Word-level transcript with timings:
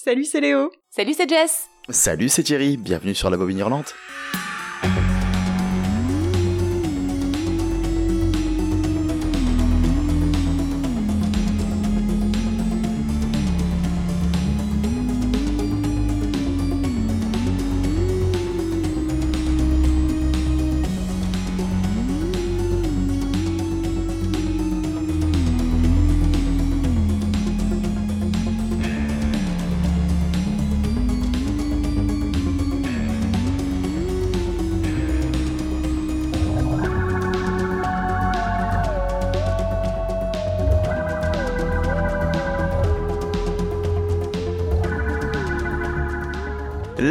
Salut, 0.00 0.26
c'est 0.26 0.40
Léo. 0.40 0.70
Salut, 0.90 1.12
c'est 1.12 1.28
Jess. 1.28 1.68
Salut, 1.88 2.28
c'est 2.28 2.44
Thierry. 2.44 2.76
Bienvenue 2.76 3.16
sur 3.16 3.30
la 3.30 3.36
bobine 3.36 3.58
hurlante. 3.58 3.96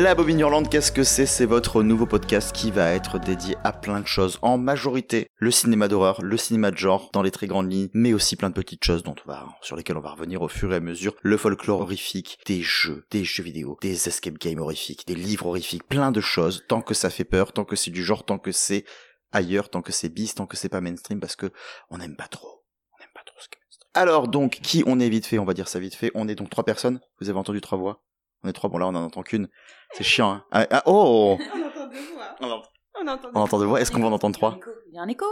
La 0.08 0.16
Bobine 0.16 0.42
qu'est-ce 0.72 0.94
que 0.94 1.04
c'est? 1.04 1.26
C'est 1.26 1.46
votre 1.46 1.84
nouveau 1.84 2.06
podcast 2.06 2.56
qui 2.56 2.72
va 2.72 2.94
être 2.94 3.20
dédié 3.20 3.58
à 3.66 3.74
plein 3.74 4.00
de 4.00 4.08
choses. 4.08 4.40
En 4.42 4.58
majorité, 4.58 5.28
le 5.36 5.52
cinéma 5.52 5.90
d'horreur, 5.90 6.22
le 6.22 6.38
cinéma 6.38 6.72
de 6.72 6.78
genre, 6.78 7.10
dans 7.12 7.22
les 7.22 7.30
très 7.30 7.46
grandes 7.46 7.70
lignes, 7.70 7.90
mais 7.94 8.14
aussi 8.14 8.38
plein 8.38 8.50
de 8.50 8.54
petites 8.54 8.86
choses 8.86 9.04
dont 9.04 9.16
on 9.26 9.30
va, 9.30 9.46
sur 9.62 9.76
lesquelles 9.76 9.98
on 9.98 10.02
va 10.02 10.12
revenir 10.12 10.42
au 10.42 10.48
fur 10.48 10.72
et 10.72 10.78
à 10.78 10.80
mesure. 10.80 11.14
Le 11.24 11.36
folklore 11.36 11.82
horrifique, 11.82 12.40
des 12.46 12.62
jeux, 12.62 13.04
des 13.12 13.26
jeux 13.26 13.44
vidéo, 13.44 13.78
des 13.82 14.08
escape 14.08 14.38
games 14.38 14.60
horrifiques, 14.60 15.06
des 15.08 15.14
livres 15.14 15.48
horrifiques, 15.48 15.86
plein 15.86 16.14
de 16.14 16.22
choses. 16.22 16.64
Tant 16.70 16.82
que 16.82 16.94
ça 16.94 17.10
fait 17.10 17.26
peur, 17.26 17.52
tant 17.52 17.66
que 17.66 17.76
c'est 17.76 17.92
du 17.92 18.02
genre, 18.02 18.24
tant 18.24 18.38
que 18.38 18.54
c'est 18.54 18.86
ailleurs, 19.34 19.70
tant 19.70 19.82
que 19.82 19.92
c'est 19.92 20.08
bis, 20.08 20.36
tant 20.36 20.46
que 20.46 20.56
c'est 20.56 20.70
pas 20.70 20.80
mainstream, 20.80 21.20
parce 21.20 21.36
que 21.36 21.52
on 21.90 21.98
n'aime 21.98 22.16
pas 22.16 22.30
trop. 22.30 22.64
On 22.94 23.04
n'aime 23.04 23.12
pas 23.14 23.24
trop 23.26 23.36
ce 23.42 23.50
que 23.50 23.58
Alors 23.94 24.30
donc, 24.30 24.62
qui 24.64 24.86
on 24.88 25.02
est 25.02 25.10
vite 25.10 25.26
fait? 25.26 25.38
On 25.38 25.44
va 25.44 25.54
dire 25.54 25.68
ça 25.68 25.80
vite 25.80 25.96
fait. 25.96 26.12
On 26.16 26.30
est 26.30 26.36
donc 26.36 26.50
trois 26.50 26.64
personnes. 26.64 27.02
Vous 27.20 27.30
avez 27.30 27.38
entendu 27.38 27.60
trois 27.60 27.78
voix 27.78 28.07
on 28.48 28.50
est 28.50 28.54
trois, 28.54 28.70
bon 28.70 28.78
là 28.78 28.88
on 28.88 28.96
en 28.96 29.04
entend 29.04 29.24
qu'une. 29.24 29.50
C'est 29.92 30.04
chiant, 30.04 30.32
hein. 30.32 30.46
Ah, 30.52 30.66
ah, 30.72 30.84
oh 30.86 31.38
On 31.40 31.62
entend 31.62 31.88
deux 31.88 32.00
voix. 32.14 32.36
On 32.40 32.46
entend, 32.46 32.70
On 32.96 33.08
entend 33.08 33.30
on 33.34 33.40
entend 33.42 33.60
deux 33.60 33.66
voix. 33.66 33.82
Est-ce 33.82 33.92
qu'on 33.92 34.00
va 34.00 34.08
en 34.08 34.14
entendre 34.14 34.36
trois 34.36 34.58
Il 34.90 34.96
y 34.96 35.00
a 35.00 35.02
un 35.02 35.08
écho. 35.08 35.26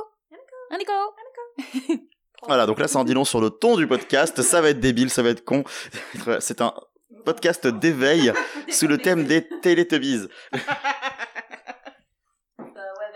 Un 0.69 0.77
écho. 0.77 0.91
Voilà, 2.47 2.65
donc 2.65 2.79
là 2.79 2.87
ça 2.87 2.99
en 2.99 3.05
dit 3.05 3.13
long 3.13 3.23
sur 3.23 3.39
le 3.39 3.49
ton 3.49 3.77
du 3.77 3.87
podcast. 3.87 4.41
Ça 4.41 4.59
va 4.61 4.69
être 4.69 4.81
débile, 4.81 5.09
ça 5.09 5.23
va 5.23 5.29
être 5.29 5.45
con. 5.45 5.63
C'est 6.39 6.59
un 6.59 6.73
podcast 7.23 7.65
d'éveil 7.65 8.33
sous 8.69 8.87
le 8.87 8.97
thème 8.97 9.23
des 9.23 9.47
Teletubbies. 9.61 10.27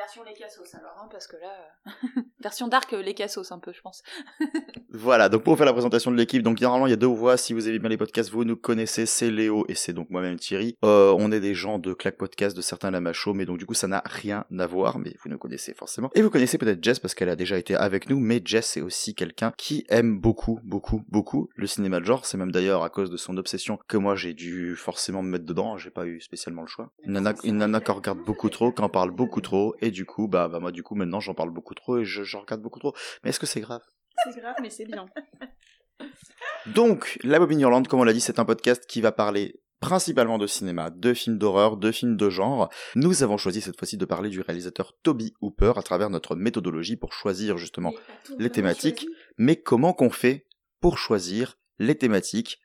Version 0.10 0.24
les 0.24 0.34
cassos 0.34 0.74
alors, 0.74 0.98
hein, 1.00 1.08
parce 1.12 1.28
que 1.28 1.36
là. 1.36 1.54
euh, 1.86 2.22
version 2.42 2.68
dark 2.68 2.94
euh, 2.94 3.02
les 3.04 3.14
cassos 3.14 3.52
un 3.52 3.60
peu, 3.60 3.72
je 3.72 3.82
pense. 3.82 4.02
Voilà, 4.92 5.30
donc 5.30 5.44
pour 5.44 5.56
faire 5.56 5.68
la 5.68 5.74
présentation 5.74 6.10
de 6.10 6.16
l'équipe, 6.16 6.42
donc 6.42 6.60
normalement 6.60 6.88
il 6.88 6.90
y 6.90 6.94
a 6.94 6.98
deux 6.98 7.06
voix, 7.06 7.38
si 7.38 7.54
vous 7.54 7.70
aimez 7.70 7.78
bien 7.78 7.90
les 7.90 7.98
podcasts, 7.98 8.32
vous 8.32 8.44
nous 8.44 8.56
connaissez, 8.56 9.06
c'est 9.06 9.30
Léo 9.30 9.64
et 9.70 9.76
c'est 9.76 9.94
donc 9.94 10.10
moi-même 10.10 10.38
Thierry. 10.38 10.76
Euh, 10.84 11.16
on 11.16 11.32
est 11.32 11.40
des 11.40 11.54
gens 11.54 11.78
de 11.78 11.94
Claque 11.94 12.18
Podcast, 12.18 12.58
de 12.58 12.62
certains 12.62 12.90
Lamacho, 12.90 13.36
mais 13.36 13.46
donc 13.46 13.60
du 13.60 13.68
coup 13.68 13.76
ça 13.76 13.88
n'a 13.88 14.02
rien 14.04 14.46
à 14.58 14.66
voir, 14.66 14.98
mais 14.98 15.14
vous 15.22 15.30
nous 15.30 15.38
connaissez 15.38 15.76
forcément. 15.76 16.10
Et 16.16 16.24
vous 16.24 16.32
connaissez 16.32 16.58
peut-être 16.58 16.84
Jess 16.84 17.00
parce 17.00 17.14
qu'elle 17.14 17.30
a 17.30 17.36
déjà 17.36 17.60
été 17.60 17.76
avec 17.76 18.10
nous, 18.10 18.20
mais 18.20 18.42
Jess 18.44 18.66
c'est 18.66 18.82
aussi 18.82 19.14
quelqu'un 19.14 19.54
qui 19.58 19.86
aime 19.90 20.20
beaucoup, 20.20 20.60
beaucoup, 20.64 21.04
beaucoup 21.10 21.50
le 21.56 21.68
cinéma 21.68 22.00
de 22.00 22.06
genre. 22.06 22.26
C'est 22.26 22.38
même 22.38 22.52
d'ailleurs 22.52 22.84
à 22.84 22.90
cause 22.90 23.12
de 23.12 23.18
son 23.18 23.38
obsession 23.38 23.78
que 23.88 23.96
moi 23.96 24.16
j'ai 24.16 24.34
dû 24.34 24.76
forcément 24.76 25.22
me 25.22 25.30
mettre 25.30 25.46
dedans, 25.46 25.78
j'ai 25.78 25.92
pas 25.92 26.08
eu 26.08 26.20
spécialement 26.20 26.64
le 26.64 26.68
choix. 26.68 26.92
Une 27.04 27.14
nana, 27.14 27.36
nana 27.44 27.80
qui 27.80 27.92
en 27.92 27.96
regarde 27.96 28.20
beaucoup 28.26 28.50
trop, 28.50 28.72
qui 28.72 28.82
en 28.82 28.90
parle 28.90 29.12
beaucoup 29.12 29.42
trop, 29.42 29.76
et 29.82 29.92
du 29.92 29.99
coup, 30.06 30.28
bah, 30.28 30.48
bah 30.48 30.60
moi 30.60 30.72
du 30.72 30.84
coup 30.84 30.96
maintenant 30.96 31.20
j'en 31.20 31.34
parle 31.34 31.52
beaucoup 31.52 31.76
trop 31.76 31.98
et 32.00 32.06
je, 32.06 32.24
j'en 32.24 32.42
regarde 32.42 32.62
beaucoup 32.62 32.80
trop. 32.80 32.94
Mais 33.24 33.30
est-ce 33.30 33.40
que 33.40 33.46
c'est 33.46 33.62
grave? 33.62 33.82
C'est 34.24 34.40
grave, 34.40 34.56
mais 34.62 34.70
c'est 34.70 34.86
bien. 34.86 35.06
Donc, 36.76 37.18
La 37.24 37.40
Bobine 37.40 37.62
Hurlante, 37.62 37.88
comme 37.88 38.00
on 38.00 38.04
l'a 38.04 38.14
dit, 38.14 38.22
c'est 38.22 38.40
un 38.40 38.46
podcast 38.46 38.86
qui 38.86 39.02
va 39.02 39.12
parler 39.12 39.62
principalement 39.80 40.38
de 40.38 40.48
cinéma, 40.48 40.90
de 40.90 41.14
films 41.14 41.38
d'horreur, 41.38 41.78
de 41.78 41.92
films 41.92 42.18
de 42.18 42.30
genre. 42.30 42.70
Nous 42.96 43.24
avons 43.24 43.38
choisi 43.38 43.62
cette 43.62 43.78
fois-ci 43.78 43.98
de 43.98 44.06
parler 44.06 44.30
du 44.30 44.42
réalisateur 44.42 44.94
Toby 45.04 45.34
Hooper 45.42 45.74
à 45.78 45.84
travers 45.84 46.10
notre 46.10 46.36
méthodologie 46.36 46.98
pour 46.98 47.14
choisir 47.14 47.58
justement 47.58 47.94
les 48.38 48.50
thématiques. 48.50 49.08
Mais 49.38 49.56
comment 49.56 49.94
qu'on 49.94 50.10
fait 50.10 50.48
pour 50.82 50.98
choisir 50.98 51.58
les 51.80 51.96
thématiques? 51.96 52.60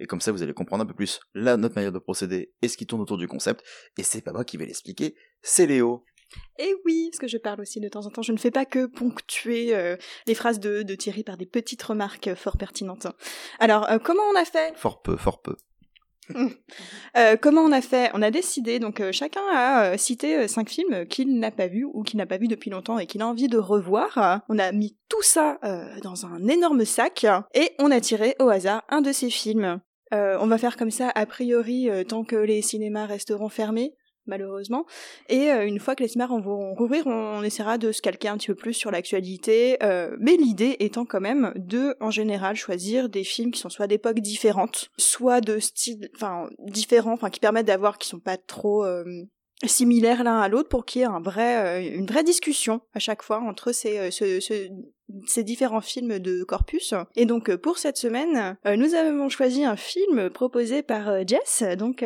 Et 0.00 0.06
comme 0.06 0.20
ça, 0.20 0.32
vous 0.32 0.42
allez 0.42 0.54
comprendre 0.54 0.82
un 0.82 0.86
peu 0.86 0.94
plus 0.94 1.20
notre 1.34 1.74
manière 1.74 1.92
de 1.92 1.98
procéder 1.98 2.52
et 2.62 2.68
ce 2.68 2.76
qui 2.76 2.86
tourne 2.86 3.02
autour 3.02 3.18
du 3.18 3.28
concept. 3.28 3.62
Et 3.98 4.02
c'est 4.02 4.22
pas 4.22 4.32
moi 4.32 4.44
qui 4.44 4.56
vais 4.56 4.66
l'expliquer, 4.66 5.14
c'est 5.42 5.66
Léo. 5.66 6.04
Et 6.58 6.74
oui, 6.84 7.08
parce 7.10 7.18
que 7.18 7.28
je 7.28 7.38
parle 7.38 7.60
aussi 7.60 7.80
de 7.80 7.88
temps 7.88 8.06
en 8.06 8.10
temps, 8.10 8.22
je 8.22 8.32
ne 8.32 8.38
fais 8.38 8.50
pas 8.50 8.64
que 8.64 8.86
ponctuer 8.86 9.74
euh, 9.74 9.96
les 10.26 10.34
phrases 10.34 10.60
de, 10.60 10.82
de 10.82 10.94
Thierry 10.94 11.24
par 11.24 11.36
des 11.36 11.46
petites 11.46 11.82
remarques 11.82 12.28
euh, 12.28 12.36
fort 12.36 12.56
pertinentes. 12.56 13.06
Alors, 13.58 13.90
euh, 13.90 13.98
comment 13.98 14.22
on 14.32 14.36
a 14.36 14.44
fait? 14.44 14.76
Fort 14.76 15.02
peu, 15.02 15.16
fort 15.16 15.42
peu. 15.42 15.56
Euh, 17.16 17.36
Comment 17.40 17.60
on 17.60 17.70
a 17.70 17.80
fait? 17.80 18.10
On 18.14 18.22
a 18.22 18.32
décidé, 18.32 18.80
donc 18.80 19.00
euh, 19.00 19.12
chacun 19.12 19.42
a 19.52 19.92
euh, 19.92 19.96
cité 19.96 20.48
cinq 20.48 20.68
films 20.68 21.06
qu'il 21.06 21.38
n'a 21.38 21.52
pas 21.52 21.68
vus 21.68 21.84
ou 21.84 22.02
qu'il 22.02 22.18
n'a 22.18 22.26
pas 22.26 22.38
vus 22.38 22.48
depuis 22.48 22.70
longtemps 22.70 22.98
et 22.98 23.06
qu'il 23.06 23.22
a 23.22 23.28
envie 23.28 23.46
de 23.46 23.58
revoir. 23.58 24.42
On 24.48 24.58
a 24.58 24.72
mis 24.72 24.96
tout 25.08 25.22
ça 25.22 25.58
dans 26.02 26.26
un 26.26 26.48
énorme 26.48 26.84
sac 26.84 27.24
et 27.54 27.70
on 27.78 27.92
a 27.92 28.00
tiré 28.00 28.34
au 28.40 28.48
hasard 28.48 28.82
un 28.88 29.00
de 29.00 29.12
ces 29.12 29.30
films. 29.30 29.80
On 30.10 30.46
va 30.46 30.58
faire 30.58 30.76
comme 30.76 30.90
ça 30.90 31.12
a 31.14 31.24
priori 31.26 31.88
tant 32.08 32.24
que 32.24 32.36
les 32.36 32.62
cinémas 32.62 33.06
resteront 33.06 33.48
fermés 33.48 33.94
malheureusement. 34.26 34.86
Et 35.28 35.50
euh, 35.50 35.66
une 35.66 35.78
fois 35.78 35.94
que 35.94 36.02
les 36.02 36.08
cinémas 36.08 36.28
vont 36.40 36.74
rouvrir, 36.74 37.06
on, 37.06 37.42
essaiera 37.42 37.78
de 37.78 37.92
se 37.92 38.00
calquer 38.02 38.28
un 38.28 38.36
petit 38.36 38.48
peu 38.48 38.54
plus 38.54 38.74
sur 38.74 38.90
l'actualité. 38.90 39.76
euh, 39.82 40.16
mais 40.18 40.36
l'idée 40.36 40.76
étant 40.80 41.04
quand 41.04 41.20
même 41.20 41.52
de, 41.56 41.96
en 42.00 42.10
général, 42.10 42.56
choisir 42.56 43.08
des 43.08 43.24
films 43.24 43.50
qui 43.50 43.60
sont 43.60 43.68
soit 43.70 43.86
d'époques 43.86 44.20
différentes, 44.20 44.90
soit 44.96 45.40
de 45.40 45.58
styles, 45.58 46.08
enfin 46.16 46.48
différents, 46.60 47.12
enfin 47.12 47.30
qui 47.30 47.40
permettent 47.40 47.66
d'avoir, 47.66 47.98
qui 47.98 48.08
sont 48.08 48.20
pas 48.20 48.36
trop 48.36 48.84
euh, 48.84 49.04
similaires 49.64 50.24
l'un 50.24 50.40
à 50.40 50.48
l'autre, 50.48 50.68
pour 50.68 50.84
qu'il 50.84 51.00
y 51.00 51.04
ait 51.04 51.08
un 51.08 51.20
vrai, 51.20 51.86
une 51.86 52.06
vraie 52.06 52.24
discussion 52.24 52.80
à 52.92 52.98
chaque 52.98 53.22
fois 53.22 53.38
entre 53.40 53.72
ces, 53.72 54.10
ce- 54.10 54.40
ce- 54.40 54.68
ces 55.26 55.44
différents 55.44 55.80
films 55.80 56.18
de 56.18 56.44
corpus. 56.44 56.94
Et 57.14 57.24
donc 57.26 57.54
pour 57.56 57.78
cette 57.78 57.96
semaine, 57.98 58.56
nous 58.76 58.94
avons 58.94 59.28
choisi 59.28 59.64
un 59.64 59.76
film 59.76 60.30
proposé 60.30 60.82
par 60.82 61.26
Jess, 61.26 61.62
donc 61.78 62.04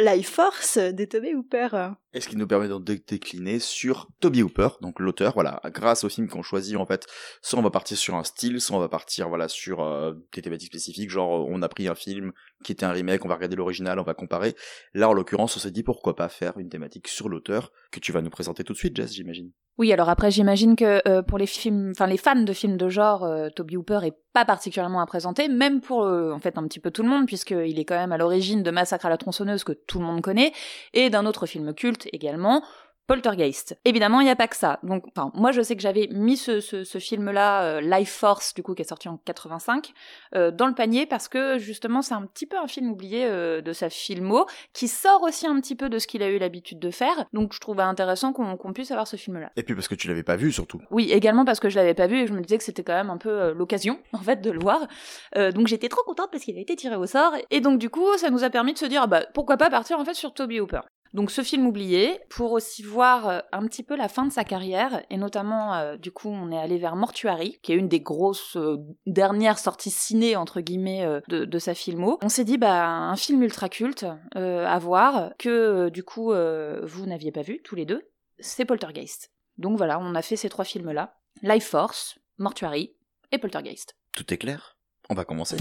Life 0.00 0.30
Force 0.30 0.78
de 0.78 1.04
Toby 1.06 1.32
Hooper. 1.32 1.96
Et 2.14 2.22
ce 2.22 2.28
qui 2.28 2.36
nous 2.36 2.46
permet 2.46 2.68
donc 2.68 2.84
de 2.84 2.98
décliner 3.06 3.58
sur 3.58 4.08
Toby 4.20 4.42
Hooper, 4.42 4.68
donc 4.80 4.98
l'auteur, 4.98 5.34
voilà, 5.34 5.60
grâce 5.66 6.04
au 6.04 6.08
film 6.08 6.26
qu'on 6.26 6.42
choisit 6.42 6.76
en 6.76 6.86
fait, 6.86 7.06
soit 7.42 7.58
on 7.58 7.62
va 7.62 7.70
partir 7.70 7.98
sur 7.98 8.14
un 8.14 8.24
style, 8.24 8.62
soit 8.62 8.78
on 8.78 8.80
va 8.80 8.88
partir 8.88 9.28
voilà 9.28 9.46
sur 9.46 9.82
euh, 9.82 10.14
des 10.32 10.40
thématiques 10.40 10.68
spécifiques, 10.68 11.10
genre 11.10 11.46
on 11.46 11.60
a 11.60 11.68
pris 11.68 11.86
un 11.86 11.94
film 11.94 12.32
qui 12.64 12.72
était 12.72 12.86
un 12.86 12.92
remake, 12.92 13.26
on 13.26 13.28
va 13.28 13.34
regarder 13.34 13.56
l'original, 13.56 13.98
on 13.98 14.04
va 14.04 14.14
comparer. 14.14 14.56
Là 14.94 15.10
en 15.10 15.12
l'occurrence, 15.12 15.54
on 15.58 15.60
s'est 15.60 15.70
dit 15.70 15.82
pourquoi 15.82 16.16
pas 16.16 16.30
faire 16.30 16.56
une 16.56 16.70
thématique 16.70 17.08
sur 17.08 17.28
l'auteur 17.28 17.72
que 17.92 18.00
tu 18.00 18.10
vas 18.10 18.22
nous 18.22 18.30
présenter 18.30 18.64
tout 18.64 18.72
de 18.72 18.78
suite, 18.78 18.96
Jess, 18.96 19.12
j'imagine. 19.12 19.52
Oui, 19.78 19.92
alors 19.92 20.08
après, 20.08 20.32
j'imagine 20.32 20.74
que 20.74 21.00
euh, 21.08 21.22
pour 21.22 21.38
les 21.38 21.46
films, 21.46 21.92
enfin 21.92 22.08
les 22.08 22.16
fans 22.16 22.42
de 22.42 22.52
films 22.52 22.76
de 22.76 22.88
genre, 22.88 23.22
euh, 23.22 23.48
Toby 23.48 23.76
Hooper 23.76 24.00
est 24.02 24.14
pas 24.32 24.44
particulièrement 24.44 25.00
à 25.00 25.06
présenter, 25.06 25.46
même 25.46 25.80
pour 25.80 26.02
euh, 26.02 26.32
en 26.32 26.40
fait 26.40 26.58
un 26.58 26.64
petit 26.64 26.80
peu 26.80 26.90
tout 26.90 27.04
le 27.04 27.08
monde, 27.08 27.26
puisqu'il 27.26 27.78
est 27.78 27.84
quand 27.84 27.96
même 27.96 28.10
à 28.10 28.18
l'origine 28.18 28.64
de 28.64 28.72
Massacre 28.72 29.06
à 29.06 29.08
la 29.08 29.16
tronçonneuse 29.16 29.62
que 29.62 29.70
tout 29.70 30.00
le 30.00 30.04
monde 30.04 30.20
connaît, 30.20 30.50
et 30.94 31.10
d'un 31.10 31.26
autre 31.26 31.46
film 31.46 31.72
culte 31.74 31.97
également. 32.12 32.62
Poltergeist. 33.08 33.74
Évidemment, 33.86 34.20
il 34.20 34.24
n'y 34.24 34.30
a 34.30 34.36
pas 34.36 34.48
que 34.48 34.56
ça. 34.56 34.80
Donc, 34.82 35.04
enfin, 35.08 35.32
moi, 35.34 35.50
je 35.50 35.62
sais 35.62 35.74
que 35.74 35.80
j'avais 35.80 36.08
mis 36.12 36.36
ce, 36.36 36.60
ce, 36.60 36.84
ce 36.84 36.98
film-là, 36.98 37.62
euh, 37.62 37.80
Life 37.80 38.12
Force, 38.12 38.52
du 38.52 38.62
coup, 38.62 38.74
qui 38.74 38.82
est 38.82 38.88
sorti 38.88 39.08
en 39.08 39.16
85, 39.16 39.94
euh, 40.34 40.50
dans 40.50 40.66
le 40.66 40.74
panier 40.74 41.06
parce 41.06 41.26
que 41.26 41.56
justement, 41.56 42.02
c'est 42.02 42.12
un 42.12 42.26
petit 42.26 42.44
peu 42.44 42.58
un 42.58 42.66
film 42.66 42.90
oublié 42.90 43.24
euh, 43.24 43.62
de 43.62 43.72
sa 43.72 43.88
filmo, 43.88 44.44
qui 44.74 44.88
sort 44.88 45.22
aussi 45.22 45.46
un 45.46 45.58
petit 45.58 45.74
peu 45.74 45.88
de 45.88 45.98
ce 45.98 46.06
qu'il 46.06 46.22
a 46.22 46.28
eu 46.28 46.36
l'habitude 46.38 46.80
de 46.80 46.90
faire. 46.90 47.24
Donc, 47.32 47.54
je 47.54 47.60
trouvais 47.60 47.82
intéressant 47.82 48.34
qu'on 48.34 48.72
puisse 48.74 48.90
avoir 48.90 49.06
ce 49.06 49.16
film-là. 49.16 49.52
Et 49.56 49.62
puis 49.62 49.74
parce 49.74 49.88
que 49.88 49.94
tu 49.94 50.06
l'avais 50.06 50.22
pas 50.22 50.36
vu 50.36 50.52
surtout. 50.52 50.82
Oui, 50.90 51.10
également 51.10 51.46
parce 51.46 51.60
que 51.60 51.70
je 51.70 51.76
l'avais 51.76 51.94
pas 51.94 52.08
vu 52.08 52.18
et 52.18 52.26
je 52.26 52.34
me 52.34 52.42
disais 52.42 52.58
que 52.58 52.64
c'était 52.64 52.84
quand 52.84 52.92
même 52.92 53.08
un 53.08 53.16
peu 53.16 53.52
l'occasion, 53.52 53.98
en 54.12 54.18
fait, 54.18 54.42
de 54.42 54.50
le 54.50 54.60
voir. 54.60 54.86
Donc 55.34 55.66
j'étais 55.66 55.88
trop 55.88 56.02
contente 56.02 56.28
parce 56.30 56.44
qu'il 56.44 56.58
a 56.58 56.60
été 56.60 56.76
tiré 56.76 56.96
au 56.96 57.06
sort. 57.06 57.32
Et 57.50 57.62
donc 57.62 57.78
du 57.78 57.88
coup, 57.88 58.18
ça 58.18 58.28
nous 58.28 58.44
a 58.44 58.50
permis 58.50 58.74
de 58.74 58.78
se 58.78 58.84
dire, 58.84 59.02
ah 59.04 59.06
bah 59.06 59.24
pourquoi 59.32 59.56
pas 59.56 59.70
partir 59.70 59.98
en 59.98 60.04
fait 60.04 60.14
sur 60.14 60.34
Toby 60.34 60.60
Hooper. 60.60 60.80
Donc 61.14 61.30
ce 61.30 61.42
film 61.42 61.66
oublié, 61.66 62.20
pour 62.28 62.52
aussi 62.52 62.82
voir 62.82 63.28
euh, 63.28 63.40
un 63.52 63.66
petit 63.66 63.82
peu 63.82 63.96
la 63.96 64.08
fin 64.08 64.26
de 64.26 64.32
sa 64.32 64.44
carrière, 64.44 65.02
et 65.10 65.16
notamment, 65.16 65.74
euh, 65.74 65.96
du 65.96 66.12
coup, 66.12 66.28
on 66.28 66.52
est 66.52 66.58
allé 66.58 66.78
vers 66.78 66.96
Mortuary, 66.96 67.58
qui 67.62 67.72
est 67.72 67.76
une 67.76 67.88
des 67.88 68.00
grosses 68.00 68.56
euh, 68.56 68.76
dernières 69.06 69.58
sorties 69.58 69.90
ciné, 69.90 70.36
entre 70.36 70.60
guillemets, 70.60 71.06
de, 71.28 71.44
de 71.44 71.58
sa 71.58 71.74
filmo. 71.74 72.18
On 72.22 72.28
s'est 72.28 72.44
dit, 72.44 72.58
bah, 72.58 72.86
un 72.86 73.16
film 73.16 73.42
ultra 73.42 73.68
culte 73.68 74.06
à 74.34 74.78
voir, 74.78 75.32
que 75.38 75.88
du 75.88 76.02
coup, 76.02 76.32
vous 76.32 77.06
n'aviez 77.06 77.32
pas 77.32 77.42
vu, 77.42 77.60
tous 77.62 77.74
les 77.74 77.86
deux, 77.86 78.08
c'est 78.38 78.64
Poltergeist. 78.64 79.32
Donc 79.56 79.76
voilà, 79.76 79.98
on 79.98 80.14
a 80.14 80.22
fait 80.22 80.36
ces 80.36 80.48
trois 80.48 80.64
films-là. 80.64 81.16
Life 81.42 81.66
Force, 81.66 82.18
Mortuary 82.38 82.94
et 83.32 83.38
Poltergeist. 83.38 83.96
Tout 84.14 84.32
est 84.32 84.38
clair? 84.38 84.76
On 85.10 85.14
va 85.14 85.24
commencer. 85.24 85.56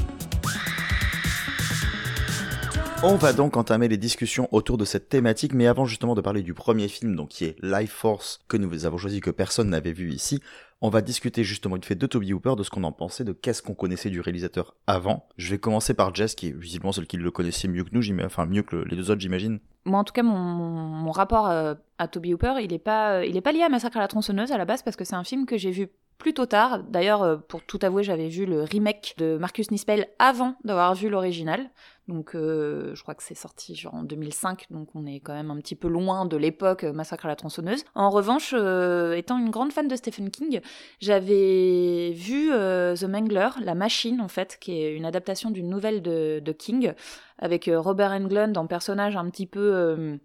On 3.03 3.15
va 3.15 3.31
donc 3.31 3.55
entamer 3.57 3.87
les 3.87 3.97
discussions 3.97 4.47
autour 4.51 4.77
de 4.77 4.83
cette 4.85 5.07
thématique, 5.07 5.53
mais 5.53 5.67
avant 5.67 5.85
justement 5.85 6.15
de 6.15 6.21
parler 6.21 6.41
du 6.41 6.53
premier 6.53 6.87
film, 6.87 7.15
donc 7.15 7.29
qui 7.29 7.45
est 7.45 7.55
Life 7.63 7.91
Force, 7.91 8.41
que 8.47 8.57
nous 8.57 8.85
avons 8.85 8.97
choisi, 8.97 9.21
que 9.21 9.29
personne 9.29 9.69
n'avait 9.69 9.93
vu 9.93 10.11
ici, 10.11 10.41
on 10.81 10.89
va 10.89 11.01
discuter 11.01 11.43
justement 11.43 11.75
une 11.75 11.83
fait 11.83 11.95
de 11.95 12.05
Toby 12.07 12.33
Hooper, 12.33 12.55
de 12.57 12.63
ce 12.63 12.69
qu'on 12.69 12.83
en 12.83 12.91
pensait, 12.91 13.23
de 13.23 13.33
qu'est-ce 13.33 13.61
qu'on 13.61 13.75
connaissait 13.75 14.09
du 14.09 14.19
réalisateur 14.19 14.75
avant. 14.87 15.27
Je 15.37 15.49
vais 15.51 15.57
commencer 15.59 15.93
par 15.93 16.13
Jess, 16.13 16.35
qui 16.35 16.47
est 16.49 16.55
visiblement 16.57 16.91
celle 16.91 17.07
qui 17.07 17.17
le 17.17 17.31
connaissait 17.31 17.67
mieux 17.67 17.83
que 17.83 17.89
nous, 17.93 18.03
enfin 18.25 18.45
mieux 18.45 18.63
que 18.63 18.75
le- 18.77 18.83
les 18.85 18.95
deux 18.95 19.09
autres, 19.11 19.21
j'imagine. 19.21 19.59
Moi, 19.85 19.99
en 19.99 20.03
tout 20.03 20.13
cas, 20.13 20.23
mon, 20.23 20.35
mon 20.37 21.11
rapport 21.11 21.47
euh, 21.47 21.75
à 21.99 22.07
Toby 22.07 22.33
Hooper, 22.33 22.55
il 22.61 22.71
n'est 22.71 22.79
pas, 22.79 23.19
euh, 23.19 23.25
il 23.25 23.37
est 23.37 23.41
pas 23.41 23.51
lié 23.51 23.61
à 23.61 23.69
Massacre 23.69 23.97
à 23.97 24.01
la 24.01 24.07
tronçonneuse 24.07 24.51
à 24.51 24.57
la 24.57 24.65
base 24.65 24.81
parce 24.83 24.97
que 24.97 25.05
c'est 25.05 25.15
un 25.15 25.23
film 25.23 25.45
que 25.45 25.57
j'ai 25.57 25.71
vu 25.71 25.87
plutôt 26.17 26.45
tard. 26.47 26.83
D'ailleurs, 26.83 27.21
euh, 27.23 27.37
pour 27.37 27.61
tout 27.63 27.79
avouer, 27.83 28.03
j'avais 28.03 28.27
vu 28.27 28.45
le 28.45 28.63
remake 28.63 29.13
de 29.17 29.37
Marcus 29.37 29.69
Nispel 29.71 30.07
avant 30.19 30.55
d'avoir 30.63 30.93
vu 30.95 31.09
l'original. 31.09 31.69
Donc, 32.07 32.35
euh, 32.35 32.95
je 32.95 33.01
crois 33.01 33.15
que 33.15 33.23
c'est 33.23 33.35
sorti 33.35 33.75
genre 33.75 33.93
en 33.93 34.03
2005, 34.03 34.67
donc 34.69 34.89
on 34.95 35.05
est 35.05 35.19
quand 35.19 35.33
même 35.33 35.51
un 35.51 35.57
petit 35.57 35.75
peu 35.75 35.89
loin 35.89 36.25
de 36.25 36.37
l'époque 36.37 36.85
euh, 36.85 36.93
Massacre 36.93 37.25
à 37.25 37.27
la 37.27 37.35
tronçonneuse. 37.35 37.83
En 37.95 38.09
revanche, 38.09 38.53
euh, 38.57 39.13
étant 39.13 39.37
une 39.37 39.49
grande 39.49 39.73
fan 39.73 39.89
de 39.89 39.95
Stephen 39.95 40.29
King, 40.29 40.61
j'avais 41.01 42.13
vu 42.15 42.53
euh, 42.53 42.95
The 42.95 43.03
Mangler, 43.03 43.49
La 43.61 43.75
Machine 43.75 44.21
en 44.21 44.29
fait, 44.29 44.57
qui 44.61 44.81
est 44.81 44.95
une 44.95 45.03
adaptation 45.03 45.51
d'une 45.51 45.69
nouvelle 45.69 46.01
de, 46.01 46.55
King, 46.57 46.93
avec 47.39 47.69
Robert 47.73 48.11
Englund 48.11 48.57
en 48.57 48.67
personnage 48.67 49.17
un 49.17 49.29
petit 49.29 49.45
peu... 49.45 50.17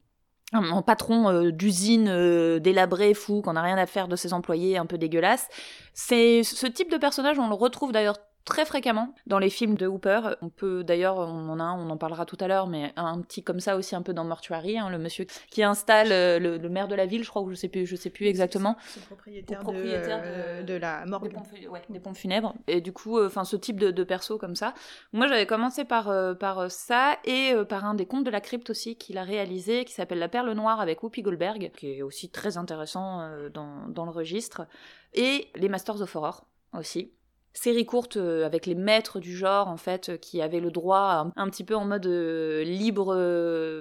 un 0.52 0.82
patron 0.82 1.50
d'usine 1.50 2.58
délabré, 2.58 3.12
fou, 3.12 3.43
qu'on 3.43 3.55
n'a 3.55 3.62
rien 3.62 3.76
à 3.76 3.87
faire 3.87 4.06
de 4.06 4.17
ses 4.17 4.32
employés, 4.32 4.79
un 4.79 4.87
peu 4.87 4.99
dégueulasse. 4.99 5.49
C'est 5.94 6.43
ce 6.44 6.67
type 6.67 6.90
de 6.90 6.96
personnage, 6.96 7.38
on 7.38 7.49
le 7.49 7.55
retrouve 7.55 7.93
d'ailleurs 7.93 8.19
très 8.44 8.65
fréquemment 8.65 9.15
dans 9.27 9.39
les 9.39 9.50
films 9.50 9.75
de 9.77 9.87
Hooper. 9.87 10.21
On 10.43 10.49
peut 10.49 10.83
d'ailleurs, 10.85 11.17
on 11.19 11.49
en 11.49 11.61
a 11.61 11.62
un, 11.62 11.79
on 11.79 11.91
en 11.91 11.97
parlera 11.97 12.27
tout 12.27 12.37
à 12.41 12.49
l'heure, 12.49 12.67
mais 12.67 12.93
un 12.97 13.21
petit 13.21 13.43
comme 13.43 13.61
ça 13.61 13.77
aussi 13.77 13.94
un 13.94 14.03
peu 14.03 14.12
dans 14.12 14.25
Mortuary, 14.25 14.79
hein, 14.79 14.91
le 14.91 14.99
monsieur 14.99 15.27
qui 15.50 15.62
installe 15.62 16.12
euh, 16.12 16.39
le, 16.39 16.59
le 16.59 16.69
maire 16.69 16.89
de 16.89 16.94
la 16.94 17.06
ville, 17.06 17.23
je 17.25 17.29
crois, 17.31 17.43
ou 17.43 17.50
je 17.50 17.55
sais 17.55 17.69
plus, 17.69 17.87
je 17.87 17.97
sais 17.97 18.11
plus 18.11 18.27
exactement. 18.27 18.77
C'est 18.87 19.00
le 19.00 19.06
propriétaire, 19.06 19.62
de, 19.65 19.73
euh, 19.75 20.62
de- 20.62 20.67
de 20.67 20.75
la 20.75 21.05
Des 21.05 21.11
morgue. 21.11 21.33
pompes, 21.33 21.47
fu- 21.47 21.69
ouais, 21.69 21.83
des 21.89 22.00
pompes 22.00 22.17
funèbres. 22.17 22.55
Et 22.67 22.81
du 22.81 22.93
coup, 22.93 23.19
euh, 23.19 23.27
enfin, 23.27 23.44
ce 23.44 23.56
type 23.56 23.79
de, 23.79 23.91
de 23.91 24.05
perso 24.05 24.39
comme 24.39 24.56
ça. 24.56 24.75
Moi, 25.12 25.29
j'avais 25.29 25.47
commencé 25.47 25.85
par, 25.85 26.09
euh, 26.09 26.35
par 26.35 26.71
ça 26.71 27.19
et 27.25 27.55
par 27.69 27.85
un 27.85 27.94
des 27.94 28.06
contes 28.06 28.25
de 28.25 28.31
la 28.31 28.41
crypte 28.41 28.71
aussi 28.71 28.97
qu'il 28.97 29.19
a 29.19 29.23
réalisé, 29.23 29.85
qui 29.85 29.93
s'appelle 29.94 30.19
La 30.19 30.29
Perle 30.29 30.53
Noire 30.53 30.81
avec 30.81 31.03
Whoopi 31.03 31.23
Goldberg, 31.23 31.71
qui 31.77 31.93
est 31.99 32.03
aussi 32.03 32.31
très 32.31 32.56
intéressant 32.56 33.29
dans, 33.53 33.89
dans 33.89 34.05
le 34.05 34.11
registre. 34.11 34.67
Et 35.15 35.49
les 35.56 35.69
Masters 35.69 36.00
of 36.03 36.17
Horror 36.17 36.44
aussi. 36.73 37.12
Série 37.55 37.85
courte 37.85 38.17
euh, 38.17 38.47
avec 38.47 38.65
les 38.65 38.75
maîtres 38.75 39.21
du 39.21 39.37
genre 39.37 39.69
en 39.69 39.77
fait 39.77 40.09
euh, 40.09 40.17
qui 40.17 40.41
avaient 40.41 40.61
le 40.61 40.71
droit 40.71 41.31
un, 41.37 41.51
petit 41.51 41.65
peu 41.65 41.75
en 41.77 41.85
mode 41.85 42.07
euh, 42.07 42.65
libre 42.65 43.11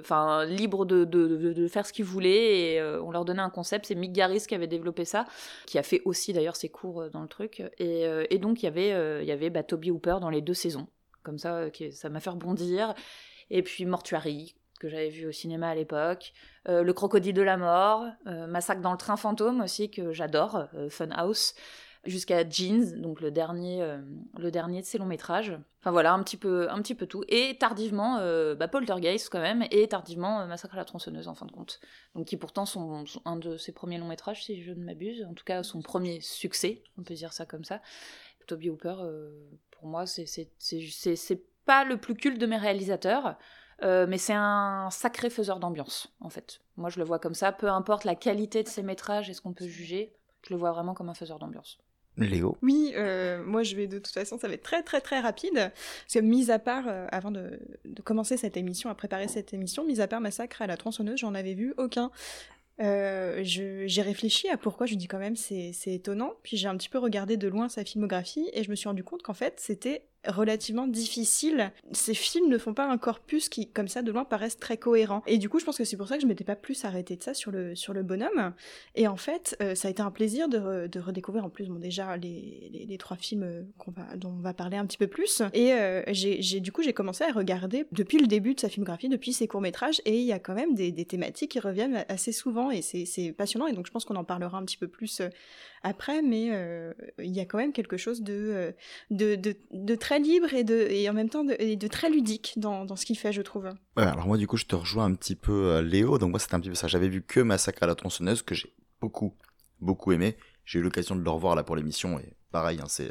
enfin 0.00 0.44
libre 0.44 0.84
de, 0.84 1.04
de, 1.04 1.52
de- 1.54 1.68
faire 1.68 1.86
ce 1.86 1.92
qu'ils 1.92 2.04
voulaient 2.04 2.74
et 2.74 2.82
on 2.82 3.10
leur 3.10 3.24
donnait 3.24 3.40
un 3.40 3.48
concept 3.50 3.86
c'est 3.86 3.94
Mick 3.94 4.12
Garris 4.12 4.44
qui 4.46 4.54
avait 4.54 4.66
développé 4.66 5.04
ça 5.06 5.24
qui 5.66 5.78
a 5.78 5.82
fait 5.82 6.02
aussi 6.04 6.32
d'ailleurs 6.34 6.56
ses 6.56 6.68
cours 6.68 7.08
dans 7.10 7.22
le 7.22 7.28
truc. 7.28 7.62
Et, 7.78 8.04
et 8.30 8.38
donc 8.38 8.62
il 8.62 8.66
y 8.66 8.68
avait, 8.68 9.24
y 9.24 9.32
avait 9.32 9.48
bah, 9.50 9.62
Toby 9.62 9.90
Hooper 9.90 10.16
dans 10.20 10.28
les 10.30 10.42
deux 10.42 10.54
saisons. 10.54 10.86
Comme 11.22 11.38
ça, 11.38 11.70
qui- 11.70 11.92
ça 11.92 12.08
m'a 12.08 12.20
fait 12.20 12.30
rebondir. 12.30 12.94
Et 13.50 13.62
puis 13.62 13.86
Mortuary, 13.86 14.54
que 14.80 14.88
j'avais 14.88 15.08
vu 15.08 15.26
au 15.26 15.32
cinéma 15.32 15.68
à 15.70 15.74
l'époque. 15.74 16.32
Le 16.66 16.90
Crocodile 16.92 17.34
de 17.34 17.42
la 17.42 17.56
Mort. 17.56 18.04
Massacre 18.26 18.80
dans 18.82 18.92
le 18.92 18.98
train 18.98 19.16
fantôme 19.16 19.60
aussi, 19.62 19.90
que 19.90 20.12
j'adore. 20.12 20.66
Funhouse. 20.90 21.54
Jusqu'à 22.04 22.48
Jeans, 22.48 23.00
donc 23.00 23.20
le 23.20 23.30
dernier, 23.30 23.80
euh, 23.80 23.98
le 24.36 24.50
dernier 24.50 24.80
de 24.80 24.86
ses 24.86 24.98
longs 24.98 25.06
métrages. 25.06 25.56
Enfin 25.78 25.92
voilà, 25.92 26.12
un 26.12 26.22
petit 26.24 26.36
peu, 26.36 26.68
un 26.68 26.82
petit 26.82 26.96
peu 26.96 27.06
tout. 27.06 27.22
Et 27.28 27.56
tardivement, 27.58 28.18
euh, 28.18 28.56
bah, 28.56 28.66
Poltergeist 28.66 29.28
quand 29.30 29.40
même, 29.40 29.64
et 29.70 29.86
tardivement 29.86 30.40
euh, 30.40 30.46
Massacre 30.46 30.74
à 30.74 30.78
la 30.78 30.84
tronçonneuse 30.84 31.28
en 31.28 31.36
fin 31.36 31.46
de 31.46 31.52
compte 31.52 31.78
donc 32.16 32.26
qui 32.26 32.36
pourtant 32.36 32.66
sont, 32.66 33.04
un 33.24 33.36
de 33.36 33.56
ses 33.56 33.70
premiers 33.70 33.98
longs 33.98 34.08
métrages, 34.08 34.44
si 34.44 34.62
je 34.62 34.72
ne 34.72 34.84
m'abuse, 34.84 35.24
en 35.30 35.34
tout 35.34 35.44
cas 35.44 35.62
son 35.62 35.80
premier 35.80 36.20
succès, 36.20 36.82
on 36.98 37.04
peut 37.04 37.14
dire 37.14 37.32
ça 37.32 37.46
comme 37.46 37.64
ça. 37.64 37.80
Toby 38.48 38.70
Hooper, 38.70 38.96
pour 39.70 39.86
moi, 39.86 40.04
c'est 40.06 40.50
pas 41.64 41.84
le 41.84 41.96
plus 41.96 42.14
culte 42.14 42.40
de 42.40 42.46
mes 42.46 42.56
réalisateurs, 42.56 43.38
mais 43.80 44.18
c'est 44.18 44.34
un 44.34 44.88
sacré 44.90 45.30
faiseur 45.30 45.60
d'ambiance, 45.60 46.12
en 46.20 46.28
fait. 46.28 46.60
Moi, 46.76 46.90
je 46.90 46.98
le 46.98 47.04
vois 47.04 47.20
comme 47.20 47.34
ça, 47.34 47.52
peu 47.52 47.68
importe 47.68 48.02
la 48.02 48.16
qualité 48.16 48.64
de 48.64 48.68
ses 48.68 48.82
métrages 48.82 49.30
et 49.30 49.34
ce 49.34 49.40
qu'on 49.40 49.52
peut 49.52 49.68
juger, 49.68 50.12
je 50.42 50.52
le 50.52 50.58
vois 50.58 50.72
vraiment 50.72 50.94
comme 50.94 51.08
un 51.08 51.14
faiseur 51.14 51.38
d'ambiance. 51.38 51.78
Léo. 52.18 52.56
Oui, 52.62 52.92
euh, 52.94 53.42
moi 53.44 53.62
je 53.62 53.74
vais 53.74 53.86
de 53.86 53.98
toute 53.98 54.12
façon, 54.12 54.38
ça 54.38 54.48
va 54.48 54.54
être 54.54 54.62
très 54.62 54.82
très 54.82 55.00
très 55.00 55.20
rapide. 55.20 55.54
Parce 55.54 56.14
que 56.14 56.18
mis 56.20 56.50
à 56.50 56.58
part, 56.58 56.84
euh, 56.86 57.06
avant 57.10 57.30
de, 57.30 57.58
commencer 58.04 58.36
cette 58.36 58.56
émission, 58.56 58.90
à 58.90 58.94
préparer 58.94 59.28
cette 59.28 59.54
émission, 59.54 59.84
mis 59.84 60.00
à 60.00 60.08
part 60.08 60.20
Massacre 60.20 60.62
à 60.62 60.66
la 60.66 60.76
tronçonneuse, 60.76 61.18
j'en 61.18 61.34
avais 61.34 61.54
vu 61.54 61.74
aucun. 61.78 62.10
Euh, 62.80 63.40
j'ai 63.44 64.02
réfléchi 64.02 64.48
à 64.48 64.56
pourquoi 64.56 64.86
je 64.86 64.94
dis 64.94 65.06
quand 65.06 65.18
même 65.18 65.36
c'est 65.36 65.72
étonnant, 65.86 66.34
puis 66.42 66.56
j'ai 66.56 66.68
un 66.68 66.76
petit 66.76 66.88
peu 66.88 66.98
regardé 66.98 67.36
de 67.36 67.48
loin 67.48 67.68
sa 67.68 67.84
filmographie 67.84 68.48
et 68.52 68.62
je 68.64 68.70
me 68.70 68.74
suis 68.74 68.88
rendu 68.88 69.04
compte 69.04 69.22
qu'en 69.22 69.34
fait 69.34 69.60
c'était 69.60 70.06
relativement 70.26 70.86
difficile. 70.86 71.72
Ces 71.92 72.14
films 72.14 72.48
ne 72.48 72.58
font 72.58 72.74
pas 72.74 72.88
un 72.88 72.98
corpus 72.98 73.48
qui, 73.48 73.68
comme 73.68 73.88
ça, 73.88 74.02
de 74.02 74.12
loin, 74.12 74.24
paraissent 74.24 74.58
très 74.58 74.76
cohérent. 74.76 75.22
Et 75.26 75.38
du 75.38 75.48
coup, 75.48 75.58
je 75.58 75.64
pense 75.64 75.78
que 75.78 75.84
c'est 75.84 75.96
pour 75.96 76.08
ça 76.08 76.16
que 76.16 76.22
je 76.22 76.26
m'étais 76.26 76.44
pas 76.44 76.56
plus 76.56 76.84
arrêtée 76.84 77.16
de 77.16 77.22
ça 77.22 77.34
sur 77.34 77.50
le, 77.50 77.74
sur 77.74 77.92
le 77.92 78.02
bonhomme. 78.02 78.52
Et 78.94 79.08
en 79.08 79.16
fait, 79.16 79.56
euh, 79.60 79.74
ça 79.74 79.88
a 79.88 79.90
été 79.90 80.02
un 80.02 80.10
plaisir 80.10 80.48
de, 80.48 80.86
de 80.86 81.00
redécouvrir 81.00 81.44
en 81.44 81.50
plus, 81.50 81.66
bon, 81.68 81.78
déjà, 81.78 82.16
les, 82.16 82.86
les, 82.88 82.98
trois 82.98 83.16
films 83.16 83.42
euh, 83.42 83.62
va, 83.88 84.16
dont 84.16 84.30
on 84.30 84.40
va 84.40 84.54
parler 84.54 84.76
un 84.76 84.86
petit 84.86 84.98
peu 84.98 85.06
plus. 85.06 85.42
Et 85.52 85.72
euh, 85.72 86.02
j'ai, 86.08 86.60
du 86.60 86.72
coup, 86.72 86.82
j'ai 86.82 86.92
commencé 86.92 87.24
à 87.24 87.32
regarder 87.32 87.86
depuis 87.92 88.18
le 88.18 88.26
début 88.26 88.54
de 88.54 88.60
sa 88.60 88.68
filmographie, 88.68 89.08
depuis 89.08 89.32
ses 89.32 89.48
courts-métrages, 89.48 90.00
et 90.04 90.18
il 90.18 90.24
y 90.24 90.32
a 90.32 90.38
quand 90.38 90.54
même 90.54 90.74
des, 90.74 90.92
des 90.92 91.04
thématiques 91.04 91.52
qui 91.52 91.60
reviennent 91.60 92.04
assez 92.08 92.32
souvent, 92.32 92.70
et 92.70 92.82
c'est, 92.82 93.04
c'est 93.04 93.32
passionnant, 93.32 93.66
et 93.66 93.72
donc 93.72 93.86
je 93.86 93.92
pense 93.92 94.04
qu'on 94.04 94.16
en 94.16 94.24
parlera 94.24 94.58
un 94.58 94.64
petit 94.64 94.76
peu 94.76 94.88
plus 94.88 95.20
euh, 95.20 95.28
après, 95.82 96.22
mais 96.22 96.48
euh, 96.52 96.92
il 97.18 97.32
y 97.32 97.40
a 97.40 97.44
quand 97.44 97.58
même 97.58 97.72
quelque 97.72 97.96
chose 97.96 98.22
de, 98.22 98.32
euh, 98.32 98.72
de, 99.10 99.56
de, 99.72 99.94
très 99.94 100.18
libre 100.18 100.54
et, 100.54 100.64
de, 100.64 100.86
et 100.90 101.08
en 101.08 101.12
même 101.12 101.28
temps 101.28 101.44
de, 101.44 101.86
très 101.88 102.08
ludique 102.08 102.54
dans, 102.56 102.84
dans 102.84 102.96
ce 102.96 103.04
qu'il 103.04 103.18
fait, 103.18 103.32
je 103.32 103.42
trouve. 103.42 103.64
Ouais, 103.96 104.04
alors 104.04 104.26
moi 104.26 104.36
du 104.36 104.46
coup 104.46 104.56
je 104.56 104.66
te 104.66 104.76
rejoins 104.76 105.04
un 105.04 105.14
petit 105.14 105.34
peu 105.34 105.52
euh, 105.52 105.82
Léo, 105.82 106.18
donc 106.18 106.30
moi 106.30 106.38
c'était 106.38 106.54
un 106.54 106.60
petit 106.60 106.68
peu 106.68 106.74
ça, 106.74 106.86
j'avais 106.86 107.08
vu 107.08 107.22
que 107.22 107.40
Massacre 107.40 107.82
à 107.82 107.86
la 107.86 107.94
tronçonneuse 107.94 108.42
que 108.42 108.54
j'ai 108.54 108.72
beaucoup, 109.00 109.36
beaucoup 109.80 110.12
aimé, 110.12 110.36
j'ai 110.64 110.78
eu 110.78 110.82
l'occasion 110.82 111.16
de 111.16 111.22
le 111.22 111.30
revoir 111.30 111.56
là 111.56 111.64
pour 111.64 111.74
l'émission 111.74 112.18
et 112.20 112.36
pareil, 112.52 112.78
hein, 112.80 112.86
c'est 112.88 113.10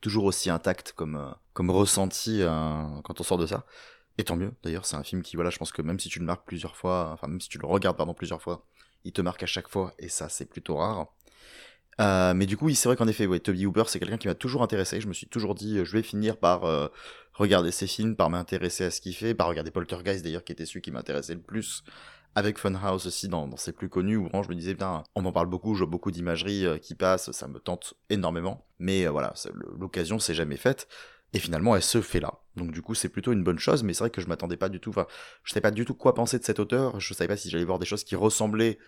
toujours 0.00 0.24
aussi 0.24 0.50
intact 0.50 0.92
comme, 0.92 1.34
comme 1.52 1.70
ressenti 1.70 2.42
quand 3.04 3.20
on 3.20 3.24
sort 3.24 3.38
de 3.38 3.46
ça. 3.46 3.64
Et 4.18 4.22
tant 4.22 4.36
mieux, 4.36 4.52
d'ailleurs 4.62 4.86
c'est 4.86 4.94
un 4.94 5.02
film 5.02 5.22
qui, 5.22 5.34
voilà, 5.34 5.50
je 5.50 5.58
pense 5.58 5.72
que 5.72 5.82
même 5.82 5.98
si 5.98 6.08
tu 6.08 6.20
le 6.20 6.24
marques 6.24 6.46
plusieurs 6.46 6.76
fois, 6.76 7.10
enfin 7.12 7.26
même 7.26 7.40
si 7.40 7.48
tu 7.48 7.58
le 7.58 7.66
regardes 7.66 7.96
pardon 7.96 8.14
plusieurs 8.14 8.40
fois, 8.40 8.64
il 9.02 9.12
te 9.12 9.20
marque 9.20 9.42
à 9.42 9.46
chaque 9.46 9.68
fois 9.68 9.92
et 9.98 10.08
ça 10.08 10.28
c'est 10.28 10.44
plutôt 10.44 10.76
rare. 10.76 11.08
Euh, 12.00 12.34
mais 12.34 12.46
du 12.46 12.56
coup, 12.56 12.66
oui, 12.66 12.74
c'est 12.74 12.88
vrai 12.88 12.96
qu'en 12.96 13.08
effet, 13.08 13.26
ouais, 13.26 13.40
Toby 13.40 13.66
Hooper, 13.66 13.84
c'est 13.86 13.98
quelqu'un 13.98 14.18
qui 14.18 14.28
m'a 14.28 14.34
toujours 14.34 14.62
intéressé. 14.62 15.00
Je 15.00 15.08
me 15.08 15.12
suis 15.12 15.26
toujours 15.26 15.54
dit, 15.54 15.78
euh, 15.78 15.84
je 15.84 15.92
vais 15.92 16.02
finir 16.02 16.36
par 16.36 16.64
euh, 16.64 16.88
regarder 17.34 17.70
ses 17.70 17.86
films, 17.86 18.16
par 18.16 18.30
m'intéresser 18.30 18.84
à 18.84 18.90
ce 18.90 19.00
qu'il 19.00 19.14
fait, 19.14 19.34
par 19.34 19.48
regarder 19.48 19.70
Poltergeist 19.70 20.24
d'ailleurs, 20.24 20.44
qui 20.44 20.52
était 20.52 20.66
celui 20.66 20.82
qui 20.82 20.90
m'intéressait 20.90 21.34
le 21.34 21.40
plus, 21.40 21.84
avec 22.34 22.58
Funhouse 22.58 23.06
aussi 23.06 23.28
dans, 23.28 23.56
ses 23.56 23.72
plus 23.72 23.88
connus, 23.88 24.16
où 24.16 24.24
vraiment 24.24 24.42
je 24.42 24.48
me 24.48 24.54
disais, 24.54 24.72
putain, 24.72 25.04
on 25.14 25.24
en 25.24 25.32
parle 25.32 25.46
beaucoup, 25.46 25.74
je 25.74 25.84
vois 25.84 25.90
beaucoup 25.90 26.10
d'imagerie 26.10 26.66
euh, 26.66 26.78
qui 26.78 26.94
passe, 26.94 27.30
ça 27.30 27.48
me 27.48 27.58
tente 27.58 27.94
énormément. 28.10 28.66
Mais 28.78 29.06
euh, 29.06 29.10
voilà, 29.10 29.34
l'occasion 29.78 30.18
s'est 30.18 30.34
jamais 30.34 30.56
faite. 30.56 30.88
Et 31.32 31.38
finalement, 31.38 31.74
elle 31.74 31.82
se 31.82 32.00
fait 32.00 32.20
là. 32.20 32.40
Donc 32.56 32.70
du 32.70 32.82
coup, 32.82 32.94
c'est 32.94 33.08
plutôt 33.08 33.32
une 33.32 33.42
bonne 33.42 33.58
chose, 33.58 33.82
mais 33.82 33.92
c'est 33.92 34.04
vrai 34.04 34.10
que 34.10 34.20
je 34.20 34.28
m'attendais 34.28 34.56
pas 34.56 34.68
du 34.68 34.80
tout, 34.80 34.90
enfin, 34.90 35.06
je 35.42 35.52
savais 35.52 35.62
pas 35.62 35.72
du 35.72 35.84
tout 35.84 35.94
quoi 35.94 36.14
penser 36.14 36.38
de 36.38 36.44
cet 36.44 36.60
auteur, 36.60 37.00
je 37.00 37.12
savais 37.12 37.26
pas 37.28 37.36
si 37.36 37.50
j'allais 37.50 37.64
voir 37.64 37.80
des 37.80 37.86
choses 37.86 38.04
qui 38.04 38.14
ressemblaient 38.14 38.78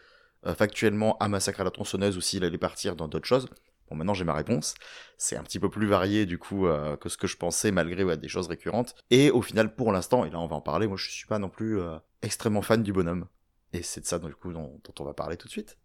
factuellement 0.55 1.17
à 1.19 1.29
Massacre 1.29 1.61
à 1.61 1.65
la 1.65 1.71
tronçonneuse 1.71 2.17
ou 2.17 2.21
s'il 2.21 2.45
allait 2.45 2.59
partir 2.59 2.97
dans 2.97 3.09
d'autres 3.09 3.27
choses. 3.27 3.49
Bon, 3.89 3.97
maintenant 3.97 4.15
j'ai 4.15 4.25
ma 4.25 4.35
réponse. 4.35 4.75
C'est 5.17 5.37
un 5.37 5.43
petit 5.43 5.61
peu 5.61 5.71
plus 5.71 5.87
varié 5.87 6.27
du 6.27 6.39
coup 6.39 6.67
euh, 6.67 6.97
que 6.97 7.09
ce 7.09 7.17
que 7.17 7.27
je 7.27 7.37
pensais 7.37 7.71
malgré 7.71 8.05
ouais, 8.05 8.17
des 8.17 8.29
choses 8.29 8.49
récurrentes. 8.49 8.95
Et 9.11 9.31
au 9.31 9.43
final, 9.43 9.75
pour 9.75 9.93
l'instant, 9.93 10.25
et 10.25 10.31
là 10.31 10.41
on 10.41 10.47
va 10.47 10.57
en 10.57 10.61
parler, 10.61 10.87
moi 10.87 10.97
je 10.97 11.11
suis 11.11 11.27
pas 11.27 11.39
non 11.39 11.49
plus 11.49 11.81
euh, 11.81 11.97
extrêmement 12.23 12.63
fan 12.63 12.83
du 12.83 12.93
bonhomme. 12.93 13.29
Et 13.73 13.83
c'est 13.83 14.01
de 14.01 14.07
ça 14.07 14.19
du 14.19 14.35
coup 14.35 14.53
dont, 14.53 14.81
dont 14.85 14.95
on 15.01 15.05
va 15.05 15.15
parler 15.15 15.37
tout 15.37 15.47
de 15.47 15.53
suite. 15.53 15.79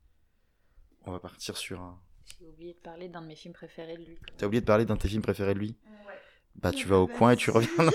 On 1.06 1.12
va 1.12 1.20
partir 1.20 1.58
sur 1.58 1.82
un... 1.82 2.00
J'ai 2.40 2.48
oublié 2.48 2.74
de 2.74 2.80
parler 2.80 3.10
d'un 3.10 3.22
de 3.22 3.28
mes 3.28 3.36
films 3.36 3.54
préférés 3.54 3.98
de 3.98 4.04
lui. 4.04 4.18
T'as 4.38 4.46
oublié 4.46 4.62
de 4.62 4.66
parler 4.66 4.86
d'un 4.86 4.96
de 4.96 5.00
tes 5.00 5.08
films 5.08 5.22
préférés 5.24 5.54
de 5.54 5.60
lui? 5.60 5.78
Ouais. 5.86 6.14
Bah 6.56 6.72
tu 6.72 6.88
vas 6.88 6.98
au 6.98 7.08
coin 7.08 7.32
et 7.32 7.36
tu 7.36 7.50
reviens. 7.52 7.70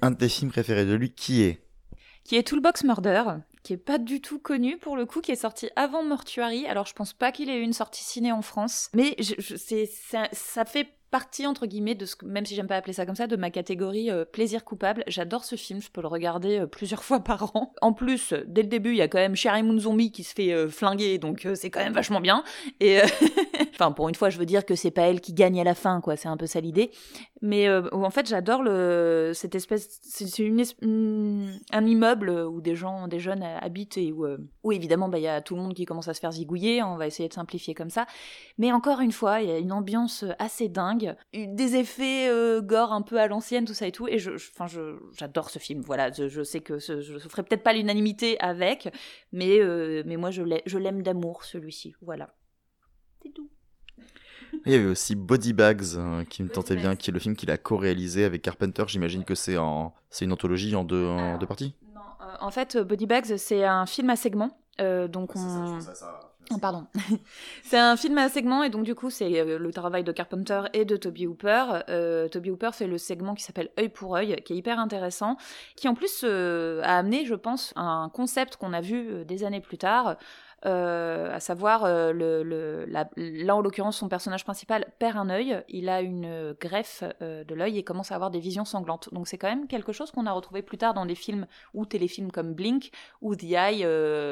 un 0.00 0.10
de 0.10 0.16
tes 0.16 0.28
films 0.28 0.50
préférés 0.50 0.84
de 0.84 0.94
lui, 0.94 1.12
qui 1.12 1.42
est? 1.42 1.63
Qui 2.24 2.36
est 2.36 2.42
Toolbox 2.42 2.84
Murder, 2.84 3.22
qui 3.62 3.72
est 3.74 3.78
pas 3.78 3.98
du 3.98 4.20
tout 4.20 4.38
connu 4.38 4.76
pour 4.78 4.96
le 4.96 5.06
coup, 5.06 5.20
qui 5.20 5.30
est 5.32 5.36
sorti 5.36 5.70
avant 5.76 6.02
Mortuary. 6.02 6.66
Alors 6.66 6.86
je 6.86 6.92
pense 6.94 7.12
pas 7.12 7.32
qu'il 7.32 7.48
ait 7.50 7.58
eu 7.58 7.62
une 7.62 7.72
sortie 7.72 8.02
ciné 8.04 8.32
en 8.32 8.42
France, 8.42 8.88
mais 8.94 9.14
je, 9.18 9.34
je- 9.38 9.56
c'est, 9.56 9.86
ça, 9.86 10.28
ça 10.32 10.64
fait 10.64 10.88
partie 11.14 11.46
entre 11.46 11.66
guillemets 11.66 11.94
de 11.94 12.06
ce 12.06 12.16
même 12.24 12.44
si 12.44 12.56
j'aime 12.56 12.66
pas 12.66 12.74
appeler 12.74 12.92
ça 12.92 13.06
comme 13.06 13.14
ça 13.14 13.28
de 13.28 13.36
ma 13.36 13.50
catégorie 13.50 14.10
euh, 14.10 14.24
plaisir 14.24 14.64
coupable. 14.64 15.04
J'adore 15.06 15.44
ce 15.44 15.54
film 15.54 15.80
je 15.80 15.88
peux 15.88 16.00
le 16.00 16.08
regarder 16.08 16.58
euh, 16.58 16.66
plusieurs 16.66 17.04
fois 17.08 17.20
par 17.20 17.54
an. 17.54 17.72
En 17.82 17.92
plus 17.92 18.32
euh, 18.32 18.42
dès 18.48 18.62
le 18.62 18.68
début 18.68 18.90
il 18.90 18.96
y 18.96 19.00
a 19.02 19.06
quand 19.06 19.18
même 19.18 19.36
Sherry 19.36 19.62
Moon 19.62 19.78
Zombie 19.78 20.10
qui 20.10 20.24
se 20.24 20.34
fait 20.34 20.66
flinguer 20.68 21.18
donc 21.18 21.46
c'est 21.54 21.70
quand 21.70 21.78
même 21.78 21.92
vachement 21.92 22.20
bien. 22.20 22.42
Et 22.80 22.98
enfin 23.74 23.92
pour 23.92 24.08
une 24.08 24.16
fois 24.16 24.28
je 24.28 24.38
veux 24.38 24.44
dire 24.46 24.66
que 24.66 24.74
c'est 24.74 24.90
pas 24.90 25.02
elle 25.02 25.20
qui 25.20 25.34
gagne 25.34 25.60
à 25.60 25.64
la 25.64 25.76
fin 25.76 26.00
quoi 26.00 26.16
c'est 26.16 26.26
un 26.26 26.36
peu 26.36 26.46
ça 26.46 26.60
l'idée. 26.60 26.90
Mais 27.42 27.68
en 27.92 28.10
fait 28.10 28.26
j'adore 28.26 28.62
le 28.64 29.30
cette 29.34 29.54
espèce 29.54 30.00
c'est 30.02 30.38
une, 30.42 30.64
une- 30.82 31.60
un 31.70 31.86
immeuble 31.86 32.30
où 32.30 32.60
des 32.60 32.74
gens 32.74 33.06
des 33.06 33.20
jeunes 33.20 33.42
habitent 33.42 33.98
et 33.98 34.10
où, 34.10 34.26
où 34.64 34.72
évidemment 34.72 35.08
bah, 35.08 35.18
il 35.18 35.22
y 35.24 35.28
a 35.28 35.40
tout 35.42 35.54
le 35.54 35.60
monde 35.62 35.74
qui 35.74 35.84
commence 35.84 36.08
à 36.08 36.14
se 36.14 36.20
faire 36.20 36.32
zigouiller. 36.32 36.82
On 36.82 36.96
va 36.96 37.06
essayer 37.06 37.28
de 37.28 37.34
simplifier 37.34 37.74
comme 37.74 37.90
ça. 37.90 38.06
Mais 38.58 38.72
encore 38.72 39.00
une 39.00 39.12
fois 39.12 39.42
il 39.42 39.48
y 39.48 39.52
a 39.52 39.58
une 39.58 39.72
ambiance 39.72 40.24
assez 40.38 40.68
dingue 40.68 41.03
des 41.32 41.76
effets 41.76 42.28
euh, 42.28 42.60
gore 42.60 42.92
un 42.92 43.02
peu 43.02 43.18
à 43.20 43.26
l'ancienne 43.26 43.64
tout 43.64 43.74
ça 43.74 43.86
et 43.86 43.92
tout. 43.92 44.06
Et 44.08 44.18
je 44.18 44.30
enfin 44.32 44.66
je 44.66 44.96
j'adore 45.18 45.50
ce 45.50 45.58
film 45.58 45.80
voilà. 45.82 46.10
Je, 46.12 46.28
je 46.28 46.42
sais 46.42 46.60
que 46.60 46.78
ce, 46.78 47.00
je 47.00 47.18
ferai 47.18 47.42
peut-être 47.42 47.62
pas 47.62 47.72
l'unanimité 47.72 48.38
avec 48.40 48.88
mais 49.32 49.58
euh, 49.60 50.02
mais 50.06 50.16
moi 50.16 50.30
je 50.30 50.42
l'ai- 50.42 50.62
je 50.66 50.78
l'aime 50.78 51.02
d'amour 51.02 51.44
celui-ci 51.44 51.94
voilà. 52.02 52.34
C'est 53.22 53.32
tout. 53.32 53.48
Il 54.66 54.72
y 54.72 54.76
avait 54.76 54.86
aussi 54.86 55.14
Body 55.14 55.52
Bags 55.52 55.82
euh, 55.96 56.24
qui 56.24 56.42
me 56.42 56.48
tentait 56.48 56.76
bien, 56.76 56.94
qui 56.96 57.10
est 57.10 57.12
le 57.12 57.18
film 57.18 57.34
qu'il 57.36 57.50
a 57.50 57.56
co-réalisé 57.58 58.24
avec 58.24 58.40
Carpenter. 58.42 58.84
J'imagine 58.86 59.24
que 59.24 59.34
c'est 59.34 59.56
en, 59.56 59.92
c'est 60.10 60.24
une 60.24 60.32
anthologie 60.32 60.74
en 60.76 60.84
deux, 60.84 61.06
en 61.06 61.18
Alors, 61.18 61.38
deux 61.38 61.46
parties? 61.46 61.74
non, 61.94 62.00
euh, 62.20 62.34
en 62.40 62.50
fait 62.50 62.76
Body 62.78 63.06
Bags 63.06 63.36
c'est 63.36 63.64
un 63.64 63.86
film 63.86 64.10
à 64.10 64.16
segments 64.16 64.56
donc 65.08 65.36
on 65.36 65.78
Oh, 66.50 66.58
pardon. 66.58 66.86
c'est 67.62 67.78
un 67.78 67.96
film 67.96 68.18
à 68.18 68.28
segments 68.28 68.62
et 68.62 68.70
donc 68.70 68.84
du 68.84 68.94
coup 68.94 69.08
c'est 69.10 69.40
euh, 69.40 69.58
le 69.58 69.72
travail 69.72 70.04
de 70.04 70.12
Carpenter 70.12 70.62
et 70.72 70.84
de 70.84 70.96
Toby 70.96 71.26
Hooper. 71.26 71.64
Euh, 71.88 72.28
Toby 72.28 72.50
Hooper 72.50 72.70
fait 72.72 72.86
le 72.86 72.98
segment 72.98 73.34
qui 73.34 73.42
s'appelle 73.42 73.70
œil 73.78 73.88
pour 73.88 74.14
œil, 74.16 74.36
qui 74.44 74.52
est 74.52 74.56
hyper 74.56 74.78
intéressant, 74.78 75.36
qui 75.76 75.88
en 75.88 75.94
plus 75.94 76.22
euh, 76.24 76.82
a 76.82 76.98
amené, 76.98 77.24
je 77.24 77.34
pense, 77.34 77.72
un 77.76 78.10
concept 78.12 78.56
qu'on 78.56 78.72
a 78.72 78.80
vu 78.80 79.24
des 79.24 79.44
années 79.44 79.60
plus 79.60 79.78
tard. 79.78 80.16
Euh, 80.66 81.34
à 81.34 81.40
savoir, 81.40 81.84
euh, 81.84 82.86
là 83.16 83.56
en 83.56 83.60
l'occurrence, 83.60 83.98
son 83.98 84.08
personnage 84.08 84.44
principal 84.44 84.86
perd 84.98 85.18
un 85.18 85.28
œil, 85.28 85.62
il 85.68 85.88
a 85.88 86.00
une 86.00 86.54
greffe 86.60 87.04
euh, 87.22 87.44
de 87.44 87.54
l'œil 87.54 87.78
et 87.78 87.84
commence 87.84 88.12
à 88.12 88.14
avoir 88.14 88.30
des 88.30 88.40
visions 88.40 88.64
sanglantes. 88.64 89.12
Donc 89.12 89.28
c'est 89.28 89.38
quand 89.38 89.48
même 89.48 89.66
quelque 89.66 89.92
chose 89.92 90.10
qu'on 90.10 90.26
a 90.26 90.32
retrouvé 90.32 90.62
plus 90.62 90.78
tard 90.78 90.94
dans 90.94 91.06
des 91.06 91.14
films 91.14 91.46
ou 91.74 91.84
téléfilms 91.84 92.32
comme 92.32 92.54
Blink 92.54 92.90
ou 93.20 93.36
The 93.36 93.44
Eye, 93.44 93.84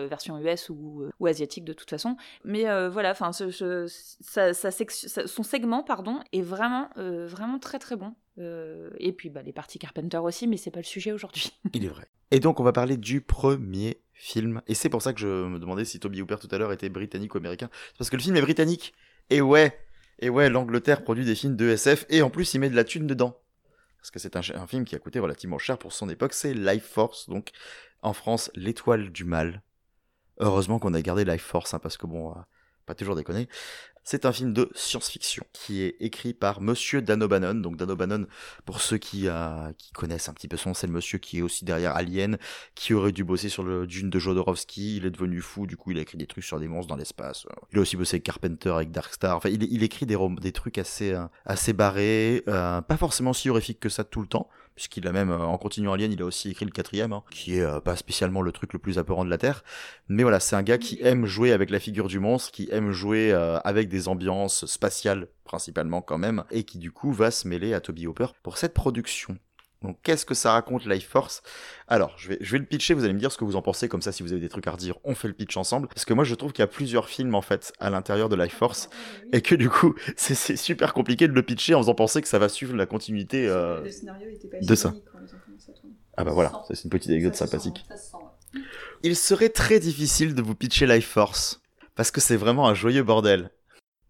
version 0.09 0.39
US 0.39 0.71
ou, 0.71 1.05
asiatique 1.27 1.65
de 1.65 1.73
toute 1.73 1.91
façon. 1.91 2.17
Mais 2.45 2.65
voilà, 2.89 3.15
son 3.15 3.33
segment, 5.43 5.83
pardon, 5.83 6.21
est 6.33 6.43
vraiment, 6.43 6.89
vraiment 6.97 7.59
très 7.59 7.79
très 7.79 7.97
bon. 7.97 8.15
Euh, 8.39 8.91
et 8.99 9.13
puis 9.13 9.29
bah, 9.29 9.43
les 9.43 9.53
parties 9.53 9.79
Carpenter 9.79 10.19
aussi, 10.19 10.47
mais 10.47 10.57
c'est 10.57 10.71
pas 10.71 10.81
le 10.81 10.85
sujet 10.85 11.13
aujourd'hui. 11.13 11.53
Il 11.75 11.85
est 11.85 11.89
vrai. 11.89 12.09
Et 12.31 12.41
donc, 12.41 12.61
on 12.61 12.65
va 12.65 12.73
parler 12.73 12.97
du 12.97 13.21
premier 13.21 14.01
film. 14.15 14.63
Et 14.67 14.75
c'est 14.75 14.89
pour 14.89 15.03
ça 15.03 15.13
que 15.13 15.21
je 15.21 15.27
me 15.27 15.59
demandais 15.59 15.85
si 15.85 16.01
Toby 16.01 16.23
Hooper 16.23 16.37
tout 16.41 16.49
à 16.51 16.59
l'heure 16.59 16.73
était 16.73 16.89
britannique 16.89 17.35
ou 17.35 17.39
américain. 17.39 17.69
Parce 17.99 18.09
que 18.09 18.17
le 18.17 18.23
film 18.23 18.37
est 18.37 18.43
britannique. 18.43 18.95
Et 19.31 19.41
ouais, 19.41 19.79
et 20.19 20.31
ouais, 20.31 20.49
l'Angleterre 20.49 21.03
produit 21.03 21.25
des 21.25 21.35
films 21.35 21.57
de 21.57 21.69
SF 21.69 22.07
et 22.09 22.23
en 22.23 22.31
plus, 22.31 22.55
il 22.55 22.61
met 22.61 22.71
de 22.71 22.77
la 22.77 22.85
thune 22.85 23.07
dedans. 23.07 23.39
Parce 23.99 24.11
que 24.11 24.19
c'est 24.19 24.37
un 24.37 24.67
film 24.67 24.85
qui 24.85 24.97
a 24.97 24.99
coûté 24.99 25.19
relativement 25.19 25.59
cher 25.59 25.79
pour 25.79 25.93
son 25.93 26.09
époque. 26.09 26.33
C'est 26.33 26.55
Life 26.55 26.87
Force, 26.87 27.29
donc 27.29 27.51
en 28.03 28.13
France, 28.13 28.51
l'étoile 28.55 29.11
du 29.11 29.25
mal. 29.25 29.63
Heureusement 30.39 30.79
qu'on 30.79 30.95
a 30.95 31.03
gardé 31.03 31.25
Life 31.25 31.45
Force, 31.45 31.75
hein, 31.75 31.79
parce 31.79 31.97
que 31.97 32.07
bon, 32.07 32.31
euh, 32.31 32.41
pas 32.87 32.95
toujours 32.95 33.15
déconner. 33.15 33.49
C'est 34.05 34.27
un 34.27 34.33
film 34.33 34.53
de 34.53 34.69
science-fiction 34.75 35.45
qui 35.53 35.83
est 35.83 35.97
écrit 36.01 36.35
par 36.35 36.61
Monsieur 36.61 37.03
Dan 37.03 37.23
O'Bannon. 37.23 37.55
Donc 37.55 37.77
Dan 37.77 37.91
O'Bannon, 37.91 38.27
pour 38.65 38.81
ceux 38.81 38.99
qui, 38.99 39.29
euh, 39.29 39.73
qui 39.79 39.93
connaissent 39.93 40.29
un 40.29 40.35
petit 40.35 40.49
peu 40.49 40.57
son, 40.57 40.75
c'est 40.75 40.89
le 40.89 40.93
monsieur 40.93 41.19
qui 41.19 41.39
est 41.39 41.43
aussi 41.43 41.65
derrière 41.65 41.95
Alien, 41.95 42.39
qui 42.75 42.95
aurait 42.95 43.13
dû 43.13 43.23
bosser 43.23 43.49
sur 43.49 43.63
le 43.63 43.87
Dune 43.87 44.11
de 44.11 44.19
Jodorowsky. 44.19 44.97
Il 44.97 45.07
est 45.07 45.11
devenu 45.11 45.41
fou, 45.41 45.67
du 45.67 45.77
coup 45.77 45.93
il 45.93 45.99
a 45.99 46.03
écrit 46.03 46.19
des 46.19 46.27
trucs 46.27 46.45
sur 46.45 46.59
des 46.59 46.69
monstres 46.69 46.89
dans 46.89 46.97
l'espace. 46.97 47.47
Il 47.73 47.79
a 47.79 47.83
aussi 47.83 47.97
bossé 47.97 48.17
avec 48.17 48.25
Carpenter, 48.25 48.71
avec 48.71 48.91
Darkstar. 48.91 49.37
Enfin, 49.37 49.51
il, 49.51 49.83
écrit 49.83 50.07
des, 50.07 50.19
des 50.41 50.53
trucs 50.53 50.79
assez, 50.79 51.13
euh, 51.13 51.25
assez 51.45 51.73
barrés, 51.73 52.43
euh, 52.49 52.81
pas 52.81 52.97
forcément 52.97 53.33
si 53.33 53.51
horrifiques 53.51 53.81
que 53.81 53.89
ça 53.89 54.05
tout 54.05 54.21
le 54.21 54.27
temps. 54.27 54.49
Puisqu'il 54.75 55.07
a 55.07 55.13
même, 55.13 55.31
euh, 55.31 55.39
en 55.39 55.59
continuant 55.59 55.93
Alien, 55.93 56.13
il 56.13 56.23
a 56.23 56.25
aussi 56.25 56.51
écrit 56.51 56.65
le 56.65 56.71
quatrième, 56.71 57.13
hein, 57.13 57.23
qui 57.31 57.57
est 57.57 57.63
euh, 57.63 57.81
pas 57.81 57.97
spécialement 57.97 58.43
le 58.43 58.53
truc 58.53 58.73
le 58.73 58.79
plus 58.79 58.99
apeurant 58.99 59.25
de 59.25 59.31
la 59.31 59.39
Terre. 59.39 59.65
Mais 60.09 60.23
voilà, 60.23 60.41
c'est 60.41 60.57
un 60.57 60.63
gars 60.63 60.79
qui 60.79 60.99
aime 61.03 61.27
jouer 61.27 61.53
avec 61.53 61.71
la 61.71 61.79
figure 61.79 62.09
du 62.09 62.19
monstre, 62.19 62.53
qui 62.53 62.69
aime 62.73 62.91
jouer 62.91 63.33
euh, 63.33 63.59
avec 63.61 63.89
des 63.89 64.09
ambiances 64.09 64.67
spatiales 64.67 65.29
principalement 65.45 66.01
quand 66.01 66.19
même, 66.19 66.45
et 66.51 66.65
qui 66.65 66.79
du 66.79 66.91
coup 66.91 67.13
va 67.13 67.31
se 67.31 67.47
mêler 67.47 67.75
à 67.75 67.81
Toby 67.81 68.07
Hooper 68.07 68.29
pour 68.43 68.57
cette 68.57 68.75
production. 68.75 69.37
Donc 69.83 69.99
qu'est-ce 70.03 70.25
que 70.25 70.35
ça 70.35 70.53
raconte 70.53 70.87
Life 70.87 71.09
Force? 71.09 71.43
Alors, 71.89 72.15
je 72.17 72.29
vais, 72.29 72.39
je 72.41 72.53
vais 72.53 72.59
le 72.59 72.65
pitcher, 72.65 72.95
vous 72.95 73.05
allez 73.05 73.13
me 73.13 73.19
dire 73.19 73.33
ce 73.33 73.37
que 73.39 73.45
vous 73.45 73.57
en 73.57 73.63
pensez, 73.63 73.89
comme 73.89 74.01
ça 74.03 74.13
si 74.13 74.23
vous 74.23 74.33
avez 74.33 74.41
des 74.41 74.49
trucs 74.49 74.67
à 74.67 74.71
redire, 74.71 74.97
on 75.05 75.15
fait 75.15 75.29
le 75.29 75.35
pitch 75.35 75.57
ensemble. 75.57 75.89
Parce 75.89 76.05
que 76.05 76.15
moi 76.15 76.25
je 76.25 76.35
trouve 76.35 76.53
qu'il 76.53 76.63
y 76.63 76.65
a 76.65 76.69
plusieurs 76.69 77.09
films 77.09 77.35
en 77.35 77.43
fait 77.43 77.73
à 77.81 77.91
l'intérieur 77.91 78.29
de 78.29 78.37
Life 78.37 78.55
Force, 78.55 78.89
et 79.33 79.41
que 79.43 79.55
du 79.55 79.69
coup 79.69 79.95
c'est 80.17 80.35
c'est 80.35 80.57
super 80.57 80.95
compliqué 80.95 81.27
de 81.29 81.33
le 81.33 81.43
pitcher 81.43 81.75
en 81.75 81.81
faisant 81.81 81.95
penser 81.95 82.23
que 82.23 82.29
ça 82.29 82.39
va 82.39 82.49
suivre 82.49 82.75
la 82.77 82.87
continuité. 82.87 83.47
euh, 83.49 83.83
Le 83.83 83.91
scénario 83.91 84.29
était 84.29 84.49
pas 84.49 84.59
de 84.61 84.75
ça. 84.75 84.91
fini 84.91 85.03
quand 85.11 85.19
ils 85.21 85.35
ont 85.35 85.39
commencé 85.45 85.71
à 85.71 85.75
tourner. 85.75 85.95
Ah 86.17 86.25
bah 86.25 86.33
voilà, 86.33 86.51
ça, 86.69 86.75
c'est 86.75 86.85
une 86.85 86.91
petite 86.91 87.11
anecdote 87.11 87.35
sympathique. 87.35 87.85
Il 89.03 89.17
serait 89.17 89.49
très 89.49 89.81
difficile 89.81 90.35
de 90.35 90.43
vous 90.43 90.55
pitcher 90.55 90.87
Life 90.87 91.09
Force, 91.09 91.61
parce 91.95 92.11
que 92.11 92.21
c'est 92.21 92.37
vraiment 92.37 92.69
un 92.69 92.75
joyeux 92.75 93.03
bordel. 93.03 93.51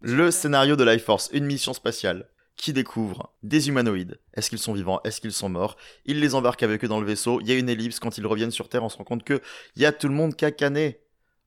Le 0.01 0.31
scénario 0.31 0.75
de 0.75 0.83
Life 0.83 1.05
Force, 1.05 1.29
une 1.31 1.45
mission 1.45 1.73
spatiale, 1.73 2.27
qui 2.55 2.73
découvre 2.73 3.31
des 3.41 3.69
humanoïdes. 3.69 4.19
Est-ce 4.33 4.49
qu'ils 4.49 4.59
sont 4.59 4.73
vivants? 4.73 5.01
Est-ce 5.03 5.21
qu'ils 5.21 5.33
sont 5.33 5.49
morts? 5.49 5.75
Ils 6.05 6.19
les 6.19 6.35
embarquent 6.35 6.63
avec 6.63 6.83
eux 6.83 6.87
dans 6.87 6.99
le 6.99 7.05
vaisseau, 7.05 7.39
il 7.41 7.47
y 7.47 7.51
a 7.51 7.57
une 7.57 7.69
ellipse, 7.69 7.99
quand 7.99 8.17
ils 8.17 8.27
reviennent 8.27 8.51
sur 8.51 8.69
Terre, 8.69 8.83
on 8.83 8.89
se 8.89 8.97
rend 8.97 9.03
compte 9.03 9.23
que 9.23 9.41
il 9.75 9.81
y 9.81 9.85
a 9.85 9.91
tout 9.91 10.07
le 10.07 10.13
monde 10.13 10.35
cacané. 10.35 10.99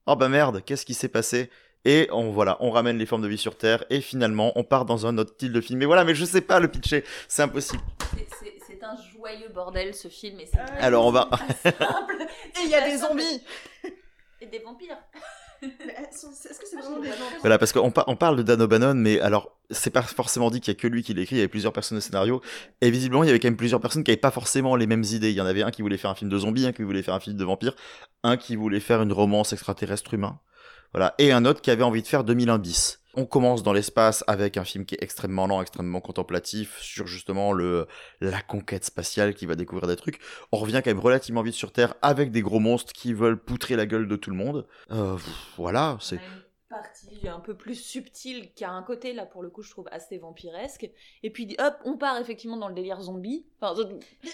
Oh 0.07 0.17
bah 0.17 0.29
merde, 0.29 0.63
qu'est-ce 0.65 0.87
qui 0.87 0.95
s'est 0.95 1.09
passé? 1.09 1.51
Et 1.85 2.09
on 2.11 2.33
voilà, 2.33 2.57
on 2.61 2.71
ramène 2.71 2.99
les 2.99 3.07
formes 3.07 3.23
de 3.23 3.29
vie 3.29 3.39
sur 3.39 3.57
Terre 3.57 3.85
et 3.91 4.01
finalement 4.01 4.53
on 4.57 4.65
part 4.65 4.85
dans 4.85 5.07
un 5.07 5.19
autre 5.19 5.35
style 5.35 5.53
de 5.53 5.61
film. 5.61 5.79
Mais 5.79 5.87
voilà, 5.87 6.05
mais 6.05 6.15
je 6.15 6.25
sais 6.25 6.41
pas 6.41 6.59
le 6.59 6.69
pitcher, 6.69 7.05
c'est 7.29 7.43
impossible. 7.43 7.83
C'est 8.67 8.83
un 8.83 8.97
joyeux 9.13 9.49
bordel 9.49 9.95
ce 9.95 10.09
film 10.09 10.41
et 10.41 10.47
c'est 10.47 10.59
Alors 10.81 11.07
on 11.07 11.13
va 11.13 11.31
Et 11.65 11.71
il 12.65 12.71
y 12.71 12.75
a 12.75 12.89
des 12.89 12.99
zombies 12.99 13.43
et 14.41 14.47
des 14.47 14.59
vampires. 14.59 14.99
Est-ce 15.63 16.59
que 16.59 16.67
c'est 16.67 16.77
vraiment 16.77 17.01
des 17.01 17.09
Voilà, 17.41 17.59
parce 17.59 17.73
qu'on 17.73 17.91
par- 17.91 18.09
on 18.09 18.17
parle 18.17 18.37
de 18.37 18.43
Dan 18.43 18.61
O'Bannon, 18.63 18.95
mais 18.95 19.21
alors, 19.21 19.59
c'est 19.71 19.91
pas 19.91 20.03
forcément 20.03 20.51
dit 20.51 20.61
qu'il 20.61 20.73
y 20.73 20.77
a 20.77 20.79
que 20.81 20.87
lui 20.87 21.03
qui 21.03 21.15
l'écrit, 21.15 21.37
il 21.37 21.39
y 21.39 21.43
avait 21.43 21.49
plusieurs 21.49 21.73
personnes 21.73 21.99
au 21.99 22.01
scénario, 22.01 22.41
et 22.81 22.91
visiblement, 22.91 23.25
il 23.25 23.27
y 23.27 23.31
avait 23.31 23.41
quand 23.41 23.49
même 23.49 23.57
plusieurs 23.57 23.81
personnes 23.81 24.05
qui 24.05 24.11
avaient 24.11 24.17
pas 24.21 24.31
forcément 24.31 24.77
les 24.77 24.87
mêmes 24.87 25.05
idées. 25.05 25.31
Il 25.31 25.37
y 25.37 25.41
en 25.41 25.47
avait 25.47 25.63
un 25.63 25.71
qui 25.71 25.83
voulait 25.83 25.97
faire 25.97 26.11
un 26.11 26.15
film 26.15 26.31
de 26.31 26.39
zombies, 26.39 26.67
un 26.67 26.73
qui 26.73 26.83
voulait 26.83 27.03
faire 27.03 27.15
un 27.15 27.21
film 27.21 27.37
de 27.37 27.45
vampires, 27.45 27.75
un 28.23 28.37
qui 28.37 28.57
voulait 28.57 28.81
faire 28.81 29.03
une 29.03 29.13
romance 29.13 29.53
extraterrestre 29.53 30.15
humain, 30.15 30.41
voilà, 30.93 31.15
et 31.19 31.33
un 31.33 31.45
autre 31.45 31.61
qui 31.61 31.71
avait 31.71 31.83
envie 31.83 32.03
de 32.03 32.07
faire 32.07 32.25
2001 32.25 32.59
bis. 32.59 33.01
On 33.19 33.25
commence 33.25 33.63
dans 33.63 33.73
l'espace 33.73 34.23
avec 34.27 34.59
un 34.59 34.65
film 34.65 34.85
qui 34.85 34.95
est 34.95 35.03
extrêmement 35.03 35.47
lent, 35.47 35.63
extrêmement 35.63 36.03
contemplatif 36.03 36.79
sur 36.81 37.07
justement 37.07 37.53
le 37.53 37.87
la 38.21 38.43
conquête 38.43 38.85
spatiale 38.85 39.35
qui 39.35 39.47
va 39.47 39.55
découvrir 39.55 39.89
des 39.89 39.97
trucs. 39.97 40.21
On 40.53 40.59
revient 40.59 40.83
quand 40.85 40.91
même 40.91 41.01
relativement 41.01 41.41
vite 41.43 41.55
sur 41.55 41.73
Terre 41.73 41.95
avec 42.03 42.31
des 42.31 42.43
gros 42.43 42.59
monstres 42.61 42.93
qui 42.93 43.15
veulent 43.15 43.43
poutrer 43.43 43.75
la 43.75 43.87
gueule 43.87 44.07
de 44.07 44.17
tout 44.17 44.29
le 44.31 44.37
monde. 44.37 44.67
Euh, 44.91 45.17
voilà, 45.57 45.97
c'est 46.01 46.21
partie 46.69 47.27
un 47.29 47.41
peu 47.41 47.57
plus 47.57 47.77
subtile 47.77 48.53
qui 48.53 48.65
a 48.65 48.71
un 48.71 48.83
côté 48.83 49.15
là 49.15 49.25
pour 49.25 49.43
le 49.43 49.49
coup 49.49 49.63
je 49.63 49.71
trouve 49.71 49.89
assez 49.93 50.19
vampiresque. 50.19 50.91
Et 51.23 51.31
puis 51.31 51.57
hop 51.59 51.75
on 51.87 51.97
part 51.97 52.19
effectivement 52.19 52.59
dans 52.59 52.69
le 52.69 52.75
délire 52.75 53.01
zombie. 53.01 53.47
Enfin 53.63 53.81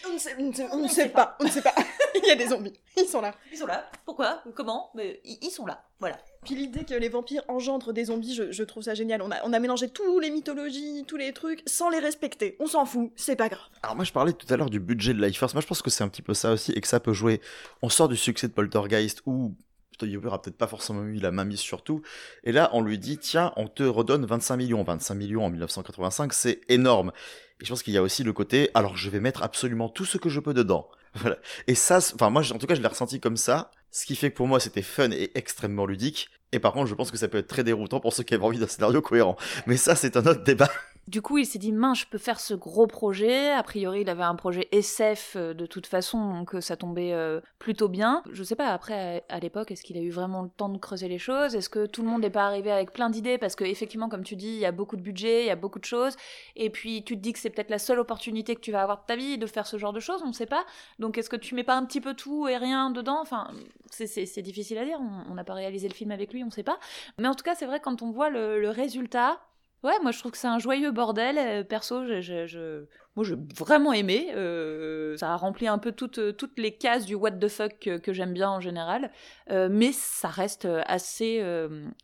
On 0.09 0.12
ne 0.12 0.19
sait, 0.19 0.35
on 0.41 0.43
ne 0.49 0.53
sait- 0.53 0.69
on 0.73 0.79
ne 0.79 0.89
sait 0.89 1.09
pas, 1.11 1.37
on 1.41 1.45
ne 1.45 1.51
sait 1.51 1.62
pas. 1.62 1.75
il 2.17 2.27
y 2.27 2.31
a 2.33 2.35
des 2.35 2.49
zombies, 2.49 2.73
ils 2.97 3.05
sont 3.07 3.21
là. 3.21 3.33
ils 3.53 3.59
sont 3.59 3.67
là. 3.67 3.89
Pourquoi? 4.05 4.43
Comment? 4.57 4.91
Mais 4.97 5.21
ils 5.25 5.51
sont 5.51 5.67
là. 5.67 5.85
Voilà 6.01 6.19
Puis 6.45 6.57
l'idée 6.57 6.85
que 6.85 6.95
les 6.95 7.09
vampires 7.09 7.43
engendrent 7.47 7.93
des 7.93 8.07
zombies, 8.07 8.35
je, 8.35 8.63
trouve 8.65 8.83
ça 8.83 8.95
génial. 8.95 9.23
On 9.23 9.31
a, 9.31 9.37
on 9.45 9.53
a 9.53 9.61
mélangé 9.61 9.89
tous 9.89 10.19
les 10.19 10.31
mythologies, 10.31 11.05
tous 11.07 11.17
les 11.17 11.33
trucs, 11.33 11.63
sans 11.67 11.89
les 11.89 12.01
respecter. 12.01 12.57
On 12.59 12.67
s'en 12.67 12.85
fout, 12.85 13.13
c'est 13.15 13.37
pas 13.37 13.49
grave. 13.49 13.69
Alors 13.83 13.95
moi 13.95 14.05
je 14.05 14.13
parlais 14.13 14.33
tout 14.33 14.53
à 14.53 14.57
l'heure 14.57 14.71
du 14.71 14.81
budget 14.81 15.15
de 15.15 15.25
Life 15.25 15.39
Force, 15.39 15.55
moi 15.55 15.61
je 15.61 15.67
pense 15.69 15.83
que 15.83 15.91
c'est 15.91 16.03
un 16.03 16.09
petit 16.09 16.23
peu 16.23 16.35
ça 16.35 16.53
aussi 16.53 16.73
et 16.73 16.81
que 16.81 16.89
ça 16.89 16.99
peut 16.99 17.13
jouer. 17.13 17.41
On 17.81 17.89
sort 17.89 18.09
du 18.09 18.17
succès 18.17 18.49
de 18.49 18.53
Poltergeist 18.53 19.23
où 19.27 19.55
Hooper 20.03 20.31
a 20.33 20.39
peut-être 20.39 20.57
pas 20.57 20.67
forcément 20.67 21.05
eu 21.05 21.19
la 21.19 21.31
main 21.31 21.45
mise 21.45 21.61
sur 21.61 21.83
tout, 21.83 22.03
et 22.43 22.51
là 22.51 22.71
on 22.73 22.81
lui 22.81 22.99
dit 22.99 23.19
tiens 23.19 23.53
on 23.57 23.69
te 23.69 23.85
redonne 23.85 24.27
25 24.27 24.57
millions, 24.57 24.83
25 24.83 25.15
millions 25.15 25.45
en 25.45 25.51
1985 25.51 26.33
c'est 26.33 26.61
énorme. 26.69 27.13
Et 27.61 27.65
je 27.65 27.71
pense 27.71 27.85
qu'il 27.85 27.95
y 27.95 27.99
a 27.99 28.03
aussi 28.03 28.25
le 28.25 28.33
côté 28.33 28.71
alors 28.75 28.97
je 28.97 29.09
vais 29.11 29.21
mettre 29.21 29.45
absolument 29.45 29.89
tout 29.89 30.05
ce 30.05 30.19
que 30.19 30.29
je 30.29 30.41
peux 30.41 30.55
dedans. 30.55 30.89
Voilà. 31.15 31.37
Et 31.67 31.75
ça, 31.75 31.99
enfin 31.99 32.31
moi 32.31 32.43
en 32.53 32.59
tout 32.59 32.67
cas 32.67 32.75
je 32.75 32.81
l'ai 32.81 32.89
ressenti 32.89 33.21
comme 33.21 33.37
ça, 33.37 33.71
ce 33.93 34.07
qui 34.07 34.17
fait 34.17 34.31
que 34.31 34.37
pour 34.37 34.49
moi 34.49 34.59
c'était 34.59 34.83
fun 34.83 35.11
et 35.13 35.31
extrêmement 35.37 35.87
ludique. 35.87 36.29
Et 36.51 36.59
par 36.59 36.73
contre 36.73 36.89
je 36.89 36.95
pense 36.95 37.11
que 37.11 37.17
ça 37.17 37.29
peut 37.29 37.39
être 37.39 37.47
très 37.47 37.63
déroutant 37.63 38.01
pour 38.01 38.13
ceux 38.13 38.25
qui 38.25 38.35
avaient 38.35 38.45
envie 38.45 38.59
d'un 38.59 38.67
scénario 38.67 39.01
cohérent. 39.01 39.37
Mais 39.67 39.77
ça 39.77 39.95
c'est 39.95 40.17
un 40.17 40.27
autre 40.27 40.43
débat. 40.43 40.71
Du 41.12 41.21
coup, 41.21 41.37
il 41.37 41.45
s'est 41.45 41.59
dit, 41.59 41.73
mince, 41.73 42.00
je 42.00 42.07
peux 42.07 42.16
faire 42.16 42.40
ce 42.40 42.54
gros 42.54 42.87
projet. 42.87 43.50
A 43.52 43.62
priori, 43.62 44.00
il 44.00 44.09
avait 44.09 44.23
un 44.23 44.35
projet 44.35 44.66
SF 44.73 45.35
euh, 45.37 45.52
de 45.52 45.66
toute 45.66 45.87
façon, 45.87 46.33
donc 46.33 46.54
euh, 46.54 46.62
ça 46.62 46.75
tombait 46.75 47.12
euh, 47.12 47.42
plutôt 47.59 47.90
bien. 47.90 48.23
Je 48.33 48.42
sais 48.42 48.57
pas, 48.57 48.69
après, 48.69 49.23
à, 49.28 49.38
l'époque, 49.38 49.71
est-ce 49.71 49.83
qu'il 49.83 49.99
a 49.99 50.00
eu 50.00 50.09
vraiment 50.09 50.40
le 50.40 50.49
temps 50.49 50.71
de 50.71 50.78
creuser 50.78 51.09
les 51.09 51.19
choses? 51.19 51.54
Est-ce 51.54 51.69
que 51.69 51.85
tout 51.85 52.00
le 52.00 52.09
monde 52.09 52.23
n'est 52.23 52.31
pas 52.31 52.47
arrivé 52.47 52.73
avec 52.73 52.95
plein 52.95 53.11
d'idées? 53.11 53.37
Parce 53.37 53.57
que, 53.57 53.64
effectivement, 53.64 54.09
comme 54.09 54.23
tu 54.23 54.37
dis, 54.37 54.54
il 54.54 54.59
y 54.59 54.64
a 54.64 54.73
beaucoup 54.73 54.97
de 54.97 55.02
budget, 55.02 55.42
il 55.42 55.49
y 55.49 55.50
a 55.50 55.54
beaucoup 55.54 55.78
de 55.78 55.85
choses. 55.85 56.16
Et 56.57 56.71
puis, 56.71 57.04
tu 57.04 57.14
te 57.19 57.21
dis 57.21 57.35
que 57.35 57.38
c'est 57.38 57.50
peut-être 57.50 57.69
la 57.69 57.78
seule 57.78 57.99
opportunité 57.99 58.54
que 58.54 58.62
tu 58.62 58.73
vas 58.73 58.81
avoir 58.81 59.02
de 59.02 59.04
ta 59.07 59.14
vie 59.14 59.37
de 59.37 59.47
faire 59.47 59.66
ce 59.66 59.76
genre 59.76 59.92
de 59.92 60.00
choses, 60.00 60.23
on 60.25 60.28
ne 60.28 60.33
sait 60.33 60.47
pas. 60.47 60.64
Donc, 60.99 61.19
est-ce 61.19 61.28
que 61.28 61.37
tu 61.37 61.54
mets 61.54 61.62
pas 61.62 61.76
un 61.76 61.85
petit 61.85 62.00
peu 62.00 62.14
tout 62.14 62.49
et 62.49 62.57
rien 62.57 62.88
dedans? 62.88 63.21
Enfin, 63.21 63.50
c'est 63.90 64.40
difficile 64.40 64.78
à 64.78 64.87
dire. 64.87 64.99
On 65.28 65.35
n'a 65.35 65.45
pas 65.45 65.52
réalisé 65.52 65.88
le 65.88 65.95
film 65.95 66.11
avec 66.11 66.33
lui, 66.33 66.42
on 66.42 66.47
ne 66.47 66.52
sait 66.52 66.62
pas. 66.62 66.78
Mais 67.19 67.28
en 67.28 67.35
tout 67.35 67.45
cas, 67.45 67.54
c'est 67.54 67.66
vrai, 67.66 67.81
quand 67.81 68.00
on 68.00 68.12
voit 68.12 68.31
le 68.31 68.71
résultat, 68.71 69.38
Ouais, 69.83 69.99
moi 70.01 70.12
je 70.12 70.21
trouve 70.21 70.31
que 70.31 70.39
c'est 70.39 70.47
un 70.47 70.61
joyeux 70.61 70.93
bordel. 70.93 71.39
Euh, 71.39 71.65
perso, 71.65 72.07
je, 72.07 72.21
je, 72.21 72.85
moi 73.17 73.25
j'ai 73.25 73.35
vraiment 73.57 73.93
aimé. 73.93 74.29
Euh, 74.37 75.17
ça 75.17 75.33
a 75.33 75.37
rempli 75.37 75.67
un 75.67 75.79
peu 75.79 75.91
toutes, 75.91 76.19
euh, 76.19 76.33
toutes 76.33 76.57
les 76.57 76.71
cases 76.71 77.05
du 77.05 77.17
what 77.17 77.33
the 77.33 77.49
fuck 77.49 77.73
que, 77.81 78.12
j'aime 78.12 78.33
bien 78.33 78.49
en 78.49 78.61
général. 78.61 79.11
mais 79.51 79.91
ça 79.93 80.29
reste 80.29 80.69
assez, 80.87 81.43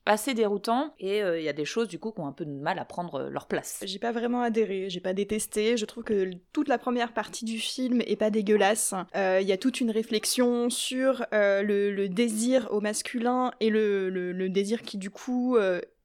assez 0.07 0.35
déroutant. 0.35 0.93
Et 0.99 1.19
il 1.19 1.43
y 1.43 1.49
a 1.49 1.53
des 1.53 1.65
choses 1.65 1.87
du 1.87 2.01
coup 2.01 2.11
qui 2.11 2.21
ont 2.21 2.27
un 2.27 2.33
peu 2.33 2.45
de 2.45 2.51
mal 2.51 2.81
à 2.81 2.85
prendre 2.85 3.29
leur 3.29 3.47
place. 3.47 3.81
J'ai 3.85 4.01
pas 4.01 4.13
vraiment 4.13 4.43
adhéré, 4.43 4.91
j'ai 4.91 5.01
pas 5.01 5.13
détesté. 5.13 5.77
Je 5.77 5.85
trouve 5.85 6.03
que 6.03 6.31
toute 6.53 6.69
la 6.69 6.79
première 6.79 7.13
partie 7.13 7.45
du 7.45 7.59
film 7.59 8.01
est 8.01 8.17
pas 8.17 8.31
dégueulasse. 8.31 8.95
Il 9.15 9.47
y 9.47 9.53
a 9.53 9.57
toute 9.57 9.81
une 9.81 9.91
réflexion 9.93 10.69
sur 10.69 11.27
le, 11.33 12.07
désir 12.09 12.69
au 12.73 12.81
masculin 12.81 13.53
et 13.61 13.71
le, 13.71 14.11
le 14.11 14.49
désir 14.49 14.83
qui 14.83 14.99
du 14.99 15.11
coup 15.11 15.57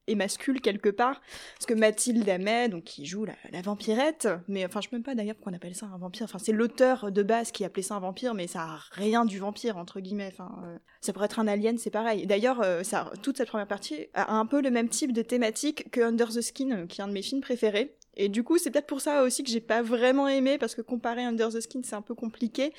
émascule 0.08 0.62
quelque 0.62 0.90
part. 0.90 1.22
Parce 1.56 1.66
que 1.66 1.74
Mathilde 1.74 2.28
Amet 2.28 2.70
donc 2.70 2.84
qui 2.84 3.06
joue 3.06 3.26
la, 3.26 3.62
vampirette 3.62 4.28
mais 4.48 4.66
enfin 4.66 4.82
je 4.82 4.90
sais 4.90 4.96
même 4.96 5.04
pas 5.04 5.16
d'ailleurs 5.16 5.36
pourquoi 5.36 5.52
on 5.52 5.56
appelle 5.56 5.76
ça 5.76 5.88
un 5.88 5.98
vampire. 5.98 6.24
Enfin 6.26 6.40
c'est 6.40 6.52
l'auteur 6.52 7.12
de 7.12 7.24
base 7.24 7.52
qui 7.52 7.64
appelait 7.64 7.84
ça 7.84 7.96
un 7.96 8.00
vampire 8.00 8.34
mais 8.34 8.48
ça 8.48 8.62
a 8.62 8.80
rien 8.92 9.26
du 9.26 9.40
vampire 9.40 9.78
entre 9.78 10.00
guillemets. 10.00 10.30
Enfin 10.32 10.52
euh, 10.66 10.78
ça 11.02 11.14
pourrait 11.14 11.26
être 11.26 11.40
un 11.40 11.48
alien 11.48 11.78
c'est 11.78 11.90
pareil. 11.90 12.26
D'ailleurs 12.26 12.62
euh, 12.62 12.84
toute 13.22 13.38
cette 13.38 13.50
première 13.50 13.68
partie 13.68 14.08
a 14.14 14.34
un 14.34 14.46
peu 14.46 14.62
le 14.62 14.72
même 14.72 14.90
type 14.90 15.14
de 15.14 15.22
thématique 15.22 15.90
que 15.92 16.02
Under 16.02 16.30
the 16.30 16.42
Skin 16.42 16.88
qui 16.88 17.02
est 17.02 17.04
un 17.04 17.08
de 17.08 17.14
mes 17.14 17.22
films 17.22 17.42
préférés. 17.42 17.96
Et 18.16 18.30
du 18.30 18.44
coup 18.44 18.58
c'est 18.58 18.72
peut-être 18.72 18.88
pour 18.88 19.02
ça 19.02 19.24
aussi 19.24 19.44
que 19.44 19.50
j'ai 19.50 19.62
pas 19.62 19.82
vraiment 19.82 20.28
aimé 20.28 20.58
parce 20.58 20.76
que 20.76 20.82
comparer 20.82 21.24
Under 21.24 21.50
the 21.50 21.62
Skin 21.62 21.82
c'est 21.84 21.96
un 21.96 22.02
peu 22.02 22.16
compliqué. 22.16 22.74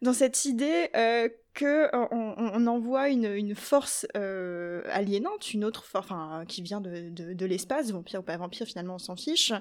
Dans 0.00 0.12
cette 0.12 0.44
idée 0.46 0.90
euh, 0.96 1.28
que 1.54 1.94
on, 1.94 2.34
on 2.38 2.66
envoie 2.66 3.08
une, 3.08 3.54
force 3.54 4.06
euh, 4.16 4.82
aliénante, 4.90 5.52
une 5.52 5.64
autre 5.64 5.84
force, 5.84 6.06
enfin, 6.06 6.44
qui 6.48 6.62
vient 6.62 6.80
de, 6.80 7.10
de, 7.10 7.46
l'espace, 7.46 7.90
vampire 7.90 8.20
ou 8.20 8.22
pas 8.22 8.36
vampire, 8.36 8.66
finalement 8.66 8.94
on 8.94 8.98
s'en 8.98 9.16
fiche, 9.16 9.52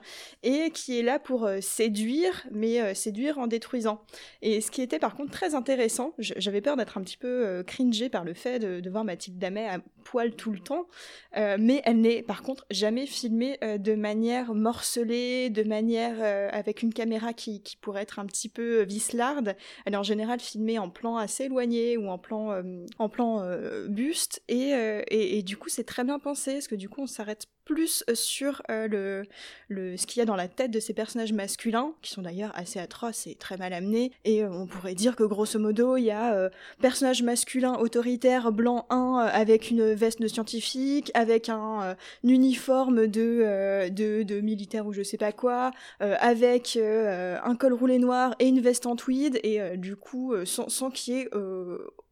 et 0.43 0.71
qui 0.71 0.97
est 0.97 1.03
là 1.03 1.19
pour 1.19 1.45
euh, 1.45 1.59
séduire, 1.61 2.47
mais 2.51 2.81
euh, 2.81 2.93
séduire 2.93 3.37
en 3.39 3.47
détruisant. 3.47 4.01
Et 4.41 4.61
ce 4.61 4.71
qui 4.71 4.81
était 4.81 4.99
par 4.99 5.15
contre 5.15 5.31
très 5.31 5.53
intéressant, 5.53 6.13
j'avais 6.17 6.61
peur 6.61 6.77
d'être 6.77 6.97
un 6.97 7.01
petit 7.01 7.17
peu 7.17 7.27
euh, 7.27 7.63
cringé 7.63 8.09
par 8.09 8.23
le 8.23 8.33
fait 8.33 8.59
de, 8.59 8.79
de, 8.79 8.89
voir 8.89 9.03
Mathilde 9.03 9.37
Damet 9.37 9.67
à 9.67 9.79
poil 10.03 10.31
tout 10.35 10.51
le 10.51 10.59
temps, 10.59 10.87
mais 11.35 11.81
elle 11.85 12.01
n'est 12.01 12.23
par 12.23 12.41
contre 12.41 12.65
jamais 12.71 13.05
filmée 13.05 13.57
de 13.61 13.93
manière 13.93 14.53
morcelée, 14.53 15.49
de 15.49 15.63
manière 15.63 16.51
avec 16.53 16.81
une 16.81 16.91
caméra 16.91 17.33
qui, 17.33 17.61
qui 17.61 17.77
pourrait 17.77 18.01
être 18.01 18.19
un 18.19 18.25
petit 18.25 18.49
peu 18.49 18.81
vislarde. 18.81 19.55
Elle 19.85 19.93
est 19.93 19.97
en 19.97 20.03
général 20.03 20.39
filmée 20.39 20.79
en 20.79 20.89
plan 20.89 21.17
assez 21.17 21.45
éloigné 21.45 21.80
ou 21.97 22.09
en 22.09 22.17
plan, 22.17 22.51
euh, 22.51 22.85
euh, 22.99 23.87
buste. 23.87 24.41
Euh, 24.51 25.01
et, 25.09 25.43
du 25.43 25.57
coup, 25.57 25.69
c'est 25.69 25.83
très 25.83 26.03
bien 26.03 26.19
pensé, 26.19 26.53
parce 26.53 26.67
que 26.67 26.75
du 26.75 26.89
coup, 26.89 27.01
on 27.01 27.07
s'arrête 27.07 27.47
plus 27.71 28.03
sur 28.13 28.61
le, 28.69 29.23
le, 29.69 29.97
ce 29.97 30.05
qu'il 30.05 30.19
y 30.19 30.21
a 30.21 30.25
dans 30.25 30.35
la 30.35 30.47
tête 30.47 30.71
de 30.71 30.79
ces 30.79 30.93
personnages 30.93 31.33
masculins, 31.33 31.93
qui 32.01 32.11
sont 32.11 32.21
d'ailleurs 32.21 32.51
assez 32.55 32.79
atroces 32.79 33.27
et 33.27 33.35
très 33.35 33.57
mal 33.57 33.73
amenés. 33.73 34.11
Et 34.25 34.45
on 34.45 34.67
pourrait 34.67 34.95
dire 34.95 35.15
que 35.15 35.23
grosso 35.23 35.57
modo, 35.59 35.97
il 35.97 36.03
y 36.03 36.11
a 36.11 36.49
personnage 36.81 37.23
masculin 37.23 37.75
autoritaire, 37.75 38.51
blanc 38.51 38.85
1, 38.89 39.29
avec 39.31 39.71
une 39.71 39.93
veste 39.93 40.21
de 40.21 40.27
scientifique, 40.27 41.11
avec 41.13 41.49
un, 41.49 41.95
uniforme 42.23 43.07
de, 43.07 43.89
de, 43.89 44.23
de, 44.23 44.41
militaire 44.41 44.85
ou 44.85 44.93
je 44.93 45.03
sais 45.03 45.17
pas 45.17 45.31
quoi, 45.31 45.71
avec 45.99 46.77
un 46.77 47.55
col 47.55 47.73
roulé 47.73 47.99
noir 47.99 48.35
et 48.39 48.47
une 48.47 48.59
veste 48.59 48.85
en 48.85 48.95
tweed, 48.95 49.39
et 49.43 49.77
du 49.77 49.95
coup, 49.95 50.33
sans, 50.45 50.69
sans 50.69 50.91
qu'il 50.91 51.13
y 51.13 51.17
ait 51.19 51.29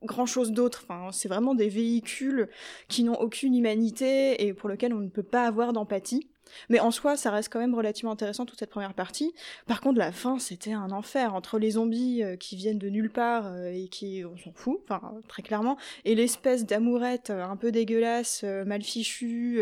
grand 0.03 0.25
chose 0.25 0.51
d'autre. 0.51 0.85
Enfin, 0.87 1.11
c'est 1.11 1.27
vraiment 1.27 1.55
des 1.55 1.69
véhicules 1.69 2.49
qui 2.87 3.03
n'ont 3.03 3.19
aucune 3.19 3.55
humanité 3.55 4.45
et 4.45 4.53
pour 4.53 4.69
lesquels 4.69 4.93
on 4.93 4.99
ne 4.99 5.09
peut 5.09 5.23
pas 5.23 5.45
avoir 5.45 5.73
d'empathie. 5.73 6.27
Mais 6.69 6.79
en 6.79 6.91
soi, 6.91 7.17
ça 7.17 7.31
reste 7.31 7.51
quand 7.51 7.59
même 7.59 7.75
relativement 7.75 8.11
intéressant 8.11 8.45
toute 8.45 8.59
cette 8.59 8.69
première 8.69 8.93
partie. 8.93 9.33
Par 9.67 9.81
contre, 9.81 9.99
la 9.99 10.11
fin, 10.11 10.39
c'était 10.39 10.73
un 10.73 10.91
enfer 10.91 11.33
entre 11.35 11.59
les 11.59 11.71
zombies 11.71 12.23
euh, 12.23 12.35
qui 12.35 12.55
viennent 12.55 12.79
de 12.79 12.89
nulle 12.89 13.11
part 13.11 13.47
euh, 13.47 13.71
et 13.71 13.87
qui, 13.87 14.23
on 14.25 14.37
s'en 14.37 14.51
fout, 14.53 14.79
enfin 14.83 15.13
très 15.27 15.43
clairement, 15.43 15.77
et 16.05 16.15
l'espèce 16.15 16.65
d'amourette 16.65 17.29
euh, 17.29 17.43
un 17.43 17.55
peu 17.55 17.71
dégueulasse, 17.71 18.43
mal 18.43 18.81
fichue, 18.81 19.61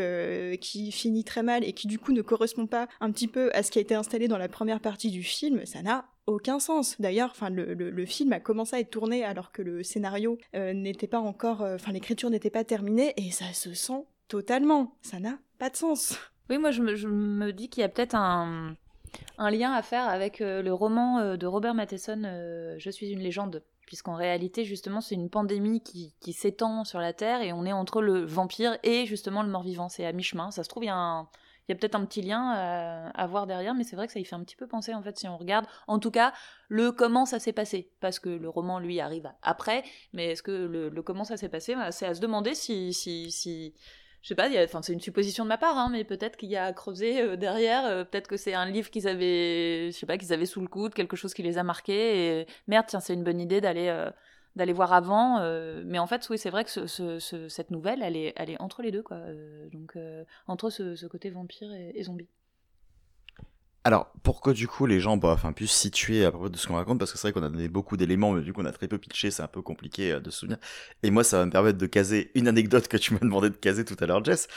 qui 0.61 0.91
finit 0.91 1.23
très 1.23 1.43
mal 1.43 1.63
et 1.63 1.73
qui 1.73 1.87
du 1.87 1.99
coup 1.99 2.11
ne 2.11 2.21
correspond 2.21 2.67
pas 2.67 2.87
un 2.99 3.11
petit 3.11 3.27
peu 3.27 3.49
à 3.53 3.63
ce 3.63 3.71
qui 3.71 3.79
a 3.79 3.81
été 3.81 3.95
installé 3.95 4.27
dans 4.27 4.37
la 4.37 4.47
première 4.47 4.79
partie 4.79 5.11
du 5.11 5.23
film. 5.23 5.65
Ça 5.65 5.81
n'a 5.81 6.05
aucun 6.27 6.59
sens. 6.59 6.99
D'ailleurs, 6.99 7.31
enfin, 7.31 7.49
le, 7.49 8.05
film 8.05 8.33
a 8.33 8.39
commencé 8.39 8.75
à 8.75 8.79
être 8.79 8.91
tourné 8.91 9.23
alors 9.23 9.51
que 9.51 9.61
le 9.61 9.81
scénario 9.83 10.37
n'était 10.53 11.07
pas 11.07 11.19
encore, 11.19 11.61
enfin, 11.61 11.91
l'écriture 11.91 12.29
n'était 12.29 12.49
pas 12.49 12.63
terminée 12.63 13.13
et 13.17 13.31
ça 13.31 13.51
se 13.53 13.73
sent 13.73 14.05
totalement. 14.27 14.95
Ça 15.01 15.19
n'a 15.19 15.39
pas 15.57 15.69
de 15.69 15.75
sens. 15.75 16.17
Oui, 16.49 16.57
moi 16.57 16.71
je 16.71 16.81
me, 16.81 17.51
dis 17.51 17.69
qu'il 17.69 17.81
y 17.81 17.83
a 17.83 17.89
peut-être 17.89 18.15
un, 18.15 18.75
lien 19.37 19.73
à 19.73 19.81
faire 19.81 20.07
avec 20.07 20.39
euh, 20.41 20.61
le 20.61 20.73
roman 20.73 21.19
euh, 21.19 21.37
de 21.37 21.45
Robert 21.45 21.73
Matheson, 21.73 22.23
euh, 22.25 22.75
Je 22.77 22.89
suis 22.89 23.09
une 23.09 23.19
légende. 23.19 23.63
Puisqu'en 23.85 24.15
réalité, 24.15 24.65
justement, 24.65 24.99
c'est 24.99 25.15
une 25.15 25.29
pandémie 25.29 25.81
qui, 25.81 26.13
s'étend 26.33 26.83
sur 26.83 26.99
la 26.99 27.13
Terre 27.13 27.41
et 27.41 27.53
on 27.53 27.65
est 27.65 27.71
entre 27.71 28.01
le 28.01 28.25
vampire 28.25 28.77
et 28.83 29.05
justement 29.05 29.43
le 29.43 29.49
mort-vivant. 29.49 29.87
C'est 29.87 30.05
à 30.05 30.11
mi-chemin. 30.11 30.51
Ça 30.51 30.65
se 30.65 30.69
trouve, 30.69 30.83
il 30.83 30.87
y 30.87 30.89
a 30.89 31.25
il 31.67 31.71
y 31.71 31.73
a 31.73 31.75
peut-être 31.75 31.95
un 31.95 32.05
petit 32.05 32.21
lien 32.21 32.51
à, 33.13 33.27
voir 33.27 33.47
derrière, 33.47 33.73
mais 33.73 33.83
c'est 33.83 33.95
vrai 33.95 34.07
que 34.07 34.13
ça 34.13 34.19
y 34.19 34.25
fait 34.25 34.35
un 34.35 34.43
petit 34.43 34.55
peu 34.55 34.67
penser 34.67 34.93
en 34.93 35.01
fait 35.01 35.17
si 35.17 35.27
on 35.27 35.37
regarde. 35.37 35.65
En 35.87 35.99
tout 35.99 36.11
cas, 36.11 36.33
le 36.69 36.91
comment 36.91 37.25
ça 37.25 37.39
s'est 37.39 37.53
passé, 37.53 37.91
parce 37.99 38.19
que 38.19 38.29
le 38.29 38.49
roman 38.49 38.79
lui 38.79 38.99
arrive 38.99 39.29
après, 39.41 39.83
mais 40.13 40.27
est-ce 40.31 40.43
que 40.43 40.51
le, 40.51 41.01
comment 41.01 41.23
ça 41.23 41.37
s'est 41.37 41.49
passé, 41.49 41.75
c'est 41.91 42.05
à 42.05 42.13
se 42.13 42.21
demander 42.21 42.55
si, 42.55 42.93
si, 42.93 43.31
si 43.31 43.73
je 44.27 44.29
sais 44.29 44.35
pas, 44.35 44.49
enfin 44.63 44.81
c'est 44.81 44.93
une 44.93 44.99
supposition 44.99 45.45
de 45.45 45.49
ma 45.49 45.57
part, 45.57 45.77
hein, 45.77 45.89
mais 45.89 46.03
peut-être 46.03 46.37
qu'il 46.37 46.49
y 46.49 46.57
a 46.57 46.65
à 46.65 46.73
creuser 46.73 47.21
euh, 47.21 47.35
derrière, 47.37 47.85
euh, 47.85 48.03
peut-être 48.03 48.27
que 48.27 48.35
c'est 48.37 48.53
un 48.53 48.65
livre 48.65 48.89
qu'ils 48.89 49.07
avaient, 49.07 49.91
je 49.91 49.97
sais 49.97 50.05
pas, 50.05 50.17
qu'ils 50.17 50.33
avaient 50.33 50.45
sous 50.45 50.59
le 50.59 50.67
coude, 50.67 50.93
quelque 50.93 51.15
chose 51.15 51.33
qui 51.33 51.43
les 51.43 51.57
a 51.57 51.63
marqués, 51.63 52.41
et 52.41 52.47
merde, 52.67 52.85
tiens, 52.89 52.99
c'est 52.99 53.13
une 53.13 53.23
bonne 53.23 53.39
idée 53.39 53.61
d'aller 53.61 53.87
euh, 53.87 54.09
d'aller 54.57 54.73
voir 54.73 54.93
avant, 54.93 55.39
mais 55.85 55.99
en 55.99 56.07
fait, 56.07 56.27
oui, 56.29 56.37
c'est 56.37 56.49
vrai 56.49 56.63
que 56.65 56.69
ce, 56.69 57.47
cette 57.49 57.71
nouvelle, 57.71 58.01
elle 58.01 58.17
est, 58.17 58.33
elle 58.35 58.49
est 58.49 58.59
entre 58.61 58.81
les 58.81 58.91
deux, 58.91 59.03
quoi, 59.03 59.21
donc 59.71 59.97
entre 60.47 60.69
ce, 60.69 61.05
côté 61.07 61.29
vampire 61.29 61.71
et 61.73 62.03
zombie. 62.03 62.27
Alors, 63.87 64.11
pour 64.21 64.41
que 64.41 64.49
du 64.49 64.67
coup 64.67 64.85
les 64.85 64.99
gens 64.99 65.15
bah, 65.15 65.29
enfin, 65.29 65.53
puissent 65.53 65.71
situer 65.71 66.25
à 66.25 66.31
propos 66.31 66.49
de 66.49 66.57
ce 66.57 66.67
qu'on 66.67 66.75
raconte, 66.75 66.99
parce 66.99 67.13
que 67.13 67.17
c'est 67.17 67.29
vrai 67.29 67.31
qu'on 67.31 67.47
a 67.47 67.49
donné 67.49 67.69
beaucoup 67.69 67.95
d'éléments, 67.95 68.33
mais 68.33 68.41
du 68.41 68.51
coup 68.51 68.59
on 68.61 68.65
a 68.65 68.73
très 68.73 68.89
peu 68.89 68.97
pitché, 68.97 69.31
c'est 69.31 69.43
un 69.43 69.47
peu 69.47 69.61
compliqué 69.61 70.11
euh, 70.11 70.19
de 70.19 70.29
se 70.29 70.39
souvenir. 70.39 70.57
Et 71.03 71.09
moi, 71.09 71.23
ça 71.23 71.37
va 71.37 71.45
me 71.45 71.51
permettre 71.51 71.77
de 71.77 71.85
caser 71.85 72.29
une 72.35 72.49
anecdote 72.49 72.89
que 72.89 72.97
tu 72.97 73.13
m'as 73.13 73.21
demandé 73.21 73.49
de 73.49 73.55
caser 73.55 73.85
tout 73.85 73.95
à 74.01 74.05
l'heure, 74.05 74.21
Jess. 74.25 74.49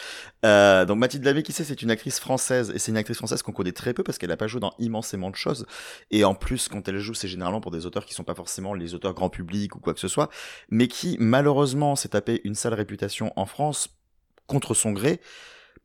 Euh, 0.44 0.84
donc 0.84 0.98
Mathilde 0.98 1.24
Lamé, 1.24 1.44
qui 1.44 1.52
sait, 1.52 1.62
c'est 1.62 1.80
une 1.80 1.92
actrice 1.92 2.18
française, 2.18 2.72
et 2.74 2.80
c'est 2.80 2.90
une 2.90 2.96
actrice 2.96 3.18
française 3.18 3.42
qu'on 3.42 3.52
connaît 3.52 3.70
très 3.70 3.94
peu 3.94 4.02
parce 4.02 4.18
qu'elle 4.18 4.32
a 4.32 4.36
pas 4.36 4.48
joué 4.48 4.58
dans 4.58 4.74
immensément 4.80 5.30
de 5.30 5.36
choses. 5.36 5.64
Et 6.10 6.24
en 6.24 6.34
plus, 6.34 6.66
quand 6.66 6.88
elle 6.88 6.98
joue, 6.98 7.14
c'est 7.14 7.28
généralement 7.28 7.60
pour 7.60 7.70
des 7.70 7.86
auteurs 7.86 8.06
qui 8.06 8.14
sont 8.14 8.24
pas 8.24 8.34
forcément 8.34 8.74
les 8.74 8.94
auteurs 8.94 9.14
grand 9.14 9.30
public 9.30 9.76
ou 9.76 9.78
quoi 9.78 9.94
que 9.94 10.00
ce 10.00 10.08
soit, 10.08 10.28
mais 10.70 10.88
qui 10.88 11.16
malheureusement 11.20 11.94
s'est 11.94 12.08
tapé 12.08 12.40
une 12.42 12.56
sale 12.56 12.74
réputation 12.74 13.32
en 13.36 13.46
France 13.46 13.90
contre 14.48 14.74
son 14.74 14.90
gré 14.90 15.20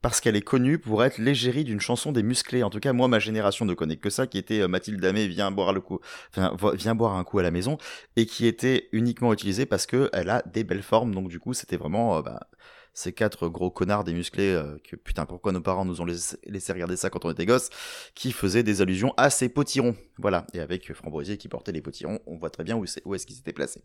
parce 0.02 0.20
qu'elle 0.20 0.36
est 0.36 0.42
connue 0.42 0.78
pour 0.78 1.04
être 1.04 1.18
l'égérie 1.18 1.64
d'une 1.64 1.80
chanson 1.80 2.12
des 2.12 2.22
musclés. 2.22 2.62
En 2.62 2.70
tout 2.70 2.80
cas, 2.80 2.92
moi, 2.92 3.08
ma 3.08 3.18
génération 3.18 3.64
ne 3.64 3.74
connaît 3.74 3.96
que 3.96 4.10
ça, 4.10 4.26
qui 4.26 4.38
était 4.38 4.60
euh, 4.60 4.68
Mathilde 4.68 5.00
Damé 5.00 5.26
vient 5.26 5.50
boire 5.50 5.72
le 5.72 5.80
coup, 5.80 6.00
boire 6.94 7.14
un 7.16 7.24
coup 7.24 7.38
à 7.38 7.42
la 7.42 7.50
maison, 7.50 7.78
et 8.16 8.26
qui 8.26 8.46
était 8.46 8.88
uniquement 8.92 9.32
utilisée 9.32 9.66
parce 9.66 9.86
que 9.86 10.10
elle 10.12 10.30
a 10.30 10.42
des 10.42 10.64
belles 10.64 10.82
formes. 10.82 11.14
Donc 11.14 11.28
du 11.28 11.40
coup, 11.40 11.54
c'était 11.54 11.76
vraiment 11.76 12.18
euh, 12.18 12.22
bah, 12.22 12.46
ces 12.94 13.12
quatre 13.12 13.48
gros 13.48 13.70
connards 13.70 14.04
des 14.04 14.14
musclés 14.14 14.52
euh, 14.52 14.78
que 14.82 14.96
putain 14.96 15.26
pourquoi 15.26 15.52
nos 15.52 15.60
parents 15.60 15.84
nous 15.84 16.00
ont 16.00 16.06
laissé, 16.06 16.72
regarder 16.72 16.96
ça 16.96 17.10
quand 17.10 17.24
on 17.24 17.30
était 17.30 17.46
gosses, 17.46 17.70
qui 18.14 18.32
faisaient 18.32 18.62
des 18.62 18.80
allusions 18.80 19.12
à 19.16 19.30
ces 19.30 19.48
potirons. 19.48 19.96
Voilà. 20.18 20.46
Et 20.54 20.60
avec 20.60 20.92
Framboisier 20.92 21.36
qui 21.36 21.48
portait 21.48 21.72
les 21.72 21.82
potirons, 21.82 22.20
on 22.26 22.36
voit 22.36 22.50
très 22.50 22.64
bien 22.64 22.76
où, 22.76 22.84
où 23.04 23.14
est-ce 23.14 23.26
qu'ils 23.26 23.38
étaient 23.38 23.52
placés. 23.52 23.82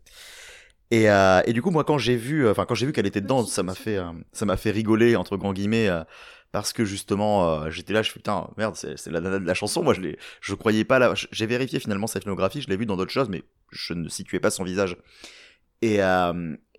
Et, 0.92 1.08
euh, 1.10 1.40
et, 1.46 1.54
du 1.54 1.62
coup, 1.62 1.70
moi, 1.70 1.84
quand 1.84 1.96
j'ai 1.96 2.16
vu, 2.16 2.46
enfin, 2.48 2.66
quand 2.66 2.74
j'ai 2.74 2.84
vu 2.84 2.92
qu'elle 2.92 3.06
était 3.06 3.22
dedans, 3.22 3.46
ça 3.46 3.62
m'a 3.62 3.74
fait, 3.74 3.96
euh, 3.96 4.12
ça 4.32 4.44
m'a 4.44 4.58
fait 4.58 4.70
rigoler 4.70 5.16
entre 5.16 5.38
grands 5.38 5.54
guillemets, 5.54 5.88
euh, 5.88 6.04
parce 6.52 6.74
que 6.74 6.84
justement, 6.84 7.48
euh, 7.48 7.70
j'étais 7.70 7.94
là, 7.94 8.02
je 8.02 8.10
fais 8.10 8.18
putain, 8.18 8.50
merde, 8.58 8.76
c'est 8.76 9.06
la 9.06 9.20
nana 9.22 9.38
de 9.38 9.46
la 9.46 9.54
chanson. 9.54 9.82
Moi, 9.82 9.94
je 9.94 10.02
l'ai, 10.02 10.18
je 10.42 10.54
croyais 10.54 10.84
pas 10.84 10.98
là. 10.98 11.14
J'ai 11.14 11.46
vérifié 11.46 11.80
finalement 11.80 12.06
sa 12.06 12.20
filmographie, 12.20 12.60
je 12.60 12.68
l'ai 12.68 12.76
vu 12.76 12.84
dans 12.84 12.96
d'autres 12.98 13.10
choses, 13.10 13.30
mais 13.30 13.42
je 13.70 13.94
ne 13.94 14.08
situais 14.10 14.38
pas 14.38 14.50
son 14.50 14.64
visage. 14.64 14.98
Et 15.80 16.00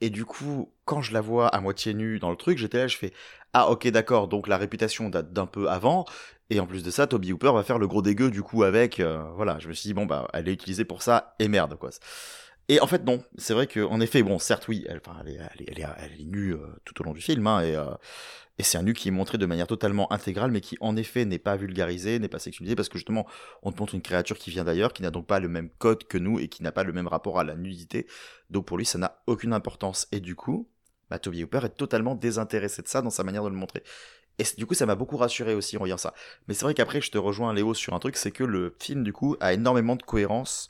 et 0.02 0.10
du 0.10 0.26
coup, 0.26 0.72
quand 0.86 1.02
je 1.02 1.14
la 1.14 1.22
vois 1.22 1.48
à 1.48 1.62
moitié 1.62 1.94
nue 1.94 2.20
dans 2.20 2.30
le 2.30 2.36
truc, 2.36 2.58
j'étais 2.58 2.78
là, 2.78 2.88
je 2.88 2.98
fais 2.98 3.14
ah 3.54 3.70
ok 3.70 3.88
d'accord, 3.88 4.28
donc 4.28 4.48
la 4.48 4.58
réputation 4.58 5.10
date 5.10 5.32
d'un 5.34 5.46
peu 5.46 5.70
avant. 5.70 6.06
Et 6.50 6.60
en 6.60 6.68
plus 6.68 6.84
de 6.84 6.92
ça, 6.92 7.08
Toby 7.08 7.32
Hooper 7.34 7.52
va 7.54 7.64
faire 7.64 7.80
le 7.80 7.88
gros 7.88 8.02
dégueu 8.02 8.30
du 8.32 8.44
coup 8.44 8.64
avec. 8.64 9.00
euh, 9.00 9.24
voilà, 9.36 9.60
je 9.60 9.68
me 9.70 9.74
suis 9.74 9.88
dit, 9.88 9.94
bon, 9.94 10.06
bah, 10.06 10.28
elle 10.34 10.50
est 10.50 10.54
utilisée 10.54 10.86
pour 10.86 11.02
ça, 11.02 11.36
et 11.40 11.48
merde, 11.48 11.76
quoi. 11.78 11.90
Et 12.70 12.80
en 12.80 12.88
fait, 12.88 13.04
non. 13.04 13.24
C'est 13.38 13.54
vrai 13.54 13.68
qu'en 13.68 14.00
effet, 14.00 14.24
bon, 14.24 14.40
certes, 14.40 14.68
oui, 14.68 14.86
elle, 14.88 15.02
est, 15.68 16.24
nue 16.24 16.54
euh, 16.54 16.68
tout 16.86 17.00
au 17.02 17.04
long 17.04 17.14
du 17.14 17.22
film, 17.22 17.46
hein, 17.48 17.62
et, 17.62 17.76
euh, 17.76 17.86
et 18.60 18.64
c'est 18.64 18.78
un 18.78 18.84
nu 18.84 18.94
qui 18.94 19.08
est 19.08 19.12
montré 19.12 19.38
de 19.38 19.46
manière 19.46 19.68
totalement 19.68 20.12
intégrale, 20.14 20.52
mais 20.52 20.62
qui, 20.62 20.78
en 20.80 20.96
effet, 20.96 21.26
n'est 21.26 21.40
pas 21.40 21.56
vulgarisé, 21.56 22.20
n'est 22.20 22.28
pas 22.28 22.40
sexualisé, 22.40 22.76
parce 22.76 22.88
que 22.88 22.98
justement, 22.98 23.26
on 23.64 23.72
te 23.72 23.80
montre 23.80 23.96
une 23.96 24.02
créature 24.02 24.38
qui 24.38 24.52
vient 24.52 24.64
d'ailleurs, 24.64 24.94
qui 24.94 25.02
n'a 25.02 25.10
donc 25.12 25.26
pas 25.26 25.40
le 25.40 25.50
même 25.50 25.70
code 25.80 26.04
que 26.06 26.18
nous, 26.18 26.40
et 26.40 26.48
qui 26.48 26.62
n'a 26.62 26.72
pas 26.72 26.84
le 26.84 26.94
même 26.94 27.08
rapport 27.08 27.40
à 27.40 27.44
la 27.44 27.56
nudité. 27.56 28.08
Donc 28.52 28.66
pour 28.66 28.78
lui, 28.78 28.86
ça 28.86 29.00
n'a 29.00 29.24
aucune 29.26 29.54
importance. 29.54 30.08
Et 30.12 30.20
du 30.20 30.36
coup, 30.36 30.70
bah, 31.10 31.18
Toby 31.20 31.44
Hooper 31.44 31.62
est 31.66 31.76
totalement 31.76 32.16
désintéressé 32.16 32.82
de 32.84 32.88
ça 32.88 33.02
dans 33.02 33.10
sa 33.10 33.24
manière 33.24 33.44
de 33.44 33.50
le 33.50 33.56
montrer. 33.56 33.84
Et 34.40 34.44
du 34.58 34.66
coup, 34.66 34.74
ça 34.76 34.86
m'a 34.86 34.96
beaucoup 34.96 35.18
rassuré 35.18 35.56
aussi 35.56 35.76
en 35.76 35.80
voyant 35.80 35.98
ça. 35.98 36.14
Mais 36.48 36.54
c'est 36.54 36.66
vrai 36.66 36.74
qu'après, 36.76 37.02
je 37.02 37.12
te 37.12 37.18
rejoins, 37.18 37.54
Léo, 37.54 37.74
sur 37.74 37.94
un 37.94 38.00
truc, 38.00 38.18
c'est 38.18 38.32
que 38.32 38.44
le 38.44 38.76
film, 38.80 39.04
du 39.04 39.14
coup, 39.14 39.36
a 39.40 39.54
énormément 39.54 39.96
de 39.96 40.04
cohérence 40.04 40.68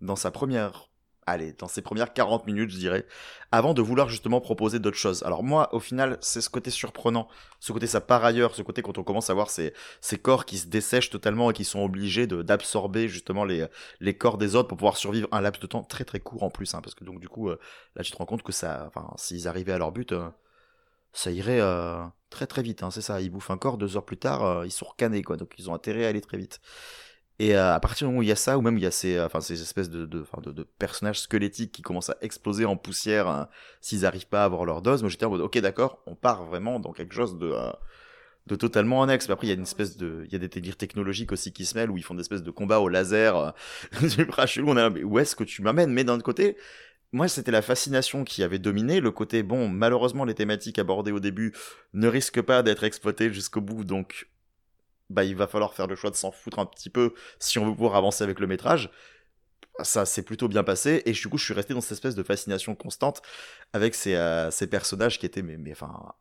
dans 0.00 0.16
sa 0.16 0.30
première 0.30 0.91
allez, 1.26 1.52
dans 1.52 1.68
ses 1.68 1.82
premières 1.82 2.12
40 2.12 2.46
minutes, 2.46 2.70
je 2.70 2.78
dirais, 2.78 3.06
avant 3.50 3.74
de 3.74 3.82
vouloir 3.82 4.08
justement 4.08 4.40
proposer 4.40 4.78
d'autres 4.78 4.96
choses. 4.96 5.22
Alors 5.24 5.42
moi, 5.42 5.72
au 5.74 5.80
final, 5.80 6.18
c'est 6.20 6.40
ce 6.40 6.50
côté 6.50 6.70
surprenant, 6.70 7.28
ce 7.60 7.72
côté 7.72 7.86
ça 7.86 8.00
part 8.00 8.24
ailleurs, 8.24 8.54
ce 8.54 8.62
côté 8.62 8.82
quand 8.82 8.98
on 8.98 9.04
commence 9.04 9.30
à 9.30 9.34
voir 9.34 9.50
ces, 9.50 9.72
ces 10.00 10.18
corps 10.18 10.44
qui 10.44 10.58
se 10.58 10.66
dessèchent 10.66 11.10
totalement 11.10 11.50
et 11.50 11.54
qui 11.54 11.64
sont 11.64 11.80
obligés 11.80 12.26
d'absorber 12.26 13.08
justement 13.08 13.44
les, 13.44 13.68
corps 14.14 14.38
des 14.38 14.56
autres 14.56 14.68
pour 14.68 14.78
pouvoir 14.78 14.96
survivre 14.96 15.28
un 15.32 15.40
laps 15.40 15.60
de 15.60 15.66
temps 15.66 15.82
très 15.82 16.04
très 16.04 16.20
court 16.20 16.42
en 16.42 16.50
plus, 16.50 16.74
hein, 16.74 16.80
parce 16.82 16.94
que 16.94 17.04
donc 17.04 17.20
du 17.20 17.28
coup, 17.28 17.48
euh, 17.48 17.58
là 17.96 18.02
tu 18.02 18.10
te 18.12 18.16
rends 18.16 18.26
compte 18.26 18.42
que 18.42 18.52
ça, 18.52 18.84
enfin, 18.88 19.12
s'ils 19.16 19.48
arrivaient 19.48 19.72
à 19.72 19.78
leur 19.78 19.92
but, 19.92 20.12
euh, 20.12 20.28
ça 21.12 21.30
irait 21.30 21.60
euh, 21.60 22.02
très 22.30 22.46
très 22.46 22.62
vite, 22.62 22.82
hein, 22.82 22.90
c'est 22.90 23.02
ça, 23.02 23.20
ils 23.20 23.30
bouffent 23.30 23.50
un 23.50 23.58
corps, 23.58 23.78
deux 23.78 23.96
heures 23.96 24.04
plus 24.04 24.16
tard, 24.18 24.64
ils 24.64 24.70
sont 24.70 24.86
recanés, 24.86 25.22
quoi, 25.22 25.36
donc 25.36 25.54
ils 25.58 25.70
ont 25.70 25.74
intérêt 25.74 26.06
à 26.06 26.08
aller 26.08 26.20
très 26.20 26.38
vite. 26.38 26.60
Et 27.42 27.56
euh, 27.56 27.74
à 27.74 27.80
partir 27.80 28.06
du 28.06 28.12
moment 28.12 28.20
où 28.20 28.22
il 28.22 28.28
y 28.28 28.32
a 28.32 28.36
ça, 28.36 28.56
ou 28.56 28.60
même 28.60 28.78
il 28.78 28.84
y 28.84 28.86
a 28.86 28.92
ces, 28.92 29.16
euh, 29.16 29.26
enfin, 29.26 29.40
ces 29.40 29.60
espèces 29.60 29.90
de, 29.90 30.06
de, 30.06 30.24
de 30.52 30.62
personnages 30.62 31.18
squelettiques 31.18 31.72
qui 31.72 31.82
commencent 31.82 32.10
à 32.10 32.16
exploser 32.20 32.64
en 32.66 32.76
poussière 32.76 33.26
hein, 33.26 33.48
s'ils 33.80 34.02
n'arrivent 34.02 34.28
pas 34.28 34.42
à 34.42 34.44
avoir 34.44 34.64
leur 34.64 34.80
dose, 34.80 35.02
moi 35.02 35.08
j'étais 35.08 35.24
en 35.24 35.30
mode, 35.30 35.40
ok 35.40 35.58
d'accord, 35.58 36.04
on 36.06 36.14
part 36.14 36.44
vraiment 36.44 36.78
dans 36.78 36.92
quelque 36.92 37.14
chose 37.16 37.38
de, 37.38 37.50
euh, 37.50 37.72
de 38.46 38.54
totalement 38.54 39.02
annexe. 39.02 39.26
Mais 39.26 39.32
après, 39.32 39.48
il 39.48 39.50
y 39.50 39.52
a 39.52 39.56
une 39.56 39.62
espèce 39.62 39.96
de, 39.96 40.22
il 40.26 40.32
y 40.32 40.36
a 40.36 40.38
des 40.38 40.46
délires 40.46 40.76
technologiques 40.76 41.32
aussi 41.32 41.52
qui 41.52 41.66
se 41.66 41.76
mêlent, 41.76 41.90
où 41.90 41.96
ils 41.96 42.04
font 42.04 42.14
des 42.14 42.20
espèces 42.20 42.44
de 42.44 42.50
combats 42.52 42.78
au 42.78 42.88
laser, 42.88 43.36
euh, 43.36 43.50
super 44.08 44.46
chelou, 44.46 44.68
on 44.70 44.76
est 44.76 44.80
là, 44.80 44.90
mais 44.90 45.02
où 45.02 45.18
est-ce 45.18 45.34
que 45.34 45.42
tu 45.42 45.62
m'amènes? 45.62 45.92
Mais 45.92 46.04
d'un 46.04 46.14
autre 46.14 46.22
côté, 46.22 46.56
moi, 47.10 47.26
c'était 47.26 47.50
la 47.50 47.62
fascination 47.62 48.22
qui 48.22 48.44
avait 48.44 48.60
dominé. 48.60 49.00
Le 49.00 49.10
côté, 49.10 49.42
bon, 49.42 49.68
malheureusement, 49.68 50.24
les 50.24 50.34
thématiques 50.34 50.78
abordées 50.78 51.10
au 51.10 51.18
début 51.18 51.52
ne 51.92 52.06
risquent 52.06 52.42
pas 52.42 52.62
d'être 52.62 52.84
exploitées 52.84 53.32
jusqu'au 53.32 53.60
bout, 53.60 53.82
donc 53.82 54.28
bah, 55.12 55.24
il 55.24 55.36
va 55.36 55.46
falloir 55.46 55.74
faire 55.74 55.86
le 55.86 55.96
choix 55.96 56.10
de 56.10 56.16
s'en 56.16 56.32
foutre 56.32 56.58
un 56.58 56.66
petit 56.66 56.90
peu 56.90 57.14
si 57.38 57.58
on 57.58 57.66
veut 57.66 57.72
pouvoir 57.72 57.96
avancer 57.96 58.24
avec 58.24 58.40
le 58.40 58.46
métrage. 58.46 58.90
Ça 59.82 60.04
s'est 60.04 60.22
plutôt 60.22 60.48
bien 60.48 60.64
passé, 60.64 61.02
et 61.06 61.12
du 61.12 61.28
coup, 61.28 61.38
je 61.38 61.44
suis 61.44 61.54
resté 61.54 61.72
dans 61.74 61.80
cette 61.80 61.92
espèce 61.92 62.14
de 62.14 62.22
fascination 62.22 62.74
constante 62.74 63.22
avec 63.72 63.94
ces, 63.94 64.14
euh, 64.14 64.50
ces 64.50 64.66
personnages 64.66 65.18
qui 65.18 65.26
étaient, 65.26 65.42
mais, 65.42 65.56
mais 65.56 65.72
enfin, 65.72 66.14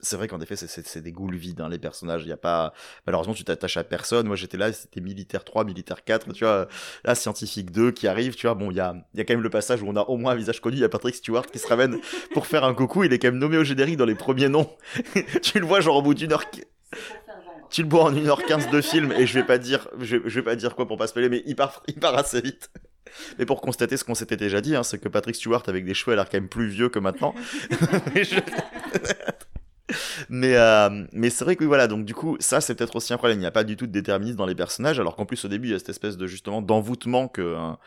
c'est 0.00 0.16
vrai 0.16 0.28
qu'en 0.28 0.40
effet, 0.40 0.56
c'est 0.56 1.00
des 1.00 1.12
goules 1.12 1.36
vides, 1.36 1.60
hein, 1.60 1.68
les 1.68 1.78
personnages. 1.78 2.22
Il 2.22 2.28
y 2.28 2.32
a 2.32 2.36
pas, 2.36 2.72
malheureusement, 3.06 3.34
tu 3.34 3.44
t'attaches 3.44 3.76
à 3.76 3.84
personne. 3.84 4.26
Moi, 4.26 4.36
j'étais 4.36 4.56
là, 4.56 4.72
c'était 4.72 5.00
militaire 5.00 5.44
3, 5.44 5.64
militaire 5.64 6.04
4, 6.04 6.32
tu 6.32 6.44
vois. 6.44 6.68
Là, 7.04 7.14
scientifique 7.14 7.70
2 7.70 7.92
qui 7.92 8.06
arrive, 8.06 8.34
tu 8.34 8.46
vois. 8.46 8.54
Bon, 8.54 8.70
il 8.70 8.76
y 8.76 8.80
a, 8.80 8.94
il 9.14 9.18
y 9.18 9.20
a 9.20 9.24
quand 9.24 9.34
même 9.34 9.42
le 9.42 9.50
passage 9.50 9.82
où 9.82 9.88
on 9.88 9.96
a 9.96 10.02
au 10.02 10.16
moins 10.16 10.32
un 10.32 10.36
visage 10.36 10.60
connu. 10.60 10.76
Il 10.76 10.80
y 10.80 10.84
a 10.84 10.88
Patrick 10.88 11.14
Stewart 11.14 11.46
qui 11.46 11.58
se 11.58 11.66
ramène 11.66 11.98
pour 12.34 12.46
faire 12.46 12.64
un 12.64 12.74
coucou. 12.74 13.04
Il 13.04 13.12
est 13.12 13.18
quand 13.18 13.28
même 13.28 13.38
nommé 13.38 13.56
au 13.56 13.64
générique 13.64 13.96
dans 13.96 14.04
les 14.04 14.14
premiers 14.14 14.48
noms. 14.48 14.70
tu 15.42 15.58
le 15.58 15.66
vois, 15.66 15.80
genre, 15.80 15.96
au 15.96 16.02
bout 16.02 16.14
d'une 16.14 16.32
heure. 16.32 16.44
Vois 17.84 18.04
en 18.04 18.12
1h15 18.12 18.70
de 18.70 18.80
film, 18.80 19.12
et 19.12 19.26
je 19.26 19.34
vais 19.34 19.44
pas 19.44 19.58
dire, 19.58 19.88
je, 20.00 20.16
je 20.24 20.34
vais 20.40 20.44
pas 20.44 20.56
dire 20.56 20.74
quoi 20.74 20.86
pour 20.86 20.96
pas 20.96 21.06
spoiler, 21.06 21.28
mais 21.28 21.42
il 21.46 21.56
part, 21.56 21.82
il 21.88 21.94
part 21.94 22.16
assez 22.16 22.40
vite. 22.40 22.70
Mais 23.38 23.46
pour 23.46 23.60
constater 23.60 23.96
ce 23.96 24.04
qu'on 24.04 24.14
s'était 24.14 24.36
déjà 24.36 24.60
dit, 24.60 24.74
hein, 24.74 24.82
c'est 24.82 24.98
que 24.98 25.08
Patrick 25.08 25.36
Stewart 25.36 25.62
avec 25.66 25.84
des 25.84 25.94
cheveux 25.94 26.12
a 26.12 26.16
l'air 26.16 26.28
quand 26.28 26.38
même 26.38 26.48
plus 26.48 26.68
vieux 26.68 26.88
que 26.88 26.98
maintenant. 26.98 27.34
mais 28.14 28.24
je... 28.24 28.36
mais, 30.28 30.56
euh, 30.56 31.04
mais 31.12 31.30
c'est 31.30 31.44
vrai 31.44 31.56
que 31.56 31.60
oui, 31.60 31.68
voilà, 31.68 31.86
donc 31.86 32.04
du 32.04 32.14
coup, 32.14 32.36
ça 32.40 32.60
c'est 32.60 32.74
peut-être 32.74 32.96
aussi 32.96 33.12
un 33.12 33.18
problème. 33.18 33.38
Il 33.38 33.40
n'y 33.40 33.46
a 33.46 33.52
pas 33.52 33.64
du 33.64 33.76
tout 33.76 33.86
de 33.86 33.92
déterminisme 33.92 34.36
dans 34.36 34.46
les 34.46 34.54
personnages, 34.54 34.98
alors 35.00 35.16
qu'en 35.16 35.26
plus 35.26 35.44
au 35.44 35.48
début 35.48 35.68
il 35.68 35.72
y 35.72 35.74
a 35.74 35.78
cette 35.78 35.90
espèce 35.90 36.16
de 36.16 36.26
justement 36.26 36.62
d'envoûtement 36.62 37.28
que, 37.28 37.54
hein, 37.56 37.78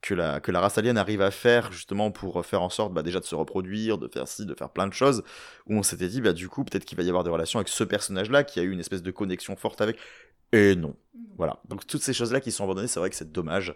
que, 0.00 0.14
la, 0.14 0.40
que 0.40 0.52
la 0.52 0.60
race 0.60 0.78
alien 0.78 0.96
arrive 0.96 1.22
à 1.22 1.30
faire 1.30 1.72
justement 1.72 2.10
pour 2.10 2.44
faire 2.46 2.62
en 2.62 2.68
sorte 2.68 2.92
bah, 2.92 3.02
déjà 3.02 3.20
de 3.20 3.24
se 3.24 3.34
reproduire, 3.34 3.98
de 3.98 4.08
faire 4.08 4.28
ci, 4.28 4.46
de 4.46 4.54
faire 4.54 4.70
plein 4.70 4.86
de 4.86 4.92
choses, 4.92 5.22
où 5.66 5.76
on 5.76 5.82
s'était 5.82 6.08
dit, 6.08 6.20
bah 6.20 6.32
du 6.32 6.48
coup, 6.48 6.64
peut-être 6.64 6.84
qu'il 6.84 6.96
va 6.96 7.02
y 7.02 7.08
avoir 7.08 7.24
des 7.24 7.30
relations 7.30 7.58
avec 7.58 7.68
ce 7.68 7.84
personnage-là 7.84 8.44
qui 8.44 8.60
a 8.60 8.62
eu 8.62 8.70
une 8.70 8.80
espèce 8.80 9.02
de 9.02 9.10
connexion 9.10 9.56
forte 9.56 9.80
avec. 9.80 9.98
Et 10.52 10.76
non. 10.76 10.96
Voilà. 11.36 11.60
Donc 11.68 11.86
toutes 11.86 12.02
ces 12.02 12.12
choses-là 12.12 12.40
qui 12.40 12.52
sont 12.52 12.64
abandonnées, 12.64 12.88
c'est 12.88 13.00
vrai 13.00 13.10
que 13.10 13.16
c'est 13.16 13.32
dommage. 13.32 13.74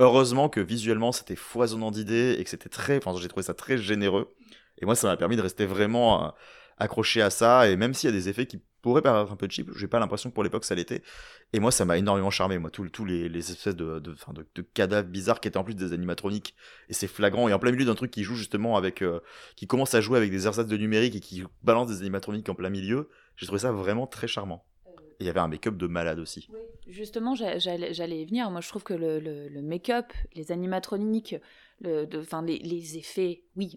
Heureusement 0.00 0.48
que 0.48 0.60
visuellement 0.60 1.12
c'était 1.12 1.36
foisonnant 1.36 1.90
d'idées 1.90 2.36
et 2.38 2.44
que 2.44 2.50
c'était 2.50 2.68
très, 2.70 2.96
enfin 2.96 3.14
j'ai 3.20 3.28
trouvé 3.28 3.42
ça 3.42 3.54
très 3.54 3.78
généreux. 3.78 4.34
Et 4.78 4.86
moi 4.86 4.94
ça 4.94 5.08
m'a 5.08 5.16
permis 5.16 5.36
de 5.36 5.42
rester 5.42 5.66
vraiment 5.66 6.26
euh, 6.26 6.30
accroché 6.78 7.22
à 7.22 7.30
ça. 7.30 7.68
Et 7.68 7.76
même 7.76 7.94
s'il 7.94 8.08
y 8.10 8.12
a 8.12 8.16
des 8.16 8.28
effets 8.28 8.46
qui 8.46 8.62
pourraient 8.80 9.02
paraître 9.02 9.32
un 9.32 9.36
peu 9.36 9.48
cheap, 9.48 9.70
j'ai 9.76 9.88
pas 9.88 9.98
l'impression 9.98 10.30
que 10.30 10.34
pour 10.34 10.44
l'époque 10.44 10.64
ça 10.64 10.74
l'était. 10.74 11.02
Et 11.52 11.60
moi 11.60 11.70
ça 11.70 11.84
m'a 11.84 11.98
énormément 11.98 12.30
charmé. 12.30 12.58
Moi 12.58 12.70
tous 12.70 13.04
les, 13.04 13.28
les 13.28 13.50
espèces 13.50 13.76
de, 13.76 13.98
de, 13.98 14.62
cadavres 14.74 15.08
bizarres 15.08 15.40
qui 15.40 15.48
étaient 15.48 15.58
en 15.58 15.64
plus 15.64 15.74
des 15.74 15.92
animatroniques 15.92 16.54
et 16.88 16.92
c'est 16.92 17.06
flagrant. 17.06 17.48
Et 17.48 17.52
en 17.52 17.58
plein 17.58 17.72
milieu 17.72 17.84
d'un 17.84 17.94
truc 17.94 18.10
qui 18.10 18.22
joue 18.22 18.34
justement 18.34 18.76
avec, 18.76 19.02
euh, 19.02 19.20
qui 19.56 19.66
commence 19.66 19.94
à 19.94 20.00
jouer 20.00 20.18
avec 20.18 20.30
des 20.30 20.46
ersatz 20.46 20.66
de 20.66 20.76
numérique 20.76 21.16
et 21.16 21.20
qui 21.20 21.44
balance 21.62 21.88
des 21.88 22.00
animatroniques 22.00 22.48
en 22.48 22.54
plein 22.54 22.70
milieu. 22.70 23.08
J'ai 23.36 23.46
trouvé 23.46 23.60
ça 23.60 23.72
vraiment 23.72 24.06
très 24.06 24.28
charmant. 24.28 24.64
Et 25.20 25.24
il 25.24 25.26
y 25.26 25.28
avait 25.28 25.40
un 25.40 25.48
make-up 25.48 25.76
de 25.76 25.86
malade 25.86 26.18
aussi. 26.18 26.48
Justement, 26.86 27.34
j'allais 27.34 28.22
y 28.22 28.24
venir. 28.24 28.50
Moi, 28.50 28.62
je 28.62 28.68
trouve 28.68 28.84
que 28.84 28.94
le, 28.94 29.60
make-up, 29.60 30.06
les 30.34 30.50
animatroniques, 30.50 31.36
les, 31.82 32.96
effets, 32.96 33.42
oui, 33.54 33.76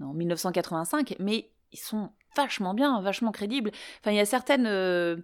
en 0.00 0.14
1985, 0.14 1.16
mais 1.18 1.50
ils 1.72 1.78
sont 1.78 2.10
vachement 2.36 2.74
bien, 2.74 3.00
vachement 3.00 3.32
crédibles. 3.32 3.70
Enfin, 4.00 4.12
il 4.12 4.16
y 4.16 4.20
a 4.20 4.26
certaines. 4.26 4.66
Euh, 4.66 5.16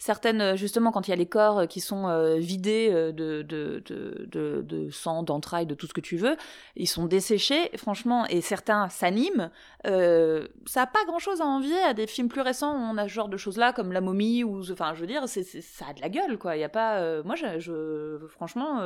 certaines 0.00 0.56
justement 0.56 0.90
quand 0.90 1.06
il 1.06 1.10
y 1.10 1.14
a 1.14 1.16
les 1.16 1.28
corps 1.28 1.68
qui 1.68 1.80
sont 1.80 2.08
euh, 2.08 2.38
vidés 2.38 2.90
de, 2.90 3.42
de, 3.42 3.82
de, 3.86 4.62
de, 4.62 4.90
sang, 4.90 5.22
d'entrailles, 5.22 5.66
de 5.66 5.74
tout 5.74 5.86
ce 5.86 5.92
que 5.92 6.00
tu 6.00 6.16
veux, 6.16 6.36
ils 6.74 6.88
sont 6.88 7.04
desséchés, 7.04 7.70
franchement, 7.76 8.26
et 8.26 8.40
certains 8.40 8.88
s'animent. 8.88 9.50
Euh, 9.86 10.48
ça 10.66 10.80
n'a 10.80 10.86
pas 10.86 11.04
grand-chose 11.04 11.42
à 11.42 11.44
envier 11.44 11.78
à 11.82 11.94
des 11.94 12.06
films 12.06 12.28
plus 12.28 12.40
récents 12.40 12.74
où 12.74 12.78
on 12.78 12.96
a 12.96 13.04
ce 13.04 13.12
genre 13.12 13.28
de 13.28 13.36
choses-là, 13.36 13.72
comme 13.72 13.92
La 13.92 14.00
momie, 14.00 14.42
ou 14.42 14.62
enfin, 14.72 14.94
je 14.94 15.02
veux 15.02 15.06
dire, 15.06 15.28
ça 15.28 15.84
a 15.88 15.92
de 15.92 16.00
la 16.00 16.08
gueule, 16.08 16.38
quoi. 16.38 16.56
Il 16.56 16.60
y 16.60 16.64
a 16.64 16.70
pas, 16.70 17.00
euh, 17.00 17.22
moi, 17.22 17.34
je, 17.36 17.58
je 17.58 18.26
franchement, 18.28 18.80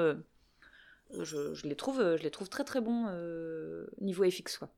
je, 1.20 1.54
je, 1.54 1.66
les 1.68 1.76
trouve, 1.76 2.16
je 2.16 2.22
les 2.24 2.30
trouve 2.30 2.48
très 2.48 2.64
très 2.64 2.80
bons 2.80 3.06
niveau 4.00 4.28
FX, 4.28 4.58
quoi. 4.58 4.68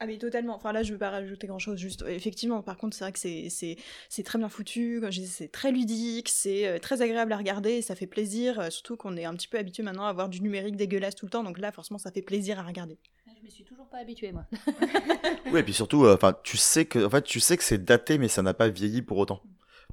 Ah 0.00 0.06
mais 0.06 0.18
totalement. 0.18 0.56
Enfin 0.56 0.72
là, 0.72 0.82
je 0.82 0.92
veux 0.92 0.98
pas 0.98 1.10
rajouter 1.10 1.46
grand 1.46 1.58
chose. 1.58 1.78
Juste, 1.78 2.04
effectivement, 2.08 2.62
par 2.62 2.76
contre, 2.76 2.96
c'est 2.96 3.04
vrai 3.04 3.12
que 3.12 3.18
c'est 3.18 3.48
c'est 3.48 3.76
c'est 4.08 4.22
très 4.24 4.38
bien 4.38 4.48
foutu. 4.48 5.00
C'est 5.24 5.52
très 5.52 5.70
ludique, 5.70 6.28
c'est 6.28 6.66
euh, 6.66 6.78
très 6.78 7.00
agréable 7.00 7.32
à 7.32 7.36
regarder, 7.36 7.74
et 7.74 7.82
ça 7.82 7.94
fait 7.94 8.06
plaisir. 8.06 8.58
Euh, 8.58 8.70
surtout 8.70 8.96
qu'on 8.96 9.16
est 9.16 9.24
un 9.24 9.34
petit 9.34 9.48
peu 9.48 9.58
habitué 9.58 9.82
maintenant 9.82 10.06
à 10.06 10.10
avoir 10.10 10.28
du 10.28 10.40
numérique 10.40 10.76
dégueulasse 10.76 11.14
tout 11.14 11.26
le 11.26 11.30
temps. 11.30 11.44
Donc 11.44 11.58
là, 11.58 11.70
forcément, 11.70 11.98
ça 11.98 12.10
fait 12.10 12.22
plaisir 12.22 12.58
à 12.58 12.62
regarder. 12.62 12.98
Je 13.44 13.48
me 13.48 13.50
suis 13.50 13.64
toujours 13.64 13.86
pas 13.88 13.98
habituée 13.98 14.32
moi. 14.32 14.46
oui, 15.52 15.60
et 15.60 15.62
puis 15.62 15.74
surtout, 15.74 16.06
enfin, 16.06 16.30
euh, 16.30 16.40
tu 16.42 16.56
sais 16.56 16.86
que, 16.86 17.04
en 17.04 17.10
fait, 17.10 17.22
tu 17.22 17.40
sais 17.40 17.56
que 17.56 17.64
c'est 17.64 17.84
daté, 17.84 18.18
mais 18.18 18.28
ça 18.28 18.42
n'a 18.42 18.54
pas 18.54 18.68
vieilli 18.68 19.02
pour 19.02 19.18
autant. 19.18 19.42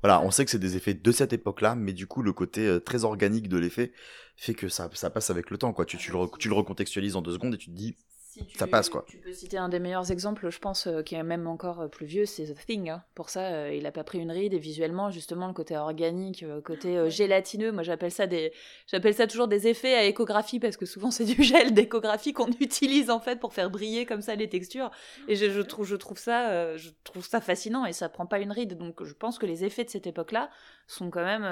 Voilà, 0.01 0.21
on 0.21 0.31
sait 0.31 0.45
que 0.45 0.51
c'est 0.51 0.59
des 0.59 0.77
effets 0.77 0.93
de 0.93 1.11
cette 1.11 1.33
époque-là, 1.33 1.75
mais 1.75 1.93
du 1.93 2.07
coup, 2.07 2.21
le 2.21 2.33
côté 2.33 2.65
euh, 2.65 2.79
très 2.79 3.03
organique 3.03 3.49
de 3.49 3.57
l'effet 3.57 3.91
fait 4.35 4.53
que 4.53 4.69
ça, 4.69 4.89
ça 4.93 5.09
passe 5.09 5.29
avec 5.29 5.49
le 5.49 5.57
temps, 5.57 5.73
quoi. 5.73 5.85
Tu, 5.85 5.97
tu, 5.97 6.11
le, 6.11 6.17
tu 6.39 6.47
le 6.47 6.55
recontextualises 6.55 7.15
en 7.15 7.21
deux 7.21 7.33
secondes 7.33 7.53
et 7.53 7.57
tu 7.57 7.69
te 7.69 7.75
dis, 7.75 7.95
si 8.31 8.45
tu, 8.45 8.57
ça 8.57 8.65
passe 8.65 8.89
quoi. 8.89 9.03
Tu 9.09 9.17
peux 9.17 9.33
citer 9.33 9.57
un 9.57 9.67
des 9.67 9.79
meilleurs 9.79 10.09
exemples, 10.09 10.49
je 10.49 10.59
pense, 10.59 10.87
euh, 10.87 11.01
qui 11.01 11.15
est 11.15 11.23
même 11.23 11.47
encore 11.47 11.89
plus 11.89 12.05
vieux, 12.05 12.25
c'est 12.25 12.45
The 12.45 12.65
Thing. 12.65 12.89
Hein. 12.89 13.03
Pour 13.13 13.29
ça, 13.29 13.41
euh, 13.41 13.73
il 13.73 13.85
a 13.85 13.91
pas 13.91 14.05
pris 14.05 14.19
une 14.19 14.31
ride 14.31 14.53
et 14.53 14.57
visuellement, 14.59 15.09
justement, 15.09 15.47
le 15.47 15.53
côté 15.53 15.75
organique, 15.75 16.43
euh, 16.43 16.61
côté 16.61 16.97
euh, 16.97 17.09
gélatineux, 17.09 17.73
moi 17.73 17.83
j'appelle 17.83 18.11
ça 18.11 18.27
des, 18.27 18.53
j'appelle 18.87 19.13
ça 19.13 19.27
toujours 19.27 19.49
des 19.49 19.67
effets 19.67 19.95
à 19.95 20.05
échographie 20.05 20.61
parce 20.61 20.77
que 20.77 20.85
souvent 20.85 21.11
c'est 21.11 21.25
du 21.25 21.43
gel 21.43 21.73
d'échographie 21.73 22.31
qu'on 22.31 22.51
utilise 22.61 23.09
en 23.09 23.19
fait 23.19 23.37
pour 23.37 23.53
faire 23.53 23.69
briller 23.69 24.05
comme 24.05 24.21
ça 24.21 24.35
les 24.35 24.47
textures. 24.47 24.91
Et 25.27 25.35
je, 25.35 25.49
je 25.49 25.59
trouve, 25.59 25.85
je 25.85 25.97
trouve 25.97 26.17
ça, 26.17 26.51
euh, 26.51 26.77
je 26.77 26.91
trouve 27.03 27.25
ça 27.25 27.41
fascinant 27.41 27.85
et 27.85 27.91
ça 27.91 28.07
prend 28.07 28.25
pas 28.25 28.39
une 28.39 28.53
ride. 28.53 28.77
Donc 28.77 29.03
je 29.03 29.13
pense 29.13 29.39
que 29.39 29.45
les 29.45 29.65
effets 29.65 29.83
de 29.83 29.89
cette 29.89 30.07
époque-là 30.07 30.49
sont 30.87 31.09
quand 31.09 31.25
même. 31.25 31.43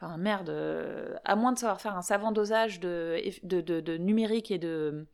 Enfin, 0.00 0.16
merde, 0.16 0.50
à 1.24 1.36
moins 1.36 1.52
de 1.52 1.58
savoir 1.58 1.80
faire 1.80 1.96
un 1.96 2.02
savant 2.02 2.32
dosage 2.32 2.80
de, 2.80 3.22
de, 3.44 3.60
de, 3.60 3.80
de 3.80 3.96
numérique 3.98 4.50
et 4.50 4.58
de, 4.58 5.06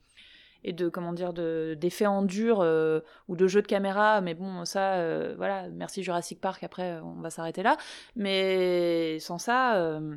et 0.64 0.72
de 0.72 0.88
comment 0.88 1.12
dire 1.12 1.32
de 1.32 1.76
d'effets 1.78 2.06
en 2.06 2.22
dur 2.22 2.60
euh, 2.60 3.00
ou 3.28 3.36
de 3.36 3.46
jeux 3.46 3.62
de 3.62 3.66
caméra 3.66 4.20
mais 4.20 4.34
bon 4.34 4.64
ça 4.64 4.94
euh, 4.94 5.34
voilà 5.36 5.68
merci 5.68 6.02
Jurassic 6.02 6.40
Park 6.40 6.62
après 6.64 7.00
on 7.00 7.20
va 7.20 7.30
s'arrêter 7.30 7.62
là 7.62 7.76
mais 8.16 9.18
sans 9.20 9.38
ça 9.38 9.76
euh, 9.76 10.16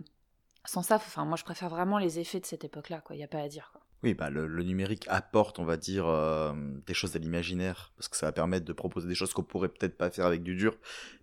sans 0.65 0.81
ça 0.81 0.95
enfin 0.95 1.25
moi 1.25 1.37
je 1.37 1.43
préfère 1.43 1.69
vraiment 1.69 1.97
les 1.97 2.19
effets 2.19 2.39
de 2.39 2.45
cette 2.45 2.63
époque 2.63 2.89
là 2.89 3.01
quoi 3.01 3.15
il 3.15 3.19
y 3.19 3.23
a 3.23 3.27
pas 3.27 3.39
à 3.39 3.47
dire. 3.47 3.71
Oui, 4.03 4.15
bah 4.15 4.31
le, 4.31 4.63
numérique 4.63 5.05
apporte, 5.09 5.59
on 5.59 5.63
va 5.63 5.77
dire, 5.77 6.07
euh, 6.07 6.53
des 6.87 6.93
choses 6.95 7.15
à 7.15 7.19
l'imaginaire, 7.19 7.91
parce 7.95 8.07
que 8.07 8.17
ça 8.17 8.25
va 8.25 8.31
permettre 8.31 8.65
de 8.65 8.73
proposer 8.73 9.07
des 9.07 9.13
choses 9.13 9.31
qu'on 9.31 9.43
pourrait 9.43 9.69
peut-être 9.69 9.95
pas 9.95 10.09
faire 10.09 10.25
avec 10.25 10.41
du 10.41 10.55
dur. 10.55 10.75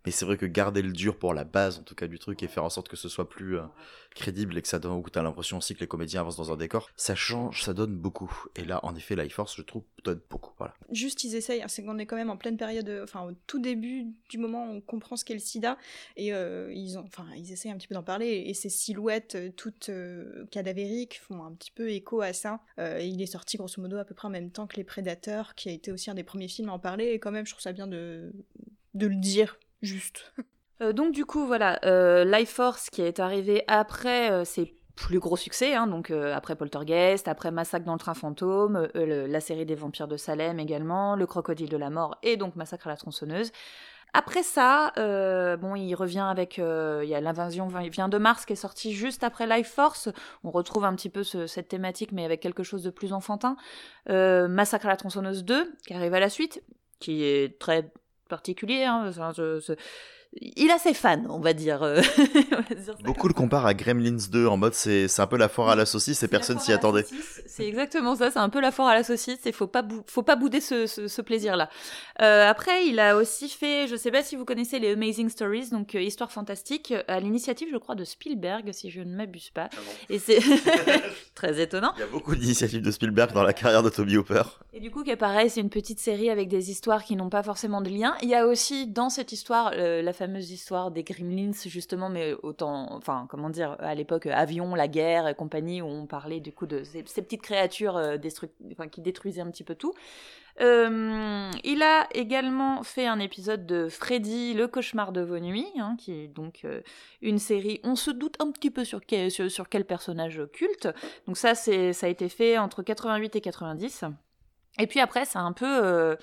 Mais 0.08 0.12
c'est 0.12 0.24
vrai 0.24 0.38
que 0.38 0.46
garder 0.46 0.80
le 0.80 0.92
dur 0.92 1.18
pour 1.18 1.34
la 1.34 1.44
base, 1.44 1.80
en 1.80 1.82
tout 1.82 1.94
cas, 1.94 2.06
du 2.06 2.18
truc, 2.18 2.42
et 2.42 2.48
faire 2.48 2.64
en 2.64 2.70
sorte 2.70 2.88
que 2.88 2.96
ce 2.96 3.10
soit 3.10 3.28
plus 3.28 3.58
euh, 3.58 3.64
crédible 4.14 4.56
et 4.56 4.62
que 4.62 4.68
ça 4.68 4.78
donne, 4.78 4.92
ou 4.92 5.02
que 5.02 5.10
t'as 5.10 5.22
l'impression 5.22 5.58
aussi 5.58 5.74
que 5.74 5.80
les 5.80 5.86
comédiens 5.86 6.22
avancent 6.22 6.38
dans 6.38 6.50
un 6.50 6.56
décor, 6.56 6.88
ça 6.96 7.14
change, 7.14 7.62
ça 7.62 7.74
donne 7.74 7.94
beaucoup. 7.94 8.46
Et 8.56 8.64
là, 8.64 8.80
en 8.86 8.96
effet, 8.96 9.16
Life 9.16 9.34
Force, 9.34 9.54
je 9.54 9.60
trouve, 9.60 9.82
donne 10.04 10.22
beaucoup. 10.30 10.54
Juste, 10.90 11.24
ils 11.24 11.34
essayent, 11.34 11.62
c'est 11.68 11.84
qu'on 11.84 11.98
est 11.98 12.06
quand 12.06 12.16
même 12.16 12.30
en 12.30 12.38
pleine 12.38 12.56
période, 12.56 12.88
euh, 12.88 13.04
enfin, 13.04 13.28
au 13.28 13.32
tout 13.46 13.58
début 13.58 14.06
du 14.30 14.38
moment 14.38 14.64
où 14.64 14.76
on 14.76 14.80
comprend 14.80 15.16
ce 15.16 15.26
qu'est 15.26 15.34
le 15.34 15.40
sida, 15.40 15.76
et 16.16 16.32
euh, 16.32 16.72
ils, 16.72 16.98
ils 17.36 17.52
essayent 17.52 17.72
un 17.72 17.76
petit 17.76 17.86
peu 17.86 17.94
d'en 17.94 18.02
parler, 18.02 18.44
et 18.46 18.54
ces 18.54 18.70
silhouettes 18.70 19.36
toutes 19.56 19.90
cadavériques 20.50 21.20
font 21.20 21.44
un 21.44 21.52
petit 21.52 21.70
peu 21.70 21.90
écho 21.90 22.22
à 22.22 22.32
ça. 22.32 22.60
Il 22.78 23.20
est 23.20 23.26
sorti 23.26 23.58
grosso 23.58 23.78
modo 23.78 23.98
à 23.98 24.06
peu 24.06 24.14
près 24.14 24.28
en 24.28 24.30
même 24.30 24.50
temps 24.50 24.66
que 24.66 24.76
Les 24.76 24.84
Prédateurs, 24.84 25.54
qui 25.54 25.68
a 25.68 25.72
été 25.72 25.92
aussi 25.92 26.10
un 26.10 26.14
des 26.14 26.24
premiers 26.24 26.48
films 26.48 26.70
à 26.70 26.72
en 26.72 26.78
parler, 26.78 27.08
et 27.08 27.18
quand 27.18 27.30
même, 27.30 27.44
je 27.44 27.52
trouve 27.52 27.62
ça 27.62 27.74
bien 27.74 27.86
de, 27.86 28.32
de 28.94 29.06
le 29.06 29.16
dire, 29.16 29.58
juste. 29.82 30.32
Euh, 30.80 30.92
donc 30.92 31.10
du 31.12 31.24
coup, 31.26 31.44
voilà, 31.44 31.80
euh, 31.84 32.24
Life 32.24 32.50
Force 32.50 32.88
qui 32.88 33.02
est 33.02 33.18
arrivé 33.18 33.64
après 33.66 34.30
euh, 34.30 34.44
ses 34.44 34.76
plus 34.94 35.18
gros 35.18 35.36
succès, 35.36 35.74
hein, 35.74 35.88
donc 35.88 36.12
après 36.12 36.54
Poltergeist, 36.54 37.26
après 37.26 37.50
Massacre 37.50 37.84
dans 37.84 37.94
le 37.94 37.98
train 37.98 38.14
fantôme, 38.14 38.88
la 38.94 39.40
série 39.40 39.66
des 39.66 39.74
vampires 39.74 40.06
de 40.06 40.16
Salem 40.16 40.60
également, 40.60 41.16
Le 41.16 41.26
crocodile 41.26 41.68
de 41.68 41.76
la 41.76 41.90
mort 41.90 42.16
et 42.22 42.36
donc 42.36 42.54
Massacre 42.54 42.86
à 42.86 42.90
la 42.90 42.96
tronçonneuse. 42.96 43.50
Après 44.12 44.44
ça, 44.44 44.92
bon, 45.56 45.74
il 45.74 45.94
revient 45.96 46.26
avec, 46.30 46.58
il 46.58 47.08
y 47.08 47.14
a 47.14 47.20
l'invasion 47.20 47.66
vi- 47.66 47.90
vient 47.90 48.08
de 48.08 48.18
Mars 48.18 48.44
qui 48.46 48.52
est 48.52 48.56
sorti 48.56 48.92
juste 48.92 49.24
après 49.24 49.48
Life 49.48 49.68
Force. 49.72 50.08
On 50.44 50.50
retrouve 50.52 50.84
un 50.84 50.94
petit 50.94 51.10
peu 51.10 51.24
ce- 51.24 51.48
cette 51.48 51.66
thématique, 51.66 52.12
mais 52.12 52.24
avec 52.24 52.38
quelque 52.40 52.62
chose 52.62 52.84
de 52.84 52.90
plus 52.90 53.12
enfantin. 53.12 53.56
Massacre 54.08 54.86
à 54.86 54.90
la 54.90 54.96
tronçonneuse 54.96 55.44
2 55.44 55.72
qui 55.88 55.94
arrive 55.94 56.14
à 56.14 56.20
la 56.20 56.28
suite, 56.30 56.62
qui 57.00 57.24
est 57.24 57.58
très 57.60 57.90
particulier. 58.28 58.84
Hein, 58.84 59.10
je- 59.12 59.60
je- 59.60 59.76
il 60.40 60.70
a 60.70 60.78
ses 60.78 60.94
fans, 60.94 61.22
on 61.28 61.40
va 61.40 61.52
dire. 61.52 61.82
euh, 61.82 62.00
on 62.52 62.56
va 62.56 62.74
dire 62.74 62.84
ça 62.86 62.92
Beaucoup 63.04 63.28
le 63.28 63.34
comparent 63.34 63.66
à 63.66 63.74
Gremlins 63.74 64.16
2, 64.30 64.46
en 64.46 64.56
mode 64.56 64.74
c'est 64.74 65.08
c'est 65.08 65.22
un 65.22 65.26
peu 65.26 65.36
la 65.36 65.48
foire 65.48 65.68
à 65.70 65.76
la 65.76 65.86
saucisse 65.86 66.22
et 66.22 66.28
personne 66.28 66.58
s'y 66.58 66.72
attendait. 66.72 67.04
C'est 67.46 67.66
exactement 67.66 68.14
ça, 68.16 68.30
c'est 68.30 68.38
un 68.38 68.48
peu 68.48 68.60
la 68.60 68.70
foire 68.70 68.88
à 68.88 68.94
la 68.94 69.02
saucisse 69.04 69.44
et 69.46 69.52
faut 69.52 69.66
pas, 69.66 69.82
bou- 69.82 70.02
faut 70.06 70.22
pas 70.22 70.36
bouder 70.36 70.60
ce, 70.60 70.86
ce- 70.86 71.08
ce 71.08 71.22
plaisir-là. 71.22 71.68
Euh, 72.22 72.48
après, 72.48 72.86
il 72.86 72.98
a 73.00 73.16
aussi 73.16 73.48
fait, 73.48 73.86
je 73.88 73.96
sais 73.96 74.10
pas 74.10 74.22
si 74.22 74.36
vous 74.36 74.44
connaissez 74.44 74.78
les 74.78 74.92
Amazing 74.92 75.28
Stories, 75.28 75.70
donc 75.70 75.94
euh, 75.94 76.00
Histoire 76.02 76.30
fantastique, 76.32 76.92
euh, 76.92 77.02
à 77.08 77.20
l'initiative, 77.20 77.68
je 77.72 77.76
crois, 77.78 77.94
de 77.94 78.04
Spielberg, 78.04 78.70
si 78.72 78.90
je 78.90 79.00
ne 79.00 79.14
m'abuse 79.16 79.50
pas. 79.50 79.68
Et 80.10 80.18
c'est 80.18 80.38
très 81.34 81.60
étonnant. 81.60 81.92
Il 81.96 82.00
y 82.00 82.04
a 82.04 82.06
beaucoup 82.06 82.34
d'initiatives 82.34 82.82
de 82.82 82.90
Spielberg 82.90 83.32
dans 83.32 83.42
la 83.42 83.52
carrière 83.52 83.82
de 83.82 83.90
Toby 83.90 84.16
Hooper. 84.16 84.42
Et 84.72 84.80
du 84.80 84.90
coup, 84.90 85.02
qui 85.04 85.10
est 85.10 85.16
pareil, 85.16 85.50
c'est 85.50 85.60
une 85.60 85.70
petite 85.70 85.98
série 86.00 86.30
avec 86.30 86.48
des 86.48 86.70
histoires 86.70 87.04
qui 87.04 87.16
n'ont 87.16 87.30
pas 87.30 87.42
forcément 87.42 87.80
de 87.80 87.90
lien. 87.90 88.14
Il 88.22 88.28
y 88.28 88.34
a 88.34 88.46
aussi 88.46 88.86
dans 88.86 89.08
cette 89.10 89.32
histoire 89.32 89.72
euh, 89.74 90.02
la 90.02 90.12
fameuse 90.28 90.50
histoire 90.50 90.90
des 90.90 91.04
Gremlins, 91.04 91.52
justement, 91.66 92.10
mais 92.10 92.34
autant, 92.42 92.92
enfin, 92.92 93.26
comment 93.30 93.48
dire, 93.48 93.76
à 93.78 93.94
l'époque, 93.94 94.26
euh, 94.26 94.32
avion, 94.34 94.74
la 94.74 94.86
guerre 94.86 95.26
et 95.26 95.34
compagnie, 95.34 95.80
où 95.80 95.86
on 95.86 96.06
parlait 96.06 96.40
du 96.40 96.52
coup 96.52 96.66
de 96.66 96.84
ces, 96.84 97.02
petites 97.02 97.40
créatures 97.40 97.96
euh, 97.96 98.18
qui 98.92 99.00
détruisaient 99.00 99.40
un 99.40 99.50
petit 99.50 99.64
peu 99.64 99.74
tout. 99.74 99.94
Il 100.60 101.82
a 101.82 102.08
également 102.14 102.82
fait 102.82 103.06
un 103.06 103.20
épisode 103.20 103.64
de 103.64 103.88
Freddy, 103.88 104.54
le 104.54 104.66
cauchemar 104.66 105.12
de 105.12 105.20
vos 105.20 105.38
nuits, 105.38 105.68
hein, 105.78 105.96
qui 105.98 106.12
est 106.12 106.28
donc 106.28 106.62
euh, 106.64 106.80
une 107.22 107.38
série. 107.38 107.80
On 107.84 107.94
se 107.96 108.10
doute 108.10 108.34
un 108.40 108.50
petit 108.50 108.70
peu 108.70 108.84
sur 108.84 109.00
quel, 109.06 109.30
sur, 109.30 109.68
quel 109.68 109.84
personnage 109.84 110.42
culte. 110.52 110.88
Donc 111.26 111.38
ça, 111.38 111.54
ça 111.54 111.70
a 111.70 112.08
été 112.08 112.28
fait 112.28 112.58
entre 112.58 112.82
88 112.82 113.36
et 113.36 113.40
90. 113.40 114.04
Et 114.80 114.86
puis 114.86 115.00
après, 115.00 115.24
c'est 115.24 115.38
un 115.38 115.52
peu, 115.52 116.16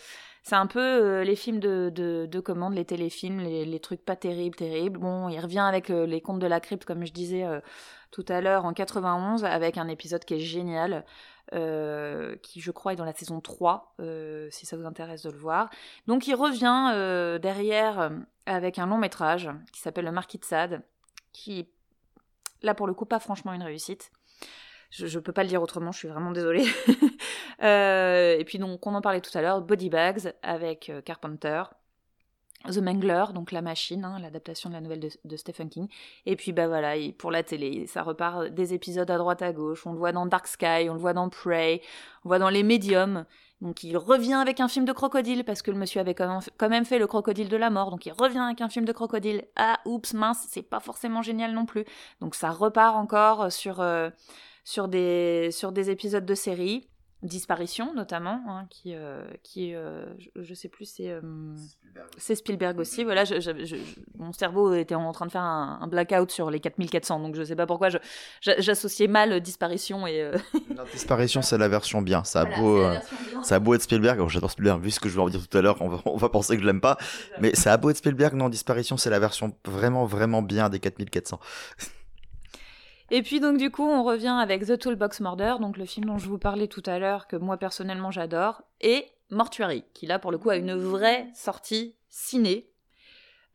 c'est 0.46 0.56
un 0.56 0.68
peu 0.68 0.80
euh, 0.80 1.24
les 1.24 1.36
films 1.36 1.60
de, 1.60 1.92
de, 1.94 2.28
de 2.30 2.40
commande, 2.40 2.76
les 2.76 2.86
téléfilms, 2.86 3.40
les, 3.40 3.80
trucs 3.80 4.06
pas 4.06 4.16
terribles, 4.16 4.56
terribles. 4.56 5.00
Bon, 5.00 5.28
il 5.28 5.40
revient 5.40 5.58
avec 5.68 5.90
euh, 5.90 6.06
les 6.06 6.22
contes 6.22 6.38
de 6.38 6.46
la 6.46 6.60
crypte, 6.60 6.86
comme 6.86 7.04
je 7.04 7.12
disais 7.12 7.44
euh, 7.44 7.62
tout 8.12 8.24
à 8.28 8.42
l'heure, 8.42 8.64
en 8.66 8.74
91, 8.74 9.44
avec 9.44 9.80
un 9.80 9.88
épisode 9.88 10.24
qui 10.24 10.36
est 10.36 10.40
génial, 10.40 11.04
qui 11.52 12.62
je 12.62 12.72
crois 12.72 12.94
est 12.94 12.96
dans 12.96 13.06
la 13.06 13.14
saison 13.14 13.42
3, 13.42 13.96
euh, 14.02 14.48
si 14.52 14.68
ça 14.68 14.78
vous 14.78 14.86
intéresse 14.86 15.24
de 15.24 15.32
le 15.32 15.38
voir. 15.38 15.72
Donc 16.06 16.28
il 16.28 16.36
revient 16.36 17.40
derrière 17.42 18.12
avec 18.46 18.78
un 18.78 18.86
long 18.86 19.00
métrage 19.00 19.50
qui 19.74 19.82
s'appelle 19.82 20.06
Le 20.06 20.12
Marquis 20.12 20.38
de 20.38 20.46
Sade, 20.46 20.84
qui, 21.34 21.68
là 22.62 22.76
pour 22.76 22.86
le 22.86 22.94
coup, 22.94 23.06
pas 23.06 23.20
franchement 23.20 23.54
une 23.54 23.64
réussite. 23.64 24.12
Je, 24.96 25.08
je 25.08 25.20
peux 25.20 25.34
pas 25.34 25.44
le 25.44 25.50
dire 25.50 25.62
autrement, 25.62 25.92
je 25.92 26.00
suis 26.00 26.08
vraiment 26.08 26.32
désolée. 26.32 26.66
Euh, 27.64 28.38
et 28.38 28.44
puis 28.44 28.60
donc, 28.60 28.86
on 28.86 28.94
en 28.94 29.02
parlait 29.02 29.22
tout 29.22 29.36
à 29.36 29.42
l'heure, 29.42 29.62
Body 29.62 29.90
Bags 29.90 30.34
avec 30.44 30.90
euh, 30.90 31.02
Carpenter, 31.02 31.64
The 32.66 32.78
Mangler, 32.80 33.26
donc 33.34 33.54
La 33.54 33.62
Machine, 33.62 34.04
hein, 34.04 34.20
l'adaptation 34.20 34.70
de 34.70 34.76
la 34.76 34.82
nouvelle 34.82 35.00
de, 35.00 35.38
Stephen 35.38 35.70
King. 35.70 35.88
Et 36.26 36.36
puis 36.36 36.52
bah 36.52 36.68
voilà, 36.68 36.96
pour 37.18 37.32
la 37.32 37.44
télé, 37.44 37.88
ça 37.88 38.04
repart 38.04 38.48
des 38.48 38.74
épisodes 38.74 39.10
à 39.10 39.18
droite 39.18 39.42
à 39.42 39.54
gauche. 39.54 39.88
On 39.88 39.94
le 39.94 39.98
voit 39.98 40.12
dans 40.12 40.26
Dark 40.26 40.48
Sky, 40.48 40.90
on 40.90 40.94
le 40.94 41.00
voit 41.00 41.14
dans 41.14 41.30
Prey, 41.30 41.82
on 42.24 42.28
le 42.28 42.30
voit 42.30 42.40
dans 42.40 42.50
Les 42.50 42.64
Médiums. 42.64 43.26
Donc 43.62 43.84
il 43.84 43.98
revient 43.98 44.34
avec 44.34 44.60
un 44.60 44.68
film 44.68 44.86
de 44.86 44.92
crocodile 44.92 45.46
parce 45.46 45.62
que 45.62 45.72
le 45.72 45.78
monsieur 45.78 46.02
avait 46.02 46.14
quand 46.14 46.70
même 46.70 46.86
fait 46.86 47.00
le 47.00 47.08
crocodile 47.08 47.48
de 47.48 47.58
la 47.58 47.70
mort. 47.70 47.90
Donc 47.90 48.06
il 48.06 48.12
revient 48.12 48.40
avec 48.40 48.62
un 48.62 48.70
film 48.70 48.86
de 48.86 48.92
crocodile. 48.92 49.46
Ah 49.56 49.80
oups 49.86 50.14
mince, 50.14 50.46
c'est 50.50 50.62
pas 50.62 50.80
forcément 50.80 51.22
génial 51.22 51.54
non 51.54 51.66
plus. 51.66 51.86
Donc 52.20 52.36
ça 52.36 52.50
repart 52.50 52.96
encore 52.98 53.52
sur 53.52 53.80
euh, 53.80 54.10
sur 54.66 54.90
des 54.90 55.50
sur 55.52 55.72
des 55.72 55.90
épisodes 55.90 56.26
de 56.26 56.36
série. 56.36 56.90
Disparition 57.24 57.92
notamment, 57.96 58.40
hein, 58.50 58.68
qui, 58.70 58.94
euh, 58.94 59.24
qui 59.42 59.74
euh, 59.74 60.06
je, 60.20 60.44
je 60.44 60.54
sais 60.54 60.68
plus, 60.68 60.86
c'est 60.86 61.10
euh, 61.10 61.22
c'est 62.18 62.36
Spielberg 62.36 62.78
aussi. 62.78 63.04
Voilà, 63.04 63.24
je, 63.26 63.40
je- 63.40 63.66
je- 63.66 63.78
mon 64.20 64.32
cerveau 64.32 64.76
était 64.76 64.94
en 64.94 65.12
train 65.12 65.26
de 65.26 65.32
faire 65.32 65.42
un, 65.42 65.80
un 65.82 65.88
blackout 65.88 66.30
sur 66.30 66.52
les 66.52 66.60
4400, 66.60 67.20
donc 67.22 67.36
je 67.36 67.44
sais 67.44 67.56
pas 67.56 67.66
pourquoi 67.66 67.88
j'associais 68.42 69.08
mal 69.08 69.40
disparition 69.40 70.06
et. 70.06 70.22
euh, 70.22 70.38
Disparition, 70.94 71.42
c'est 71.42 71.58
la 71.58 71.70
version 71.70 72.04
bien. 72.04 72.24
Ça 72.26 72.42
a 72.42 72.46
voilà, 72.46 72.60
beau, 72.60 72.80
bien. 73.32 73.44
ça 73.44 73.56
a 73.56 73.60
beau 73.60 73.74
être 73.74 73.82
Spielberg, 73.82 74.18
alors 74.18 74.30
j'adore 74.30 74.52
Spielberg, 74.52 74.84
vu 74.84 74.92
ce 74.92 75.00
que 75.00 75.10
je 75.10 75.16
vais 75.16 75.22
en 75.22 75.30
dire 75.30 75.48
tout 75.48 75.58
à 75.58 75.62
l'heure, 75.62 75.78
on 75.82 75.88
va, 75.88 76.02
on 76.06 76.18
va 76.18 76.30
penser 76.30 76.56
que 76.58 76.62
je 76.62 76.68
l'aime 76.68 76.82
pas. 76.82 76.98
Mais 77.40 77.56
ça 77.56 77.74
a 77.74 77.78
beau 77.78 77.90
être 77.90 77.98
Spielberg, 77.98 78.36
non, 78.36 78.50
Disparition, 78.50 78.98
c'est 78.98 79.10
la 79.10 79.20
version 79.20 79.52
vraiment, 79.66 80.06
vraiment 80.06 80.44
bien 80.44 80.70
des 80.70 80.80
4400. 80.80 81.40
Et 83.12 83.22
puis 83.22 83.40
donc 83.40 83.58
du 83.58 83.70
coup, 83.70 83.84
on 83.84 84.04
revient 84.04 84.36
avec 84.42 84.66
The 84.66 84.80
Toolbox 84.80 85.20
Murder, 85.20 85.56
donc 85.60 85.78
le 85.78 85.86
film 85.86 86.06
dont 86.06 86.18
je 86.18 86.28
vous 86.28 86.40
parlais 86.40 86.68
tout 86.68 86.84
à 86.86 87.00
l'heure, 87.00 87.28
que 87.28 87.36
moi 87.36 87.58
personnellement 87.58 88.12
j'adore, 88.12 88.64
et 88.82 89.06
Mortuary, 89.30 89.84
qui 89.94 90.06
là 90.08 90.20
pour 90.20 90.32
le 90.32 90.38
coup 90.38 90.50
a 90.50 90.56
une 90.56 90.76
vraie 90.76 91.28
sortie 91.34 91.96
ciné. 92.10 92.70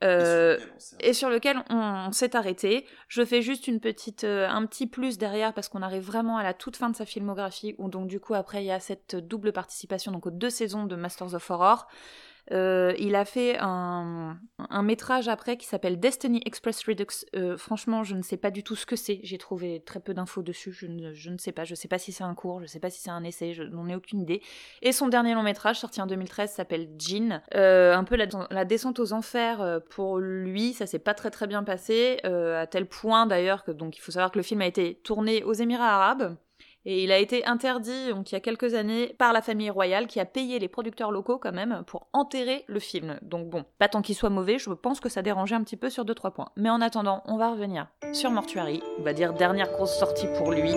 Euh, 0.02 0.58
et 1.00 1.12
sur 1.12 1.28
lequel 1.28 1.58
on, 1.68 1.76
on 1.76 2.12
s'est 2.12 2.34
arrêté. 2.34 2.86
Je 3.08 3.22
fais 3.22 3.42
juste 3.42 3.68
une 3.68 3.80
petite, 3.80 4.24
euh, 4.24 4.48
un 4.48 4.64
petit 4.64 4.86
plus 4.86 5.18
derrière 5.18 5.52
parce 5.52 5.68
qu'on 5.68 5.82
arrive 5.82 6.02
vraiment 6.02 6.38
à 6.38 6.42
la 6.42 6.54
toute 6.54 6.76
fin 6.76 6.88
de 6.88 6.96
sa 6.96 7.04
filmographie 7.04 7.74
où 7.76 7.90
donc 7.90 8.06
du 8.06 8.18
coup 8.18 8.32
après 8.32 8.62
il 8.62 8.66
y 8.66 8.70
a 8.70 8.80
cette 8.80 9.14
double 9.14 9.52
participation 9.52 10.10
donc 10.10 10.26
aux 10.26 10.30
deux 10.30 10.48
saisons 10.48 10.86
de 10.86 10.96
Masters 10.96 11.34
of 11.34 11.50
Horror. 11.50 11.86
Euh, 12.53 12.94
il 12.98 13.14
a 13.14 13.24
fait 13.24 13.57
un, 13.61 14.38
un 14.59 14.83
métrage 14.83 15.29
après 15.29 15.57
qui 15.57 15.66
s'appelle 15.66 16.00
Destiny 16.00 16.42
Express 16.44 16.85
Redux. 16.85 17.07
Euh, 17.37 17.57
franchement, 17.57 18.03
je 18.03 18.14
ne 18.14 18.22
sais 18.22 18.37
pas 18.37 18.50
du 18.50 18.62
tout 18.62 18.76
ce 18.76 18.87
que 18.87 18.96
c'est. 18.96 19.20
J'ai 19.22 19.38
trouvé 19.38 19.83
très 19.85 20.00
peu 20.00 20.14
d'infos 20.14 20.42
dessus. 20.42 20.72
Je 20.72 20.87
ne, 20.87 21.38
sais 21.38 21.53
pas. 21.53 21.64
Je 21.64 21.72
ne 21.72 21.76
sais 21.76 21.88
pas 21.88 21.98
si 21.98 22.12
c'est 22.12 22.24
un 22.24 22.35
cours. 22.35 22.59
Je 22.59 22.64
ne 22.64 22.68
sais 22.68 22.81
pas 22.81 22.90
si 22.90 23.00
c'est 23.00 23.11
un 23.11 23.24
essai. 23.24 23.53
Je 23.55 23.62
n'en 23.62 23.88
ai 23.88 23.94
aucune 23.94 24.20
idée. 24.20 24.42
Et 24.83 24.92
son 24.92 25.09
dernier 25.09 25.35
long 25.35 25.42
métrage, 25.42 25.79
sorti 25.79 26.00
en 26.00 26.07
2013, 26.07 26.50
s'appelle 26.50 26.88
Jean. 26.98 27.42
Euh, 27.55 27.94
un 27.94 28.05
peu 28.05 28.16
la, 28.16 28.26
la 28.50 28.64
descente 28.64 28.98
aux 28.98 29.12
enfers 29.12 29.81
pour 29.90 30.18
lui. 30.18 30.72
Ça 30.72 30.87
s'est 30.87 30.98
pas 30.98 31.14
très 31.14 31.31
très 31.31 31.46
bien 31.46 31.62
passé. 31.62 32.18
à 32.24 32.66
tel 32.66 32.87
point 32.87 33.26
d'ailleurs 33.26 33.64
que 33.64 33.70
donc 33.70 33.96
il 33.96 34.00
faut 34.00 34.12
savoir 34.12 34.31
que 34.31 34.38
le 34.38 34.42
film 34.42 34.61
a 34.61 34.66
été 34.66 34.96
tourné 34.96 35.44
aux 35.44 35.53
Émirats 35.53 35.94
Arabes. 35.94 36.37
Et 36.86 37.04
il 37.04 37.12
a 37.12 37.18
été 37.18 37.44
interdit, 37.44 38.08
donc 38.08 38.32
il 38.32 38.34
y 38.34 38.38
a 38.38 38.40
quelques 38.40 38.72
années, 38.74 39.14
par 39.18 39.34
la 39.34 39.42
famille 39.42 39.68
royale 39.68 40.06
qui 40.06 40.18
a 40.18 40.24
payé 40.24 40.58
les 40.58 40.68
producteurs 40.68 41.10
locaux 41.10 41.38
quand 41.38 41.52
même 41.52 41.82
pour 41.86 42.08
enterrer 42.14 42.64
le 42.68 42.80
film. 42.80 43.18
Donc 43.20 43.50
bon, 43.50 43.64
pas 43.78 43.88
tant 43.88 44.00
qu'il 44.00 44.14
soit 44.14 44.30
mauvais, 44.30 44.58
je 44.58 44.70
pense 44.70 44.98
que 44.98 45.10
ça 45.10 45.20
dérangeait 45.20 45.54
un 45.54 45.62
petit 45.62 45.76
peu 45.76 45.90
sur 45.90 46.06
2-3 46.06 46.32
points. 46.32 46.48
Mais 46.56 46.70
en 46.70 46.80
attendant, 46.80 47.22
on 47.26 47.36
va 47.36 47.50
revenir 47.50 47.88
sur 48.14 48.30
Mortuary, 48.30 48.82
on 48.98 49.02
va 49.02 49.12
dire 49.12 49.34
dernière 49.34 49.70
grosse 49.70 49.94
sortie 49.98 50.26
pour 50.38 50.52
lui. 50.52 50.72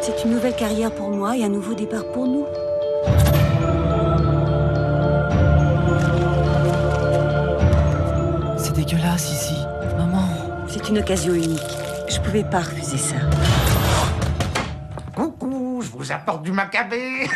C'est 0.00 0.24
une 0.24 0.30
nouvelle 0.30 0.54
carrière 0.54 0.94
pour 0.94 1.10
moi 1.10 1.36
et 1.36 1.42
un 1.42 1.48
nouveau 1.48 1.74
départ 1.74 2.12
pour 2.12 2.28
nous. 2.28 2.46
C'est 8.56 8.74
dégueulasse 8.76 9.32
ici. 9.32 9.56
Maman. 9.96 10.22
C'est 10.68 10.88
une 10.88 10.98
occasion 10.98 11.34
unique. 11.34 11.60
Je 12.08 12.20
pouvais 12.20 12.44
pas 12.44 12.60
refuser 12.60 12.98
ça 12.98 13.16
vous 15.96 16.12
apporte 16.12 16.42
du 16.42 16.52
macabé. 16.52 17.26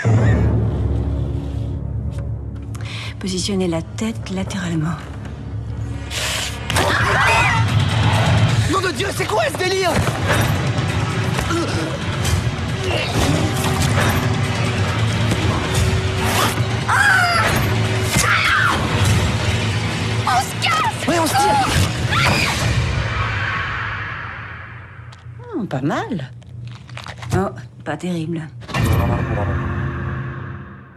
Positionnez 3.18 3.68
la 3.68 3.81
tête 3.81 4.31
latéralement. 4.31 4.96
Nom 8.70 8.81
de 8.81 8.92
Dieu, 8.92 9.09
c'est 9.16 9.27
quoi 9.27 9.44
ce 9.53 9.57
délire? 9.57 9.90
Ah! 16.88 17.42
On 20.27 20.40
se 20.40 20.55
casse! 20.62 21.09
Ouais, 21.09 21.18
on 21.18 21.27
se 21.27 21.31
tire. 21.31 21.68
Ah 25.38 25.57
hmm, 25.57 25.66
pas 25.66 25.81
mal. 25.81 26.31
Oh, 27.37 27.49
pas 27.85 27.97
terrible. 27.97 28.43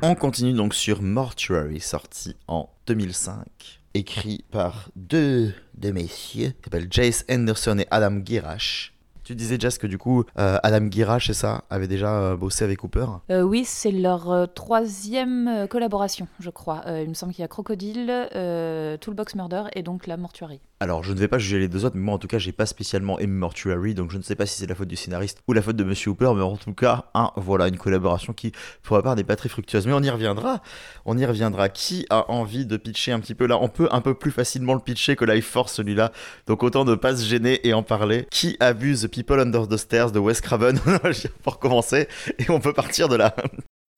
On 0.02 0.16
continue 0.16 0.54
donc 0.54 0.74
sur 0.74 1.02
Mortuary, 1.02 1.80
sorti 1.80 2.36
en 2.48 2.70
2005, 2.88 3.46
écrit 3.94 4.44
par 4.52 4.90
deux 4.96 5.54
de 5.78 5.92
messieurs, 5.92 6.50
qui 6.50 6.64
s'appellent 6.66 6.88
Jace 6.90 7.24
Anderson 7.30 7.78
et 7.80 7.88
Adam 7.92 8.20
Girash. 8.24 8.94
Tu 9.24 9.36
disais, 9.36 9.58
Jess, 9.58 9.78
que 9.78 9.88
du 9.88 9.98
coup, 9.98 10.26
euh, 10.38 10.58
Adam 10.64 10.90
Girash, 10.92 11.28
c'est 11.28 11.34
ça, 11.34 11.64
avait 11.70 11.88
déjà 11.88 12.14
euh, 12.14 12.36
bossé 12.36 12.66
avec 12.66 12.80
Cooper? 12.80 13.06
Euh, 13.32 13.42
oui, 13.42 13.64
c'est 13.64 13.92
leur 13.92 14.30
euh, 14.30 14.48
troisième 14.48 15.48
euh, 15.48 15.66
collaboration, 15.66 16.28
je 16.42 16.50
crois. 16.50 16.82
Euh, 16.88 17.04
il 17.04 17.08
me 17.08 17.14
semble 17.14 17.32
qu'il 17.32 17.42
y 17.42 17.46
a 17.46 17.48
Crocodile, 17.48 18.28
euh, 18.36 18.98
Toolbox 18.98 19.36
Murder 19.36 19.64
et 19.76 19.82
donc 19.82 20.08
La 20.08 20.18
Mortuary. 20.18 20.60
Alors, 20.84 21.02
je 21.02 21.14
ne 21.14 21.18
vais 21.18 21.30
pas 21.30 21.38
juger 21.38 21.60
les 21.60 21.70
deux 21.70 21.86
autres, 21.86 21.96
mais 21.96 22.02
moi, 22.02 22.16
en 22.16 22.18
tout 22.18 22.28
cas, 22.28 22.40
j'ai 22.40 22.52
pas 22.52 22.66
spécialement 22.66 23.18
aimé 23.18 23.32
Mortuary, 23.32 23.94
donc 23.94 24.12
je 24.12 24.18
ne 24.18 24.22
sais 24.22 24.36
pas 24.36 24.46
si 24.46 24.60
c'est 24.60 24.68
la 24.68 24.76
faute 24.76 24.90
du 24.90 24.98
scénariste 24.98 25.42
ou 25.48 25.54
la 25.54 25.62
faute 25.62 25.78
de 25.78 25.84
Monsieur 25.86 26.12
Hooper, 26.12 26.34
mais 26.36 26.42
en 26.42 26.58
tout 26.58 26.74
cas, 26.74 27.06
un, 27.14 27.32
voilà, 27.38 27.70
une 27.70 27.78
collaboration 27.78 28.34
qui, 28.34 28.52
pour 28.82 28.98
ma 28.98 29.02
part, 29.02 29.16
n'est 29.16 29.24
pas 29.24 29.38
très 29.38 29.48
fructueuse. 29.48 29.88
Mais 29.88 29.94
on 29.94 30.02
y 30.02 30.10
reviendra. 30.10 30.62
On 31.06 31.18
y 31.18 31.26
reviendra. 31.26 31.70
Qui 31.70 32.06
a 32.10 32.30
envie 32.30 32.66
de 32.66 32.76
pitcher 32.76 33.14
un 33.14 33.22
petit 33.22 33.34
peu? 33.34 33.48
Là 33.48 33.60
On 33.62 33.70
peut 33.70 33.88
un 33.94 34.02
peu 34.02 34.14
plus 34.14 34.32
facilement 34.32 34.74
le 34.74 34.82
pitcher 34.82 35.16
que 35.16 35.24
Life 35.24 35.48
Force, 35.48 35.72
celui-là. 35.72 36.12
Donc 36.48 36.64
autant 36.64 36.84
ne 36.84 36.96
pas 36.96 37.16
se 37.16 37.24
gêner 37.24 37.66
et 37.66 37.74
en 37.74 37.82
parler. 37.82 38.28
Qui 38.30 38.58
abuse 38.60 39.08
People 39.10 39.40
Under 39.40 39.70
the 39.70 39.78
Stairs 39.78 40.12
de 40.12 40.20
Wes 40.20 40.42
Craven? 40.42 40.78
Pour 41.44 41.60
commencer, 41.60 42.10
et 42.40 42.50
on 42.50 42.60
peut 42.60 42.74
partir 42.74 43.08
de 43.08 43.16
là. 43.16 43.34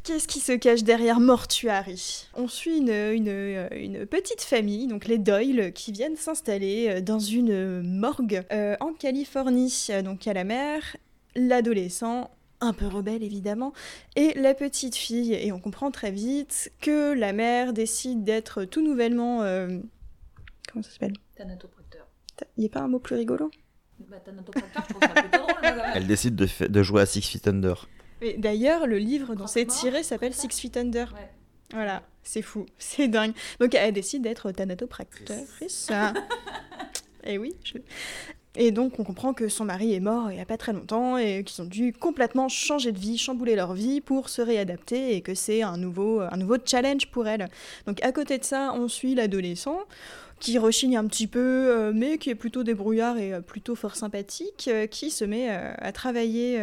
Qu'est-ce 0.06 0.28
qui 0.28 0.40
se 0.40 0.52
cache 0.52 0.84
derrière 0.84 1.20
Mortuary? 1.20 2.28
On 2.36 2.48
suit 2.48 2.78
une, 2.78 2.92
une, 2.92 3.68
une 3.72 4.06
petite 4.06 4.42
famille, 4.42 4.86
donc 4.86 5.08
les 5.08 5.18
Doyle, 5.18 5.74
qui 5.74 5.92
viennent 5.92 6.16
s'installer 6.16 6.88
euh, 6.90 7.02
dans 7.02 7.18
une 7.18 7.82
morgue 7.82 8.44
euh, 8.52 8.76
en 8.82 8.94
Californie. 8.94 9.88
Euh, 9.90 10.04
Donc 10.04 10.26
il 10.26 10.30
y 10.30 10.30
a 10.30 10.36
la 10.36 10.44
mère, 10.44 10.96
l'adolescent, 11.36 12.30
un 12.62 12.74
peu 12.74 12.86
rebelle 12.86 13.24
évidemment, 13.24 13.74
et 14.16 14.34
la 14.36 14.54
petite 14.54 14.96
fille. 14.96 15.34
Et 15.34 15.52
on 15.52 15.60
comprend 15.60 15.90
très 15.90 16.12
vite 16.12 16.72
que 16.82 17.14
la 17.14 17.34
mère 17.34 17.74
décide 17.74 18.24
d'être 18.24 18.64
tout 18.64 18.84
nouvellement... 18.84 19.42
euh, 19.42 19.80
Comment 20.72 20.84
ça 20.84 20.92
s'appelle? 20.92 21.14
Thanatopracteur. 21.36 22.06
Il 22.58 22.62
n'y 22.62 22.68
a 22.68 22.70
pas 22.70 22.82
un 22.82 22.88
mot 22.88 23.00
plus 23.00 23.16
rigolo? 23.16 23.50
Bah, 24.00 24.18
je 24.24 24.32
trouve 24.44 24.62
ça 24.62 25.22
plutôt 25.24 25.38
drôle. 25.40 25.82
Elle 25.96 26.06
décide 26.06 26.36
de, 26.36 26.48
de 26.68 26.84
jouer 26.84 27.02
à 27.02 27.06
Six 27.08 27.22
Feet 27.24 27.48
Under. 27.48 27.90
D'ailleurs, 28.38 28.88
le 28.88 28.98
livre 28.98 29.36
dont 29.36 29.48
c'est 29.48 29.66
tiré 29.66 30.04
s'appelle 30.04 30.34
Six 30.34 30.50
Feet 30.50 30.78
Under. 30.78 31.14
Ouais. 31.14 31.30
Voilà, 31.74 32.04
c'est 32.24 32.42
fou, 32.42 32.66
c'est 32.78 33.08
dingue. 33.08 33.34
Donc 33.60 33.74
elle 33.76 33.94
décide 33.94 34.22
d'être 34.24 34.52
thanatopractrice. 34.52 35.90
et 37.24 37.38
oui. 37.38 37.56
je- 37.64 37.78
Et 38.58 38.72
donc 38.72 39.00
on 39.00 39.04
comprend 39.04 39.34
que 39.34 39.50
son 39.50 39.66
mari 39.66 39.94
est 39.94 40.00
mort 40.00 40.32
il 40.32 40.36
n'y 40.36 40.42
a 40.42 40.46
pas 40.46 40.58
très 40.58 40.72
longtemps 40.74 41.18
et 41.18 41.44
qu'ils 41.44 41.62
ont 41.64 41.68
dû 41.68 41.92
complètement 41.92 42.48
changer 42.50 42.92
de 42.92 43.00
vie, 43.00 43.18
chambouler 43.18 43.56
leur 43.56 43.74
vie 43.74 44.00
pour 44.00 44.30
se 44.30 44.42
réadapter 44.42 45.16
et 45.16 45.22
que 45.22 45.34
c'est 45.34 45.62
un 45.64 45.78
nouveau, 45.78 46.22
un 46.22 46.38
nouveau 46.38 46.56
challenge 46.64 47.08
pour 47.08 47.28
elle. 47.28 47.50
Donc 47.88 48.02
à 48.04 48.12
côté 48.12 48.38
de 48.38 48.44
ça, 48.46 48.72
on 48.74 48.88
suit 48.88 49.16
l'adolescent 49.16 49.80
qui 50.40 50.58
rechigne 50.58 50.98
un 50.98 51.06
petit 51.08 51.28
peu, 51.28 51.40
euh, 51.40 51.92
mais 51.94 52.18
qui 52.18 52.30
est 52.30 52.36
plutôt 52.36 52.64
débrouillard 52.64 53.18
et 53.18 53.34
euh, 53.34 53.42
plutôt 53.42 53.76
fort 53.76 53.96
sympathique, 53.96 54.70
euh, 54.72 54.88
qui 54.88 55.10
se 55.10 55.24
met 55.26 55.50
à 55.50 55.92
travailler 55.92 56.60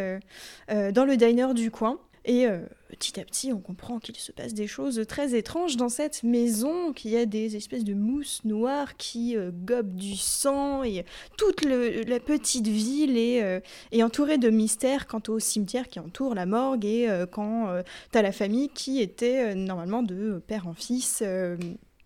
dans 0.68 1.04
le 1.04 1.16
diner 1.16 1.54
du 1.54 1.70
coin. 1.70 1.98
Et 2.24 2.46
petit 2.88 3.18
à 3.18 3.24
petit, 3.24 3.52
on 3.52 3.58
comprend 3.58 3.98
qu'il 3.98 4.16
se 4.16 4.30
passe 4.30 4.54
des 4.54 4.66
choses 4.66 5.04
très 5.08 5.35
étranges 5.35 5.76
dans 5.76 5.88
cette 5.88 6.22
maison, 6.22 6.92
qu'il 6.92 7.11
y 7.11 7.16
a 7.16 7.26
des 7.26 7.56
espèces 7.56 7.85
de 7.85 7.94
mousses 7.94 8.44
noires 8.44 8.96
qui 8.96 9.37
gobent 9.64 9.94
du 9.94 10.16
sang, 10.16 10.85
et 10.85 11.04
toute 11.37 11.64
la 11.64 12.20
petite 12.20 12.68
ville 12.68 13.16
est, 13.16 13.62
entourée 14.02 14.38
de 14.38 14.50
mystères 14.50 15.06
quant 15.06 15.22
au 15.28 15.40
cimetière 15.40 15.88
qui 15.88 15.98
entoure 15.98 16.35
la 16.35 16.46
morgue, 16.46 16.85
et 16.85 17.08
quand 17.32 17.82
t'as 18.12 18.22
la 18.22 18.32
famille 18.32 18.68
qui 18.68 19.00
était 19.00 19.54
normalement 19.54 20.02
de 20.02 20.40
père 20.46 20.68
en 20.68 20.74
fils, 20.74 21.24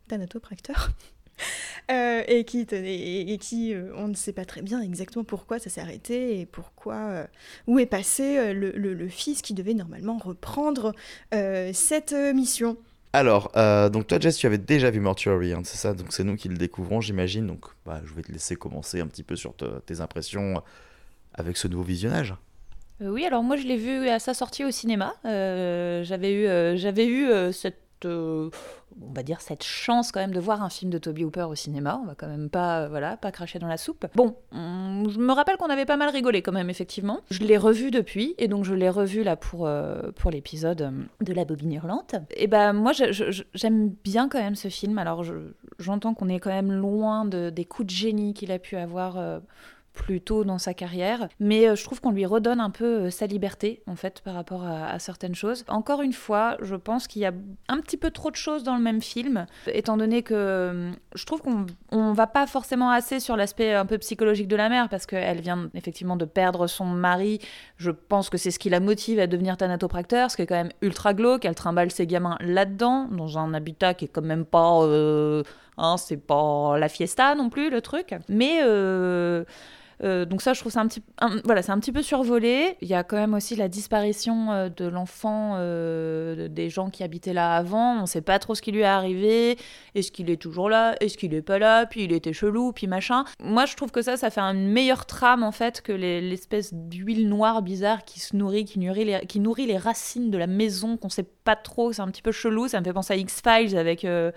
thanatopracteur. 0.09 0.91
Euh, 1.89 2.23
et 2.27 2.43
qui, 2.45 2.67
tenait- 2.67 2.97
et, 2.97 3.33
et 3.33 3.39
qui 3.39 3.73
euh, 3.73 3.93
on 3.95 4.09
ne 4.09 4.15
sait 4.15 4.33
pas 4.33 4.45
très 4.45 4.61
bien 4.61 4.81
exactement 4.81 5.25
pourquoi 5.25 5.61
ça 5.61 5.71
s'est 5.71 5.81
arrêté 5.81 6.41
et 6.41 6.45
pourquoi 6.47 6.95
euh, 6.97 7.27
où 7.69 7.79
est 7.79 7.87
passé 7.87 8.39
euh, 8.39 8.53
le, 8.53 8.73
le- 8.73 8.93
le 8.95 9.09
fils 9.09 9.41
qui 9.41 9.55
devait 9.55 9.75
normalement 9.75 10.19
reprendre 10.19 10.95
euh, 11.33 11.71
cette 11.73 12.13
euh, 12.13 12.33
mission. 12.33 12.77
Alors, 13.13 13.53
euh, 13.57 13.89
donc 13.89 14.09
toi, 14.09 14.19
Jess, 14.19 14.37
tu 14.37 14.47
avais 14.47 14.59
déjà 14.59 14.91
vu 14.91 14.99
Mortuary, 15.01 15.53
hein, 15.53 15.63
c'est 15.65 15.77
ça? 15.77 15.95
Donc 15.95 16.09
c'est 16.13 16.25
nous 16.25 16.37
qui 16.37 16.49
le 16.49 16.57
découvrons, 16.57 17.01
j'imagine. 17.01 17.47
Donc 17.47 17.67
bah, 17.85 18.03
je 18.05 18.13
vais 18.15 18.23
te 18.23 18.33
laisser 18.33 18.57
commencer 18.57 19.01
un 19.01 19.07
petit 19.07 19.23
peu 19.23 19.37
sur 19.37 19.55
te- 19.55 19.79
tes 19.81 20.01
impressions 20.01 20.63
avec 21.35 21.57
ce 21.57 21.69
nouveau 21.69 21.85
visionnage. 21.85 22.35
Euh, 23.03 23.11
oui, 23.11 23.25
alors 23.27 23.43
moi 23.43 23.57
je 23.57 23.67
l'ai 23.67 23.77
vu 23.77 24.09
à 24.09 24.19
sa 24.19 24.35
sortie 24.35 24.65
au 24.65 24.71
cinéma. 24.71 25.15
Euh, 25.25 26.03
j'avais 26.05 26.33
eu, 26.33 26.47
euh, 26.47 26.77
j'avais 26.77 27.07
eu 27.07 27.29
euh, 27.29 27.53
euh, 28.07 28.51
on 29.03 29.13
va 29.13 29.23
dire 29.23 29.41
cette 29.41 29.63
chance 29.65 30.13
quand 30.13 30.21
même 30.21 30.33
de 30.33 30.41
voir 30.41 30.63
un 30.63 30.71
film 30.71 30.91
de 30.91 30.99
Toby 30.99 31.25
Hooper 31.25 31.43
au 31.51 31.55
cinéma. 31.55 32.01
On 32.03 32.07
va 32.07 32.15
quand 32.15 32.29
même 32.29 32.49
pas, 32.49 32.81
euh, 32.83 32.89
voilà, 32.89 33.17
pas 33.17 33.31
cracher 33.33 33.59
dans 33.59 33.67
la 33.67 33.77
soupe. 33.77 34.07
Bon, 34.15 34.37
on- 34.53 35.09
je 35.09 35.19
me 35.19 35.33
rappelle 35.33 35.57
qu'on 35.57 35.67
avait 35.71 35.85
pas 35.87 35.97
mal 35.97 36.09
rigolé 36.09 36.43
quand 36.43 36.53
même 36.53 36.71
effectivement. 36.71 37.21
Je 37.31 37.41
l'ai 37.45 37.59
revu 37.59 37.91
depuis 37.91 38.35
et 38.39 38.49
donc 38.49 38.65
je 38.65 38.75
l'ai 38.75 38.89
revu 38.91 39.23
là 39.23 39.37
pour 39.37 39.67
euh, 39.67 40.11
pour 40.17 40.31
l'épisode 40.31 40.93
de 41.21 41.33
la 41.33 41.45
bobine 41.45 41.73
hurlante. 41.75 42.15
Et 42.37 42.47
ben 42.47 42.73
moi 42.73 42.93
je- 42.93 43.13
je- 43.13 43.43
j'aime 43.55 43.91
bien 44.05 44.29
quand 44.29 44.39
même 44.41 44.55
ce 44.55 44.69
film. 44.69 44.99
Alors 44.99 45.25
je- 45.25 45.53
j'entends 45.79 46.15
qu'on 46.15 46.29
est 46.29 46.39
quand 46.41 46.51
même 46.51 46.73
loin 46.73 47.25
de, 47.25 47.51
des 47.51 47.65
coups 47.65 47.87
de 47.87 47.91
génie 47.95 48.33
qu'il 48.35 48.51
a 48.53 48.59
pu 48.59 48.77
avoir. 48.77 49.41
Plus 49.97 50.21
tôt 50.21 50.45
dans 50.45 50.59
sa 50.59 50.75
carrière, 50.75 51.29
mais 51.41 51.69
euh, 51.69 51.75
je 51.75 51.83
trouve 51.83 52.01
qu'on 52.01 52.13
lui 52.13 52.27
redonne 52.27 52.61
un 52.61 52.71
peu 52.71 52.85
euh, 52.85 53.11
sa 53.11 53.27
liberté 53.27 53.83
en 53.87 53.97
fait 53.97 54.21
par 54.21 54.35
rapport 54.35 54.65
à, 54.65 54.99
certaines 54.99 55.35
choses. 55.35 55.65
Encore 55.69 56.03
une 56.03 56.13
fois, 56.13 56.57
je 56.61 56.77
pense 56.77 57.09
qu'il 57.09 57.23
y 57.23 57.25
a 57.25 57.33
un 57.69 57.79
petit 57.81 57.97
peu 57.97 58.11
trop 58.11 58.31
de 58.31 58.37
choses 58.37 58.63
dans 58.63 58.77
le 58.77 58.83
même 58.83 59.01
film, 59.01 59.47
étant 59.67 59.97
donné 59.97 60.23
que 60.23 60.35
euh, 60.35 60.93
je 61.15 61.25
trouve 61.25 61.41
qu'on 61.41 61.67
on 61.91 62.13
va 62.13 62.27
pas 62.27 62.47
forcément 62.47 62.91
assez 62.91 63.19
sur 63.19 63.37
l'aspect 63.37 63.73
un 63.73 63.87
peu 63.87 63.99
psychologique 63.99 64.49
de 64.49 64.57
la 64.57 64.69
mère 64.69 64.89
parce 64.89 65.07
qu'elle 65.07 65.41
vient 65.41 65.71
effectivement 65.75 66.17
de 66.17 66.27
perdre 66.27 66.67
son 66.67 66.85
mari. 66.85 67.41
Je 67.79 67.91
pense 67.91 68.29
que 68.29 68.37
c'est 68.37 68.51
ce 68.51 68.59
qui 68.59 68.69
la 68.69 68.81
motive 68.81 69.19
à 69.19 69.27
devenir 69.27 69.57
thanatopracteur, 69.57 70.31
ce 70.31 70.37
qui 70.37 70.43
est 70.43 70.47
quand 70.47 70.55
même 70.57 70.73
ultra 70.83 71.15
glauque. 71.15 71.47
Elle 71.47 71.55
trimballe 71.55 71.91
ses 71.91 72.07
gamins 72.07 72.37
là-dedans, 72.41 73.09
dans 73.11 73.39
un 73.39 73.55
habitat 73.55 73.95
qui 73.95 74.05
est 74.05 74.09
quand 74.09 74.23
même 74.23 74.45
pas, 74.45 74.85
hein, 75.79 75.97
c'est 75.97 76.19
pas 76.19 76.77
la 76.79 76.89
fiesta 76.89 77.35
non 77.35 77.49
plus 77.49 77.71
le 77.71 77.81
truc, 77.81 78.15
mais 78.29 78.61
donc 80.03 80.43
ça, 80.43 80.53
je 80.53 80.61
trouve 80.61 80.73
ça 80.73 80.81
un 80.81 80.87
petit, 80.89 81.03
un- 81.21 81.41
voilà, 81.45 81.63
c'est 81.63 81.73
un 81.73 81.79
petit 81.79 81.93
peu 81.93 82.03
survolé. 82.03 82.77
Il 82.83 82.89
y 82.89 82.95
a 82.95 83.03
quand 83.03 83.17
même 83.17 83.35
aussi 83.35 83.57
la 83.57 83.69
disparition 83.69 84.53
euh, 84.53 84.69
de 84.69 84.85
l'enfant 84.87 85.55
euh, 85.57 86.49
des 86.49 86.69
gens 86.69 86.91
qui 86.91 87.03
habitaient 87.03 87.33
là 87.33 87.57
avant. 87.57 87.99
On 87.99 88.03
ne 88.03 88.07
sait 88.07 88.21
pas 88.21 88.39
trop 88.39 88.55
ce 88.55 88.63
qui 88.63 88.73
lui 88.73 88.81
est 88.81 88.85
arrivé. 88.85 89.57
Est-ce 89.95 90.13
qu'il 90.13 90.29
est 90.31 90.37
toujours 90.41 90.69
là? 90.69 90.95
Est-ce 91.01 91.17
qu'il 91.17 91.33
est 91.35 91.43
pas 91.43 91.59
là? 91.59 91.87
Puis 91.87 92.05
il 92.05 92.13
était 92.13 92.33
chelou, 92.33 92.73
puis 92.73 92.87
machin. 92.87 93.25
Moi, 93.43 93.65
je 93.67 93.75
trouve 93.75 93.91
que 93.91 94.03
ça, 94.03 94.17
ça 94.17 94.31
fait 94.31 94.41
une 94.41 94.69
meilleure 94.69 95.07
trame 95.07 95.43
en 95.43 95.53
fait 95.53 95.81
que 95.81 95.93
les- 95.93 96.21
l'espèce 96.21 96.75
d'huile 96.75 97.29
noire 97.29 97.63
bizarre 97.63 98.05
qui 98.05 98.21
se 98.21 98.37
nourrit, 98.37 98.65
qui 98.65 98.79
nourrit 98.79 99.05
les, 99.05 99.21
qui 99.27 99.41
nourrit 99.41 99.67
les 99.67 99.79
racines 99.79 100.31
de 100.31 100.39
la 100.39 100.47
maison 100.47 100.97
qu'on 100.97 101.09
sait 101.09 101.27
pas 101.45 101.57
trop. 101.57 101.93
C'est 101.93 102.03
un 102.03 102.09
petit 102.11 102.23
peu 102.23 102.33
chelou. 102.33 102.69
Ça 102.69 102.81
me 102.81 102.85
fait 102.85 102.93
penser 102.93 103.15
à 103.15 103.17
X 103.17 103.41
Files 103.43 103.77
avec. 103.79 104.05
euh, 104.05 104.31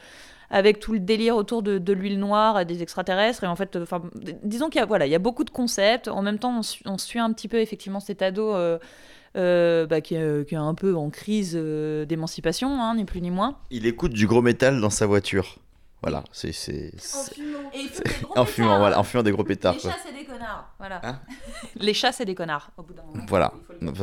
avec 0.52 0.80
tout 0.80 0.94
le 0.94 1.00
délire 1.00 1.36
autour 1.36 1.62
de, 1.64 1.78
de 1.78 1.94
l'huile 1.94 2.20
noire, 2.20 2.66
des 2.66 2.82
extraterrestres. 2.82 3.44
Et 3.44 3.48
en 3.48 3.56
fait, 3.56 3.76
euh, 3.76 3.84
enfin, 3.84 4.02
disons 4.44 4.70
qu'il 4.70 4.80
y, 4.80 4.84
a- 4.84 4.86
voilà, 4.86 5.06
il 5.06 5.12
y 5.12 5.16
a 5.16 5.20
beaucoup 5.20 5.44
de 5.44 5.50
concepts. 5.52 6.08
En 6.08 6.22
même 6.22 6.40
temps, 6.40 6.58
on, 6.60 6.64
su- 6.64 6.84
on 6.86 6.98
suit 6.98 7.20
un 7.20 7.32
petit 7.34 7.48
peu 7.48 7.60
effectivement 7.60 8.00
cet 8.00 8.22
ado 8.22 8.56
euh, 8.56 8.80
euh, 9.38 9.86
bah, 9.86 10.02
qui, 10.02 10.16
est, 10.16 10.48
qui 10.48 10.56
est 10.56 10.58
un 10.58 10.74
peu 10.74 10.96
en 10.96 11.10
crise 11.12 11.54
euh, 11.56 12.06
d'émancipation, 12.06 12.82
hein, 12.82 12.96
ni 12.96 13.06
plus 13.06 13.22
ni 13.22 13.30
moins. 13.32 13.58
Il 13.70 13.86
écoute 13.86 14.14
du 14.14 14.26
gros 14.26 14.42
métal 14.42 14.82
dans 14.82 14.90
sa 14.90 15.06
voiture. 15.06 15.58
Voilà, 16.02 16.24
c'est. 16.32 16.54
c'est- 16.54 16.94
c'est- 16.98 17.38
Et 17.74 17.82
il 17.82 17.90
En 18.38 18.46
fumant, 18.46 18.80
voilà, 18.80 18.98
en 18.98 19.04
fumant 19.04 19.22
des 19.22 19.32
gros 19.32 19.44
pétards. 19.44 19.74
Les 19.76 19.80
chats, 19.82 19.96
c'est 20.06 20.14
des 20.18 20.24
connards. 20.26 20.74
Voilà. 20.80 21.02
Hein 21.04 21.20
les 21.76 21.94
chats, 21.94 22.14
c'est 22.14 22.24
des 22.26 22.36
connards, 22.36 22.72
au 22.78 22.84
bout 22.84 22.94
d'un 22.94 23.04
moment. 23.04 23.26
Voilà. 23.28 23.52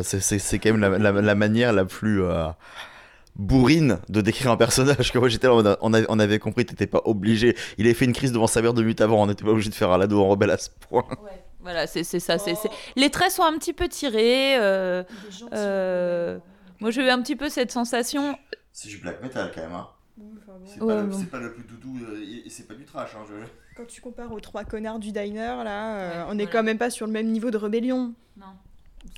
C'est- 0.03 0.21
c'est 0.21 0.39
c'est 0.39 0.59
quand 0.59 0.73
même 0.73 0.81
la, 0.81 0.99
la- 1.11 1.23
la 1.23 1.35
manière 1.35 1.73
la 1.73 1.87
plus 1.87 2.23
euh, 2.23 2.49
bourrine 3.39 3.99
de 4.09 4.21
décrire 4.21 4.51
un 4.51 4.57
personnage. 4.57 5.13
Que 5.13 5.19
moi 5.19 5.29
j'étais 5.29 5.47
là, 5.47 5.55
on, 5.55 5.65
a- 5.67 5.79
on 5.81 5.93
avait, 5.95 6.07
on 6.09 6.19
avait 6.19 6.39
compris, 6.39 6.65
t'étais 6.67 6.87
pas 6.87 7.03
obligé. 7.05 7.57
Il 7.79 7.87
avait 7.87 7.95
fait 7.95 8.05
une 8.07 8.13
crise 8.13 8.33
devant 8.33 8.47
sa 8.47 8.63
mère 8.63 8.75
de 8.75 8.83
minutes 8.83 9.01
avant, 9.01 9.23
on 9.23 9.27
n'était 9.27 9.45
pas 9.45 9.51
obligé 9.51 9.71
de 9.71 9.75
faire 9.75 9.91
un 9.91 9.99
lado 9.99 10.21
en 10.23 10.29
rebelle 10.29 10.51
à 10.51 10.59
ce 10.59 10.71
point. 10.89 11.05
Ouais. 11.23 11.43
Voilà, 11.61 11.87
c'est 11.87 12.05
c'est 12.05 12.21
ça. 12.21 12.39
c'est 12.39 12.55
c'est- 12.55 12.71
Les 12.97 13.11
traits 13.11 13.31
sont 13.33 13.43
un 13.43 13.57
petit 13.59 13.73
peu 13.73 13.89
tirés. 13.89 14.57
euh, 14.57 15.03
euh, 15.53 16.39
moi, 16.81 16.91
j'ai 16.91 17.03
eu 17.05 17.09
un 17.11 17.21
petit 17.23 17.37
peu 17.37 17.49
cette 17.49 17.73
sensation. 17.73 18.37
C'est 18.73 18.89
du 18.89 18.99
black 18.99 19.23
metal 19.23 19.51
quand 19.55 19.63
même. 19.63 19.73
Hein. 19.73 19.89
C'est 20.65 20.81
Ouais, 20.83 21.03
bon. 21.03 21.25
pas 21.25 21.39
le 21.39 21.53
plus 21.53 21.65
doudou 21.65 21.99
et 22.47 22.49
c'est 22.51 22.67
pas 22.69 22.75
du 22.75 22.85
trash. 22.85 23.11
Hein, 23.17 23.25
Quand 23.77 23.87
tu 23.87 24.01
compares 24.01 24.33
aux 24.33 24.41
trois 24.41 24.65
connards 24.65 24.99
du 24.99 25.13
diner, 25.13 25.63
là, 25.65 25.97
euh, 25.97 26.09
Ouais, 26.11 26.27
on 26.31 26.35
n'est 26.35 26.45
voilà. 26.45 26.59
quand 26.59 26.63
même 26.65 26.79
pas 26.79 26.91
sur 26.91 27.07
le 27.07 27.13
même 27.13 27.27
niveau 27.29 27.51
de 27.51 27.57
rébellion. 27.57 28.15
Non. 28.37 28.47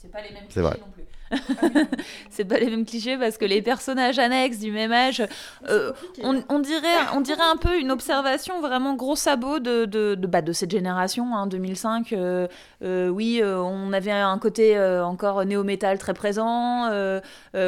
c'est 0.03 0.11
pas 0.11 0.23
les 0.23 0.33
mêmes 0.33 0.45
C'est 0.49 0.61
vrai. 0.61 0.73
clichés 0.73 0.85
non 0.87 0.93
plus. 0.93 1.05
c'est 2.31 2.45
pas 2.45 2.59
les 2.59 2.67
mêmes 2.71 2.85
clichés 2.85 3.17
parce 3.17 3.37
que 3.39 3.45
les 3.45 3.63
personnages 3.63 4.19
annexes 4.19 4.59
du 4.59 4.71
même 4.73 4.93
âge, 4.93 5.23
euh, 5.69 5.93
on, 6.23 6.43
on 6.49 6.59
dirait, 6.59 6.87
on 7.15 7.21
dirait 7.21 7.43
un 7.51 7.57
peu 7.57 7.79
une 7.79 7.91
observation 7.91 8.61
vraiment 8.61 8.95
gros 8.95 9.17
sabot 9.17 9.59
de, 9.59 9.85
de, 9.85 10.15
de, 10.15 10.27
bah, 10.27 10.43
de 10.43 10.53
cette 10.53 10.71
génération, 10.71 11.35
hein, 11.37 11.47
2005. 11.47 12.13
euh, 12.13 12.47
euh, 12.83 13.09
oui, 13.09 13.41
on 13.45 13.93
avait 13.93 14.11
un 14.13 14.39
côté 14.39 14.79
encore 15.03 15.45
néo-métal 15.45 15.99
très 15.99 16.15
présent, 16.15 16.89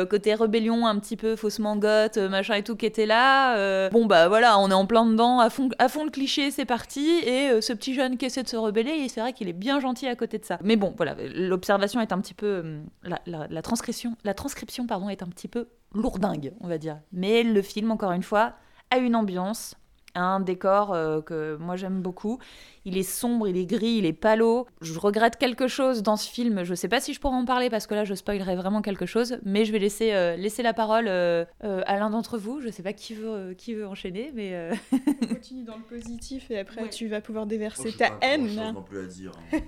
côté 0.09 0.35
rébellion 0.35 0.87
un 0.87 0.99
petit 0.99 1.17
peu 1.17 1.37
faussement 1.37 1.77
goth, 1.77 2.17
machin 2.17 2.55
et 2.55 2.63
tout 2.63 2.77
qui 2.77 2.87
était 2.87 3.07
là. 3.07 3.89
bon, 3.91 4.07
bah 4.07 4.29
voilà, 4.29 4.59
on 4.59 4.71
est 4.71 4.75
en 4.75 4.87
plein 4.87 5.05
dedans, 5.05 5.41
à 5.41 5.51
fond, 5.51 5.69
à 5.79 5.89
fond 5.89 6.05
le 6.05 6.11
cliché, 6.11 6.51
c'est 6.51 6.65
parti. 6.65 7.09
Et 7.27 7.61
ce 7.61 7.73
petit 7.73 7.95
jeune 7.95 8.17
qui 8.17 8.27
essaie 8.27 8.43
de 8.43 8.49
se 8.49 8.57
rebeller, 8.57 9.09
c'est 9.09 9.21
vrai 9.21 9.33
qu'il 9.33 9.49
est 9.49 9.53
bien 9.53 9.81
gentil 9.81 10.07
à 10.07 10.15
côté 10.17 10.39
de 10.39 10.45
ça. 10.45 10.59
Mais 10.63 10.77
bon, 10.77 10.95
voilà, 10.97 11.15
l'observation 11.35 12.01
est 12.01 12.13
un 12.13 12.21
petit 12.21 12.35
peu. 12.35 12.61
hum, 12.61 12.83
La, 13.05 13.19
la- 13.27 13.47
la 13.51 13.63
transcription, 13.63 14.17
la 14.25 14.35
transcription 14.35 14.87
est 15.11 15.23
un 15.23 15.27
petit 15.27 15.49
peu 15.49 15.69
lourdingue, 15.93 16.55
on 16.61 16.69
va 16.69 16.79
dire. 16.79 17.01
Mais 17.13 17.43
le 17.43 17.63
film, 17.63 17.91
encore 17.91 18.13
une 18.13 18.23
fois, 18.23 18.55
a 18.91 18.99
une 18.99 19.17
ambiance, 19.17 19.75
un 20.15 20.41
décor 20.41 20.93
euh, 20.93 21.21
que 21.21 21.57
moi 21.61 21.77
j'aime 21.77 22.01
beaucoup. 22.03 22.39
Il 22.87 22.97
est 22.97 23.03
sombre, 23.03 23.47
il 23.47 23.59
est 23.59 23.67
gris, 23.67 23.97
il 23.99 24.07
est 24.07 24.15
palo. 24.15 24.67
Je 24.81 24.99
regrette 24.99 25.37
quelque 25.37 25.69
chose 25.69 26.03
dans 26.03 26.17
ce 26.17 26.29
film. 26.31 26.65
Je 26.65 26.75
sais 26.75 26.89
pas 26.89 26.99
si 26.99 27.13
je 27.13 27.21
pourrais 27.21 27.37
en 27.37 27.45
parler 27.45 27.69
parce 27.69 27.87
que 27.87 27.95
là 27.95 28.05
je 28.05 28.15
spoilerais 28.15 28.57
vraiment 28.57 28.81
quelque 28.81 29.05
chose, 29.05 29.37
mais 29.45 29.67
je 29.67 29.73
vais 29.73 29.79
laisser, 29.79 30.13
euh, 30.15 30.35
laisser 30.37 30.63
la 30.63 30.73
parole 30.73 31.07
euh, 31.07 31.45
euh, 31.63 31.83
à 31.87 31.99
l'un 31.99 32.09
d'entre 32.09 32.39
vous. 32.39 32.61
Je 32.63 32.71
sais 32.71 32.83
pas 32.83 32.95
qui 32.95 33.13
veut, 33.15 33.29
euh, 33.29 33.55
qui 33.55 33.75
veut 33.75 33.87
enchaîner, 33.87 34.33
mais. 34.35 34.55
euh, 34.55 34.73
Continue 35.29 35.65
dans 35.65 35.77
le 35.77 35.83
positif 35.83 36.51
et 36.51 36.59
après 36.59 36.83
Ouais. 36.83 36.89
tu 36.89 37.07
vas 37.09 37.21
pouvoir 37.21 37.45
déverser 37.47 37.93
ta 37.93 38.11
haine. 38.23 38.49
plus 38.89 38.99
à 39.01 39.07
dire. 39.07 39.33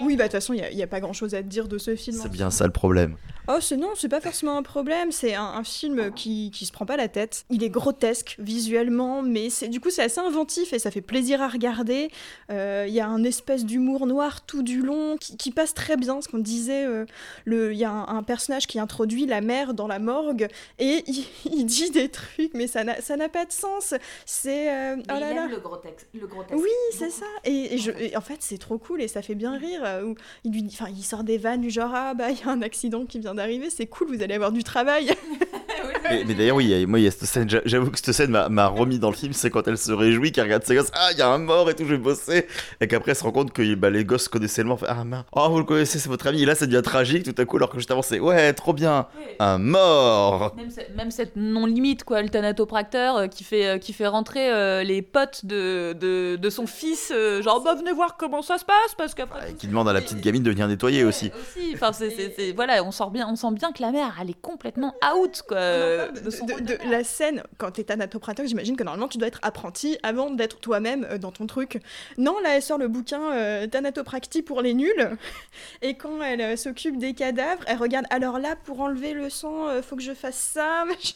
Oui, 0.00 0.16
bah 0.16 0.24
de 0.24 0.28
toute 0.28 0.32
façon, 0.32 0.52
il 0.54 0.76
n'y 0.76 0.82
a, 0.82 0.86
pas 0.86 1.00
grand 1.00 1.12
chose 1.12 1.34
à 1.34 1.42
te 1.42 1.48
dire 1.48 1.66
de 1.66 1.76
ce 1.78 1.96
film. 1.96 2.16
C'est 2.16 2.30
bien 2.30 2.50
ça 2.50 2.64
le 2.66 2.72
problème. 2.72 3.16
Oh, 3.48 3.56
c'est 3.60 3.76
non, 3.76 3.90
c'est 3.96 4.08
pas 4.08 4.20
forcément 4.20 4.56
un 4.56 4.62
problème. 4.62 5.10
C'est 5.10 5.34
un, 5.34 5.42
un 5.42 5.64
film 5.64 6.12
qui, 6.12 6.50
qui 6.52 6.66
se 6.66 6.72
prend 6.72 6.86
pas 6.86 6.96
la 6.96 7.08
tête. 7.08 7.44
Il 7.50 7.64
est 7.64 7.70
grotesque 7.70 8.36
visuellement, 8.38 9.22
mais 9.22 9.50
c'est 9.50 9.57
du 9.66 9.80
coup 9.80 9.90
c'est 9.90 10.02
assez 10.04 10.20
inventif 10.20 10.72
et 10.72 10.78
ça 10.78 10.92
fait 10.92 11.00
plaisir 11.00 11.42
à 11.42 11.48
regarder. 11.48 12.10
Euh, 12.50 12.84
Il 12.86 12.94
y 12.94 13.00
a 13.00 13.08
un 13.08 13.24
espèce 13.24 13.64
d'humour 13.64 14.06
noir 14.06 14.42
tout 14.46 14.62
du 14.62 14.80
long 14.82 15.16
qui, 15.16 15.36
qui 15.36 15.50
passe 15.50 15.74
très 15.74 15.96
bien. 15.96 16.20
Ce 16.20 16.28
qu'on 16.28 16.38
disait, 16.38 16.84
euh, 16.86 17.04
il 17.46 17.72
y 17.78 17.84
a 17.84 17.90
un, 17.90 18.18
un 18.18 18.22
personnage 18.22 18.66
qui 18.68 18.78
introduit 18.78 19.26
la 19.26 19.40
mère 19.40 19.74
dans 19.74 19.88
la 19.88 19.98
morgue 19.98 20.46
et 20.78 21.02
il, 21.08 21.24
il 21.50 21.64
dit 21.64 21.90
des 21.90 22.08
trucs, 22.08 22.52
mais 22.54 22.66
ça 22.68 22.84
n'a 22.84 23.00
ça 23.00 23.16
n'a 23.16 23.28
pas 23.28 23.44
de 23.44 23.52
sens. 23.52 23.94
C'est 24.26 24.70
euh, 24.72 24.96
oh 24.98 25.12
là 25.18 25.34
là. 25.34 25.46
le 25.46 25.58
grotesque. 25.58 26.06
Le 26.14 26.26
grotesque 26.26 26.60
Oui, 26.62 26.70
c'est 26.92 27.10
ça. 27.10 27.26
Et, 27.44 27.74
et 27.74 27.78
je, 27.78 27.90
et 27.90 28.16
en 28.16 28.20
fait, 28.20 28.36
c'est 28.40 28.58
trop 28.58 28.78
cool 28.78 29.02
et 29.02 29.08
ça 29.08 29.22
fait 29.22 29.34
bien 29.34 29.56
rire. 29.56 29.80
euh, 29.84 30.04
où 30.04 30.14
il, 30.44 30.52
lui, 30.52 30.62
il 30.62 31.02
sort 31.02 31.24
des 31.24 31.38
vannes 31.38 31.62
du 31.62 31.70
genre 31.70 31.90
Ah, 31.94 32.12
bah, 32.14 32.30
il 32.30 32.38
y 32.38 32.42
a 32.42 32.50
un 32.50 32.62
accident 32.62 33.06
qui 33.06 33.18
vient 33.18 33.34
d'arriver, 33.34 33.70
c'est 33.70 33.86
cool, 33.86 34.08
vous 34.14 34.22
allez 34.22 34.34
avoir 34.34 34.52
du 34.52 34.62
travail. 34.62 35.08
Mais, 36.10 36.24
mais 36.26 36.34
d'ailleurs, 36.34 36.56
oui, 36.56 36.86
moi, 36.86 36.98
il 37.00 37.04
y 37.04 37.08
a 37.08 37.10
cette 37.10 37.24
scène, 37.24 37.48
j'a- 37.48 37.60
j'avoue 37.64 37.90
que 37.90 37.98
cette 37.98 38.12
scène 38.12 38.30
m'a- 38.30 38.48
m'a 38.48 38.66
remis 38.66 38.98
dans 38.98 39.10
le 39.10 39.16
film, 39.16 39.32
c'est 39.32 39.50
quand 39.50 39.66
elle 39.68 39.78
se 39.78 39.92
réjouit, 39.92 40.32
qu'elle 40.32 40.44
regarde 40.44 40.64
ses 40.64 40.74
gosses, 40.74 40.90
ah, 40.94 41.08
il 41.12 41.18
y 41.18 41.22
a 41.22 41.28
un 41.28 41.38
mort 41.38 41.68
et 41.70 41.74
tout, 41.74 41.84
je 41.84 41.90
vais 41.90 41.98
bosser. 41.98 42.46
Et 42.80 42.86
qu'après, 42.88 43.10
elle 43.12 43.16
se 43.16 43.24
rend 43.24 43.32
compte 43.32 43.52
que 43.52 43.74
bah, 43.74 43.90
les 43.90 44.04
gosses 44.04 44.28
connaissaient 44.28 44.62
le 44.62 44.68
mort, 44.68 44.80
fait, 44.80 44.86
ah, 44.88 45.04
mince, 45.04 45.24
oh, 45.32 45.48
vous 45.50 45.58
le 45.58 45.64
connaissez, 45.64 45.98
c'est 45.98 46.08
votre 46.08 46.26
ami. 46.26 46.42
Et 46.42 46.46
là, 46.46 46.54
ça 46.54 46.66
devient 46.66 46.82
tragique 46.82 47.24
tout 47.24 47.40
à 47.40 47.44
coup, 47.44 47.56
alors 47.56 47.70
que 47.70 47.76
juste 47.78 47.90
avant, 47.90 48.02
c'est, 48.02 48.20
ouais, 48.20 48.52
trop 48.52 48.72
bien, 48.72 49.06
un 49.38 49.58
mort. 49.58 50.54
Même, 50.56 50.70
ce- 50.70 50.96
même 50.96 51.10
cette 51.10 51.36
non-limite, 51.36 52.04
quoi, 52.04 52.22
le 52.22 52.28
thanatopracteur 52.28 53.16
euh, 53.16 53.26
qui, 53.26 53.44
fait, 53.44 53.66
euh, 53.66 53.78
qui 53.78 53.92
fait 53.92 54.06
rentrer 54.06 54.50
euh, 54.52 54.82
les 54.82 55.02
potes 55.02 55.44
de, 55.44 55.92
de, 55.92 56.36
de 56.36 56.50
son 56.50 56.66
fils, 56.66 57.12
euh, 57.14 57.42
genre, 57.42 57.62
bah, 57.62 57.74
venez 57.74 57.92
voir 57.92 58.16
comment 58.16 58.42
ça 58.42 58.58
se 58.58 58.64
passe, 58.64 58.94
parce 58.96 59.14
qu'après. 59.14 59.50
Et 59.50 59.54
qui 59.54 59.66
demande 59.68 59.88
à 59.88 59.92
la 59.92 60.00
petite 60.00 60.20
gamine 60.20 60.42
de 60.42 60.50
venir 60.50 60.68
nettoyer 60.68 61.04
aussi. 61.04 61.30
Aussi, 61.40 61.72
enfin, 61.74 61.92
c'est, 61.92 62.10
c'est- 62.10 62.32
c'est- 62.36 62.52
voilà, 62.52 62.82
on, 62.84 62.90
sort 62.90 63.10
bien, 63.10 63.28
on 63.30 63.36
sent 63.36 63.52
bien 63.52 63.72
que 63.72 63.82
la 63.82 63.90
mère, 63.92 64.16
elle 64.20 64.30
est 64.30 64.40
complètement 64.40 64.94
out, 65.16 65.42
quoi, 65.46 65.58
euh, 65.88 66.10
de, 66.10 66.90
la 66.90 67.04
scène, 67.04 67.42
quand 67.56 67.72
t'es 67.72 67.84
thanatopracteur, 67.84 68.46
j'imagine 68.46 68.76
que 68.76 68.84
normalement 68.84 69.08
tu 69.08 69.18
dois 69.18 69.28
être 69.28 69.40
apprenti 69.42 69.98
avant 70.02 70.30
d'être 70.30 70.60
toi-même 70.60 71.06
euh, 71.10 71.18
dans 71.18 71.32
ton 71.32 71.46
truc. 71.46 71.80
Non, 72.16 72.38
là 72.42 72.56
elle 72.56 72.62
sort 72.62 72.78
le 72.78 72.88
bouquin 72.88 73.32
euh, 73.32 73.66
Thanatopractie 73.66 74.42
pour 74.42 74.62
les 74.62 74.74
nuls. 74.74 75.16
Et 75.82 75.94
quand 75.94 76.22
elle 76.22 76.40
euh, 76.40 76.56
s'occupe 76.56 76.98
des 76.98 77.14
cadavres, 77.14 77.62
elle 77.66 77.78
regarde 77.78 78.06
alors 78.10 78.38
là 78.38 78.56
pour 78.56 78.80
enlever 78.80 79.12
le 79.12 79.30
sang, 79.30 79.68
faut 79.82 79.96
que 79.96 80.02
je 80.02 80.14
fasse 80.14 80.36
ça. 80.36 80.84
machin. 80.86 81.14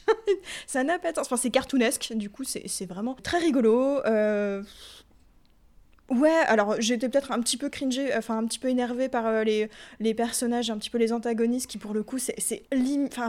ça 0.67 0.85
n'a 0.85 0.99
pas 0.99 1.13
de 1.13 1.17
sens. 1.17 1.27
Enfin, 1.27 1.37
c'est 1.37 1.51
cartoonesque, 1.51 2.13
du 2.15 2.31
coup, 2.31 2.45
c'est 2.45 2.69
c'est 2.69 2.87
vraiment 2.87 3.15
très 3.15 3.39
rigolo. 3.39 4.01
Ouais, 6.13 6.29
alors 6.47 6.79
j'étais 6.79 7.09
peut-être 7.09 7.33
un 7.33 7.41
petit 7.41 7.57
peu 7.57 7.71
cringé, 7.71 8.15
enfin 8.15 8.37
un 8.37 8.45
petit 8.45 8.59
peu 8.59 8.69
énervé 8.69 9.09
par 9.09 9.27
euh, 9.27 9.45
les, 9.45 10.15
personnages, 10.15 10.71
un 10.71 10.77
petit 10.77 10.91
peu 10.91 10.99
les 10.99 11.11
antagonistes 11.11 11.71
qui 11.71 11.79
pour 11.79 11.95
le 11.95 12.03
coup 12.03 12.19
c'est 12.19 12.37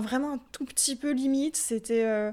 vraiment 0.02 0.34
un 0.34 0.40
tout 0.52 0.66
petit 0.66 0.98
peu 0.98 1.12
limite. 1.12 1.56
C'était, 1.56 2.04
euh, 2.04 2.32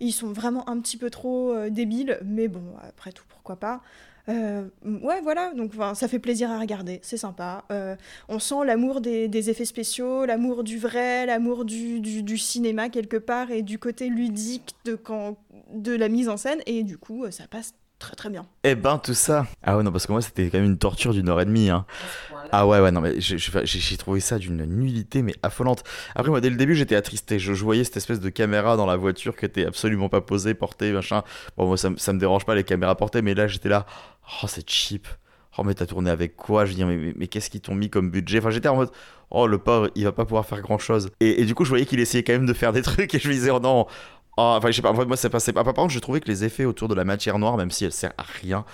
ils 0.00 0.10
sont 0.10 0.32
vraiment 0.32 0.68
un 0.68 0.80
petit 0.80 0.96
peu 0.96 1.08
trop 1.08 1.52
euh, 1.52 1.70
débiles, 1.70 2.18
mais 2.24 2.48
bon 2.48 2.64
après 2.82 3.12
tout 3.12 3.24
pourquoi 3.28 3.56
pas. 3.56 3.80
Ouais 4.28 5.20
voilà 5.22 5.54
donc 5.54 5.74
ça 5.94 6.08
fait 6.08 6.18
plaisir 6.18 6.50
à 6.50 6.58
regarder, 6.58 6.98
c'est 7.02 7.16
sympa. 7.16 7.64
On 8.28 8.40
sent 8.40 8.64
l'amour 8.64 9.00
des, 9.00 9.50
effets 9.50 9.64
spéciaux, 9.64 10.26
l'amour 10.26 10.64
du 10.64 10.78
vrai, 10.78 11.26
l'amour 11.26 11.64
du, 11.64 12.38
cinéma 12.38 12.88
quelque 12.88 13.18
part 13.18 13.52
et 13.52 13.62
du 13.62 13.78
côté 13.78 14.08
ludique 14.08 14.74
de 14.84 14.98
de 15.72 15.92
la 15.92 16.08
mise 16.08 16.28
en 16.28 16.36
scène 16.36 16.60
et 16.66 16.82
du 16.82 16.98
coup 16.98 17.30
ça 17.30 17.46
passe 17.46 17.72
très 17.98 18.14
très 18.14 18.30
bien. 18.30 18.46
Eh 18.64 18.74
ben, 18.74 18.98
tout 18.98 19.14
ça. 19.14 19.46
Ah 19.62 19.76
ouais, 19.76 19.82
non, 19.82 19.90
parce 19.92 20.06
que 20.06 20.12
moi, 20.12 20.20
c'était 20.22 20.48
quand 20.50 20.58
même 20.58 20.66
une 20.70 20.78
torture 20.78 21.12
d'une 21.12 21.28
heure 21.28 21.40
et 21.40 21.44
demie, 21.44 21.70
hein. 21.70 21.86
Ah 22.52 22.66
ouais, 22.66 22.78
ouais, 22.80 22.92
non, 22.92 23.00
mais 23.00 23.20
j'ai- 23.20 23.96
trouvé 23.96 24.20
ça 24.20 24.38
d'une 24.38 24.64
nullité, 24.64 25.22
mais 25.22 25.34
affolante. 25.42 25.82
Après, 26.14 26.30
moi, 26.30 26.40
dès 26.40 26.50
le 26.50 26.56
début, 26.56 26.74
j'étais 26.76 26.94
attristé. 26.94 27.38
Je, 27.38 27.54
je 27.54 27.64
voyais 27.64 27.82
cette 27.84 27.96
espèce 27.96 28.20
de 28.20 28.28
caméra 28.28 28.76
dans 28.76 28.86
la 28.86 28.96
voiture 28.96 29.34
qui 29.36 29.44
était 29.46 29.66
absolument 29.66 30.08
pas 30.08 30.20
posée, 30.20 30.54
portée, 30.54 30.92
machin. 30.92 31.22
Bon, 31.56 31.66
moi, 31.66 31.76
ça, 31.76 31.90
ça 31.96 32.12
me 32.12 32.20
dérange 32.20 32.44
pas 32.44 32.54
les 32.54 32.62
caméras 32.64 32.94
portées, 32.96 33.22
mais 33.22 33.34
là, 33.34 33.48
j'étais 33.48 33.68
là. 33.68 33.86
Oh, 34.42 34.46
c'est 34.48 34.68
cheap. 34.68 35.08
Oh, 35.58 35.64
mais 35.64 35.74
t'as 35.74 35.86
tourné 35.86 36.10
avec 36.10 36.36
quoi? 36.36 36.66
Je 36.66 36.70
veux 36.70 36.76
dire, 36.76 36.86
mais, 36.86 36.96
mais- 36.98 37.14
mais 37.16 37.26
qu'est-ce 37.28 37.48
qu'ils 37.50 37.62
t'ont 37.62 37.74
mis 37.74 37.88
comme 37.90 38.10
budget? 38.10 38.38
Enfin, 38.38 38.50
j'étais 38.50 38.68
en 38.68 38.76
mode. 38.76 38.90
Oh, 39.30 39.46
le 39.48 39.58
pauvre, 39.58 39.90
il 39.96 40.04
va 40.04 40.12
pas 40.12 40.24
pouvoir 40.24 40.46
faire 40.46 40.60
grand 40.60 40.78
chose. 40.78 41.08
Et, 41.18 41.40
et 41.40 41.44
du 41.46 41.54
coup, 41.54 41.64
je 41.64 41.70
voyais 41.70 41.86
qu'il 41.86 41.98
essayait 41.98 42.22
quand 42.22 42.34
même 42.34 42.46
de 42.46 42.52
faire 42.52 42.72
des 42.72 42.82
trucs, 42.82 43.12
et 43.14 43.18
je 43.18 43.26
me 43.26 43.32
disais, 43.32 43.50
oh 43.50 43.58
non. 43.58 43.86
Oh, 44.38 44.54
enfin, 44.56 44.70
je 44.70 44.76
sais 44.76 44.82
pas, 44.82 44.92
moi, 44.92 45.16
c'est 45.16 45.30
passé 45.30 45.52
pas. 45.52 45.64
Par 45.64 45.74
contre, 45.74 45.92
je 45.92 45.98
trouvais 45.98 46.20
que 46.20 46.28
les 46.28 46.44
effets 46.44 46.66
autour 46.66 46.88
de 46.88 46.94
la 46.94 47.04
matière 47.04 47.38
noire, 47.38 47.56
même 47.56 47.70
si 47.70 47.84
elle 47.84 47.92
sert 47.92 48.12
à 48.18 48.22
rien, 48.22 48.64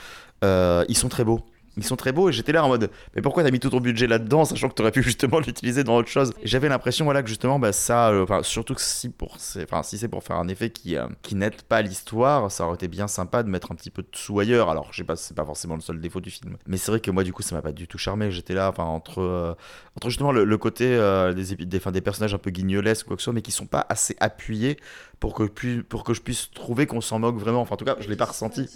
euh, 0.45 0.85
ils 0.89 0.97
sont 0.97 1.09
très 1.09 1.25
beaux. 1.25 1.41
Ils 1.77 1.85
sont 1.85 1.97
très 1.97 2.13
beaux 2.13 2.29
et 2.29 2.33
j'étais 2.33 2.53
là 2.53 2.65
en 2.65 2.69
mode 2.69 2.91
mais 3.15 3.23
pourquoi 3.23 3.43
t'as 3.43 3.51
mis 3.51 3.61
tout 3.61 3.71
ton 3.71 3.81
budget 3.81 4.07
là-dedans 4.07 4.45
sachant 4.45 4.69
que 4.69 4.75
t'aurais 4.75 4.91
pu 4.91 5.03
justement 5.03 5.41
l'utiliser 5.47 5.85
dans 5.85 5.97
autre 5.97 6.09
chose? 6.09 6.35
J'avais 6.45 6.69
l'impression 6.69 7.05
voilà 7.05 7.23
que 7.23 7.29
justement 7.29 7.59
bah 7.59 7.73
ça 7.73 8.11
euh, 8.11 8.43
surtout 8.43 8.75
que 8.75 8.81
si 8.81 9.09
pour 9.09 9.37
c'est 9.39 9.65
enfin 9.65 9.83
si 9.83 9.97
c'est 9.97 10.09
pour 10.09 10.23
faire 10.23 10.37
un 10.37 10.49
effet 10.49 10.71
qui 10.71 10.97
euh, 10.97 11.07
qui 11.23 11.35
n'aide 11.35 11.63
pas 11.63 11.81
l'histoire 11.81 12.51
ça 12.51 12.67
aurait 12.67 12.75
été 12.75 12.89
bien 12.89 13.09
sympa 13.09 13.43
de 13.43 13.49
mettre 13.49 13.73
un 13.73 13.75
petit 13.75 13.91
peu 13.91 14.03
de 14.03 14.09
sous 14.13 14.39
ailleurs. 14.39 14.69
Alors 14.69 14.89
je 14.93 14.99
sais 14.99 15.05
pas 15.05 15.17
c'est 15.17 15.35
pas 15.35 15.45
forcément 15.45 15.75
le 15.75 15.81
seul 15.81 16.01
défaut 16.01 16.21
du 16.21 16.31
film 16.31 16.57
mais 16.67 16.77
c'est 16.77 16.91
vrai 16.91 17.01
que 17.01 17.11
moi 17.11 17.25
du 17.25 17.33
coup 17.33 17.43
ça 17.43 17.55
m'a 17.55 17.63
pas 17.63 17.73
du 17.73 17.89
tout 17.89 17.99
charmé. 17.99 18.31
J'étais 18.31 18.55
là 18.55 18.69
enfin 18.69 18.85
entre 18.85 19.21
euh, 19.21 19.55
entre 19.97 20.11
justement 20.11 20.33
le, 20.33 20.59
côté 20.59 20.89
des, 21.35 21.57
des, 21.57 21.77
enfin, 21.79 21.93
des 21.93 22.01
personnages 22.01 22.35
un 22.35 22.39
peu 22.39 22.51
guignolesques 22.51 23.07
ou 23.07 23.09
quoi 23.09 23.17
que 23.17 23.23
ce 23.23 23.25
soit 23.25 23.33
mais 23.33 23.43
qui 23.43 23.53
sont 23.53 23.67
pas 23.67 23.87
assez 23.89 24.17
appuyés 24.21 24.77
pour 25.21 25.35
que, 25.35 25.45
pour 25.83 26.05
que 26.05 26.15
je 26.15 26.21
puisse 26.21 26.51
trouver 26.51 26.87
qu'on 26.87 27.01
s'en 27.01 27.19
moque 27.19 27.37
vraiment. 27.37 27.61
Enfin 27.61 27.75
en 27.75 27.77
tout 27.77 27.85
cas 27.85 27.97
je 28.01 28.09
l'ai 28.09 28.17
pas 28.17 28.25
ressenti 28.25 28.69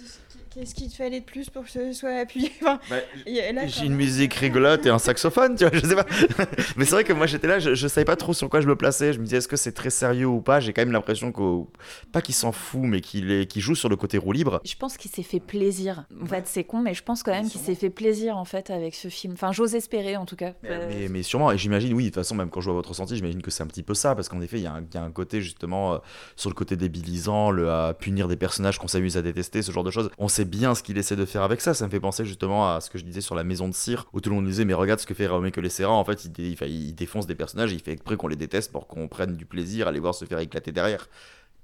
Qu'est-ce 0.57 0.73
qu'il 0.73 0.89
te 0.89 0.95
fallait 0.95 1.19
de 1.19 1.25
plus 1.25 1.51
pour 1.51 1.65
que 1.65 1.69
ce 1.69 1.93
soit 1.93 2.15
appuyé? 2.21 2.51
Enfin, 2.63 2.79
là, 3.53 3.67
J'ai 3.67 3.85
une 3.85 3.93
musique 3.93 4.33
rigolote 4.33 4.85
et 4.87 4.89
un 4.89 4.97
saxophone, 4.97 5.55
tu 5.55 5.65
vois, 5.65 5.77
je 5.77 5.85
sais 5.85 5.95
pas. 5.95 6.05
Mais 6.77 6.85
c'est 6.85 6.91
vrai 6.91 7.03
que 7.03 7.13
moi 7.13 7.27
j'étais 7.27 7.45
là, 7.47 7.59
je, 7.59 7.75
je 7.75 7.87
savais 7.87 8.05
pas 8.05 8.15
trop 8.15 8.33
sur 8.33 8.49
quoi 8.49 8.59
je 8.61 8.67
me 8.67 8.75
plaçais. 8.75 9.13
Je 9.13 9.19
me 9.19 9.23
disais 9.25 9.37
est-ce 9.37 9.47
que 9.47 9.55
c'est 9.55 9.71
très 9.73 9.91
sérieux 9.91 10.25
ou 10.25 10.41
pas? 10.41 10.59
J'ai 10.59 10.73
quand 10.73 10.81
même 10.81 10.91
l'impression 10.91 11.31
qu'au. 11.31 11.71
Pas 12.11 12.21
qu'il 12.23 12.33
s'en 12.33 12.51
fout, 12.51 12.81
mais 12.83 13.01
qu'il 13.01 13.29
est... 13.31 13.45
qu'il 13.45 13.61
joue 13.61 13.75
sur 13.75 13.87
le 13.87 13.95
côté 13.95 14.17
roue 14.17 14.31
libre. 14.31 14.59
Je 14.65 14.73
pense 14.75 14.97
qu'il 14.97 15.11
s'est 15.11 15.21
fait 15.21 15.39
plaisir. 15.39 16.05
En 16.21 16.25
fait, 16.25 16.47
c'est 16.47 16.63
con, 16.63 16.81
mais 16.81 16.95
je 16.95 17.03
pense 17.03 17.21
quand 17.21 17.31
même 17.33 17.47
qu'il 17.47 17.61
s'est 17.61 17.75
fait 17.75 17.91
plaisir 17.91 18.35
en 18.37 18.45
fait 18.45 18.71
avec 18.71 18.95
ce 18.95 19.09
film. 19.09 19.33
Enfin, 19.33 19.51
j'ose 19.51 19.75
espérer 19.75 20.17
en 20.17 20.25
tout 20.25 20.35
cas. 20.35 20.53
Euh, 20.65 20.87
Mais, 20.89 21.07
mais 21.07 21.21
sûrement, 21.23 21.51
et 21.51 21.57
j'imagine, 21.59 21.93
oui, 21.93 22.05
de 22.05 22.09
toute 22.09 22.15
façon, 22.15 22.33
même 22.33 22.49
quand 22.49 22.61
je 22.61 22.65
vois 22.65 22.73
votre 22.75 22.89
ressenti, 22.89 23.15
j'imagine 23.15 23.43
que 23.43 23.51
c'est 23.51 23.61
un 23.61 23.67
petit 23.67 23.83
peu 23.83 23.93
ça, 23.93 24.15
parce 24.15 24.27
qu'en 24.27 24.41
effet, 24.41 24.57
il 24.57 24.63
y, 24.63 24.67
a 24.67 24.73
un- 24.73 24.81
il 24.81 24.95
y 24.95 24.97
a 24.97 25.03
un 25.03 25.11
côté 25.11 25.39
justement 25.41 25.93
euh, 25.93 25.97
sur 26.35 26.49
le 26.49 26.55
côté 26.55 26.75
débilisant, 26.75 27.51
le 27.51 27.69
à 27.69 27.93
punir 27.93 28.27
des 28.27 28.37
personnages 28.37 28.79
qu'on 28.79 28.87
s'amuse 28.87 29.17
à 29.17 29.21
détester, 29.21 29.61
ce 29.61 29.71
genre 29.71 29.83
de 29.83 29.91
choses. 29.91 30.09
On 30.17 30.27
sait 30.27 30.45
bien 30.47 30.73
ce 30.73 30.81
qu'il 30.83 30.97
essaie 30.97 31.15
de 31.15 31.25
faire 31.25 31.43
avec 31.43 31.61
ça. 31.61 31.73
Ça 31.73 31.85
me 31.85 31.91
fait 31.91 31.99
penser 31.99 32.25
justement 32.25 32.73
à 32.73 32.81
ce 32.81 32.89
que 32.89 32.97
je 32.97 33.03
disais 33.03 33.21
sur 33.21 33.35
la 33.35 33.43
maison 33.43 33.67
de 33.67 33.73
cire, 33.73 34.07
où 34.13 34.21
tout 34.21 34.29
le 34.29 34.35
monde 34.35 34.47
disait, 34.47 34.65
mais 34.65 34.73
regarde 34.73 34.99
ce 34.99 35.05
que 35.05 35.13
fait 35.13 35.27
les 35.61 35.69
Serra, 35.69 35.93
en 35.93 36.03
fait, 36.03 36.25
il, 36.25 36.31
dé- 36.31 36.55
il 36.67 36.95
défonce 36.95 37.27
des 37.27 37.35
personnages, 37.35 37.71
il 37.71 37.79
fait 37.79 37.91
exprès 37.91 38.15
qu'on 38.17 38.27
les 38.27 38.35
déteste 38.35 38.71
pour 38.71 38.87
qu'on 38.87 39.07
prenne 39.07 39.35
du 39.35 39.45
plaisir 39.45 39.87
à 39.87 39.91
les 39.91 39.99
voir 39.99 40.15
se 40.15 40.25
faire 40.25 40.39
éclater 40.39 40.71
derrière. 40.71 41.07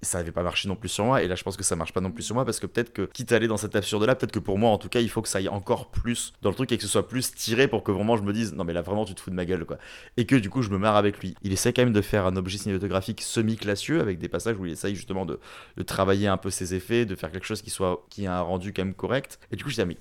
Ça 0.03 0.19
n'avait 0.19 0.31
pas 0.31 0.43
marché 0.43 0.67
non 0.67 0.75
plus 0.75 0.89
sur 0.89 1.05
moi, 1.05 1.23
et 1.23 1.27
là 1.27 1.35
je 1.35 1.43
pense 1.43 1.57
que 1.57 1.63
ça 1.63 1.75
marche 1.75 1.93
pas 1.93 2.01
non 2.01 2.11
plus 2.11 2.23
sur 2.23 2.35
moi, 2.35 2.45
parce 2.45 2.59
que 2.59 2.67
peut-être 2.67 2.93
que, 2.93 3.03
quitte 3.03 3.31
à 3.31 3.37
aller 3.37 3.47
dans 3.47 3.57
cet 3.57 3.75
absurde-là, 3.75 4.15
peut-être 4.15 4.31
que 4.31 4.39
pour 4.39 4.57
moi 4.57 4.69
en 4.69 4.77
tout 4.77 4.89
cas, 4.89 4.99
il 4.99 5.09
faut 5.09 5.21
que 5.21 5.29
ça 5.29 5.39
aille 5.39 5.49
encore 5.49 5.89
plus 5.89 6.33
dans 6.41 6.49
le 6.49 6.55
truc 6.55 6.71
et 6.71 6.77
que 6.77 6.83
ce 6.83 6.89
soit 6.89 7.07
plus 7.07 7.33
tiré 7.33 7.67
pour 7.67 7.83
que 7.83 7.91
vraiment 7.91 8.17
je 8.17 8.23
me 8.23 8.33
dise, 8.33 8.53
non 8.53 8.63
mais 8.63 8.73
là 8.73 8.81
vraiment 8.81 9.05
tu 9.05 9.15
te 9.15 9.21
fous 9.21 9.29
de 9.29 9.35
ma 9.35 9.45
gueule 9.45 9.65
quoi. 9.65 9.77
Et 10.17 10.25
que 10.25 10.35
du 10.35 10.49
coup 10.49 10.61
je 10.61 10.69
me 10.69 10.77
marre 10.77 10.95
avec 10.95 11.19
lui. 11.19 11.35
Il 11.41 11.53
essaie 11.53 11.73
quand 11.73 11.83
même 11.83 11.93
de 11.93 12.01
faire 12.01 12.25
un 12.25 12.35
objet 12.35 12.57
cinématographique 12.57 13.21
semi-classieux, 13.21 14.01
avec 14.01 14.19
des 14.19 14.29
passages 14.29 14.57
où 14.57 14.65
il 14.65 14.71
essaye 14.71 14.95
justement 14.95 15.25
de, 15.25 15.39
travailler 15.85 16.27
un 16.27 16.37
peu 16.37 16.49
ses 16.49 16.75
effets, 16.75 17.05
de 17.05 17.15
faire 17.15 17.31
quelque 17.31 17.45
chose 17.45 17.61
qui 17.61 17.69
soit 17.69 18.05
qui 18.09 18.27
a 18.27 18.37
un 18.37 18.41
rendu 18.41 18.73
quand 18.73 18.83
même 18.83 18.93
correct. 18.93 19.39
Et 19.51 19.55
du 19.55 19.63
coup 19.63 19.69
je 19.69 19.75
dis, 19.75 19.81
ah, 19.81 19.85
mais 19.85 19.97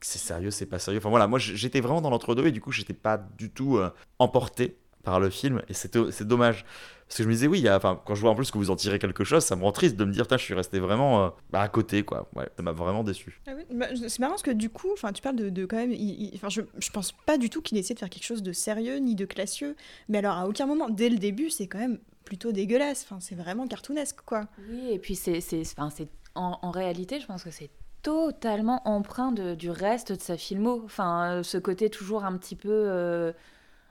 c'est 0.00 0.18
sérieux, 0.18 0.50
c'est 0.50 0.66
pas 0.66 0.78
sérieux. 0.78 0.98
Enfin 0.98 1.10
voilà, 1.10 1.26
moi 1.26 1.38
j'étais 1.38 1.80
vraiment 1.80 2.00
dans 2.00 2.10
l'entre-deux 2.10 2.46
et 2.46 2.52
du 2.52 2.60
coup 2.60 2.72
j'étais 2.72 2.94
pas 2.94 3.18
du 3.18 3.50
tout 3.50 3.78
euh, 3.78 3.90
emporté 4.18 4.76
par 5.04 5.20
le 5.20 5.30
film 5.30 5.62
et 5.68 5.74
c'est 5.74 6.22
dommage 6.22 6.64
parce 7.12 7.18
que 7.18 7.22
je 7.24 7.28
me 7.28 7.34
disais 7.34 7.46
oui, 7.46 7.60
y 7.60 7.68
a- 7.68 7.76
enfin 7.76 8.00
quand 8.06 8.14
je 8.14 8.20
vois 8.22 8.30
en 8.30 8.34
plus 8.34 8.50
que 8.50 8.56
vous 8.56 8.70
en 8.70 8.76
tirez 8.76 8.98
quelque 8.98 9.22
chose, 9.22 9.44
ça 9.44 9.54
me 9.54 9.62
rend 9.62 9.72
triste 9.72 9.96
de 9.96 10.04
me 10.04 10.12
dire 10.12 10.26
je 10.30 10.36
suis 10.38 10.54
resté 10.54 10.78
vraiment 10.80 11.26
euh, 11.26 11.28
bah, 11.50 11.60
à 11.60 11.68
côté 11.68 12.04
quoi. 12.04 12.28
Ouais, 12.34 12.48
ça 12.56 12.62
m'a 12.62 12.72
vraiment 12.72 13.04
déçu. 13.04 13.40
Ah 13.46 13.52
oui, 13.54 13.64
bah, 13.70 13.86
c'est 13.94 14.18
marrant 14.18 14.32
parce 14.32 14.42
que 14.42 14.50
du 14.50 14.70
coup, 14.70 14.88
enfin, 14.94 15.12
tu 15.12 15.20
parles 15.20 15.36
de, 15.36 15.50
de 15.50 15.66
quand 15.66 15.76
même. 15.76 15.92
il- 15.92 16.22
il- 16.24 16.30
Enfin, 16.36 16.48
je, 16.48 16.62
je 16.78 16.90
pense 16.90 17.12
pas 17.12 17.36
du 17.36 17.50
tout 17.50 17.60
qu'il 17.60 17.76
essaie 17.76 17.92
de 17.94 17.98
faire 17.98 18.08
quelque 18.10 18.24
chose 18.24 18.42
de 18.42 18.52
sérieux 18.52 18.96
ni 18.96 19.14
de 19.14 19.26
classieux. 19.26 19.76
Mais 20.08 20.18
alors, 20.18 20.36
à 20.38 20.48
aucun 20.48 20.64
moment, 20.66 20.88
dès 20.88 21.10
le 21.10 21.18
début, 21.18 21.50
c'est 21.50 21.66
quand 21.66 21.78
même 21.78 21.98
plutôt 22.24 22.50
dégueulasse. 22.52 23.02
Enfin, 23.04 23.18
c'est 23.20 23.34
vraiment 23.34 23.66
cartoonesque, 23.68 24.20
quoi. 24.24 24.46
Oui, 24.70 24.88
et 24.90 24.98
puis 24.98 25.14
c'est, 25.14 25.40
c'est, 25.42 25.60
enfin, 25.60 25.90
c'est 25.94 26.08
en, 26.34 26.58
en 26.62 26.70
réalité, 26.70 27.20
je 27.20 27.26
pense 27.26 27.44
que 27.44 27.50
c'est 27.50 27.68
totalement 28.02 28.80
empreint 28.88 29.32
de- 29.32 29.54
du 29.54 29.70
reste 29.70 30.12
de 30.12 30.20
sa 30.20 30.36
filmo. 30.36 30.82
Enfin, 30.84 31.38
euh, 31.38 31.42
ce 31.42 31.58
côté 31.58 31.90
toujours 31.90 32.24
un 32.24 32.36
petit 32.36 32.56
peu, 32.56 32.68
euh, 32.70 33.32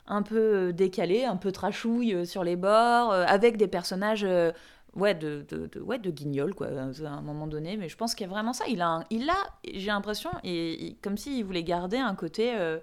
un 0.08 0.24
peu 0.24 0.38
euh, 0.38 0.72
décalé, 0.72 1.24
un 1.26 1.38
peu 1.38 1.52
trashouille 1.52 2.14
euh, 2.14 2.26
sur 2.26 2.44
les 2.44 2.56
bords, 2.56 3.12
euh, 3.12 3.26
avec 3.28 3.58
des 3.58 3.68
personnages. 3.68 4.26
Ouais, 4.94 5.16
de, 5.16 5.46
ouais, 5.80 6.00
de 6.00 6.12
guignol, 6.12 6.54
quoi, 6.54 6.68
à 6.68 7.08
un 7.08 7.22
moment 7.22 7.48
donné. 7.48 7.78
Mais 7.78 7.88
je 7.88 7.96
pense 7.96 8.14
qu'il 8.14 8.28
y 8.28 8.30
a 8.30 8.34
vraiment 8.34 8.52
ça. 8.52 8.66
Il 8.68 8.82
a, 8.82 9.06
il 9.10 9.30
a 9.30 9.38
j'ai 9.74 9.88
l'impression, 9.88 10.30
et, 10.44 10.88
et 10.88 10.96
comme 11.02 11.16
s'il 11.16 11.46
voulait 11.46 11.64
garder 11.64 11.96
un 11.96 12.14
côté, 12.14 12.54
euh, 12.58 12.78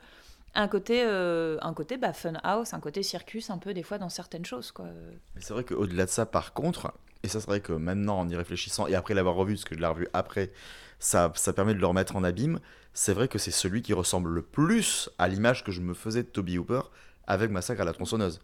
un 0.54 0.68
côté, 0.68 1.02
un 1.02 1.74
côté 1.74 1.98
bah, 1.98 2.14
fun 2.14 2.32
house, 2.42 2.72
un 2.72 2.80
côté 2.80 3.02
circus, 3.02 3.50
un 3.50 3.58
peu 3.58 3.74
des 3.74 3.82
fois 3.82 3.98
dans 3.98 4.08
certaines 4.08 4.46
choses, 4.46 4.72
quoi. 4.72 4.86
Mais 5.34 5.42
c'est 5.42 5.52
vrai 5.52 5.64
qu'au-delà 5.64 6.06
de 6.06 6.10
ça, 6.10 6.24
par 6.24 6.54
contre, 6.54 6.94
et 7.22 7.28
ça 7.28 7.40
c'est 7.40 7.46
vrai 7.46 7.60
que 7.60 7.74
maintenant 7.74 8.20
en 8.20 8.28
y 8.30 8.36
réfléchissant, 8.36 8.86
et 8.86 8.94
après 8.94 9.12
l'avoir 9.12 9.34
revu, 9.34 9.56
parce 9.56 9.66
que 9.66 9.74
je 9.74 9.80
l'ai 9.80 9.86
revu 9.86 10.08
après, 10.14 10.50
ça, 10.98 11.30
ça 11.34 11.52
permet 11.52 11.74
de 11.74 11.78
le 11.78 11.86
remettre 11.86 12.16
en 12.16 12.24
abîme, 12.24 12.58
c'est 12.94 13.12
vrai 13.12 13.28
que 13.28 13.38
c'est 13.38 13.50
celui 13.50 13.82
qui 13.82 13.92
ressemble 13.92 14.30
le 14.30 14.40
plus 14.42 15.10
à 15.18 15.28
l'image 15.28 15.62
que 15.62 15.72
je 15.72 15.82
me 15.82 15.92
faisais 15.92 16.22
de 16.22 16.28
Toby 16.28 16.56
Hooper 16.56 16.80
avec 17.28 17.52
Massacre 17.52 17.82
à 17.82 17.84
la 17.84 17.92
tronçonneuse. 17.92 18.40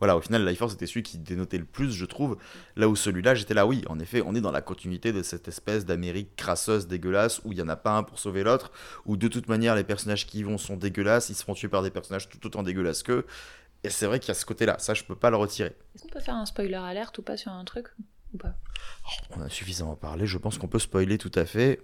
Voilà, 0.00 0.16
au 0.16 0.20
final, 0.20 0.46
Life 0.46 0.58
Force 0.58 0.74
était 0.74 0.86
celui 0.86 1.04
qui 1.04 1.18
dénotait 1.18 1.56
le 1.56 1.64
plus, 1.64 1.92
je 1.92 2.04
trouve. 2.04 2.36
Là 2.76 2.88
où 2.88 2.96
celui-là, 2.96 3.34
j'étais 3.34 3.54
là, 3.54 3.64
oui, 3.64 3.84
en 3.88 3.98
effet, 4.00 4.22
on 4.26 4.34
est 4.34 4.40
dans 4.40 4.50
la 4.50 4.60
continuité 4.60 5.12
de 5.12 5.22
cette 5.22 5.46
espèce 5.46 5.86
d'Amérique 5.86 6.34
crasseuse, 6.36 6.88
dégueulasse, 6.88 7.40
où 7.44 7.52
il 7.52 7.56
n'y 7.56 7.62
en 7.62 7.68
a 7.68 7.76
pas 7.76 7.92
un 7.92 8.02
pour 8.02 8.18
sauver 8.18 8.42
l'autre, 8.42 8.72
où 9.06 9.16
de 9.16 9.28
toute 9.28 9.48
manière, 9.48 9.76
les 9.76 9.84
personnages 9.84 10.26
qui 10.26 10.40
y 10.40 10.42
vont 10.42 10.58
sont 10.58 10.76
dégueulasses, 10.76 11.30
ils 11.30 11.36
se 11.36 11.44
font 11.44 11.54
tuer 11.54 11.68
par 11.68 11.82
des 11.82 11.90
personnages 11.90 12.28
tout 12.28 12.44
autant 12.44 12.64
dégueulasses 12.64 13.04
qu'eux. 13.04 13.24
Et 13.84 13.90
c'est 13.90 14.06
vrai 14.06 14.18
qu'il 14.18 14.28
y 14.28 14.30
a 14.32 14.34
ce 14.34 14.44
côté-là, 14.44 14.76
ça, 14.78 14.94
je 14.94 15.04
peux 15.04 15.14
pas 15.14 15.30
le 15.30 15.36
retirer. 15.36 15.76
Est-ce 15.94 16.02
qu'on 16.02 16.08
peut 16.08 16.20
faire 16.20 16.36
un 16.36 16.46
spoiler 16.46 16.74
alerte 16.74 17.16
ou 17.18 17.22
pas 17.22 17.36
sur 17.36 17.52
un 17.52 17.64
truc 17.64 17.86
ou 18.32 18.38
pas? 18.38 18.54
On 19.36 19.40
a 19.42 19.48
suffisamment 19.48 19.94
parlé, 19.94 20.26
je 20.26 20.38
pense 20.38 20.58
qu'on 20.58 20.68
peut 20.68 20.80
spoiler 20.80 21.18
tout 21.18 21.32
à 21.34 21.44
fait. 21.44 21.80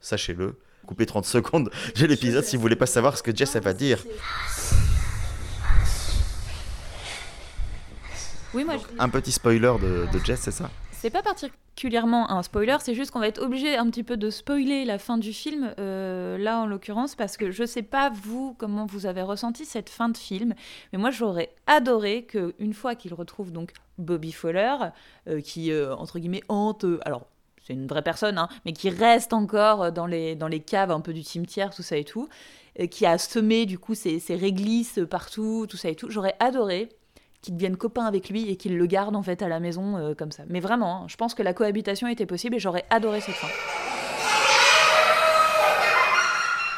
Sachez-le. 0.00 0.58
Coupez 0.86 1.04
30 1.04 1.26
secondes, 1.26 1.70
j'ai 1.94 2.06
l'épisode 2.06 2.42
si 2.42 2.56
vous 2.56 2.62
voulez 2.62 2.74
pas 2.74 2.86
savoir 2.86 3.18
ce 3.18 3.22
que 3.22 3.36
Jess 3.36 3.54
va 3.56 3.74
dire. 3.74 4.02
Oui, 8.54 8.64
moi, 8.64 8.76
je- 8.76 8.82
Un 8.98 9.08
petit 9.08 9.32
spoiler 9.32 9.72
de, 9.80 10.06
de 10.12 10.24
Jess, 10.24 10.40
c'est 10.40 10.50
ça 10.50 10.70
c'est 10.92 11.08
pas 11.08 11.22
particulièrement 11.22 12.30
un 12.30 12.42
spoiler, 12.42 12.76
c'est 12.80 12.94
juste 12.94 13.10
qu'on 13.10 13.20
va 13.20 13.28
être 13.28 13.40
obligé 13.40 13.74
un 13.74 13.88
petit 13.88 14.02
peu 14.02 14.18
de 14.18 14.28
spoiler 14.28 14.84
la 14.84 14.98
fin 14.98 15.16
du 15.16 15.32
film, 15.32 15.72
euh, 15.78 16.36
là 16.36 16.58
en 16.58 16.66
l'occurrence, 16.66 17.14
parce 17.14 17.38
que 17.38 17.50
je 17.50 17.64
sais 17.64 17.80
pas 17.80 18.10
vous 18.22 18.54
comment 18.58 18.84
vous 18.84 19.06
avez 19.06 19.22
ressenti 19.22 19.64
cette 19.64 19.88
fin 19.88 20.10
de 20.10 20.16
film, 20.18 20.52
mais 20.92 20.98
moi 20.98 21.10
j'aurais 21.10 21.54
adoré 21.66 22.24
que 22.24 22.54
une 22.58 22.74
fois 22.74 22.96
qu'il 22.96 23.14
retrouve 23.14 23.50
donc 23.50 23.72
Bobby 23.96 24.30
Fowler, 24.30 24.74
euh, 25.26 25.40
qui 25.40 25.72
euh, 25.72 25.94
entre 25.96 26.18
guillemets 26.18 26.42
hante, 26.50 26.84
alors 27.06 27.24
c'est 27.66 27.72
une 27.72 27.86
vraie 27.86 28.02
personne, 28.02 28.36
hein, 28.36 28.50
mais 28.66 28.74
qui 28.74 28.90
reste 28.90 29.32
encore 29.32 29.92
dans 29.92 30.06
les, 30.06 30.34
dans 30.36 30.48
les 30.48 30.60
caves 30.60 30.90
un 30.90 31.00
peu 31.00 31.14
du 31.14 31.22
cimetière, 31.22 31.74
tout 31.74 31.82
ça 31.82 31.96
et 31.96 32.04
tout, 32.04 32.28
qui 32.90 33.06
a 33.06 33.16
semé 33.16 33.64
du 33.64 33.78
coup 33.78 33.94
ses, 33.94 34.18
ses 34.20 34.36
réglisses 34.36 35.00
partout, 35.08 35.66
tout 35.66 35.78
ça 35.78 35.88
et 35.88 35.94
tout. 35.94 36.10
J'aurais 36.10 36.36
adoré 36.40 36.90
qu'il 37.42 37.54
devienne 37.54 37.76
copain 37.76 38.04
avec 38.04 38.28
lui 38.28 38.48
et 38.50 38.56
qu'il 38.56 38.76
le 38.76 38.86
garde 38.86 39.16
en 39.16 39.22
fait 39.22 39.42
à 39.42 39.48
la 39.48 39.60
maison 39.60 39.96
euh, 39.96 40.14
comme 40.14 40.32
ça. 40.32 40.42
Mais 40.48 40.60
vraiment, 40.60 41.02
hein, 41.02 41.06
je 41.08 41.16
pense 41.16 41.34
que 41.34 41.42
la 41.42 41.54
cohabitation 41.54 42.08
était 42.08 42.26
possible 42.26 42.56
et 42.56 42.58
j'aurais 42.58 42.84
adoré 42.90 43.20
cette 43.20 43.34
fin. 43.34 43.48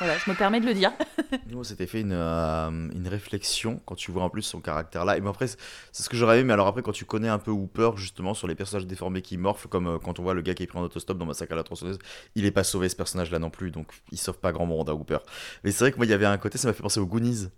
Voilà, 0.05 0.19
je 0.19 0.29
me 0.29 0.35
permets 0.35 0.59
de 0.59 0.67
le 0.67 0.75
dire. 0.75 0.93
Nous, 1.49 1.61
on 1.61 1.63
s'était 1.63 1.87
fait 1.87 2.01
une, 2.01 2.13
euh, 2.13 2.69
une 2.69 3.07
réflexion 3.07 3.81
quand 3.87 3.95
tu 3.95 4.11
vois 4.11 4.25
en 4.25 4.31
plus 4.31 4.43
son 4.43 4.61
caractère 4.61 5.05
là. 5.05 5.17
Et 5.17 5.21
mais 5.21 5.31
après, 5.31 5.47
c'est 5.47 5.57
ce 5.93 6.09
que 6.09 6.17
j'aurais 6.17 6.41
aimé. 6.41 6.49
Mais 6.49 6.53
alors 6.55 6.67
après, 6.67 6.83
quand 6.83 6.91
tu 6.91 7.05
connais 7.05 7.29
un 7.29 7.39
peu 7.39 7.53
Hooper, 7.53 7.93
justement, 7.95 8.35
sur 8.35 8.49
les 8.49 8.57
personnages 8.57 8.89
déformés 8.89 9.23
qui 9.23 9.39
morphent, 9.39 9.69
comme 9.69 9.87
euh, 9.87 9.99
quand 9.99 10.19
on 10.19 10.25
voit 10.25 10.35
le 10.35 10.43
gars 10.43 10.55
qui 10.55 10.65
est 10.65 10.67
pris 10.67 10.77
en 10.77 10.83
autostop 10.83 11.19
dans 11.19 11.27
Massacre 11.27 11.53
à 11.53 11.57
la 11.57 11.63
tronçonneuse, 11.63 11.99
il 12.35 12.47
est 12.47 12.51
pas 12.51 12.65
sauvé 12.65 12.89
ce 12.89 12.97
personnage-là 12.97 13.39
non 13.39 13.51
plus. 13.51 13.71
Donc, 13.71 13.93
il 14.11 14.19
sauve 14.19 14.41
pas 14.41 14.51
grand 14.51 14.67
monde 14.67 14.91
à 14.91 14.95
Hooper. 14.95 15.19
Mais 15.63 15.71
c'est 15.71 15.85
vrai 15.85 15.93
que 15.93 15.99
moi, 15.99 16.07
il 16.07 16.11
y 16.11 16.15
avait 16.15 16.27
un 16.27 16.37
côté, 16.37 16.59
ça 16.59 16.67
m'a 16.67 16.75
fait 16.75 16.83
penser 16.83 16.99
aux 16.99 17.07
Goonies. 17.07 17.51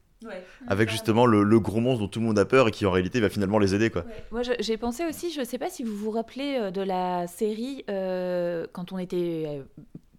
Avec 0.68 0.90
justement 0.90 1.26
le, 1.26 1.42
le 1.42 1.60
gros 1.60 1.80
monstre 1.80 2.02
dont 2.02 2.08
tout 2.08 2.20
le 2.20 2.26
monde 2.26 2.38
a 2.38 2.44
peur 2.44 2.68
et 2.68 2.70
qui 2.70 2.86
en 2.86 2.90
réalité 2.90 3.20
va 3.20 3.28
finalement 3.28 3.58
les 3.58 3.74
aider, 3.74 3.90
quoi. 3.90 4.04
Moi, 4.30 4.42
j'ai 4.60 4.76
pensé 4.76 5.04
aussi, 5.06 5.32
je 5.32 5.42
sais 5.44 5.58
pas 5.58 5.70
si 5.70 5.82
vous 5.82 5.94
vous 5.96 6.10
rappelez 6.10 6.56
euh, 6.58 6.70
de 6.70 6.80
la 6.82 7.26
série 7.26 7.84
euh, 7.90 8.66
quand 8.72 8.92
on 8.92 8.98
était 8.98 9.44
euh, 9.46 9.62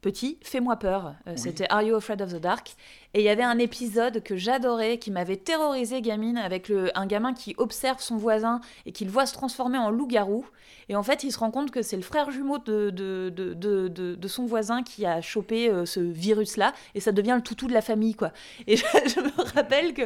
petit, 0.02 0.38
Fais-moi 0.44 0.76
peur. 0.78 1.16
Euh, 1.28 1.34
C'était 1.36 1.66
Are 1.70 1.82
You 1.82 1.96
Afraid 1.96 2.22
of 2.22 2.32
the 2.32 2.40
Dark? 2.40 2.76
Et 3.16 3.20
il 3.20 3.24
y 3.24 3.30
avait 3.30 3.44
un 3.44 3.60
épisode 3.60 4.22
que 4.24 4.36
j'adorais, 4.36 4.98
qui 4.98 5.10
m'avait 5.10 5.38
terrorisé 5.38 6.02
gamine, 6.02 6.38
avec 6.38 6.68
le, 6.68 6.92
un 7.00 7.06
gamin 7.06 7.34
qui 7.34 7.56
observe 7.58 8.02
son 8.02 8.18
voisin 8.18 8.60
et 8.86 8.92
qui 8.92 9.06
le 9.06 9.10
voit 9.12 9.26
se 9.26 9.34
transformer 9.34 9.78
en 9.78 9.90
loup-garou. 9.90 10.46
Et 10.90 10.98
en 10.98 11.02
fait, 11.02 11.24
il 11.24 11.32
se 11.32 11.40
rend 11.40 11.50
compte 11.50 11.72
que 11.72 11.82
c'est 11.82 11.96
le 11.96 12.02
frère 12.02 12.30
jumeau 12.30 12.58
de, 12.58 12.90
de, 12.90 13.30
de- 13.30 14.16
de 14.16 14.28
son 14.28 14.46
voisin 14.46 14.84
qui 14.84 15.06
a 15.06 15.22
chopé 15.22 15.70
euh, 15.70 15.86
ce 15.86 16.02
virus-là, 16.02 16.74
et 16.94 17.00
ça 17.00 17.14
devient 17.14 17.36
le 17.38 17.42
toutou 17.42 17.68
de 17.68 17.74
la 17.74 17.82
famille, 17.82 18.16
quoi. 18.16 18.34
Et 18.68 18.76
je, 18.78 18.84
je 18.84 19.22
me 19.22 19.54
rappelle 19.56 19.94
que 19.94 20.04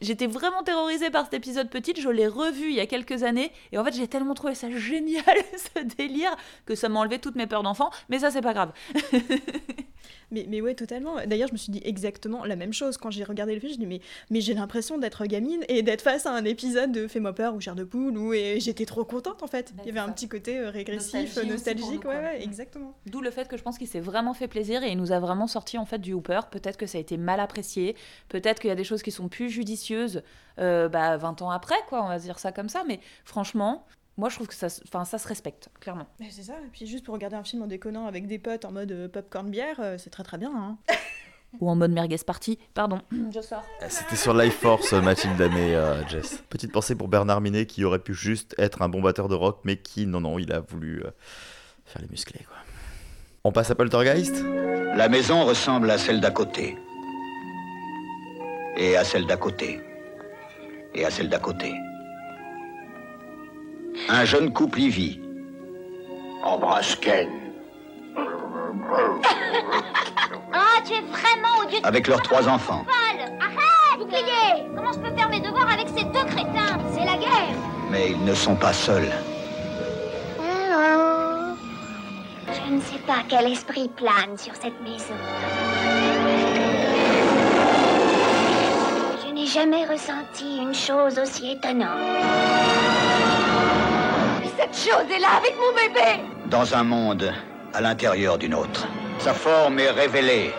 j'étais 0.00 0.28
vraiment 0.28 0.62
terrorisée 0.62 1.10
par 1.10 1.24
cet 1.24 1.34
épisode 1.34 1.68
petite, 1.70 2.00
je 2.00 2.08
l'ai 2.08 2.28
revu 2.28 2.68
il 2.68 2.74
y 2.76 2.80
a 2.80 2.86
quelques 2.86 3.24
années, 3.24 3.50
et 3.72 3.78
en 3.78 3.84
fait, 3.84 3.94
j'ai 3.96 4.06
tellement 4.06 4.34
trouvé 4.34 4.54
ça 4.54 4.70
génial, 4.70 5.24
ce 5.76 5.82
délire, 5.82 6.34
que 6.66 6.76
ça 6.76 6.88
m'a 6.88 7.00
enlevé 7.00 7.18
toutes 7.18 7.34
mes 7.34 7.48
peurs 7.48 7.64
d'enfant, 7.64 7.90
mais 8.08 8.20
ça, 8.20 8.30
c'est 8.30 8.42
pas 8.42 8.54
grave. 8.54 8.72
Mais, 10.34 10.46
mais 10.48 10.60
ouais, 10.60 10.74
totalement. 10.74 11.16
D'ailleurs, 11.26 11.48
je 11.48 11.52
me 11.54 11.58
suis 11.58 11.70
dit 11.72 11.80
exactement 11.84 12.44
la 12.44 12.56
même 12.56 12.72
chose 12.72 12.96
quand 12.98 13.10
j'ai 13.10 13.24
regardé 13.24 13.54
le 13.54 13.60
film. 13.60 13.72
Je 13.72 13.78
me 13.78 13.84
dis, 13.84 13.86
mais, 13.86 14.00
mais 14.30 14.40
j'ai 14.40 14.52
l'impression 14.54 14.98
d'être 14.98 15.24
gamine 15.26 15.62
et 15.68 15.82
d'être 15.82 16.02
face 16.02 16.26
à 16.26 16.32
un 16.32 16.44
épisode 16.44 16.92
de 16.92 17.06
Fais-moi 17.06 17.32
peur 17.32 17.54
ou 17.54 17.60
Chair 17.60 17.74
de 17.74 17.84
poule 17.84 18.18
où 18.18 18.34
et 18.34 18.58
j'étais 18.60 18.84
trop 18.84 19.04
contente 19.04 19.42
en 19.42 19.46
fait. 19.46 19.72
Bah, 19.74 19.82
Il 19.84 19.94
y 19.94 19.98
avait 19.98 20.00
un 20.06 20.12
petit 20.12 20.28
côté 20.28 20.58
euh, 20.58 20.70
régressif, 20.70 21.36
Nostalgie 21.36 21.48
nostalgique. 21.50 22.04
nous, 22.04 22.10
ouais, 22.10 22.16
ouais, 22.16 22.38
Mm. 22.40 22.42
exactement. 22.42 22.94
D'où 23.06 23.20
le 23.20 23.30
fait 23.30 23.48
que 23.48 23.56
je 23.56 23.62
pense 23.62 23.78
qu'il 23.78 23.88
s'est 23.88 24.00
vraiment 24.00 24.34
fait 24.34 24.48
plaisir 24.48 24.82
et 24.82 24.90
il 24.90 24.96
nous 24.98 25.12
a 25.12 25.20
vraiment 25.20 25.46
sorti 25.46 25.78
en 25.78 25.84
fait 25.86 25.98
du 25.98 26.12
Hooper. 26.12 26.40
Peut-être 26.50 26.76
que 26.76 26.86
ça 26.86 26.98
a 26.98 27.00
été 27.00 27.16
mal 27.16 27.38
apprécié, 27.40 27.94
peut-être 28.28 28.60
qu'il 28.60 28.68
y 28.68 28.72
a 28.72 28.76
des 28.76 28.84
choses 28.84 29.02
qui 29.02 29.10
sont 29.12 29.28
plus 29.28 29.48
judicieuses 29.50 30.22
euh, 30.58 30.88
bah, 30.88 31.16
20 31.16 31.42
ans 31.42 31.50
après, 31.50 31.76
quoi, 31.88 32.04
on 32.04 32.08
va 32.08 32.18
dire 32.18 32.38
ça 32.38 32.50
comme 32.52 32.68
ça. 32.68 32.82
Mais 32.88 33.00
franchement, 33.24 33.86
moi 34.16 34.28
je 34.28 34.36
trouve 34.36 34.46
que 34.46 34.54
ça, 34.54 34.68
se- 34.68 34.80
enfin, 34.86 35.04
ça 35.04 35.18
se 35.18 35.26
respecte, 35.28 35.68
clairement. 35.80 36.06
Mais 36.20 36.28
c'est 36.30 36.42
ça. 36.44 36.54
Et 36.64 36.68
puis 36.72 36.86
juste 36.86 37.04
pour 37.04 37.14
regarder 37.14 37.36
un 37.36 37.44
film 37.44 37.62
en 37.62 37.66
déconnant 37.66 38.06
avec 38.06 38.26
des 38.26 38.38
potes 38.38 38.64
en 38.64 38.72
mode 38.72 38.92
euh, 38.92 39.08
popcorn 39.08 39.50
bière, 39.50 39.76
euh, 39.80 39.96
c'est 39.98 40.10
très 40.10 40.22
très 40.24 40.38
bien. 40.38 40.52
Hein. 40.54 40.78
Ou 41.60 41.70
en 41.70 41.76
mode 41.76 41.92
merguez 41.92 42.16
party, 42.26 42.58
pardon. 42.74 43.00
Je 43.34 43.40
sors. 43.40 43.62
C'était 43.88 44.16
sur 44.16 44.34
Life 44.34 44.56
Force, 44.58 44.92
Mathilde 44.92 45.40
et 45.40 45.74
euh, 45.76 46.04
Jess. 46.08 46.42
Petite 46.50 46.72
pensée 46.72 46.96
pour 46.96 47.06
Bernard 47.08 47.40
Minet 47.40 47.66
qui 47.66 47.84
aurait 47.84 48.00
pu 48.00 48.12
juste 48.14 48.54
être 48.58 48.82
un 48.82 48.88
bon 48.88 49.00
batteur 49.00 49.28
de 49.28 49.34
rock, 49.36 49.60
mais 49.64 49.76
qui, 49.76 50.06
non, 50.06 50.20
non, 50.20 50.38
il 50.40 50.52
a 50.52 50.58
voulu 50.60 51.00
euh, 51.04 51.10
faire 51.84 52.02
les 52.02 52.08
musclés, 52.08 52.44
quoi. 52.48 52.56
On 53.44 53.52
passe 53.52 53.70
à 53.70 53.74
Poltergeist? 53.74 54.42
La 54.96 55.08
maison 55.08 55.44
ressemble 55.44 55.90
à 55.90 55.98
celle 55.98 56.20
d'à 56.20 56.30
côté. 56.30 56.76
Et 58.76 58.96
à 58.96 59.04
celle 59.04 59.26
d'à 59.26 59.36
côté. 59.36 59.80
Et 60.94 61.04
à 61.04 61.10
celle 61.10 61.28
d'à 61.28 61.38
côté. 61.38 61.72
Un 64.08 64.24
jeune 64.24 64.52
couple 64.52 64.80
y 64.80 64.88
vit. 64.88 65.20
Embrasse 66.42 66.96
Ken. 66.96 67.28
Ah, 70.56 70.80
tu 70.86 70.92
es 70.92 71.00
vraiment 71.00 71.64
odieux 71.64 71.80
de 71.80 71.86
Avec 71.86 72.06
leurs 72.06 72.22
trois 72.22 72.48
enfants. 72.48 72.84
Arrête 72.88 73.98
Bouclier 73.98 74.68
Comment 74.74 74.92
je 74.92 74.98
peux 74.98 75.16
faire 75.16 75.28
mes 75.28 75.40
devoirs 75.40 75.70
avec 75.72 75.88
ces 75.88 76.04
deux 76.04 76.24
crétins? 76.26 76.78
C'est 76.92 77.04
la 77.04 77.16
guerre 77.16 77.56
Mais 77.90 78.10
ils 78.10 78.24
ne 78.24 78.34
sont 78.34 78.54
pas 78.54 78.72
seuls. 78.72 79.10
Je 82.66 82.72
ne 82.72 82.80
sais 82.80 82.98
pas 83.06 83.22
quel 83.28 83.50
esprit 83.50 83.88
plane 83.96 84.36
sur 84.36 84.54
cette 84.54 84.80
maison. 84.82 85.14
Je 89.44 89.48
n'ai 89.48 89.52
jamais 89.52 89.84
ressenti 89.84 90.56
une 90.56 90.74
chose 90.74 91.18
aussi 91.18 91.52
étonnante. 91.52 91.98
Cette 94.56 94.74
chose 94.74 95.10
est 95.14 95.18
là 95.18 95.36
avec 95.36 95.54
mon 95.58 95.72
bébé 95.74 96.24
Dans 96.46 96.74
un 96.74 96.82
monde 96.82 97.30
à 97.74 97.80
l'intérieur 97.82 98.38
d'une 98.38 98.54
autre. 98.54 98.86
Sa 99.18 99.34
forme 99.34 99.80
est 99.80 99.90
révélée. 99.90 100.50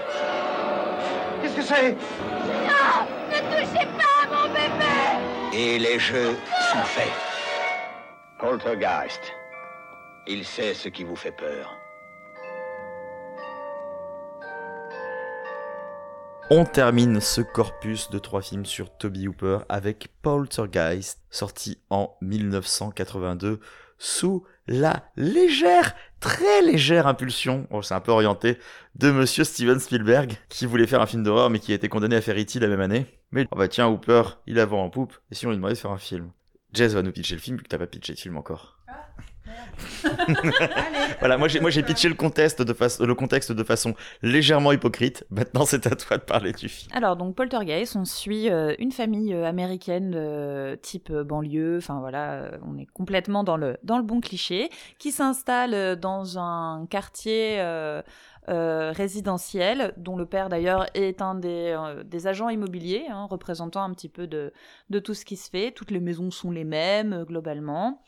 Qu'est-ce 1.41 1.55
que 1.55 1.61
c'est? 1.63 1.91
Non 1.93 3.07
Ne 3.31 3.39
touchez 3.55 3.87
pas 3.97 4.23
à 4.23 4.27
mon 4.27 4.53
bébé 4.53 5.57
Et 5.57 5.79
les 5.79 5.97
jeux 5.97 6.37
sont 6.71 6.83
faits. 6.83 7.13
Poltergeist. 8.37 9.33
Il 10.27 10.45
sait 10.45 10.75
ce 10.75 10.89
qui 10.89 11.03
vous 11.03 11.15
fait 11.15 11.31
peur. 11.31 11.74
On 16.51 16.63
termine 16.63 17.21
ce 17.21 17.41
corpus 17.41 18.11
de 18.11 18.19
trois 18.19 18.43
films 18.43 18.67
sur 18.67 18.95
Toby 18.95 19.27
Hooper 19.27 19.59
avec 19.67 20.09
Poltergeist, 20.21 21.19
sorti 21.31 21.79
en 21.89 22.15
1982 22.21 23.59
sous 23.97 24.45
la 24.67 25.09
légère, 25.15 25.95
très 26.19 26.61
légère 26.61 27.07
impulsion, 27.07 27.65
oh, 27.71 27.81
c'est 27.81 27.95
un 27.95 27.99
peu 27.99 28.11
orienté, 28.11 28.59
de 28.93 29.09
monsieur 29.09 29.43
Steven 29.43 29.79
Spielberg, 29.79 30.37
qui 30.49 30.67
voulait 30.67 30.85
faire 30.85 31.01
un 31.01 31.07
film 31.07 31.23
d'horreur 31.23 31.49
mais 31.49 31.57
qui 31.57 31.71
a 31.71 31.75
été 31.75 31.89
condamné 31.89 32.15
à 32.15 32.21
faire 32.21 32.37
E.T. 32.37 32.59
la 32.59 32.67
même 32.67 32.81
année. 32.81 33.07
Mais 33.31 33.47
oh 33.51 33.55
bah 33.55 33.67
tiens, 33.67 33.87
Hooper, 33.87 34.21
il 34.45 34.59
a 34.59 34.67
vent 34.67 34.83
en 34.83 34.91
poupe, 34.91 35.17
et 35.31 35.35
si 35.35 35.47
on 35.47 35.49
lui 35.49 35.57
demandait 35.57 35.73
de 35.73 35.79
faire 35.79 35.91
un 35.91 35.97
film? 35.97 36.29
Jess 36.73 36.93
va 36.93 37.01
nous 37.01 37.11
pitcher 37.11 37.33
le 37.33 37.41
film, 37.41 37.57
vu 37.57 37.63
que 37.63 37.69
t'as 37.69 37.79
pas 37.79 37.87
pitché 37.87 38.13
le 38.13 38.17
film 38.17 38.37
encore. 38.37 38.77
Voilà, 41.19 41.37
moi 41.37 41.47
j'ai 41.47 41.59
moi 41.59 41.69
j'ai 41.69 41.83
pitché 41.83 42.07
le 42.09 42.15
contexte 42.15 42.61
de 42.61 42.73
façon 42.73 43.05
le 43.05 43.15
contexte 43.15 43.51
de 43.51 43.63
façon 43.63 43.93
légèrement 44.21 44.71
hypocrite. 44.71 45.25
Maintenant, 45.29 45.65
c'est 45.65 45.85
à 45.87 45.95
toi 45.95 46.17
de 46.17 46.23
parler 46.23 46.51
du 46.53 46.69
film. 46.69 46.91
Alors 46.95 47.15
donc 47.15 47.35
Poltergeist, 47.35 47.95
on 47.95 48.05
suit 48.05 48.49
euh, 48.49 48.75
une 48.79 48.91
famille 48.91 49.33
euh, 49.33 49.45
américaine 49.45 50.13
euh, 50.15 50.75
type 50.75 51.09
euh, 51.11 51.23
banlieue, 51.23 51.77
enfin 51.77 51.99
voilà, 51.99 52.33
euh, 52.33 52.57
on 52.65 52.77
est 52.77 52.87
complètement 52.87 53.43
dans 53.43 53.57
le 53.57 53.77
dans 53.83 53.97
le 53.97 54.03
bon 54.03 54.21
cliché, 54.21 54.69
qui 54.99 55.11
s'installe 55.11 55.99
dans 55.99 56.39
un 56.39 56.85
quartier 56.89 57.59
euh, 57.59 58.01
euh, 58.49 58.91
résidentiel, 58.91 59.93
dont 59.97 60.15
le 60.15 60.25
père 60.25 60.49
d'ailleurs 60.49 60.85
est 60.93 61.21
un 61.21 61.35
des, 61.35 61.75
euh, 61.75 62.03
des 62.03 62.27
agents 62.27 62.49
immobiliers, 62.49 63.05
hein, 63.09 63.27
représentant 63.29 63.83
un 63.83 63.91
petit 63.91 64.09
peu 64.09 64.27
de, 64.27 64.53
de 64.89 64.99
tout 64.99 65.13
ce 65.15 65.25
qui 65.25 65.35
se 65.35 65.49
fait. 65.49 65.71
Toutes 65.71 65.91
les 65.91 65.99
maisons 65.99 66.29
sont 66.29 66.51
les 66.51 66.63
mêmes 66.63 67.13
euh, 67.13 67.25
globalement. 67.25 68.01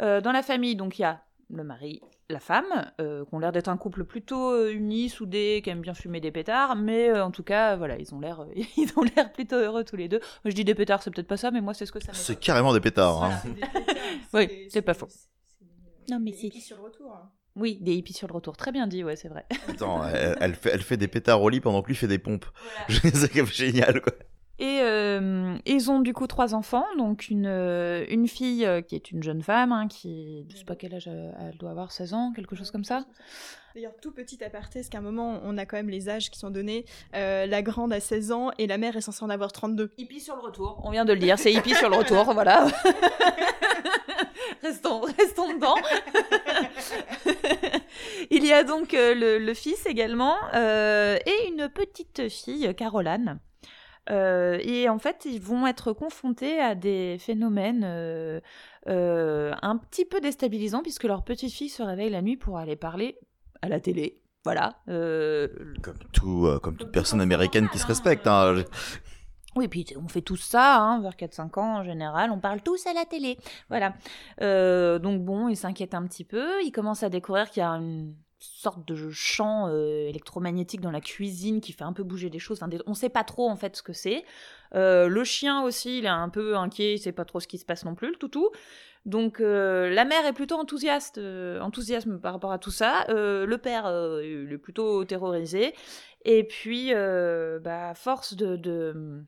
Euh, 0.00 0.20
dans 0.20 0.32
la 0.32 0.42
famille, 0.42 0.76
donc 0.76 0.98
il 0.98 1.02
y 1.02 1.04
a 1.04 1.22
le 1.48 1.62
mari, 1.62 2.00
la 2.28 2.40
femme, 2.40 2.90
euh, 3.00 3.24
qui 3.24 3.34
ont 3.34 3.38
l'air 3.38 3.52
d'être 3.52 3.68
un 3.68 3.76
couple 3.76 4.04
plutôt 4.04 4.50
euh, 4.52 4.72
uni, 4.72 5.08
soudé, 5.08 5.60
qui 5.62 5.70
aiment 5.70 5.80
bien 5.80 5.94
fumer 5.94 6.20
des 6.20 6.32
pétards, 6.32 6.74
mais 6.74 7.08
euh, 7.10 7.24
en 7.24 7.30
tout 7.30 7.44
cas, 7.44 7.76
voilà, 7.76 7.96
ils 7.98 8.12
ont 8.14 8.20
l'air, 8.20 8.40
euh, 8.40 8.46
ils 8.76 8.90
ont 8.96 9.02
l'air 9.02 9.32
plutôt 9.32 9.56
heureux 9.56 9.84
tous 9.84 9.96
les 9.96 10.08
deux. 10.08 10.18
Moi, 10.18 10.50
je 10.50 10.54
dis 10.56 10.64
des 10.64 10.74
pétards, 10.74 11.02
c'est 11.02 11.10
peut-être 11.12 11.28
pas 11.28 11.36
ça, 11.36 11.50
mais 11.52 11.60
moi, 11.60 11.72
c'est 11.72 11.86
ce 11.86 11.92
que 11.92 12.00
ça 12.02 12.12
C'est 12.14 12.38
carrément 12.38 12.72
des 12.72 12.80
pétards. 12.80 13.22
Hein. 13.24 13.30
Oui, 14.34 14.66
c'est 14.70 14.82
pas 14.82 14.94
faux. 14.94 15.08
Non, 16.10 16.18
mais 16.20 16.32
c'est- 16.32 16.50
sur 16.58 16.76
le 16.78 16.82
retour. 16.84 17.12
hein. 17.14 17.30
Oui, 17.54 17.78
des 17.80 17.94
hippies 17.94 18.12
sur 18.12 18.28
le 18.28 18.34
retour. 18.34 18.56
Très 18.56 18.70
bien 18.70 18.86
dit, 18.86 19.02
ouais, 19.02 19.16
c'est 19.16 19.28
vrai. 19.28 19.46
Attends, 19.68 20.06
elle, 20.06 20.36
elle 20.40 20.54
fait, 20.54 20.70
elle 20.74 20.82
fait 20.82 20.96
des 20.98 21.08
pétards 21.08 21.40
au 21.40 21.48
lit 21.48 21.60
pendant 21.60 21.80
que 21.80 21.88
lui 21.88 21.94
fait 21.94 22.06
des 22.08 22.18
pompes. 22.18 22.44
c'est 22.90 23.32
comme 23.32 23.46
génial, 23.46 24.02
quoi. 24.02 24.12
Et 24.58 24.80
euh, 24.80 25.56
ils 25.66 25.90
ont 25.90 26.00
du 26.00 26.14
coup 26.14 26.26
trois 26.26 26.54
enfants, 26.54 26.86
donc 26.96 27.28
une, 27.28 27.46
euh, 27.46 28.06
une 28.08 28.26
fille 28.26 28.64
euh, 28.64 28.80
qui 28.80 28.94
est 28.94 29.10
une 29.10 29.22
jeune 29.22 29.42
femme, 29.42 29.70
hein, 29.70 29.86
qui, 29.86 30.46
je 30.50 30.56
sais 30.56 30.64
pas 30.64 30.76
quel 30.76 30.94
âge 30.94 31.08
euh, 31.08 31.30
elle 31.38 31.58
doit 31.58 31.70
avoir, 31.70 31.92
16 31.92 32.14
ans, 32.14 32.32
quelque 32.34 32.56
chose 32.56 32.70
comme 32.70 32.84
ça. 32.84 33.04
D'ailleurs, 33.74 33.92
tout 34.00 34.12
petit 34.12 34.42
aparté, 34.42 34.78
parce 34.78 34.88
qu'à 34.88 34.96
un 34.98 35.02
moment, 35.02 35.40
on 35.44 35.58
a 35.58 35.66
quand 35.66 35.76
même 35.76 35.90
les 35.90 36.08
âges 36.08 36.30
qui 36.30 36.38
sont 36.38 36.48
donnés. 36.48 36.86
Euh, 37.14 37.44
la 37.44 37.60
grande 37.60 37.92
a 37.92 38.00
16 38.00 38.32
ans 38.32 38.50
et 38.56 38.66
la 38.66 38.78
mère 38.78 38.96
est 38.96 39.02
censée 39.02 39.22
en 39.22 39.28
avoir 39.28 39.52
32. 39.52 39.92
Hippie 39.98 40.20
sur 40.20 40.34
le 40.36 40.40
retour, 40.40 40.80
on 40.84 40.90
vient 40.90 41.04
de 41.04 41.12
le 41.12 41.18
dire, 41.18 41.38
c'est 41.38 41.52
hippie 41.52 41.74
sur 41.74 41.90
le 41.90 41.96
retour, 41.96 42.32
voilà. 42.32 42.66
restons, 44.62 45.02
restons 45.02 45.52
dedans. 45.54 45.74
Il 48.30 48.46
y 48.46 48.54
a 48.54 48.64
donc 48.64 48.92
le, 48.92 49.38
le 49.38 49.54
fils 49.54 49.84
également 49.84 50.36
euh, 50.54 51.18
et 51.26 51.48
une 51.48 51.68
petite 51.68 52.30
fille, 52.30 52.74
Caroline. 52.74 53.38
Euh, 54.10 54.58
et 54.62 54.88
en 54.88 54.98
fait, 54.98 55.24
ils 55.24 55.40
vont 55.40 55.66
être 55.66 55.92
confrontés 55.92 56.60
à 56.60 56.74
des 56.74 57.16
phénomènes 57.18 57.82
euh, 57.84 58.40
euh, 58.88 59.52
un 59.62 59.76
petit 59.76 60.04
peu 60.04 60.20
déstabilisants 60.20 60.82
puisque 60.82 61.04
leur 61.04 61.24
petite 61.24 61.52
fille 61.52 61.68
se 61.68 61.82
réveille 61.82 62.10
la 62.10 62.22
nuit 62.22 62.36
pour 62.36 62.58
aller 62.58 62.76
parler 62.76 63.18
à 63.62 63.68
la 63.68 63.80
télé. 63.80 64.20
Voilà. 64.44 64.76
Comme, 64.86 65.98
tout, 66.12 66.48
comme 66.62 66.76
toute 66.76 66.92
personne 66.92 67.20
américaine 67.20 67.68
qui 67.68 67.78
se 67.78 67.86
respecte. 67.86 68.28
Hein. 68.28 68.62
oui, 69.56 69.66
puis 69.66 69.84
on 70.00 70.06
fait 70.06 70.20
tous 70.20 70.36
ça, 70.36 70.78
hein, 70.78 71.00
vers 71.00 71.16
4-5 71.16 71.58
ans 71.58 71.78
en 71.78 71.82
général, 71.82 72.30
on 72.30 72.38
parle 72.38 72.60
tous 72.60 72.86
à 72.86 72.92
la 72.92 73.04
télé. 73.04 73.38
Voilà. 73.70 73.94
Donc 75.00 75.24
bon, 75.24 75.48
il 75.48 75.56
s'inquiète 75.56 75.94
un 75.94 76.06
petit 76.06 76.24
peu, 76.24 76.62
il 76.62 76.70
commence 76.70 77.02
à 77.02 77.08
découvrir 77.08 77.50
qu'il 77.50 77.62
y 77.62 77.66
a 77.66 77.70
une 77.70 78.14
sorte 78.38 78.86
de 78.86 79.10
champ 79.10 79.68
euh, 79.68 80.08
électromagnétique 80.08 80.80
dans 80.80 80.90
la 80.90 81.00
cuisine 81.00 81.60
qui 81.60 81.72
fait 81.72 81.84
un 81.84 81.92
peu 81.92 82.02
bouger 82.02 82.28
des 82.30 82.38
choses. 82.38 82.58
Enfin, 82.58 82.68
des- 82.68 82.82
on 82.86 82.94
sait 82.94 83.08
pas 83.08 83.24
trop 83.24 83.48
en 83.48 83.56
fait 83.56 83.76
ce 83.76 83.82
que 83.82 83.92
c'est. 83.92 84.24
Euh, 84.74 85.08
le 85.08 85.24
chien 85.24 85.62
aussi, 85.62 85.98
il 85.98 86.04
est 86.04 86.08
un 86.08 86.28
peu 86.28 86.56
inquiet, 86.56 86.94
il 86.94 86.98
sait 86.98 87.12
pas 87.12 87.24
trop 87.24 87.40
ce 87.40 87.48
qui 87.48 87.58
se 87.58 87.64
passe 87.64 87.84
non 87.84 87.94
plus, 87.94 88.10
le 88.10 88.16
toutou. 88.16 88.50
Donc 89.04 89.40
euh, 89.40 89.88
la 89.90 90.04
mère 90.04 90.26
est 90.26 90.32
plutôt 90.32 90.56
enthousiaste, 90.56 91.18
enthousiasme 91.18 92.18
par 92.20 92.32
rapport 92.32 92.52
à 92.52 92.58
tout 92.58 92.70
ça. 92.72 93.04
Le 93.08 93.56
père 93.56 93.86
il 94.22 94.52
est 94.52 94.58
plutôt 94.58 95.04
terrorisé. 95.04 95.74
Et 96.24 96.44
puis, 96.44 96.92
bah, 96.92 97.94
force 97.94 98.34
de, 98.34 98.56
de, 98.56 99.24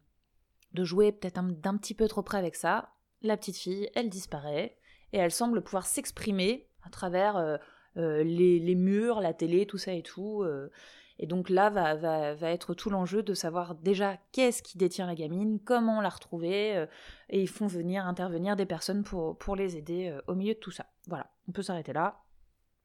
de 0.74 0.84
jouer 0.84 1.12
peut-être 1.12 1.38
un- 1.38 1.52
d'un 1.52 1.76
petit 1.76 1.94
peu 1.94 2.08
trop 2.08 2.22
près 2.22 2.38
avec 2.38 2.56
ça, 2.56 2.90
la 3.22 3.36
petite 3.36 3.56
fille, 3.56 3.88
elle 3.94 4.08
disparaît 4.10 4.76
et 5.12 5.18
elle 5.18 5.30
semble 5.30 5.62
pouvoir 5.62 5.86
s'exprimer 5.86 6.68
à 6.84 6.90
travers 6.90 7.58
les, 7.98 8.58
les 8.60 8.74
murs, 8.74 9.20
la 9.20 9.34
télé, 9.34 9.66
tout 9.66 9.78
ça 9.78 9.92
et 9.92 10.02
tout. 10.02 10.42
euh. 10.42 10.70
et 11.18 11.26
donc 11.26 11.50
là 11.50 11.68
va, 11.68 11.94
va, 11.96 12.34
va 12.34 12.50
être 12.50 12.74
tout 12.74 12.90
l'enjeu 12.90 13.22
de 13.22 13.34
savoir 13.34 13.74
déjà 13.74 14.18
qu'est-ce 14.32 14.62
qui 14.62 14.78
détient 14.78 15.06
la 15.06 15.14
gamine, 15.16 15.58
comment 15.64 16.00
la 16.00 16.08
retrouver, 16.08 16.76
euh, 16.76 16.86
et 17.28 17.42
ils 17.42 17.48
font 17.48 17.66
venir 17.66 18.06
intervenir 18.06 18.54
des 18.56 18.66
personnes 18.66 19.02
pour, 19.02 19.36
pour 19.38 19.56
les 19.56 19.76
aider 19.76 20.08
euh, 20.08 20.20
au 20.28 20.34
milieu 20.34 20.54
de 20.54 20.58
tout 20.60 20.70
ça. 20.70 20.86
Voilà, 21.08 21.30
on 21.48 21.52
peut 21.52 21.62
s'arrêter 21.62 21.92
là. 21.92 22.20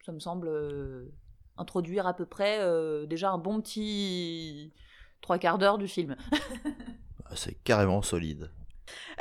Ça 0.06 0.12
me 0.12 0.20
semble 0.20 0.48
euh, 0.48 1.14
introduire 1.58 2.08
à 2.08 2.14
peu 2.16 2.26
près 2.26 2.58
euh, 2.62 3.06
déjà 3.06 3.30
un 3.30 3.38
bon 3.38 3.62
petit 3.62 4.74
trois 5.22 5.38
quarts 5.38 5.58
d'heure 5.60 5.78
du 5.78 5.88
film. 5.88 6.16
C'est 7.36 7.56
carrément 7.64 8.02
solide. 8.02 8.50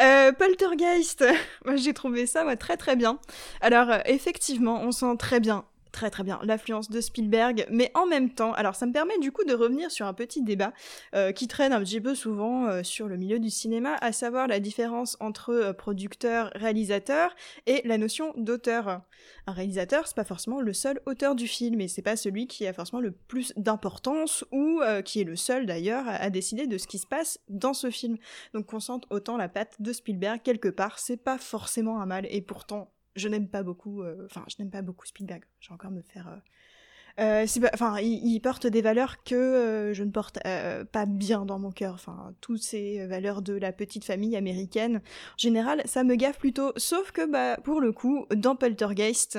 Euh, 0.00 0.32
Poltergeist, 0.32 1.24
j'ai 1.76 1.94
trouvé 1.94 2.26
ça 2.26 2.42
moi, 2.44 2.56
très 2.56 2.76
très 2.76 2.96
bien. 2.96 3.20
Alors 3.60 3.90
euh, 3.90 3.98
effectivement, 4.06 4.80
on 4.82 4.90
sent 4.90 5.16
très 5.18 5.38
bien, 5.38 5.64
très 5.92 6.10
très 6.10 6.24
bien 6.24 6.40
l'influence 6.42 6.90
de 6.90 7.00
Spielberg, 7.00 7.66
mais 7.70 7.90
en 7.94 8.06
même 8.06 8.30
temps, 8.30 8.52
alors 8.52 8.74
ça 8.74 8.86
me 8.86 8.92
permet 8.92 9.18
du 9.18 9.30
coup 9.30 9.44
de 9.44 9.54
revenir 9.54 9.90
sur 9.90 10.06
un 10.06 10.14
petit 10.14 10.42
débat 10.42 10.72
euh, 11.14 11.32
qui 11.32 11.46
traîne 11.46 11.72
un 11.72 11.80
petit 11.80 12.00
peu 12.00 12.14
souvent 12.14 12.66
euh, 12.66 12.82
sur 12.82 13.08
le 13.08 13.16
milieu 13.16 13.38
du 13.38 13.50
cinéma, 13.50 13.96
à 14.00 14.12
savoir 14.12 14.48
la 14.48 14.58
différence 14.58 15.16
entre 15.20 15.50
euh, 15.50 15.72
producteur, 15.72 16.50
réalisateur 16.54 17.34
et 17.66 17.82
la 17.84 17.98
notion 17.98 18.32
d'auteur. 18.36 19.02
Un 19.46 19.52
réalisateur, 19.52 20.06
c'est 20.06 20.16
pas 20.16 20.24
forcément 20.24 20.60
le 20.60 20.72
seul 20.72 21.00
auteur 21.06 21.34
du 21.34 21.46
film, 21.46 21.80
et 21.80 21.88
c'est 21.88 22.02
pas 22.02 22.16
celui 22.16 22.46
qui 22.46 22.66
a 22.66 22.72
forcément 22.72 23.00
le 23.00 23.12
plus 23.12 23.52
d'importance 23.56 24.44
ou 24.50 24.80
euh, 24.80 25.02
qui 25.02 25.20
est 25.20 25.24
le 25.24 25.36
seul 25.36 25.66
d'ailleurs 25.66 26.08
à, 26.08 26.12
à 26.12 26.30
décider 26.30 26.66
de 26.66 26.78
ce 26.78 26.86
qui 26.86 26.98
se 26.98 27.06
passe 27.06 27.38
dans 27.48 27.74
ce 27.74 27.90
film. 27.90 28.16
Donc 28.54 28.66
qu'on 28.66 28.80
sente 28.80 29.06
autant 29.10 29.36
la 29.36 29.48
patte 29.48 29.76
de 29.80 29.92
Spielberg 29.92 30.40
quelque 30.42 30.68
part, 30.68 30.98
c'est 30.98 31.16
pas 31.16 31.38
forcément 31.38 32.00
un 32.00 32.06
mal. 32.06 32.26
Et 32.30 32.40
pourtant, 32.40 32.92
je 33.16 33.28
n'aime 33.28 33.48
pas 33.48 33.62
beaucoup, 33.62 34.02
euh, 34.02 34.26
enfin, 34.26 34.44
je 34.48 34.56
n'aime 34.58 34.70
pas 34.70 34.82
beaucoup 34.82 35.06
Spielberg. 35.06 35.42
Je 35.60 35.68
vais 35.68 35.74
encore 35.74 35.90
me 35.90 36.02
faire. 36.02 36.28
euh, 36.28 36.36
euh, 37.20 37.46
enfin, 37.74 38.00
il, 38.00 38.40
porte 38.40 38.66
des 38.66 38.80
valeurs 38.80 39.22
que 39.22 39.92
je 39.94 40.02
ne 40.02 40.10
porte 40.10 40.38
pas 40.42 41.06
bien 41.06 41.44
dans 41.44 41.58
mon 41.58 41.70
cœur. 41.70 41.94
Enfin, 41.94 42.34
toutes 42.40 42.62
ces 42.62 43.06
valeurs 43.06 43.42
de 43.42 43.52
la 43.52 43.70
petite 43.70 44.04
famille 44.04 44.34
américaine, 44.34 44.96
en 44.96 45.38
général, 45.38 45.82
ça 45.84 46.04
me 46.04 46.14
gaffe 46.14 46.38
plutôt. 46.38 46.72
Sauf 46.76 47.12
que, 47.12 47.26
bah, 47.26 47.58
pour 47.64 47.82
le 47.82 47.92
coup, 47.92 48.24
dans 48.34 48.56
Poltergeist, 48.56 49.38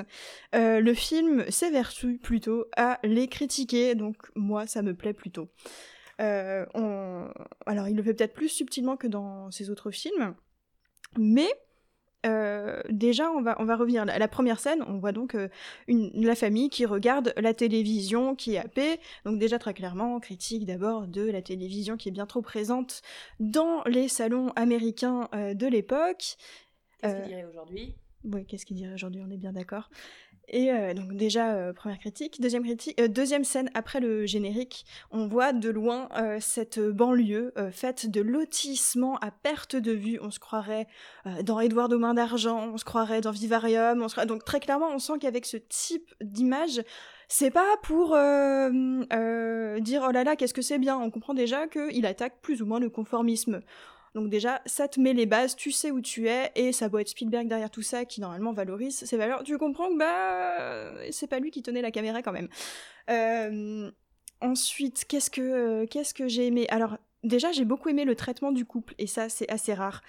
le 0.54 0.94
film 0.94 1.50
s'évertue 1.50 2.20
plutôt 2.20 2.66
à 2.78 3.00
les 3.04 3.28
critiquer. 3.28 3.96
Donc, 3.96 4.18
moi, 4.36 4.68
ça 4.68 4.84
me 4.84 4.94
plaît 4.94 5.14
plutôt. 5.14 5.50
Euh, 6.22 6.66
on... 6.74 7.28
Alors, 7.66 7.88
il 7.88 7.96
le 7.96 8.04
fait 8.04 8.14
peut-être 8.14 8.34
plus 8.34 8.50
subtilement 8.50 8.98
que 8.98 9.08
dans 9.08 9.52
ses 9.52 9.70
autres 9.70 9.92
films, 9.92 10.36
mais 11.18 11.50
euh, 12.26 12.82
déjà, 12.90 13.32
on 13.32 13.42
va, 13.42 13.56
on 13.60 13.66
va 13.66 13.76
revenir. 13.76 14.06
La, 14.06 14.18
la 14.18 14.28
première 14.28 14.60
scène, 14.60 14.84
on 14.88 14.98
voit 14.98 15.12
donc 15.12 15.36
euh, 15.36 15.50
une, 15.88 16.12
la 16.26 16.36
famille 16.36 16.70
qui 16.70 16.86
regarde 16.86 17.34
la 17.38 17.54
télévision 17.54 18.36
qui 18.36 18.56
est 18.56 18.60
à 18.60 18.68
paix. 18.68 19.00
Donc 19.26 19.40
déjà 19.40 19.60
très 19.60 19.74
clairement, 19.74 20.20
critique 20.20 20.66
d'abord 20.66 21.08
de 21.08 21.30
la 21.30 21.42
télévision 21.42 21.98
qui 21.98 22.10
est 22.10 22.12
bien 22.12 22.26
trop 22.26 22.42
présente 22.42 23.02
dans 23.40 23.84
les 23.86 24.08
salons 24.08 24.50
américains 24.56 25.30
euh, 25.34 25.54
de 25.54 25.68
l'époque. 25.68 26.38
Qu'est-ce 27.02 27.16
qu'il 27.16 27.28
dirait 27.28 27.46
aujourd'hui? 27.46 27.96
Oui, 28.24 28.46
qu'est-ce 28.46 28.66
qu'il 28.66 28.78
dirait 28.78 28.94
aujourd'hui? 28.94 29.22
On 29.28 29.30
est 29.30 29.38
bien 29.38 29.52
d'accord. 29.52 29.90
Et 30.50 30.72
euh, 30.72 30.94
donc 30.94 31.14
déjà 31.14 31.54
euh, 31.54 31.74
première 31.74 32.00
critique, 32.00 32.42
deuxième 32.42 32.64
critique, 32.64 33.00
euh, 33.00 33.08
deuxième 33.08 33.46
scène 33.46 33.70
après 33.74 34.00
le 34.02 34.26
générique, 34.26 34.86
on 35.12 35.28
voit 35.28 35.54
de 35.54 35.70
loin 35.70 36.10
cette 36.40 36.80
banlieue 36.80 37.54
faite 37.72 38.10
de 38.10 38.22
lotissements 38.22 39.18
à 39.18 39.32
perte 39.32 39.76
de 39.76 39.92
vue. 39.92 40.20
On 40.22 40.32
se 40.32 40.40
croirait 40.40 40.88
dans 41.44 41.60
Édouard 41.60 41.90
aux 41.92 41.98
mains 41.98 42.14
d'argent, 42.14 42.70
on 42.74 42.78
se 42.78 42.86
croirait 42.86 43.22
dans 43.22 43.32
Vivarium, 43.32 44.02
on 44.02 44.08
se 44.08 44.26
donc 44.26 44.44
très 44.44 44.60
clairement 44.60 44.90
on 44.94 45.00
sent 45.00 45.14
qu'avec 45.20 45.46
ce 45.46 45.58
type 45.58 46.14
d'image, 46.22 46.82
c'est 47.28 47.52
pas 47.52 47.78
pour 47.84 48.10
dire 48.10 50.06
oh 50.08 50.12
là 50.12 50.24
là 50.24 50.36
qu'est-ce 50.36 50.54
que 50.54 50.62
c'est 50.62 50.80
bien. 50.80 50.98
On 50.98 51.10
comprend 51.10 51.34
déjà 51.34 51.68
qu'il 51.68 52.06
attaque 52.06 52.42
plus 52.42 52.62
ou 52.62 52.66
moins 52.66 52.80
le 52.80 52.90
conformisme. 52.90 53.62
Donc 54.14 54.30
déjà, 54.30 54.62
ça 54.66 54.88
te 54.88 55.00
met 55.00 55.14
les 55.14 55.26
bases, 55.26 55.56
tu 55.56 55.72
sais 55.72 55.92
où 55.92 56.02
tu 56.02 56.28
es, 56.28 56.52
et 56.56 56.72
ça 56.72 56.88
doit 56.90 57.02
être 57.02 57.10
Spielberg 57.10 57.48
derrière 57.48 57.72
tout 57.72 57.82
ça 57.82 58.06
qui 58.06 58.22
normalement 58.22 58.54
valorise 58.54 58.96
ses 58.96 59.18
valeurs. 59.18 59.44
Tu 59.44 59.58
comprends 59.58 59.90
que 59.90 59.98
bah 59.98 61.12
c'est 61.12 61.28
pas 61.28 61.40
lui 61.40 61.50
qui 61.52 61.64
tenait 61.64 61.82
la 61.82 61.92
caméra 61.92 62.22
quand 62.22 62.32
même. 62.32 62.50
Euh, 63.10 63.90
ensuite, 64.42 65.06
qu'est-ce 65.06 65.32
que, 65.32 65.42
euh, 65.42 65.86
qu'est-ce 65.88 66.14
que 66.14 66.28
j'ai 66.28 66.48
aimé? 66.48 66.68
Alors, 66.70 66.98
déjà, 67.24 67.52
j'ai 67.52 67.66
beaucoup 67.66 67.90
aimé 67.90 68.06
le 68.06 68.16
traitement 68.16 68.52
du 68.52 68.66
couple, 68.66 68.94
et 69.00 69.08
ça, 69.08 69.30
c'est 69.30 69.50
assez 69.52 69.74
rare. 69.74 70.02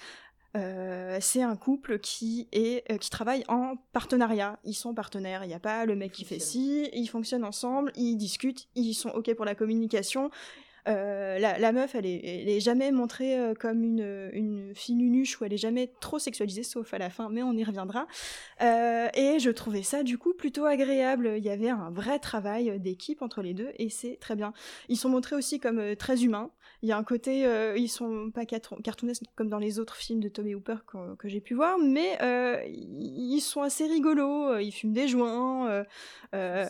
Euh, 0.57 1.19
c'est 1.21 1.43
un 1.43 1.57
couple 1.57 1.99
qui 1.99 2.47
est 2.53 2.89
euh, 2.93 2.97
qui 2.97 3.11
travaille 3.11 3.43
en 3.49 3.75
partenariat. 3.93 4.61
Ils 4.65 4.75
sont 4.75 4.95
partenaires. 4.95 5.45
Il 5.45 5.49
n'y 5.49 5.55
a 5.55 5.59
pas 5.59 5.85
le 5.85 5.97
mec 5.97 6.13
qui 6.13 6.25
fait 6.25 6.39
ci. 6.39 6.89
Ils 6.93 7.09
fonctionnent 7.09 7.45
ensemble. 7.45 7.91
Ils 7.97 8.17
discutent. 8.17 8.69
Ils 8.77 8.95
sont 8.95 9.09
ok 9.11 9.35
pour 9.35 9.45
la 9.45 9.57
communication. 9.57 10.31
Euh, 10.87 11.39
la, 11.39 11.59
la, 11.59 11.73
meuf, 11.73 11.95
elle 11.95 12.07
est, 12.07 12.21
elle 12.25 12.49
est 12.49 12.61
jamais 12.61 12.93
montrée 12.93 13.39
euh, 13.39 13.55
comme 13.55 13.83
une, 13.83 14.31
une 14.33 14.75
fille 14.75 14.97
nunuche 14.97 15.41
ou 15.41 15.45
elle 15.45 15.53
est 15.53 15.59
jamais 15.59 15.91
trop 16.01 16.19
sexualisée, 16.19 16.63
sauf 16.63 16.93
à 16.93 16.99
la 16.99 17.11
fin, 17.11 17.29
mais 17.31 17.43
on 17.43 17.53
y 17.53 17.65
reviendra. 17.65 18.07
Euh, 18.61 19.09
et 19.15 19.39
je 19.39 19.51
trouvais 19.51 19.83
ça 19.83 20.03
du 20.03 20.19
coup 20.19 20.35
plutôt 20.35 20.67
agréable. 20.67 21.35
Il 21.39 21.45
y 21.45 21.51
avait 21.51 21.71
un 21.71 21.91
vrai 21.91 22.19
travail 22.19 22.79
d'équipe 22.81 23.23
entre 23.23 23.43
les 23.43 23.55
deux 23.55 23.71
et 23.79 23.89
c'est 23.89 24.17
très 24.21 24.37
bien. 24.37 24.53
Ils 24.89 24.97
sont 24.97 25.09
montrés 25.09 25.37
aussi 25.37 25.59
comme 25.59 25.79
euh, 25.79 25.95
très 25.95 26.23
humains. 26.23 26.51
Il 26.83 26.89
y 26.89 26.93
a 26.93 26.99
un 26.99 27.05
côté, 27.05 27.47
euh, 27.47 27.77
ils 27.79 27.89
sont 27.89 28.31
pas 28.31 28.45
cartoonesques 28.45 29.25
comme 29.37 29.49
dans 29.49 29.59
les 29.59 29.79
autres 29.79 29.97
films 29.97 30.21
de 30.21 30.29
Tommy 30.29 30.55
Hooper 30.55 30.77
que, 30.87 31.15
que 31.17 31.29
j'ai 31.29 31.41
pu 31.41 31.55
voir, 31.55 31.79
mais 31.79 32.19
ils 32.69 33.41
sont 33.41 33.63
assez 33.63 33.87
rigolos. 33.87 34.59
Ils 34.59 34.73
fument 34.73 34.93
des 34.93 35.09
joints. 35.09 35.85
Euh, 36.35 36.67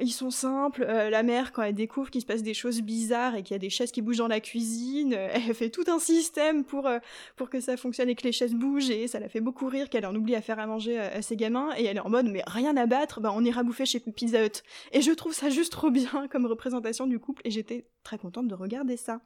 ils 0.00 0.12
sont 0.12 0.30
simples. 0.30 0.84
Euh, 0.88 1.10
la 1.10 1.22
mère, 1.22 1.52
quand 1.52 1.62
elle 1.62 1.74
découvre 1.74 2.10
qu'il 2.10 2.20
se 2.20 2.26
passe 2.26 2.42
des 2.42 2.54
choses 2.54 2.80
bizarres 2.80 3.34
et 3.34 3.42
qu'il 3.42 3.54
y 3.54 3.56
a 3.56 3.58
des 3.58 3.70
chaises 3.70 3.92
qui 3.92 4.00
bougent 4.00 4.18
dans 4.18 4.28
la 4.28 4.40
cuisine, 4.40 5.14
euh, 5.14 5.28
elle 5.32 5.54
fait 5.54 5.68
tout 5.68 5.84
un 5.86 5.98
système 5.98 6.64
pour, 6.64 6.86
euh, 6.86 6.98
pour 7.36 7.50
que 7.50 7.60
ça 7.60 7.76
fonctionne 7.76 8.08
et 8.08 8.14
que 8.14 8.24
les 8.24 8.32
chaises 8.32 8.54
bougent. 8.54 8.90
Et 8.90 9.06
ça 9.06 9.20
la 9.20 9.28
fait 9.28 9.40
beaucoup 9.40 9.66
rire 9.66 9.90
qu'elle 9.90 10.06
en 10.06 10.14
oublie 10.14 10.34
à 10.34 10.40
faire 10.40 10.58
à 10.58 10.66
manger 10.66 10.98
à, 10.98 11.20
ses 11.20 11.36
gamins. 11.36 11.70
Et 11.76 11.84
elle 11.84 11.98
est 11.98 12.00
en 12.00 12.08
mode, 12.08 12.26
mais 12.26 12.42
rien 12.46 12.76
à 12.76 12.86
battre, 12.86 13.20
bah, 13.20 13.32
on 13.34 13.44
ira 13.44 13.62
bouffer 13.62 13.84
chez 13.84 14.00
Pizza 14.00 14.44
Hut. 14.44 14.62
Et 14.92 15.02
je 15.02 15.12
trouve 15.12 15.34
ça 15.34 15.50
juste 15.50 15.72
trop 15.72 15.90
bien 15.90 16.26
comme 16.30 16.46
représentation 16.46 17.06
du 17.06 17.18
couple. 17.18 17.42
Et 17.44 17.50
j'étais 17.50 17.86
très 18.02 18.18
contente 18.18 18.48
de 18.48 18.54
regarder 18.54 18.96
ça. 18.96 19.20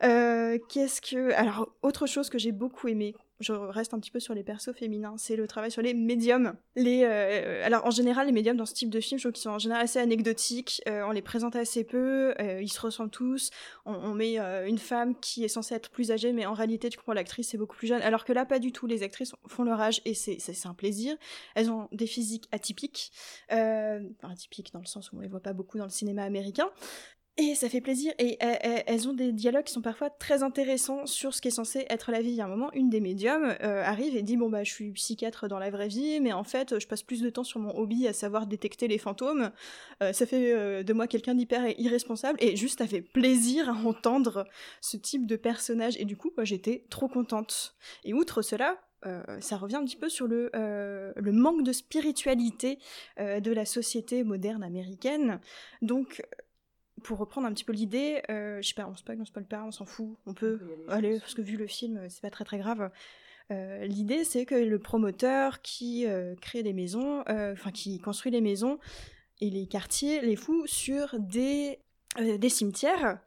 Qu'est-ce 0.00 1.00
que... 1.00 1.32
Alors, 1.32 1.74
autre 1.82 2.06
chose 2.06 2.28
que 2.28 2.38
j'ai 2.38 2.52
beaucoup 2.52 2.88
aimé, 2.88 3.14
je 3.40 3.52
reste 3.52 3.94
un 3.94 4.00
petit 4.00 4.10
peu 4.10 4.20
sur 4.20 4.34
les 4.34 4.42
persos 4.42 4.72
féminins, 4.72 5.14
c'est 5.18 5.36
le 5.36 5.46
travail 5.46 5.70
sur 5.70 5.82
les 5.82 5.94
médiums. 5.94 6.54
Les, 6.76 7.02
euh, 7.04 7.64
alors 7.64 7.84
en 7.84 7.90
général, 7.90 8.26
les 8.26 8.32
médiums 8.32 8.56
dans 8.56 8.66
ce 8.66 8.74
type 8.74 8.90
de 8.90 9.00
film, 9.00 9.18
je 9.18 9.24
trouve 9.24 9.32
qu'ils 9.32 9.42
sont 9.42 9.50
en 9.50 9.58
général 9.58 9.84
assez 9.84 9.98
anecdotiques, 9.98 10.82
euh, 10.88 11.02
on 11.06 11.10
les 11.10 11.22
présente 11.22 11.56
assez 11.56 11.84
peu, 11.84 12.34
euh, 12.40 12.62
ils 12.62 12.68
se 12.68 12.80
ressemblent 12.80 13.10
tous, 13.10 13.50
on, 13.86 13.94
on 13.94 14.14
met 14.14 14.38
euh, 14.38 14.66
une 14.66 14.78
femme 14.78 15.18
qui 15.18 15.44
est 15.44 15.48
censée 15.48 15.74
être 15.74 15.90
plus 15.90 16.10
âgée, 16.12 16.32
mais 16.32 16.46
en 16.46 16.54
réalité, 16.54 16.88
tu 16.88 16.98
comprends, 16.98 17.12
l'actrice 17.12 17.54
est 17.54 17.58
beaucoup 17.58 17.76
plus 17.76 17.88
jeune, 17.88 18.02
alors 18.02 18.24
que 18.24 18.32
là, 18.32 18.44
pas 18.44 18.58
du 18.58 18.72
tout, 18.72 18.86
les 18.86 19.02
actrices 19.02 19.34
font 19.46 19.64
leur 19.64 19.80
âge 19.80 20.00
et 20.04 20.14
c'est 20.14 20.66
un 20.66 20.74
plaisir. 20.74 21.16
Elles 21.54 21.70
ont 21.70 21.88
des 21.92 22.06
physiques 22.06 22.48
atypiques, 22.52 23.12
enfin 23.50 24.30
atypiques 24.30 24.72
dans 24.72 24.80
le 24.80 24.86
sens 24.86 25.12
où 25.12 25.16
on 25.16 25.20
les 25.20 25.28
voit 25.28 25.40
pas 25.40 25.52
beaucoup 25.52 25.78
dans 25.78 25.84
le 25.84 25.90
cinéma 25.90 26.22
américain, 26.22 26.70
et 27.36 27.54
ça 27.56 27.68
fait 27.68 27.80
plaisir, 27.80 28.12
et 28.20 28.38
elles 28.40 29.08
ont 29.08 29.12
des 29.12 29.32
dialogues 29.32 29.64
qui 29.64 29.72
sont 29.72 29.82
parfois 29.82 30.08
très 30.08 30.44
intéressants 30.44 31.04
sur 31.06 31.34
ce 31.34 31.40
qui 31.40 31.48
est 31.48 31.50
censé 31.50 31.84
être 31.90 32.12
la 32.12 32.20
vie. 32.20 32.30
Il 32.30 32.36
y 32.36 32.40
a 32.40 32.44
un 32.44 32.48
moment, 32.48 32.72
une 32.74 32.90
des 32.90 33.00
médiums 33.00 33.56
euh, 33.60 33.82
arrive 33.82 34.16
et 34.16 34.22
dit 34.22 34.36
Bon, 34.36 34.48
bah, 34.48 34.62
je 34.62 34.70
suis 34.70 34.92
psychiatre 34.92 35.48
dans 35.48 35.58
la 35.58 35.70
vraie 35.70 35.88
vie, 35.88 36.20
mais 36.20 36.32
en 36.32 36.44
fait, 36.44 36.78
je 36.78 36.86
passe 36.86 37.02
plus 37.02 37.22
de 37.22 37.30
temps 37.30 37.42
sur 37.42 37.58
mon 37.58 37.76
hobby, 37.76 38.06
à 38.06 38.12
savoir 38.12 38.46
détecter 38.46 38.86
les 38.86 38.98
fantômes. 38.98 39.50
Euh, 40.02 40.12
ça 40.12 40.26
fait 40.26 40.52
euh, 40.52 40.84
de 40.84 40.92
moi 40.92 41.08
quelqu'un 41.08 41.34
d'hyper 41.34 41.68
irresponsable, 41.78 42.38
et 42.40 42.54
juste, 42.54 42.78
ça 42.78 42.86
fait 42.86 43.02
plaisir 43.02 43.68
à 43.68 43.72
entendre 43.72 44.46
ce 44.80 44.96
type 44.96 45.26
de 45.26 45.34
personnage, 45.34 45.96
et 45.98 46.04
du 46.04 46.16
coup, 46.16 46.30
j'étais 46.42 46.84
trop 46.88 47.08
contente. 47.08 47.74
Et 48.04 48.14
outre 48.14 48.42
cela, 48.42 48.78
euh, 49.06 49.22
ça 49.40 49.56
revient 49.56 49.76
un 49.76 49.84
petit 49.84 49.96
peu 49.96 50.08
sur 50.08 50.26
le, 50.26 50.50
euh, 50.54 51.12
manque 51.18 51.62
de 51.62 51.72
spiritualité 51.72 52.78
euh, 53.20 53.40
de 53.40 53.52
la 53.52 53.64
société 53.64 54.24
moderne 54.24 54.62
américaine. 54.62 55.40
Donc, 55.82 56.22
pour 57.04 57.18
reprendre 57.18 57.46
un 57.46 57.52
petit 57.52 57.64
peu 57.64 57.72
l'idée, 57.72 58.22
euh, 58.30 58.60
je 58.60 58.68
sais 58.68 58.74
pas, 58.74 58.88
on 58.88 58.96
spoil, 58.96 59.20
on 59.20 59.24
spoil 59.24 59.44
pas, 59.44 59.62
on 59.62 59.70
s'en 59.70 59.84
fout, 59.84 60.16
on 60.26 60.34
peut, 60.34 60.58
on 60.62 60.86
peut 60.86 60.92
aller, 60.92 61.20
parce 61.20 61.34
que 61.34 61.42
vu 61.42 61.56
le 61.56 61.66
film, 61.66 62.08
c'est 62.08 62.22
pas 62.22 62.30
très 62.30 62.44
très 62.44 62.58
grave. 62.58 62.90
Euh, 63.50 63.84
l'idée, 63.84 64.24
c'est 64.24 64.46
que 64.46 64.54
le 64.54 64.78
promoteur 64.78 65.60
qui 65.60 66.06
euh, 66.06 66.34
crée 66.40 66.62
des 66.62 66.72
maisons, 66.72 67.22
euh, 67.28 67.52
enfin 67.52 67.70
qui 67.70 68.00
construit 68.00 68.32
les 68.32 68.40
maisons 68.40 68.78
et 69.40 69.50
les 69.50 69.66
quartiers, 69.66 70.22
les 70.22 70.34
fout 70.34 70.66
sur 70.66 71.20
des, 71.20 71.78
euh, 72.18 72.38
des 72.38 72.48
cimetières. 72.48 73.20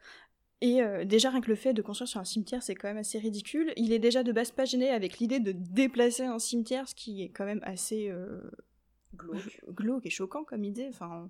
Et 0.59 0.81
déjà, 1.05 1.29
rien 1.29 1.39
que 1.39 1.49
le 1.49 1.55
fait 1.55 1.75
de 1.75 1.83
construire 1.83 2.07
sur 2.07 2.19
un 2.19 2.25
cimetière, 2.25 2.63
c'est 2.63 2.73
quand 2.73 2.87
même 2.87 2.97
assez 2.97 3.19
ridicule. 3.19 3.73
Il 3.75 3.93
est 3.93 3.99
déjà 3.99 4.23
de 4.23 4.31
base 4.31 4.49
pas 4.49 4.65
gêné 4.65 4.89
avec 4.89 5.19
l'idée 5.19 5.39
de 5.39 5.51
déplacer 5.51 6.23
un 6.23 6.39
cimetière, 6.39 6.89
ce 6.89 6.95
qui 6.95 7.21
est 7.21 7.29
quand 7.29 7.45
même 7.45 7.59
assez 7.61 8.11
glauque. 9.17 9.61
glauque 9.69 10.05
et 10.05 10.09
choquant 10.09 10.43
comme 10.43 10.63
idée. 10.63 10.87
Enfin, 10.89 11.23
euh, 11.23 11.27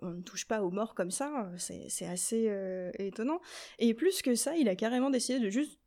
on 0.00 0.10
ne 0.10 0.22
touche 0.22 0.46
pas 0.46 0.62
aux 0.62 0.70
morts 0.70 0.94
comme 0.94 1.10
ça, 1.10 1.50
c'est 1.58 2.06
assez 2.06 2.46
euh, 2.48 2.90
étonnant. 2.98 3.40
Et 3.78 3.94
plus 3.94 4.22
que 4.22 4.34
ça, 4.34 4.56
il 4.56 4.68
a 4.68 4.76
carrément 4.76 5.10
décidé 5.10 5.40
de 5.40 5.50
juste 5.50 5.78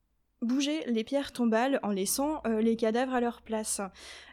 bouger 0.41 0.83
les 0.87 1.03
pierres 1.03 1.31
tombales 1.31 1.79
en 1.83 1.89
laissant 1.89 2.41
euh, 2.45 2.61
les 2.61 2.75
cadavres 2.75 3.13
à 3.13 3.21
leur 3.21 3.41
place. 3.41 3.81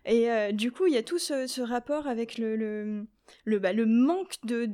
Et 0.05 0.31
euh, 0.31 0.53
du 0.53 0.73
coup, 0.73 0.87
il 0.87 0.95
y 0.95 0.99
a 0.99 1.03
tout 1.03 1.19
ce, 1.19 1.61
rapport 1.63 2.07
avec 2.07 2.39
le, 2.39 3.07
le, 3.45 3.59
bah, 3.59 3.73
manque 3.73 4.37
de, 4.45 4.67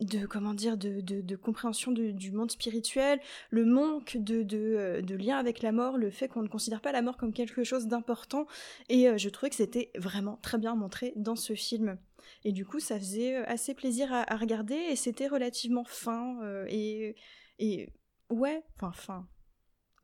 de 0.00 0.26
comment 0.26 0.54
dire 0.54 0.76
de, 0.76 1.36
compréhension 1.36 1.92
du 1.92 2.32
monde 2.32 2.50
spirituel, 2.50 3.20
le 3.50 3.64
manque 3.64 4.16
de, 4.16 5.14
lien 5.14 5.38
avec 5.38 5.62
la 5.62 5.72
mort, 5.72 5.96
le 5.96 6.10
fait 6.10 6.28
qu'on 6.28 6.42
ne 6.42 6.48
considère 6.48 6.80
pas 6.80 6.92
la 6.92 7.02
mort 7.02 7.16
comme 7.16 7.32
quelque 7.32 7.64
chose 7.64 7.86
d'important. 7.86 8.46
Et 8.88 9.08
euh, 9.08 9.18
je 9.18 9.28
trouvais 9.28 9.50
que 9.50 9.56
c'était 9.56 9.90
vraiment 9.96 10.38
très 10.42 10.58
bien 10.58 10.74
montré 10.74 11.12
dans 11.16 11.36
ce 11.36 11.54
film. 11.54 11.98
Et 12.44 12.52
du 12.52 12.64
coup, 12.64 12.80
ça 12.80 12.98
faisait 12.98 13.36
assez 13.46 13.74
plaisir 13.74 14.12
à, 14.12 14.36
regarder 14.36 14.74
et 14.74 14.96
c'était 14.96 15.28
relativement 15.28 15.84
fin 15.84 16.40
euh, 16.42 16.66
et, 16.68 17.16
et 17.58 17.92
ouais, 18.30 18.62
enfin 18.76 18.92
fin. 18.92 19.28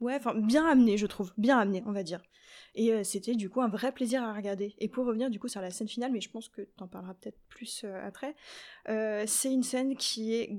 Ouais, 0.00 0.16
enfin 0.16 0.34
bien 0.34 0.66
amené, 0.66 0.98
je 0.98 1.06
trouve, 1.06 1.32
bien 1.38 1.58
amené, 1.58 1.82
on 1.86 1.92
va 1.92 2.02
dire. 2.02 2.20
Et 2.74 2.92
euh, 2.92 3.04
c'était 3.04 3.34
du 3.34 3.50
coup 3.50 3.60
un 3.60 3.68
vrai 3.68 3.92
plaisir 3.92 4.22
à 4.22 4.34
regarder. 4.34 4.74
Et 4.78 4.88
pour 4.88 5.06
revenir 5.06 5.30
du 5.30 5.38
coup 5.38 5.48
sur 5.48 5.60
la 5.60 5.70
scène 5.70 5.88
finale, 5.88 6.12
mais 6.12 6.20
je 6.20 6.30
pense 6.30 6.48
que 6.48 6.62
t'en 6.76 6.88
parleras 6.88 7.14
peut-être 7.14 7.38
plus 7.48 7.84
euh, 7.84 8.06
après, 8.06 8.34
euh, 8.88 9.24
c'est 9.26 9.52
une 9.52 9.62
scène 9.62 9.96
qui 9.96 10.34
est 10.34 10.50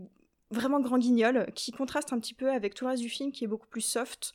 vraiment 0.53 0.79
grand 0.79 0.97
guignol, 0.97 1.47
qui 1.55 1.71
contraste 1.71 2.13
un 2.13 2.19
petit 2.19 2.33
peu 2.33 2.49
avec 2.51 2.73
tout 2.73 2.85
le 2.85 2.91
reste 2.91 3.03
du 3.03 3.09
film 3.09 3.31
qui 3.31 3.43
est 3.43 3.47
beaucoup 3.47 3.67
plus 3.67 3.81
soft, 3.81 4.33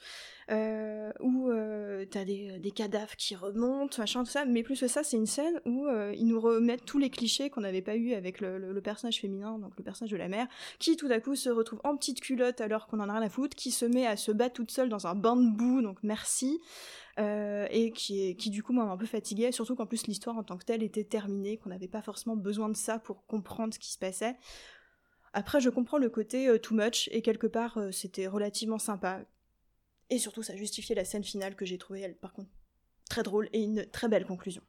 euh, 0.51 1.13
où 1.21 1.51
euh, 1.51 2.07
t'as 2.11 2.25
des, 2.25 2.73
cadavres 2.75 3.17
qui 3.17 3.37
remontent, 3.37 4.01
machin, 4.01 4.25
tout 4.25 4.31
ça, 4.31 4.47
mais 4.47 4.63
plus 4.63 4.81
que 4.81 4.89
ça, 4.89 5.03
c'est 5.03 5.19
une 5.19 5.27
scène 5.27 5.61
où 5.67 5.87
euh, 5.87 6.15
ils 6.17 6.27
nous 6.27 6.41
remettent 6.41 6.87
tous 6.87 6.99
les 6.99 7.11
clichés 7.11 7.51
qu'on 7.51 7.61
n'avait 7.61 7.83
pas 7.83 7.97
eu 7.97 8.15
avec 8.15 8.41
le, 8.41 8.81
personnage 8.81 9.21
féminin, 9.21 9.59
donc 9.59 9.73
le 9.77 9.85
personnage 9.85 10.11
de 10.11 10.17
la 10.17 10.29
mère, 10.29 10.47
qui 10.79 10.97
tout 10.97 11.09
à 11.11 11.21
coup 11.21 11.35
se 11.35 11.51
retrouve 11.51 11.81
en 11.85 11.97
petite 11.97 12.21
culotte 12.21 12.63
alors 12.63 12.87
qu'on 12.87 13.01
en 13.01 13.09
a 13.11 13.13
rien 13.13 13.23
à 13.23 13.29
foutre, 13.29 13.57
qui 13.57 13.71
se 13.71 13.85
met 13.85 14.07
à 14.07 14.17
se 14.17 14.33
battre 14.33 14.55
toute 14.55 14.71
seule 14.71 14.89
dans 14.89 15.07
un 15.07 15.15
banc 15.15 15.37
de 15.37 15.51
boue, 15.51 15.83
donc 15.83 15.99
merci, 16.03 16.61
et 17.19 17.93
qui, 17.97 18.29
est, 18.29 18.35
qui 18.37 18.49
du 18.49 18.63
coup 18.63 18.73
m'a 18.73 18.85
un 18.85 18.97
peu 18.97 19.05
fatiguée, 19.05 19.51
surtout 19.51 19.75
qu'en 19.75 19.87
plus 19.87 20.07
l'histoire 20.07 20.39
en 20.39 20.45
tant 20.45 20.57
que 20.57 20.65
telle 20.65 20.85
était 20.85 21.03
terminée, 21.03 21.59
qu'on 21.59 21.71
n'avait 21.71 21.89
pas 21.89 22.01
forcément 22.01 22.37
besoin 22.37 22.69
de 22.69 22.77
ça 22.77 23.01
pour 23.01 23.27
comprendre 23.27 23.75
ce 23.75 23.79
qui 23.81 23.91
se 23.91 23.99
passait. 23.99 24.37
Après, 25.33 25.61
je 25.61 25.71
comprends 25.71 25.99
le 25.99 26.09
côté 26.09 26.49
euh, 26.49 26.59
too 26.59 26.75
much, 26.75 27.09
et 27.13 27.23
quelque 27.23 27.47
part, 27.47 27.79
euh, 27.79 27.91
c'était 27.93 28.27
relativement 28.27 28.79
sympa. 28.79 29.21
Et 30.11 30.19
surtout, 30.19 30.43
ça 30.43 30.57
justifiait 30.57 30.95
la 30.95 31.05
scène 31.05 31.25
finale 31.25 31.55
que 31.55 31.67
j'ai 31.67 31.79
trouvée, 31.79 32.01
elle, 32.01 32.17
par 32.17 32.33
contre, 32.33 32.51
très 33.09 33.23
drôle 33.23 33.49
et 33.53 33.63
une 33.63 33.87
très 33.87 34.09
belle 34.09 34.25
conclusion. 34.25 34.63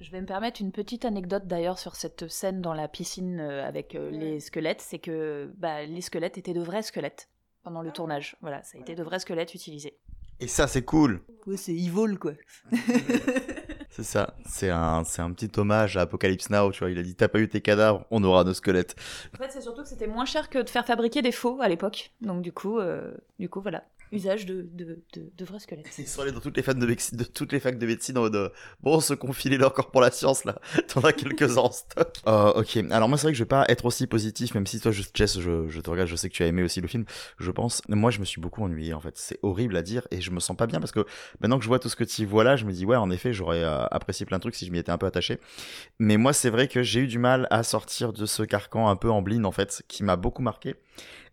Je 0.00 0.10
vais 0.10 0.20
me 0.20 0.26
permettre 0.26 0.60
une 0.60 0.72
petite 0.72 1.04
anecdote 1.04 1.46
d'ailleurs 1.46 1.78
sur 1.78 1.96
cette 1.96 2.28
scène 2.28 2.60
dans 2.60 2.74
la 2.74 2.86
piscine 2.86 3.40
euh, 3.40 3.66
avec 3.66 3.92
ouais. 3.94 4.10
les 4.10 4.40
squelettes, 4.40 4.82
c'est 4.82 4.98
que 4.98 5.50
bah, 5.56 5.84
les 5.84 6.02
squelettes 6.02 6.36
étaient 6.36 6.52
de 6.52 6.60
vrais 6.60 6.82
squelettes 6.82 7.30
pendant 7.62 7.82
le 7.82 7.88
ah. 7.88 7.92
tournage. 7.92 8.36
Voilà, 8.42 8.62
ça 8.62 8.76
a 8.76 8.80
été 8.80 8.94
de 8.94 9.02
vrais 9.02 9.20
squelettes 9.20 9.54
utilisés. 9.54 9.98
Et 10.38 10.48
ça, 10.48 10.66
c'est 10.66 10.84
cool. 10.84 11.22
Ouais, 11.46 11.56
c'est 11.56 11.74
evil 11.74 12.18
quoi. 12.18 12.34
C'est 13.96 14.02
ça, 14.02 14.34
c'est 14.44 14.68
un, 14.68 15.04
c'est 15.04 15.22
un 15.22 15.32
petit 15.32 15.50
hommage 15.58 15.96
à 15.96 16.02
Apocalypse 16.02 16.50
Now, 16.50 16.70
tu 16.70 16.80
vois, 16.80 16.90
il 16.90 16.98
a 16.98 17.02
dit 17.02 17.14
t'as 17.14 17.28
pas 17.28 17.38
eu 17.38 17.48
tes 17.48 17.62
cadavres, 17.62 18.04
on 18.10 18.22
aura 18.24 18.44
nos 18.44 18.52
squelettes. 18.52 18.94
En 19.34 19.38
fait, 19.38 19.50
c'est 19.50 19.62
surtout 19.62 19.84
que 19.84 19.88
c'était 19.88 20.06
moins 20.06 20.26
cher 20.26 20.50
que 20.50 20.58
de 20.58 20.68
faire 20.68 20.84
fabriquer 20.84 21.22
des 21.22 21.32
faux 21.32 21.62
à 21.62 21.68
l'époque, 21.70 22.12
donc 22.20 22.42
du 22.42 22.52
coup, 22.52 22.78
euh, 22.78 23.14
du 23.38 23.48
coup, 23.48 23.62
voilà, 23.62 23.84
usage 24.12 24.46
de, 24.46 24.68
de, 24.72 25.44
vrais 25.44 25.58
squelettes. 25.58 25.86
Ils 25.98 26.06
sont 26.06 26.22
allés 26.22 26.32
dans 26.32 26.40
toutes 26.40 26.56
les, 26.56 26.62
fans 26.62 26.74
de, 26.74 26.86
de 26.86 27.24
toutes 27.24 27.52
les 27.52 27.60
facs 27.60 27.78
de 27.78 27.86
médecine 27.86 28.18
en 28.18 28.22
mode 28.22 28.52
bon, 28.80 29.00
se 29.00 29.14
confiler 29.14 29.58
leur 29.58 29.72
corps 29.72 29.90
pour 29.90 30.00
la 30.00 30.10
science 30.10 30.44
là, 30.44 30.58
t'en 30.88 31.00
as 31.00 31.12
quelques-uns 31.12 31.62
en 31.62 31.72
stock. 31.72 32.16
Uh, 32.26 32.58
ok, 32.58 32.76
alors 32.90 33.08
moi 33.08 33.18
c'est 33.18 33.24
vrai 33.24 33.32
que 33.32 33.38
je 33.38 33.42
vais 33.42 33.48
pas 33.48 33.64
être 33.68 33.84
aussi 33.84 34.06
positif, 34.06 34.54
même 34.54 34.66
si 34.66 34.80
toi, 34.80 34.92
je, 34.92 35.02
Jess, 35.14 35.40
je, 35.40 35.80
te 35.80 35.90
regarde, 35.90 36.08
je 36.08 36.16
sais 36.16 36.28
que 36.28 36.34
tu 36.34 36.42
as 36.42 36.46
aimé 36.46 36.62
aussi 36.62 36.80
le 36.80 36.88
film, 36.88 37.04
je 37.38 37.50
pense. 37.50 37.82
Moi, 37.88 38.10
je 38.10 38.20
me 38.20 38.24
suis 38.24 38.40
beaucoup 38.40 38.62
ennuyé 38.62 38.94
en 38.94 39.00
fait, 39.00 39.16
c'est 39.16 39.38
horrible 39.42 39.76
à 39.76 39.82
dire 39.82 40.06
et 40.10 40.20
je 40.20 40.30
me 40.30 40.40
sens 40.40 40.56
pas 40.56 40.66
bien 40.66 40.80
parce 40.80 40.92
que 40.92 41.04
maintenant 41.40 41.58
que 41.58 41.64
je 41.64 41.68
vois 41.68 41.78
tout 41.78 41.88
ce 41.88 41.96
que 41.96 42.04
tu 42.04 42.24
vois 42.26 42.44
là, 42.44 42.56
je 42.56 42.64
me 42.64 42.72
dis 42.72 42.84
ouais, 42.84 42.96
en 42.96 43.10
effet, 43.10 43.32
j'aurais 43.32 43.62
euh, 43.62 43.84
apprécié 43.90 44.26
plein 44.26 44.38
de 44.38 44.42
trucs 44.42 44.54
si 44.54 44.66
je 44.66 44.72
m'y 44.72 44.78
étais 44.78 44.92
un 44.92 44.98
peu 44.98 45.06
attaché. 45.06 45.38
Mais 45.98 46.16
moi, 46.16 46.32
c'est 46.32 46.50
vrai 46.50 46.68
que 46.68 46.82
j'ai 46.82 47.00
eu 47.00 47.06
du 47.06 47.18
mal 47.18 47.46
à 47.50 47.62
sortir 47.62 48.12
de 48.12 48.26
ce 48.26 48.42
carcan 48.42 48.88
un 48.88 48.96
peu 48.96 49.10
en 49.10 49.22
blind 49.22 49.44
en 49.46 49.52
fait, 49.52 49.82
qui 49.88 50.04
m'a 50.04 50.16
beaucoup 50.16 50.42
marqué 50.42 50.74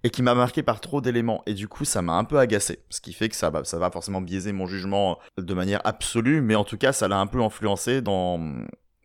et 0.03 0.09
qui 0.09 0.21
m'a 0.21 0.35
marqué 0.35 0.63
par 0.63 0.81
trop 0.81 1.01
d'éléments. 1.01 1.43
Et 1.45 1.53
du 1.53 1.67
coup 1.67 1.85
ça 1.85 2.01
m'a 2.01 2.13
un 2.13 2.23
peu 2.23 2.39
agacé. 2.39 2.79
Ce 2.89 3.01
qui 3.01 3.13
fait 3.13 3.29
que 3.29 3.35
ça 3.35 3.49
va 3.49 3.91
forcément 3.91 4.21
biaiser 4.21 4.51
mon 4.51 4.67
jugement 4.67 5.19
de 5.37 5.53
manière 5.53 5.81
absolue 5.85 6.41
mais 6.41 6.55
en 6.55 6.63
tout 6.63 6.77
cas 6.77 6.91
ça 6.91 7.07
l'a 7.07 7.19
un 7.19 7.27
peu 7.27 7.41
influencé 7.41 8.01
dans 8.01 8.39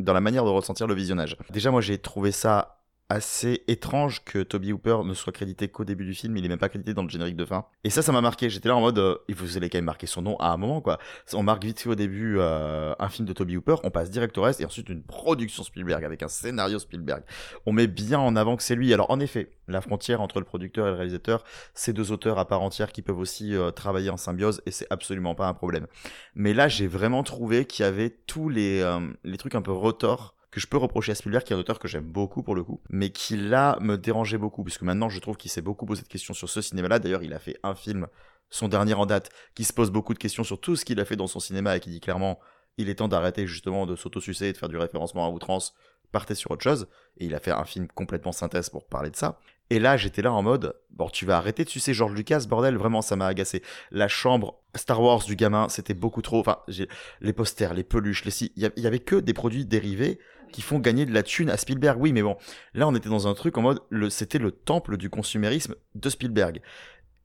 dans 0.00 0.12
la 0.12 0.20
manière 0.20 0.44
de 0.44 0.50
ressentir 0.50 0.86
le 0.86 0.94
visionnage. 0.94 1.36
Déjà 1.50 1.70
moi 1.70 1.80
j'ai 1.80 1.98
trouvé 1.98 2.32
ça 2.32 2.77
assez 3.10 3.64
étrange 3.68 4.22
que 4.24 4.42
Toby 4.42 4.72
Hooper 4.72 4.98
ne 5.04 5.14
soit 5.14 5.32
crédité 5.32 5.68
qu'au 5.68 5.84
début 5.84 6.04
du 6.04 6.12
film, 6.12 6.36
il 6.36 6.44
est 6.44 6.48
même 6.48 6.58
pas 6.58 6.68
crédité 6.68 6.92
dans 6.92 7.02
le 7.02 7.08
générique 7.08 7.36
de 7.36 7.44
fin. 7.46 7.64
Et 7.82 7.90
ça, 7.90 8.02
ça 8.02 8.12
m'a 8.12 8.20
marqué. 8.20 8.50
J'étais 8.50 8.68
là 8.68 8.76
en 8.76 8.80
mode, 8.80 8.98
euh, 8.98 9.16
vous 9.30 9.56
allez 9.56 9.70
quand 9.70 9.78
même 9.78 9.86
marquer 9.86 10.06
son 10.06 10.20
nom 10.20 10.36
à 10.36 10.48
un 10.48 10.56
moment, 10.58 10.82
quoi. 10.82 10.98
On 11.32 11.42
marque 11.42 11.64
vite 11.64 11.80
fait 11.80 11.88
au 11.88 11.94
début 11.94 12.36
euh, 12.38 12.94
un 12.98 13.08
film 13.08 13.26
de 13.26 13.32
Toby 13.32 13.56
Hooper, 13.56 13.76
on 13.82 13.90
passe 13.90 14.10
direct 14.10 14.36
au 14.36 14.42
reste, 14.42 14.60
et 14.60 14.66
ensuite 14.66 14.90
une 14.90 15.02
production 15.02 15.62
Spielberg 15.62 16.04
avec 16.04 16.22
un 16.22 16.28
scénario 16.28 16.78
Spielberg. 16.78 17.22
On 17.64 17.72
met 17.72 17.86
bien 17.86 18.18
en 18.18 18.36
avant 18.36 18.56
que 18.56 18.62
c'est 18.62 18.74
lui. 18.74 18.92
Alors 18.92 19.10
en 19.10 19.20
effet, 19.20 19.50
la 19.68 19.80
frontière 19.80 20.20
entre 20.20 20.38
le 20.38 20.44
producteur 20.44 20.86
et 20.86 20.90
le 20.90 20.96
réalisateur, 20.96 21.44
c'est 21.72 21.94
deux 21.94 22.12
auteurs 22.12 22.38
à 22.38 22.46
part 22.46 22.60
entière 22.60 22.92
qui 22.92 23.00
peuvent 23.00 23.18
aussi 23.18 23.54
euh, 23.54 23.70
travailler 23.70 24.10
en 24.10 24.18
symbiose, 24.18 24.60
et 24.66 24.70
c'est 24.70 24.86
absolument 24.90 25.34
pas 25.34 25.48
un 25.48 25.54
problème. 25.54 25.86
Mais 26.34 26.52
là, 26.52 26.68
j'ai 26.68 26.86
vraiment 26.86 27.22
trouvé 27.22 27.64
qu'il 27.64 27.84
y 27.84 27.88
avait 27.88 28.10
tous 28.26 28.50
les, 28.50 28.80
euh, 28.82 29.00
les 29.24 29.38
trucs 29.38 29.54
un 29.54 29.62
peu 29.62 29.72
retors 29.72 30.34
que 30.50 30.60
je 30.60 30.66
peux 30.66 30.76
reprocher 30.76 31.12
à 31.12 31.14
Spielberg, 31.14 31.44
qui 31.44 31.52
est 31.52 31.56
un 31.56 31.58
auteur 31.58 31.78
que 31.78 31.88
j'aime 31.88 32.04
beaucoup 32.04 32.42
pour 32.42 32.54
le 32.54 32.64
coup, 32.64 32.80
mais 32.88 33.10
qui 33.10 33.36
là 33.36 33.78
me 33.80 33.96
dérangeait 33.96 34.38
beaucoup, 34.38 34.64
puisque 34.64 34.82
maintenant 34.82 35.08
je 35.08 35.20
trouve 35.20 35.36
qu'il 35.36 35.50
s'est 35.50 35.62
beaucoup 35.62 35.86
posé 35.86 36.02
de 36.02 36.08
questions 36.08 36.34
sur 36.34 36.48
ce 36.48 36.62
cinéma-là. 36.62 36.98
D'ailleurs, 36.98 37.22
il 37.22 37.34
a 37.34 37.38
fait 37.38 37.58
un 37.62 37.74
film, 37.74 38.06
son 38.50 38.68
dernier 38.68 38.94
en 38.94 39.06
date, 39.06 39.30
qui 39.54 39.64
se 39.64 39.72
pose 39.72 39.90
beaucoup 39.90 40.14
de 40.14 40.18
questions 40.18 40.44
sur 40.44 40.60
tout 40.60 40.76
ce 40.76 40.84
qu'il 40.84 41.00
a 41.00 41.04
fait 41.04 41.16
dans 41.16 41.26
son 41.26 41.40
cinéma 41.40 41.76
et 41.76 41.80
qui 41.80 41.90
dit 41.90 42.00
clairement 42.00 42.38
il 42.78 42.88
est 42.88 42.96
temps 42.96 43.08
d'arrêter 43.08 43.46
justement 43.46 43.86
de 43.86 43.96
s'autosucer 43.96 44.48
et 44.48 44.52
de 44.52 44.56
faire 44.56 44.68
du 44.68 44.78
référencement 44.78 45.26
à 45.26 45.30
outrance, 45.30 45.74
partez 46.12 46.34
sur 46.34 46.52
autre 46.52 46.62
chose. 46.62 46.88
Et 47.18 47.26
il 47.26 47.34
a 47.34 47.40
fait 47.40 47.50
un 47.50 47.64
film 47.64 47.88
complètement 47.88 48.32
synthèse 48.32 48.70
pour 48.70 48.86
parler 48.86 49.10
de 49.10 49.16
ça. 49.16 49.40
Et 49.70 49.78
là, 49.78 49.98
j'étais 49.98 50.22
là 50.22 50.32
en 50.32 50.42
mode, 50.42 50.74
bon, 50.90 51.10
tu 51.10 51.26
vas 51.26 51.36
arrêter 51.36 51.64
de 51.64 51.68
sucer 51.68 51.92
George 51.92 52.14
Lucas, 52.14 52.46
bordel, 52.48 52.76
vraiment, 52.76 53.02
ça 53.02 53.16
m'a 53.16 53.26
agacé. 53.26 53.62
La 53.90 54.08
chambre 54.08 54.62
Star 54.74 55.02
Wars 55.02 55.24
du 55.24 55.36
gamin, 55.36 55.68
c'était 55.68 55.92
beaucoup 55.92 56.22
trop. 56.22 56.40
Enfin, 56.40 56.60
les 57.20 57.32
posters, 57.34 57.74
les 57.74 57.84
peluches, 57.84 58.24
les 58.24 58.30
si, 58.30 58.52
il 58.56 58.72
y, 58.76 58.86
avait 58.86 58.98
que 58.98 59.16
des 59.16 59.34
produits 59.34 59.66
dérivés 59.66 60.20
qui 60.52 60.62
font 60.62 60.78
gagner 60.78 61.06
de 61.06 61.12
la 61.12 61.22
thune 61.22 61.50
à 61.50 61.56
Spielberg. 61.56 62.00
Oui, 62.00 62.12
mais 62.12 62.22
bon, 62.22 62.36
là, 62.74 62.88
on 62.88 62.94
était 62.94 63.08
dans 63.08 63.28
un 63.28 63.34
truc 63.34 63.56
en 63.58 63.62
mode, 63.62 63.80
c'était 64.10 64.38
le 64.38 64.50
temple 64.50 64.96
du 64.96 65.10
consumérisme 65.10 65.74
de 65.94 66.10
Spielberg. 66.10 66.60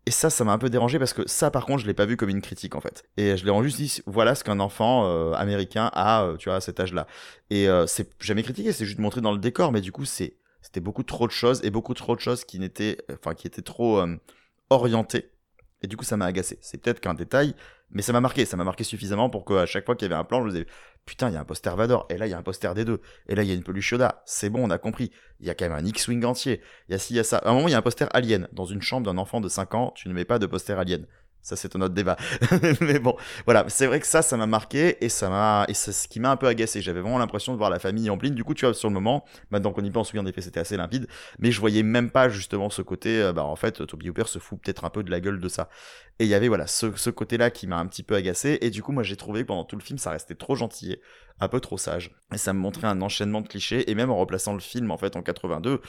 Et 0.05 0.11
ça, 0.11 0.29
ça 0.29 0.43
m'a 0.43 0.51
un 0.51 0.57
peu 0.57 0.69
dérangé 0.69 0.99
parce 0.99 1.13
que 1.13 1.21
ça, 1.27 1.49
par 1.49 1.65
contre, 1.65 1.79
je 1.79 1.87
l'ai 1.87 1.93
pas 1.93 2.05
vu 2.05 2.17
comme 2.17 2.29
une 2.29 2.41
critique 2.41 2.75
en 2.75 2.81
fait. 2.81 3.05
Et 3.15 3.37
je 3.37 3.45
l'ai 3.45 3.63
juste 3.63 3.77
dit, 3.77 4.01
voilà 4.05 4.35
ce 4.35 4.43
qu'un 4.43 4.59
enfant 4.59 5.05
euh, 5.05 5.31
américain 5.33 5.89
a, 5.93 6.23
euh, 6.23 6.35
tu 6.35 6.49
vois, 6.49 6.57
à 6.57 6.61
cet 6.61 6.79
âge-là. 6.79 7.07
Et 7.49 7.69
euh, 7.69 7.87
c'est 7.87 8.09
jamais 8.21 8.43
critiqué, 8.43 8.73
c'est 8.73 8.85
juste 8.85 8.99
montré 8.99 9.21
dans 9.21 9.31
le 9.31 9.37
décor, 9.37 9.71
mais 9.71 9.81
du 9.81 9.91
coup, 9.91 10.05
c'est 10.05 10.37
c'était 10.61 10.81
beaucoup 10.81 11.03
trop 11.03 11.27
de 11.27 11.31
choses 11.31 11.61
et 11.63 11.69
beaucoup 11.71 11.93
trop 11.93 12.15
de 12.15 12.21
choses 12.21 12.45
qui 12.45 12.57
n'étaient, 12.57 12.97
enfin, 13.11 13.33
qui 13.33 13.47
étaient 13.47 13.61
trop 13.61 14.01
orientées. 14.69 15.29
Et 15.81 15.87
du 15.87 15.97
coup, 15.97 16.05
ça 16.05 16.15
m'a 16.15 16.25
agacé. 16.25 16.57
C'est 16.61 16.81
peut-être 16.81 17.01
qu'un 17.01 17.13
détail, 17.13 17.53
mais 17.91 18.01
ça 18.01 18.13
m'a 18.13 18.21
marqué. 18.21 18.45
Ça 18.45 18.55
m'a 18.55 18.63
marqué 18.63 18.85
suffisamment 18.85 19.29
pour 19.29 19.43
qu'à 19.43 19.65
chaque 19.65 19.85
fois 19.85 19.95
qu'il 19.95 20.09
y 20.09 20.11
avait 20.11 20.19
un 20.19 20.23
plan, 20.23 20.39
je 20.39 20.45
me 20.45 20.51
disais, 20.51 20.67
putain, 21.05 21.29
il 21.29 21.33
y 21.33 21.37
a 21.37 21.41
un 21.41 21.45
poster 21.45 21.75
Vador, 21.75 22.05
et 22.09 22.17
là, 22.17 22.27
il 22.27 22.29
y 22.29 22.33
a 22.33 22.37
un 22.37 22.43
poster 22.43 22.73
des 22.73 22.85
deux, 22.85 23.01
et 23.27 23.35
là, 23.35 23.43
il 23.43 23.49
y 23.49 23.51
a 23.51 23.55
une 23.55 23.63
peluche. 23.63 23.93
C'est 24.25 24.49
bon, 24.49 24.63
on 24.63 24.69
a 24.69 24.77
compris. 24.77 25.11
Il 25.39 25.47
y 25.47 25.49
a 25.49 25.55
quand 25.55 25.65
même 25.67 25.77
un 25.77 25.85
X-Wing 25.85 26.23
entier. 26.25 26.61
Il 26.87 26.93
y 26.93 26.95
a 26.95 26.97
ci, 26.97 27.13
il 27.13 27.17
y 27.17 27.19
a 27.19 27.23
ça. 27.23 27.37
À 27.37 27.49
un 27.49 27.53
moment, 27.53 27.67
il 27.67 27.71
y 27.71 27.75
a 27.75 27.77
un 27.77 27.81
poster 27.81 28.07
Alien. 28.13 28.47
Dans 28.53 28.65
une 28.65 28.81
chambre 28.81 29.05
d'un 29.05 29.17
enfant 29.17 29.41
de 29.41 29.49
5 29.49 29.75
ans, 29.75 29.93
tu 29.95 30.07
ne 30.07 30.13
mets 30.13 30.25
pas 30.25 30.39
de 30.39 30.45
poster 30.45 30.73
Alien. 30.73 31.05
Ça, 31.43 31.57
c'est 31.57 31.75
un 31.75 31.81
autre 31.81 31.93
débat. 31.93 32.15
mais 32.81 32.99
bon, 32.99 33.17
voilà, 33.45 33.65
c'est 33.67 33.85
vrai 33.85 33.99
que 33.99 34.07
ça, 34.07 34.21
ça 34.21 34.37
m'a 34.37 34.47
marqué 34.47 35.03
et 35.03 35.09
ça 35.09 35.29
m'a, 35.29 35.65
et 35.67 35.73
c'est 35.73 35.91
ce 35.91 36.07
qui 36.07 36.21
m'a 36.21 36.31
un 36.31 36.37
peu 36.37 36.47
agacé. 36.47 36.81
J'avais 36.81 37.01
vraiment 37.01 37.19
l'impression 37.19 37.51
de 37.51 37.57
voir 37.57 37.69
la 37.69 37.79
famille 37.79 38.09
en 38.09 38.17
pleine. 38.17 38.33
Du 38.33 38.45
coup, 38.45 38.53
tu 38.53 38.65
vois, 38.65 38.73
sur 38.73 38.87
le 38.87 38.93
moment, 38.93 39.25
maintenant 39.51 39.73
qu'on 39.73 39.83
y 39.83 39.91
pense, 39.91 40.13
oui, 40.13 40.19
en 40.19 40.25
effet, 40.25 40.39
c'était 40.39 40.61
assez 40.61 40.77
limpide, 40.77 41.07
mais 41.39 41.51
je 41.51 41.59
voyais 41.59 41.83
même 41.83 42.09
pas 42.11 42.29
justement 42.29 42.69
ce 42.69 42.81
côté, 42.81 43.21
euh, 43.21 43.33
bah, 43.33 43.43
en 43.43 43.57
fait, 43.57 43.85
Toby 43.85 44.09
Hooper 44.09 44.23
se 44.27 44.39
fout 44.39 44.57
peut-être 44.61 44.85
un 44.85 44.89
peu 44.89 45.03
de 45.03 45.11
la 45.11 45.19
gueule 45.19 45.41
de 45.41 45.49
ça. 45.49 45.69
Et 46.19 46.23
il 46.23 46.29
y 46.29 46.33
avait, 46.33 46.47
voilà, 46.47 46.65
ce, 46.65 46.95
ce 46.95 47.09
côté-là 47.09 47.51
qui 47.51 47.67
m'a 47.67 47.77
un 47.77 47.87
petit 47.87 48.03
peu 48.03 48.15
agacé. 48.15 48.57
Et 48.61 48.69
du 48.69 48.81
coup, 48.81 48.93
moi, 48.93 49.03
j'ai 49.03 49.17
trouvé 49.17 49.41
que 49.41 49.47
pendant 49.47 49.65
tout 49.65 49.75
le 49.75 49.83
film, 49.83 49.99
ça 49.99 50.11
restait 50.11 50.35
trop 50.35 50.55
gentil, 50.55 50.97
un 51.41 51.49
peu 51.49 51.59
trop 51.59 51.77
sage. 51.77 52.11
Et 52.33 52.37
ça 52.37 52.53
me 52.53 52.59
montrait 52.59 52.87
un 52.87 53.01
enchaînement 53.01 53.41
de 53.41 53.49
clichés. 53.49 53.91
Et 53.91 53.95
même 53.95 54.11
en 54.11 54.17
replaçant 54.17 54.53
le 54.53 54.61
film, 54.61 54.91
en 54.91 54.97
fait, 54.97 55.17
en 55.17 55.21
82, 55.21 55.81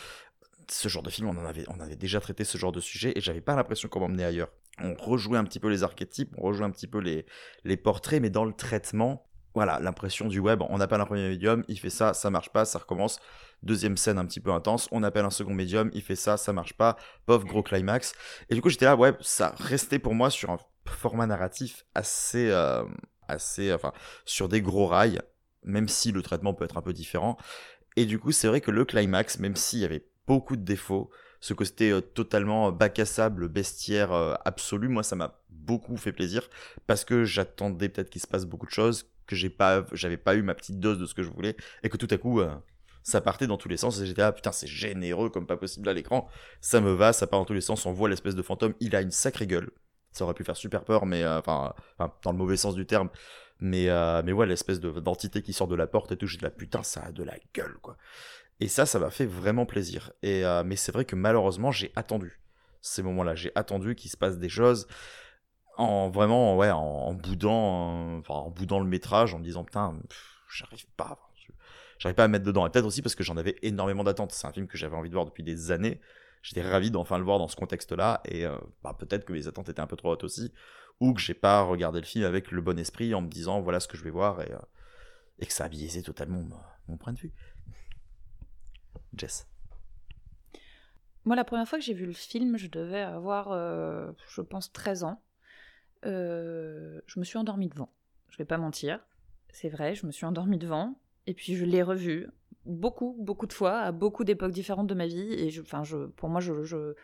ce 0.68 0.88
genre 0.88 1.02
de 1.02 1.10
film, 1.10 1.28
on 1.28 1.36
en 1.36 1.46
avait, 1.46 1.64
on 1.68 1.80
avait 1.80 1.96
déjà 1.96 2.20
traité 2.20 2.44
ce 2.44 2.58
genre 2.58 2.72
de 2.72 2.80
sujet 2.80 3.12
et 3.16 3.20
j'avais 3.20 3.40
pas 3.40 3.54
l'impression 3.54 3.88
qu'on 3.88 4.00
m'emmenait 4.00 4.24
ailleurs. 4.24 4.48
On 4.80 4.94
rejouait 4.94 5.38
un 5.38 5.44
petit 5.44 5.60
peu 5.60 5.68
les 5.68 5.82
archétypes, 5.82 6.34
on 6.36 6.42
rejouait 6.42 6.64
un 6.64 6.70
petit 6.70 6.86
peu 6.86 6.98
les, 6.98 7.26
les 7.64 7.76
portraits, 7.76 8.20
mais 8.20 8.30
dans 8.30 8.44
le 8.44 8.52
traitement, 8.52 9.26
voilà, 9.54 9.78
l'impression 9.78 10.26
du 10.26 10.40
web, 10.40 10.62
on 10.68 10.80
appelle 10.80 11.00
un 11.00 11.06
premier 11.06 11.28
médium, 11.28 11.62
il 11.68 11.78
fait 11.78 11.90
ça, 11.90 12.12
ça 12.12 12.28
marche 12.28 12.50
pas, 12.50 12.64
ça 12.64 12.80
recommence. 12.80 13.20
Deuxième 13.62 13.96
scène 13.96 14.18
un 14.18 14.26
petit 14.26 14.40
peu 14.40 14.52
intense, 14.52 14.88
on 14.90 15.02
appelle 15.04 15.24
un 15.24 15.30
second 15.30 15.54
médium, 15.54 15.90
il 15.94 16.02
fait 16.02 16.16
ça, 16.16 16.36
ça 16.36 16.52
marche 16.52 16.74
pas, 16.74 16.96
pauvre 17.24 17.46
gros 17.46 17.62
climax. 17.62 18.14
Et 18.50 18.54
du 18.56 18.60
coup, 18.60 18.68
j'étais 18.68 18.84
là, 18.84 18.96
ouais, 18.96 19.12
ça 19.20 19.54
restait 19.58 20.00
pour 20.00 20.14
moi 20.14 20.28
sur 20.28 20.50
un 20.50 20.58
format 20.86 21.26
narratif 21.26 21.86
assez, 21.94 22.50
euh, 22.50 22.84
assez, 23.28 23.72
enfin, 23.72 23.92
sur 24.24 24.48
des 24.48 24.60
gros 24.60 24.86
rails, 24.86 25.20
même 25.62 25.88
si 25.88 26.10
le 26.10 26.20
traitement 26.20 26.52
peut 26.52 26.64
être 26.64 26.76
un 26.76 26.82
peu 26.82 26.92
différent. 26.92 27.38
Et 27.96 28.06
du 28.06 28.18
coup, 28.18 28.32
c'est 28.32 28.48
vrai 28.48 28.60
que 28.60 28.72
le 28.72 28.84
climax, 28.84 29.38
même 29.38 29.54
s'il 29.54 29.78
y 29.78 29.84
avait 29.84 30.04
beaucoup 30.26 30.56
de 30.56 30.64
défauts. 30.64 31.10
Ce 31.44 31.52
côté 31.52 31.90
euh, 31.90 32.00
totalement 32.00 32.72
bac 32.72 32.98
à 32.98 33.04
sable, 33.04 33.48
bestiaire 33.48 34.12
euh, 34.12 34.32
absolu, 34.46 34.88
moi 34.88 35.02
ça 35.02 35.14
m'a 35.14 35.38
beaucoup 35.50 35.98
fait 35.98 36.10
plaisir 36.10 36.48
parce 36.86 37.04
que 37.04 37.24
j'attendais 37.24 37.90
peut-être 37.90 38.08
qu'il 38.08 38.22
se 38.22 38.26
passe 38.26 38.46
beaucoup 38.46 38.64
de 38.64 38.70
choses, 38.70 39.10
que 39.26 39.36
j'ai 39.36 39.54
j'avais 39.92 40.16
pas 40.16 40.36
eu 40.36 40.42
ma 40.42 40.54
petite 40.54 40.80
dose 40.80 40.98
de 40.98 41.04
ce 41.04 41.12
que 41.12 41.22
je 41.22 41.28
voulais 41.28 41.54
et 41.82 41.90
que 41.90 41.98
tout 41.98 42.08
à 42.10 42.16
coup 42.16 42.40
euh, 42.40 42.50
ça 43.02 43.20
partait 43.20 43.46
dans 43.46 43.58
tous 43.58 43.68
les 43.68 43.76
sens 43.76 44.00
et 44.00 44.06
j'étais 44.06 44.22
là 44.22 44.32
putain 44.32 44.52
c'est 44.52 44.66
généreux 44.66 45.28
comme 45.28 45.46
pas 45.46 45.58
possible 45.58 45.86
à 45.90 45.92
l'écran, 45.92 46.30
ça 46.62 46.80
me 46.80 46.92
va, 46.92 47.12
ça 47.12 47.26
part 47.26 47.40
dans 47.40 47.44
tous 47.44 47.52
les 47.52 47.60
sens, 47.60 47.84
on 47.84 47.92
voit 47.92 48.08
l'espèce 48.08 48.36
de 48.36 48.42
fantôme, 48.42 48.72
il 48.80 48.96
a 48.96 49.02
une 49.02 49.10
sacrée 49.10 49.46
gueule, 49.46 49.70
ça 50.12 50.24
aurait 50.24 50.32
pu 50.32 50.44
faire 50.44 50.56
super 50.56 50.82
peur 50.82 51.04
mais 51.04 51.26
enfin 51.26 51.74
dans 52.22 52.32
le 52.32 52.38
mauvais 52.38 52.56
sens 52.56 52.74
du 52.74 52.86
terme. 52.86 53.10
Mais, 53.60 53.86
mais 54.24 54.32
ouais, 54.32 54.46
l'espèce 54.46 54.80
d'entité 54.80 55.40
qui 55.40 55.52
sort 55.52 55.68
de 55.68 55.76
la 55.76 55.86
porte 55.86 56.10
et 56.10 56.16
tout, 56.16 56.26
de 56.26 56.42
la 56.42 56.50
putain, 56.50 56.82
ça 56.82 57.04
a 57.04 57.12
de 57.12 57.22
la 57.22 57.36
gueule, 57.54 57.76
quoi. 57.80 57.96
Et 58.60 58.68
ça, 58.68 58.86
ça 58.86 58.98
m'a 58.98 59.10
fait 59.10 59.26
vraiment 59.26 59.66
plaisir. 59.66 60.12
Et, 60.22 60.44
euh, 60.44 60.62
mais 60.64 60.76
c'est 60.76 60.92
vrai 60.92 61.04
que 61.04 61.16
malheureusement, 61.16 61.72
j'ai 61.72 61.92
attendu 61.96 62.40
ces 62.80 63.02
moments-là. 63.02 63.34
J'ai 63.34 63.52
attendu 63.54 63.94
qu'il 63.94 64.10
se 64.10 64.16
passe 64.16 64.38
des 64.38 64.48
choses 64.48 64.86
en 65.76 66.08
vraiment, 66.08 66.56
ouais, 66.56 66.70
en, 66.70 67.14
boudant, 67.14 68.18
enfin, 68.18 68.34
en 68.34 68.50
boudant 68.50 68.78
le 68.78 68.86
métrage, 68.86 69.34
en 69.34 69.38
me 69.38 69.44
disant, 69.44 69.64
putain, 69.64 69.98
j'arrive 70.48 70.86
pas. 70.96 71.18
J'arrive 71.98 72.16
pas 72.16 72.24
à 72.24 72.28
mettre 72.28 72.44
dedans. 72.44 72.66
Et 72.66 72.70
peut-être 72.70 72.84
aussi 72.84 73.02
parce 73.02 73.14
que 73.14 73.24
j'en 73.24 73.36
avais 73.36 73.56
énormément 73.62 74.04
d'attentes. 74.04 74.32
C'est 74.32 74.46
un 74.46 74.52
film 74.52 74.66
que 74.66 74.76
j'avais 74.76 74.96
envie 74.96 75.08
de 75.08 75.14
voir 75.14 75.26
depuis 75.26 75.42
des 75.42 75.70
années. 75.70 76.00
J'étais 76.42 76.62
ravi 76.62 76.90
d'enfin 76.90 77.18
le 77.18 77.24
voir 77.24 77.38
dans 77.38 77.48
ce 77.48 77.56
contexte-là. 77.56 78.20
Et 78.26 78.44
euh, 78.44 78.56
bah, 78.82 78.94
peut-être 78.98 79.24
que 79.24 79.32
mes 79.32 79.48
attentes 79.48 79.68
étaient 79.68 79.80
un 79.80 79.86
peu 79.86 79.96
trop 79.96 80.10
hautes 80.10 80.24
aussi. 80.24 80.52
Ou 81.00 81.14
que 81.14 81.20
j'ai 81.20 81.34
pas 81.34 81.62
regardé 81.62 82.00
le 82.00 82.06
film 82.06 82.24
avec 82.24 82.50
le 82.50 82.60
bon 82.60 82.78
esprit 82.78 83.14
en 83.14 83.22
me 83.22 83.28
disant, 83.28 83.60
voilà 83.60 83.80
ce 83.80 83.88
que 83.88 83.96
je 83.96 84.04
vais 84.04 84.10
voir. 84.10 84.42
Et, 84.42 84.52
euh, 84.52 84.58
et 85.38 85.46
que 85.46 85.52
ça 85.52 85.64
a 85.64 85.68
biaisé 85.68 86.02
totalement 86.02 86.44
mon 86.88 86.96
point 86.96 87.12
de 87.12 87.18
vue. 87.18 87.32
Jess. 89.16 89.46
Moi, 91.24 91.36
la 91.36 91.44
première 91.44 91.66
fois 91.66 91.78
que 91.78 91.84
j'ai 91.84 91.94
vu 91.94 92.06
le 92.06 92.12
film, 92.12 92.58
je 92.58 92.68
devais 92.68 93.00
avoir, 93.00 93.50
euh, 93.52 94.12
je 94.28 94.42
pense, 94.42 94.72
13 94.72 95.04
ans. 95.04 95.22
Euh, 96.04 97.00
je 97.06 97.18
me 97.18 97.24
suis 97.24 97.38
endormie 97.38 97.68
devant. 97.68 97.88
Je 98.28 98.36
vais 98.36 98.44
pas 98.44 98.58
mentir. 98.58 99.00
C'est 99.50 99.70
vrai, 99.70 99.94
je 99.94 100.06
me 100.06 100.12
suis 100.12 100.26
endormie 100.26 100.58
devant. 100.58 100.98
Et 101.26 101.32
puis 101.32 101.54
je 101.54 101.64
l'ai 101.64 101.82
revu 101.82 102.28
beaucoup, 102.66 103.16
beaucoup 103.18 103.46
de 103.46 103.52
fois, 103.54 103.78
à 103.78 103.92
beaucoup 103.92 104.24
d'époques 104.24 104.52
différentes 104.52 104.86
de 104.86 104.94
ma 104.94 105.06
vie. 105.06 105.32
Et 105.32 105.58
enfin, 105.60 105.82
pour 106.16 106.28
moi, 106.28 106.40
je, 106.40 106.94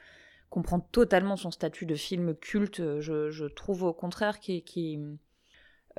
comprends 0.51 0.81
totalement 0.81 1.37
son 1.37 1.51
statut 1.51 1.87
de 1.87 1.95
film 1.95 2.35
culte. 2.35 3.01
Je, 3.01 3.31
je 3.31 3.45
trouve 3.47 3.85
au 3.85 3.95
contraire 3.95 4.41
qu'il 4.41 5.17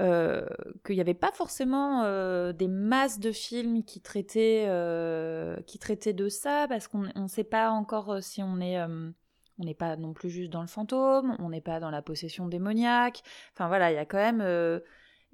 euh, 0.01 0.45
qu'il 0.83 0.95
n'y 0.95 1.01
avait 1.01 1.13
pas 1.13 1.31
forcément 1.31 2.01
euh, 2.03 2.53
des 2.53 2.67
masses 2.67 3.19
de 3.19 3.31
films 3.31 3.83
qui 3.83 4.01
traitaient, 4.01 4.65
euh, 4.67 5.55
qui 5.67 5.77
traitaient 5.77 6.13
de 6.13 6.27
ça, 6.27 6.65
parce 6.67 6.87
qu'on 6.87 7.03
ne 7.15 7.27
sait 7.27 7.43
pas 7.43 7.69
encore 7.69 8.21
si 8.21 8.41
on 8.41 8.59
est... 8.59 8.81
on 8.81 9.13
n'est 9.59 9.75
pas 9.75 9.95
non 9.95 10.13
plus 10.13 10.31
juste 10.31 10.51
dans 10.51 10.61
le 10.61 10.67
fantôme, 10.67 11.35
on 11.39 11.49
n'est 11.49 11.61
pas 11.61 11.79
dans 11.79 11.91
la 11.91 12.01
possession 12.01 12.47
démoniaque. 12.47 13.21
Enfin 13.53 13.67
voilà, 13.67 13.91
il 13.91 13.95
y 13.95 13.99
a 13.99 14.05
quand 14.05 14.17
même 14.17 14.41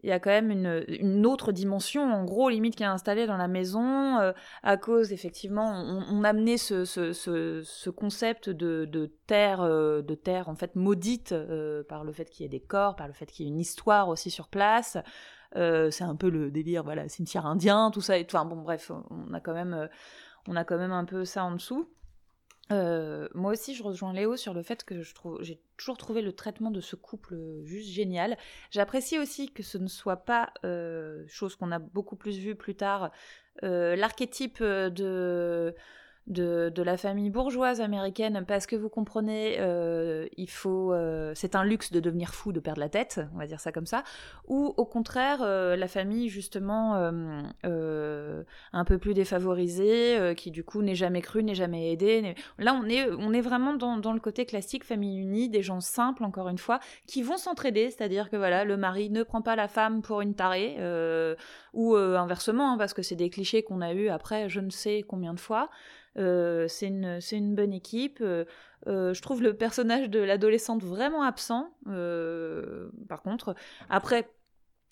il 0.04 0.10
y 0.10 0.12
a 0.12 0.20
quand 0.20 0.30
même 0.30 0.52
une, 0.52 0.86
une, 0.88 1.26
autre 1.26 1.52
dimension, 1.52 2.04
en 2.04 2.24
gros, 2.24 2.50
limite, 2.50 2.76
qui 2.76 2.84
est 2.84 2.88
installée 2.88 3.26
dans 3.26 3.38
la 3.38 3.48
maison, 3.48 4.20
euh, 4.20 4.32
à 4.62 4.78
cause, 4.78 5.12
effectivement, 5.12 5.72
on, 5.72 6.04
on 6.10 6.24
amenait 6.24 6.58
ce, 6.58 6.86
ce, 6.86 7.14
ce, 7.14 7.64
ce, 7.64 7.89
concept 7.89 8.50
de, 8.50 8.86
de 8.86 9.12
terre, 9.26 9.62
euh, 9.62 10.02
de 10.04 10.14
terre, 10.14 10.50
en 10.50 10.56
fait, 10.56 10.76
maudite, 10.76 11.32
euh, 11.32 11.84
par 11.84 12.04
le 12.04 12.12
fait 12.12 12.30
qu'il 12.30 12.43
y 12.43 12.45
ait 12.45 12.50
des 12.50 12.60
corps, 12.60 12.95
par 12.95 13.08
le 13.08 13.14
fait 13.14 13.26
qu'il 13.26 13.45
y 13.45 13.50
ait 13.50 13.52
une 13.52 13.60
histoire 13.60 14.10
aussi 14.10 14.30
sur 14.30 14.50
place. 14.50 14.98
c'est 15.56 16.04
un 16.04 16.16
peu 16.16 16.30
le 16.30 16.52
délire, 16.52 16.84
voilà, 16.84 17.10
cimetière 17.10 17.48
indien, 17.48 17.89
tout 17.91 18.02
ça, 18.02 18.20
et 18.20 18.26
enfin, 18.26 18.45
bon, 18.45 18.58
bref, 18.58 18.91
on 19.10 19.34
a 19.34 19.39
quand 19.39 19.54
même, 19.54 19.89
on 20.48 20.56
a 20.56 20.64
quand 20.64 20.78
même 20.78 20.91
un 20.91 21.06
peu 21.06 21.26
ça 21.26 21.43
en 21.43 21.52
dessous. 21.54 21.89
Euh, 22.72 23.28
moi 23.34 23.51
aussi, 23.53 23.76
je 23.76 23.84
rejoins 23.84 24.13
Léo 24.13 24.36
sur 24.36 24.53
le 24.53 24.61
fait 24.61 24.84
que 24.84 25.01
j'ai 25.41 25.59
toujours 25.78 25.97
trouvé 25.97 26.22
le 26.22 26.34
traitement 26.34 26.72
de 26.72 26.82
ce 26.82 26.95
couple 26.95 27.36
juste 27.63 27.89
génial. 27.89 28.38
J'apprécie 28.72 29.20
aussi 29.20 29.51
que 29.51 29.63
ce 29.63 29.78
ne 29.78 29.88
soit 29.88 30.18
pas, 30.18 30.51
euh, 30.65 31.24
chose 31.28 31.55
qu'on 31.55 31.72
a 31.72 31.80
beaucoup 31.80 32.15
plus 32.15 32.38
vu 32.38 32.55
plus 32.55 32.76
tard, 32.76 33.11
euh, 33.63 33.95
l'archétype 33.95 34.61
de 34.61 35.76
de, 36.28 36.82
la 36.84 36.98
famille 36.98 37.30
bourgeoise 37.30 37.82
américaine 37.82 38.44
parce 38.48 38.68
que 38.68 38.76
vous 38.76 38.90
comprenez, 38.90 39.58
euh, 39.60 40.28
il 40.38 40.50
faut, 40.50 40.94
euh, 40.94 41.32
c'est 41.36 41.56
un 41.56 41.64
luxe 41.64 41.92
de 41.92 42.00
devenir 42.00 42.34
fou, 42.34 42.52
de 42.52 42.60
perdre 42.60 42.80
la 42.80 42.90
tête, 42.90 43.22
on 43.34 43.38
va 43.38 43.48
dire 43.48 43.60
ça 43.60 43.72
comme 43.72 43.86
ça, 43.86 44.04
ou 44.48 44.74
au 44.78 44.86
contraire 44.86 45.40
euh, 45.42 45.76
la 45.76 45.88
famille 45.88 46.30
justement 46.30 46.96
un 47.64 48.86
peu 48.86 48.98
plus 48.98 49.14
défavorisée, 49.14 50.34
qui 50.36 50.52
du 50.52 50.64
coup 50.64 50.82
n'est 50.82 50.96
jamais 50.96 51.22
crue, 51.22 51.44
n'est 51.44 51.56
jamais 51.56 51.92
aidée. 51.92 52.36
Là 52.60 52.74
on 52.74 52.88
est, 52.88 53.10
on 53.20 53.34
est 53.34 53.42
vraiment 53.42 53.74
dans, 53.74 53.98
dans 53.98 54.14
le 54.14 54.20
côté 54.20 54.46
classique 54.46 54.84
famille 54.84 55.20
unie, 55.20 55.50
des 55.50 55.62
gens 55.62 55.80
simples 55.80 56.24
encore 56.24 56.50
une 56.50 56.58
fois, 56.58 56.80
qui 57.06 57.22
vont 57.22 57.38
s'entraider, 57.38 57.90
c'est-à-dire 57.90 58.30
que 58.30 58.36
voilà 58.36 58.66
le 58.66 58.78
mari 58.78 59.10
ne 59.10 59.24
prend 59.24 59.42
pas 59.42 59.56
la 59.56 59.68
femme 59.68 60.02
pour 60.02 60.22
une 60.22 60.36
tarée, 60.36 60.78
ou 61.74 61.96
inversement, 61.96 62.74
hein, 62.74 62.78
parce 62.78 62.94
que 62.94 63.02
c'est 63.02 63.16
des 63.16 63.30
clichés 63.30 63.64
qu'on 63.64 63.82
a 63.82 63.94
eu 63.94 64.10
après 64.10 64.50
je 64.50 64.60
ne 64.60 64.70
sais 64.70 65.04
combien 65.08 65.34
de 65.34 65.40
fois. 65.40 65.70
Euh, 66.18 66.68
c'est 66.68 66.88
une, 66.88 67.55
bonne 67.55 67.74
équipe. 67.74 68.20
Euh, 68.22 68.45
euh, 68.88 69.13
je 69.13 69.22
trouve 69.22 69.41
le 69.41 69.55
personnage 69.55 70.09
de 70.09 70.20
l'adolescente 70.20 70.84
vraiment 70.84 71.24
absent. 71.24 71.72
par 73.07 73.22
contre, 73.22 73.55
après, 73.89 74.30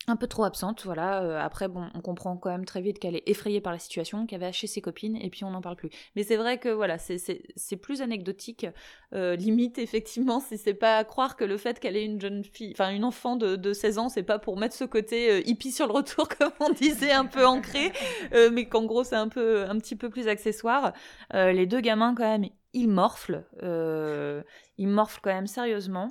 un 0.07 0.15
peu 0.15 0.27
trop 0.27 0.43
absente, 0.43 0.83
voilà. 0.85 1.23
Euh, 1.23 1.39
après, 1.41 1.67
bon, 1.67 1.89
on 1.95 2.01
comprend 2.01 2.37
quand 2.37 2.49
même 2.49 2.65
très 2.65 2.81
vite 2.81 2.99
qu'elle 2.99 3.15
est 3.15 3.23
effrayée 3.27 3.59
par 3.61 3.73
la 3.73 3.79
situation, 3.79 4.25
qu'elle 4.27 4.41
va 4.41 4.51
chez 4.51 4.67
ses 4.67 4.81
copines, 4.81 5.15
et 5.17 5.29
puis 5.29 5.43
on 5.43 5.49
n'en 5.49 5.61
parle 5.61 5.75
plus. 5.75 5.89
Mais 6.15 6.23
c'est 6.23 6.35
vrai 6.37 6.59
que 6.59 6.69
voilà, 6.69 6.97
c'est- 6.97 7.75
plus 7.81 8.01
anecdotique, 8.01 8.67
euh, 9.13 9.35
limite 9.35 9.77
effectivement, 9.79 10.39
si 10.39 10.57
c'est 10.57 10.73
pas 10.75 10.97
à 10.97 11.03
croire 11.03 11.35
que 11.35 11.43
le 11.43 11.57
fait 11.57 11.79
qu'elle 11.79 11.97
ait 11.97 12.05
une 12.05 12.21
jeune 12.21 12.43
fille, 12.43 12.71
enfin 12.71 12.91
une 12.91 13.03
enfant 13.03 13.35
de, 13.35 13.55
de 13.55 13.73
16 13.73 13.97
ans, 13.97 14.09
c'est 14.09 14.23
pas 14.23 14.37
pour 14.39 14.57
mettre 14.57 14.75
ce 14.75 14.83
côté 14.85 15.31
euh, 15.31 15.41
hippie 15.45 15.71
sur 15.71 15.87
le 15.87 15.93
retour, 15.93 16.27
comme 16.37 16.51
on 16.59 16.69
disait, 16.69 17.11
un 17.11 17.25
peu 17.25 17.45
ancré, 17.45 17.91
mais 18.51 18.67
qu'en 18.67 18.85
gros 18.85 19.03
c'est 19.03 19.15
un 19.15 19.27
peu, 19.27 19.63
un 19.63 19.77
petit 19.79 19.95
peu 19.95 20.09
plus 20.09 20.27
accessoire. 20.27 20.93
Les 21.33 21.65
deux 21.65 21.81
gamins 21.81 22.13
quand 22.15 22.23
même, 22.29 22.45
ils 22.73 22.87
morflent, 22.87 23.43
ils 24.77 24.87
morflent 24.87 25.19
quand 25.21 25.33
même 25.33 25.47
sérieusement. 25.47 26.09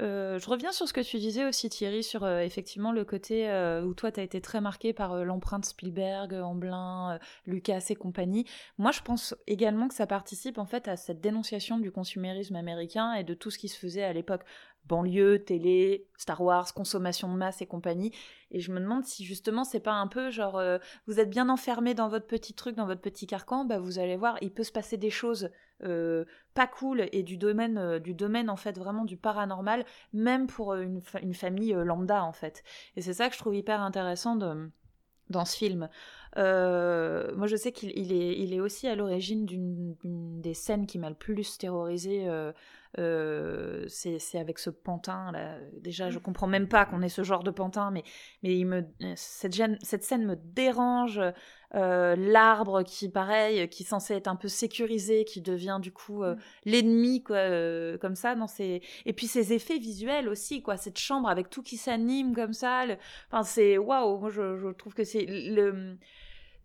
Euh, 0.00 0.40
je 0.40 0.50
reviens 0.50 0.72
sur 0.72 0.88
ce 0.88 0.92
que 0.92 1.00
tu 1.00 1.18
disais 1.18 1.44
aussi 1.44 1.68
Thierry 1.68 2.02
sur 2.02 2.24
euh, 2.24 2.40
effectivement 2.40 2.90
le 2.90 3.04
côté 3.04 3.48
euh, 3.48 3.84
où 3.84 3.94
toi 3.94 4.10
tu 4.10 4.18
as 4.18 4.24
été 4.24 4.40
très 4.40 4.60
marqué 4.60 4.92
par 4.92 5.24
l'empreinte 5.24 5.64
Spielberg, 5.64 6.34
Amblin, 6.34 7.20
Lucas 7.46 7.86
et 7.90 7.94
compagnie. 7.94 8.44
Moi 8.76 8.90
je 8.90 9.02
pense 9.02 9.36
également 9.46 9.86
que 9.86 9.94
ça 9.94 10.08
participe 10.08 10.58
en 10.58 10.66
fait 10.66 10.88
à 10.88 10.96
cette 10.96 11.20
dénonciation 11.20 11.78
du 11.78 11.92
consumérisme 11.92 12.56
américain 12.56 13.14
et 13.14 13.22
de 13.22 13.34
tout 13.34 13.52
ce 13.52 13.58
qui 13.58 13.68
se 13.68 13.78
faisait 13.78 14.02
à 14.02 14.12
l'époque 14.12 14.42
banlieue, 14.86 15.44
télé, 15.44 16.08
Star 16.18 16.42
Wars, 16.42 16.74
consommation 16.74 17.32
de 17.32 17.38
masse 17.38 17.62
et 17.62 17.66
compagnie. 17.66 18.12
Et 18.50 18.58
je 18.58 18.72
me 18.72 18.80
demande 18.80 19.04
si 19.04 19.24
justement 19.24 19.62
c'est 19.62 19.80
pas 19.80 19.94
un 19.94 20.08
peu 20.08 20.30
genre 20.30 20.60
vous 21.06 21.20
êtes 21.20 21.30
bien 21.30 21.48
enfermé 21.48 21.94
dans 21.94 22.08
votre 22.08 22.26
petit 22.26 22.52
truc, 22.52 22.74
dans 22.74 22.86
votre 22.86 23.00
petit 23.00 23.28
carcan, 23.28 23.64
bah 23.64 23.78
vous 23.78 24.00
allez 24.00 24.16
voir, 24.16 24.38
il 24.42 24.52
peut 24.52 24.64
se 24.64 24.72
passer 24.72 24.96
des 24.96 25.10
choses 25.10 25.50
euh, 25.82 26.24
pas 26.54 26.66
cool 26.66 27.08
et 27.12 27.22
du 27.22 27.36
domaine, 27.36 27.78
euh, 27.78 27.98
du 27.98 28.14
domaine 28.14 28.48
en 28.48 28.56
fait 28.56 28.78
vraiment 28.78 29.04
du 29.04 29.16
paranormal, 29.16 29.84
même 30.12 30.46
pour 30.46 30.72
euh, 30.72 30.82
une, 30.82 31.00
une 31.22 31.34
famille 31.34 31.72
lambda 31.72 32.24
en 32.24 32.32
fait. 32.32 32.62
Et 32.96 33.02
c'est 33.02 33.14
ça 33.14 33.28
que 33.28 33.34
je 33.34 33.40
trouve 33.40 33.56
hyper 33.56 33.80
intéressant 33.80 34.36
dans 34.36 35.44
ce 35.44 35.56
film. 35.56 35.88
Euh, 36.36 37.34
moi 37.36 37.46
je 37.46 37.54
sais 37.56 37.70
qu'il 37.72 37.92
il 37.96 38.12
est, 38.12 38.38
il 38.38 38.52
est 38.54 38.60
aussi 38.60 38.88
à 38.88 38.96
l'origine 38.96 39.46
d'une 39.46 39.94
des 40.40 40.54
scènes 40.54 40.86
qui 40.86 40.98
m'a 40.98 41.08
le 41.08 41.14
plus 41.14 41.58
terrorisé. 41.58 42.28
euh, 42.28 42.52
euh, 42.98 43.84
c'est 43.88 44.38
avec 44.38 44.58
ce 44.60 44.70
pantin 44.70 45.32
là. 45.32 45.58
Déjà, 45.80 46.10
je 46.10 46.18
comprends 46.20 46.46
même 46.46 46.68
pas 46.68 46.86
qu'on 46.86 47.02
ait 47.02 47.08
ce 47.08 47.24
genre 47.24 47.42
de 47.42 47.50
pantin, 47.50 47.90
mais 47.90 48.04
mais 48.42 48.56
il 48.56 48.66
me 48.66 48.84
cette, 49.16 49.52
gêne- 49.54 49.78
cette 49.82 50.04
scène 50.04 50.24
me 50.26 50.36
dérange. 50.36 51.20
Euh, 51.74 52.14
L'arbre 52.16 52.82
qui, 52.84 53.08
pareil, 53.08 53.68
qui 53.68 53.82
est 53.82 53.86
censé 53.86 54.14
être 54.14 54.28
un 54.28 54.36
peu 54.36 54.46
sécurisé, 54.46 55.24
qui 55.24 55.40
devient 55.40 55.78
du 55.82 55.90
coup 55.92 56.22
euh, 56.22 56.36
l'ennemi, 56.64 57.22
quoi, 57.24 57.38
comme 57.98 58.14
ça. 58.14 58.36
Dans. 58.36 58.46
Et 58.58 59.12
puis 59.12 59.26
ces 59.26 59.52
effets 59.52 59.78
visuels 59.78 60.28
aussi, 60.28 60.62
quoi. 60.62 60.76
Cette 60.76 60.98
chambre 60.98 61.28
avec 61.28 61.50
tout 61.50 61.62
qui 61.62 61.76
s'anime 61.76 62.34
comme 62.34 62.52
ça. 62.52 62.86
le- 62.86 62.96
Enfin, 63.30 63.42
c'est 63.42 63.76
waouh. 63.78 64.18
Moi, 64.18 64.30
je, 64.30 64.56
je 64.56 64.68
trouve 64.68 64.94
que 64.94 65.02
c'est 65.04 65.24
le 65.26 65.96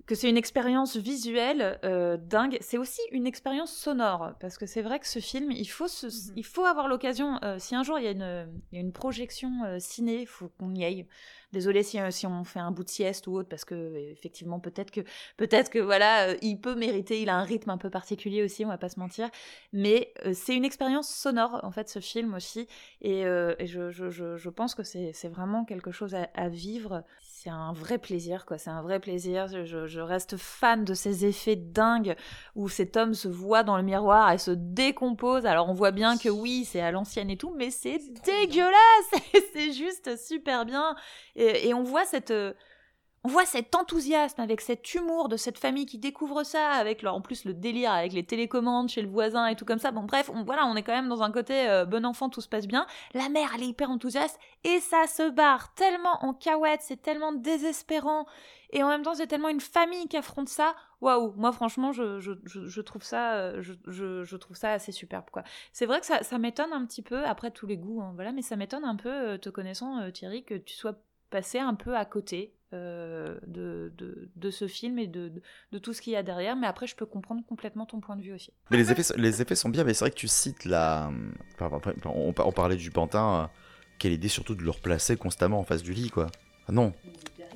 que 0.10 0.16
c'est 0.16 0.28
une 0.28 0.38
expérience 0.38 0.98
visuelle 0.98 1.80
euh, 1.84 2.18
dingue. 2.18 2.58
C'est 2.62 2.80
aussi 2.80 3.00
une 3.12 3.28
expérience 3.28 3.72
sonore 3.72 4.34
parce 4.40 4.58
que 4.58 4.66
c'est 4.66 4.82
vrai 4.82 5.00
que 5.00 5.06
ce 5.06 5.20
film, 5.20 5.52
il 5.52 5.68
faut 5.68 5.88
se, 5.88 6.08
il 6.36 6.44
faut 6.44 6.66
avoir 6.66 6.88
l'occasion. 6.88 7.38
euh, 7.44 7.58
si 7.60 7.76
un 7.76 7.84
jour 7.84 8.00
il 8.00 8.06
y 8.06 8.08
a 8.08 8.12
une, 8.12 8.50
il 8.72 8.76
y 8.76 8.78
a 8.80 8.82
une 8.82 8.92
projection 8.92 9.64
euh, 9.66 9.78
ciné, 9.78 10.22
il 10.22 10.26
faut 10.26 10.50
qu'on 10.58 10.74
y 10.74 10.84
aille. 10.84 11.06
Désolée 11.52 11.84
si, 11.84 12.00
euh, 12.00 12.12
si 12.12 12.28
on 12.28 12.44
fait 12.44 12.60
un 12.60 12.72
bout 12.72 12.84
de 12.84 12.90
sieste 12.90 13.28
ou 13.28 13.36
autre 13.38 13.50
parce 13.50 13.66
que 13.66 13.96
effectivement 14.12 14.60
peut-être 14.60 14.92
que 14.92 15.02
peut-être 15.38 15.70
que 15.70 15.80
voilà, 15.80 16.30
euh, 16.30 16.36
il 16.42 16.60
peut 16.60 16.76
mériter. 16.76 17.22
Il 17.22 17.30
a 17.30 17.36
un 17.36 17.44
rythme 17.44 17.72
un 17.72 17.78
peu 17.78 17.90
particulier 17.90 18.44
aussi, 18.44 18.66
on 18.66 18.70
va 18.70 18.78
pas 18.78 18.90
se 18.90 19.00
mentir. 19.00 19.30
Mais 19.74 20.14
euh, 20.26 20.34
c'est 20.34 20.56
une 20.56 20.66
expérience 20.66 21.10
sonore 21.10 21.60
en 21.64 21.72
fait 21.72 21.90
ce 21.90 22.00
film 22.00 22.34
aussi 22.34 22.68
et, 23.02 23.26
euh, 23.26 23.56
et 23.60 23.66
je, 23.66 23.90
je, 23.90 24.10
je, 24.10 24.38
je 24.38 24.50
pense 24.50 24.76
que 24.76 24.84
c'est 24.84 25.12
vraiment 25.28 25.66
quelque 25.66 25.92
chose 25.92 26.16
à, 26.16 26.30
à 26.36 26.50
vivre. 26.50 27.04
C'est 27.22 27.50
un 27.50 27.72
vrai 27.72 27.98
plaisir, 27.98 28.46
quoi. 28.46 28.58
C'est 28.58 28.70
un 28.70 28.82
vrai 28.82 29.00
plaisir. 29.00 29.48
Je 29.48 30.00
reste 30.00 30.36
fan 30.36 30.84
de 30.84 30.94
ces 30.94 31.26
effets 31.26 31.56
dingues 31.56 32.16
où 32.56 32.68
cet 32.68 32.98
homme 32.98 33.14
se 33.14 33.30
voit 33.30 33.64
dans 33.64 33.78
le 33.78 33.84
miroir 33.84 34.32
et 34.32 34.38
se 34.38 34.52
décompose. 34.52 35.46
Alors 35.46 35.70
on 35.70 35.74
voit 35.74 35.92
bien 35.92 36.18
que 36.18 36.30
oui, 36.30 36.66
c'est 36.66 36.82
à 36.82 36.92
l'ancienne 36.92 37.30
et 37.30 37.38
tout, 37.38 37.54
mais 37.56 37.72
c'est 37.72 38.00
dégueulasse. 38.26 38.76
c'est 39.54 39.72
juste 39.72 40.18
super 40.18 40.66
bien. 40.66 40.96
Et, 41.40 41.74
on 41.74 41.84
voit 41.84 42.06
cette 42.06 42.32
euh, 42.32 42.54
on 43.26 43.28
voit 43.28 43.46
cet 43.46 43.76
enthousiasme 43.76 44.40
avec 44.40 44.62
cet 44.62 44.94
humour 44.94 45.28
de 45.28 45.36
cette 45.36 45.58
famille 45.58 45.86
qui 45.86 45.98
découvre 45.98 46.44
ça, 46.44 46.70
avec 46.70 47.02
leur, 47.02 47.16
en 47.16 47.22
plus 47.22 47.44
le 47.44 47.54
délire 47.54 47.92
avec 47.92 48.14
les 48.14 48.26
télécommandes 48.26 48.88
chez 48.88 49.02
le 49.02 49.10
voisin 49.10 49.48
et 49.48 49.58
tout 49.58 49.66
comme 49.66 49.80
ça. 49.80 49.92
Bon, 49.92 50.04
bref, 50.04 50.30
on, 50.34 50.44
voilà, 50.44 50.66
on 50.66 50.76
est 50.78 50.84
quand 50.84 50.94
même 50.94 51.10
dans 51.10 51.22
un 51.22 51.32
côté 51.32 51.68
euh, 51.70 51.84
bon 51.84 52.06
enfant, 52.06 52.30
tout 52.30 52.40
se 52.40 52.48
passe 52.48 52.66
bien. 52.66 52.88
La 53.14 53.28
mère, 53.28 53.50
elle 53.54 53.64
est 53.64 53.68
hyper 53.68 53.90
enthousiaste 53.90 54.40
et 54.64 54.80
ça 54.80 55.06
se 55.08 55.30
barre 55.30 55.74
tellement 55.74 56.24
en 56.24 56.34
cahuète, 56.34 56.80
c'est 56.82 57.02
tellement 57.02 57.34
désespérant. 57.34 58.26
Et 58.72 58.84
en 58.84 58.88
même 58.88 59.02
temps, 59.02 59.16
c'est 59.16 59.28
tellement 59.28 59.50
une 59.50 59.60
famille 59.60 60.08
qui 60.08 60.16
affronte 60.16 60.48
ça. 60.48 60.74
Waouh, 61.02 61.34
moi 61.36 61.52
franchement, 61.52 61.92
je, 61.92 62.20
je, 62.20 62.82
trouve 62.82 63.04
ça, 63.04 63.34
euh, 63.34 63.62
je, 63.62 64.36
trouve 64.38 64.56
ça 64.56 64.72
assez 64.72 64.92
superbe 64.94 65.26
quoi. 65.32 65.44
C'est 65.74 65.86
vrai 65.86 66.00
que 66.00 66.06
ça, 66.06 66.38
m'étonne 66.38 66.72
un 66.72 66.86
petit 66.86 67.02
peu 67.02 67.26
après 67.26 67.52
tous 67.52 67.68
les 67.68 67.78
goûts, 67.78 68.02
hein, 68.02 68.12
voilà, 68.16 68.32
mais 68.32 68.42
ça 68.42 68.56
m'étonne 68.56 68.86
un 68.86 68.96
peu, 68.96 69.38
te 69.40 69.50
connaissant 69.50 70.10
Thierry, 70.12 70.44
que 70.44 70.56
tu 70.56 70.76
sois 70.76 70.96
passé 71.30 71.60
un 71.60 71.76
peu 71.76 71.96
à 71.96 72.06
côté 72.06 72.54
euh, 72.74 73.38
de, 73.48 73.92
de, 74.36 74.52
ce 74.52 74.68
film 74.68 75.00
et 75.00 75.08
de, 75.08 75.32
de, 75.72 75.80
tout 75.80 75.94
ce 75.94 76.02
qu'il 76.02 76.14
y 76.14 76.16
a 76.16 76.24
derrière. 76.24 76.56
Mais 76.56 76.68
après, 76.68 76.88
je 76.88 76.96
peux 76.96 77.06
comprendre 77.06 77.42
complètement 77.48 77.86
ton 77.86 78.00
point 78.00 78.16
de 78.16 78.22
vue 78.22 78.34
aussi. 78.34 78.52
Mais 78.70 78.78
les 78.78 78.92
effets, 78.92 79.18
les 79.18 79.42
effets 79.42 79.56
sont 79.56 79.70
bien, 79.70 79.84
mais 79.84 79.94
c'est 79.94 80.06
vrai 80.06 80.12
que 80.12 80.16
tu 80.16 80.28
cites 80.28 80.66
la. 80.66 81.12
enfin, 81.60 81.80
on, 82.06 82.34
on 82.38 82.52
parlait 82.52 82.76
du 82.76 82.92
pantin, 82.92 83.44
euh, 83.44 83.48
quelle 83.98 84.14
idée 84.14 84.28
surtout 84.28 84.56
de 84.56 84.64
le 84.64 84.70
replacer 84.70 85.18
constamment 85.18 85.60
en 85.60 85.64
face 85.64 85.84
du 85.84 85.94
lit, 85.94 86.10
quoi. 86.10 86.28
Ah 86.68 86.72
non. 86.72 86.94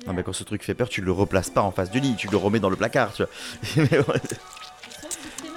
Non, 0.06 0.12
mais 0.12 0.22
quand 0.22 0.32
ce 0.32 0.44
truc 0.44 0.62
fait 0.62 0.74
peur, 0.74 0.88
tu 0.88 1.00
le 1.00 1.12
replaces 1.12 1.48
pas 1.48 1.62
en 1.62 1.70
face 1.70 1.90
du 1.90 2.00
lit, 2.00 2.16
tu 2.16 2.28
le 2.28 2.36
remets 2.36 2.60
dans 2.60 2.68
le 2.68 2.76
placard, 2.76 3.14
tu 3.14 3.24
vois. 3.24 4.16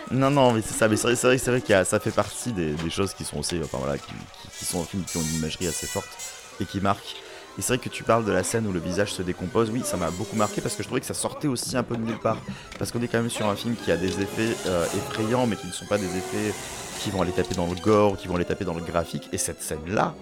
Non, 0.10 0.32
non, 0.32 0.54
mais 0.54 0.62
c'est 0.62 0.74
ça, 0.74 0.88
mais 0.88 0.96
c'est 0.96 1.08
vrai, 1.08 1.38
c'est 1.38 1.52
vrai, 1.52 1.60
que 1.60 1.84
ça 1.84 2.00
fait 2.00 2.12
partie 2.12 2.54
des, 2.54 2.76
choses 2.90 3.14
qui 3.14 3.26
sont 3.26 3.40
aussi, 3.40 3.60
enfin 3.62 3.78
voilà, 3.78 3.98
qui, 3.98 4.66
sont 4.66 4.84
films 4.86 5.04
qui 5.04 5.18
ont 5.18 5.22
une 5.22 5.36
imagerie 5.36 5.68
assez 5.68 5.86
forte 5.86 6.08
et 6.62 6.66
qui 6.66 6.80
marquent. 6.80 7.16
Et 7.58 7.62
c'est 7.62 7.74
vrai 7.74 7.78
que 7.80 7.90
tu 7.90 8.04
parles 8.04 8.24
de 8.24 8.32
la 8.32 8.44
scène 8.44 8.68
où 8.68 8.72
le 8.72 8.80
visage 8.80 9.14
se 9.14 9.24
décompose, 9.24 9.72
oui, 9.72 9.82
ça 9.84 9.98
m'a 9.98 10.12
beaucoup 10.12 10.36
marqué 10.36 10.62
parce 10.62 10.76
que 10.76 10.84
je 10.84 10.88
trouvais 10.88 11.02
que 11.02 11.08
ça 11.08 11.16
sortait 11.16 11.48
aussi 11.48 11.76
un 11.76 11.84
peu 11.84 11.98
de 11.98 12.04
nulle 12.04 12.20
part. 12.20 12.38
Parce 12.78 12.92
qu'on 12.92 13.02
est 13.02 13.08
quand 13.08 13.20
même 13.20 13.32
sur 13.32 13.48
un 13.48 13.56
film 13.56 13.76
qui 13.76 13.92
a 13.92 13.98
des 13.98 14.22
effets 14.22 14.56
euh, 14.68 14.86
effrayants, 14.96 15.48
mais 15.48 15.56
qui 15.56 15.66
ne 15.66 15.72
sont 15.72 15.88
pas 15.88 15.98
des 15.98 16.06
effets 16.06 16.54
qui 17.00 17.10
vont 17.10 17.22
aller 17.22 17.32
taper 17.32 17.56
dans 17.56 17.68
le 17.68 17.76
gore, 17.76 18.18
qui 18.18 18.28
vont 18.28 18.36
aller 18.36 18.46
taper 18.46 18.66
dans 18.66 18.76
le 18.76 18.84
graphique. 18.84 19.28
Et 19.34 19.38
cette 19.38 19.62
scène-là, 19.62 20.14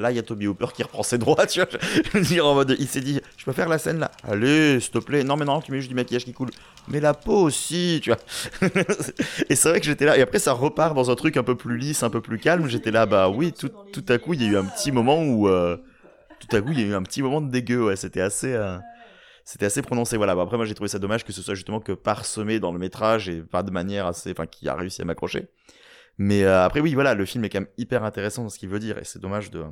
là 0.00 0.10
il 0.10 0.16
y 0.16 0.18
a 0.18 0.22
Toby 0.22 0.46
Hooper 0.46 0.66
qui 0.74 0.82
reprend 0.82 1.02
ses 1.02 1.18
droits, 1.18 1.46
tu 1.48 1.60
vois. 1.60 1.68
Je 2.14 2.18
dire 2.20 2.46
en 2.46 2.54
mode, 2.54 2.76
il 2.78 2.86
s'est 2.86 3.00
dit, 3.00 3.20
je 3.36 3.44
peux 3.44 3.52
faire 3.52 3.68
la 3.68 3.78
scène 3.78 3.98
là. 3.98 4.10
Allez, 4.22 4.80
s'il 4.80 4.90
te 4.92 4.98
plaît. 4.98 5.24
Non 5.24 5.36
mais 5.36 5.44
non, 5.44 5.60
tu 5.60 5.72
mets 5.72 5.78
juste 5.78 5.88
du 5.88 5.94
maquillage 5.94 6.24
qui 6.24 6.32
coule. 6.32 6.50
Mais 6.88 7.00
la 7.00 7.14
peau 7.14 7.42
aussi, 7.42 8.00
tu 8.02 8.10
vois. 8.10 8.18
et 9.48 9.56
c'est 9.56 9.68
vrai 9.68 9.80
que 9.80 9.86
j'étais 9.86 10.04
là. 10.04 10.16
Et 10.16 10.22
après 10.22 10.38
ça 10.38 10.52
repart 10.52 10.94
dans 10.94 11.10
un 11.10 11.14
truc 11.14 11.36
un 11.36 11.42
peu 11.42 11.56
plus 11.56 11.78
lisse, 11.78 12.02
un 12.02 12.10
peu 12.10 12.20
plus 12.20 12.38
calme. 12.38 12.68
J'étais 12.68 12.90
là, 12.90 13.06
bah 13.06 13.28
oui, 13.28 13.52
tout, 13.52 13.70
tout 13.92 14.04
à 14.08 14.18
coup 14.18 14.34
il 14.34 14.42
y 14.42 14.46
a 14.46 14.50
eu 14.50 14.56
un 14.56 14.64
petit 14.64 14.92
moment 14.92 15.22
où, 15.22 15.48
euh, 15.48 15.76
tout 16.40 16.56
à 16.56 16.60
coup 16.60 16.72
il 16.72 16.80
y 16.80 16.82
a 16.82 16.86
eu 16.86 16.94
un 16.94 17.02
petit 17.02 17.22
moment 17.22 17.40
de 17.40 17.50
dégueu. 17.50 17.84
Ouais, 17.86 17.96
c'était 17.96 18.20
assez. 18.20 18.52
euh, 18.52 18.78
c'était 19.44 19.66
assez 19.66 19.80
prononcé. 19.80 20.16
Voilà. 20.16 20.32
Après, 20.32 20.56
moi, 20.56 20.66
j'ai 20.66 20.74
trouvé 20.74 20.88
ça 20.88 20.98
dommage 20.98 21.24
que 21.24 21.32
ce 21.32 21.40
soit 21.40 21.54
justement 21.54 21.78
que 21.80 21.92
parsemé 21.92 22.58
dans 22.58 22.72
le 22.72 22.80
métrage 22.80 23.28
et 23.28 23.42
pas 23.42 23.62
de 23.62 23.70
manière 23.70 24.06
assez, 24.06 24.32
enfin, 24.32 24.46
qui 24.46 24.68
a 24.68 24.74
réussi 24.74 25.02
à 25.02 25.04
m'accrocher. 25.04 25.46
Mais 26.18 26.44
euh, 26.44 26.64
après, 26.64 26.80
oui, 26.80 26.94
voilà, 26.94 27.14
le 27.14 27.24
film 27.24 27.44
est 27.44 27.50
quand 27.50 27.60
même 27.60 27.70
hyper 27.76 28.04
intéressant 28.04 28.42
dans 28.42 28.48
ce 28.48 28.58
qu'il 28.58 28.68
veut 28.68 28.78
dire 28.78 28.98
et 28.98 29.04
c'est 29.04 29.18
dommage 29.18 29.50
de. 29.50 29.64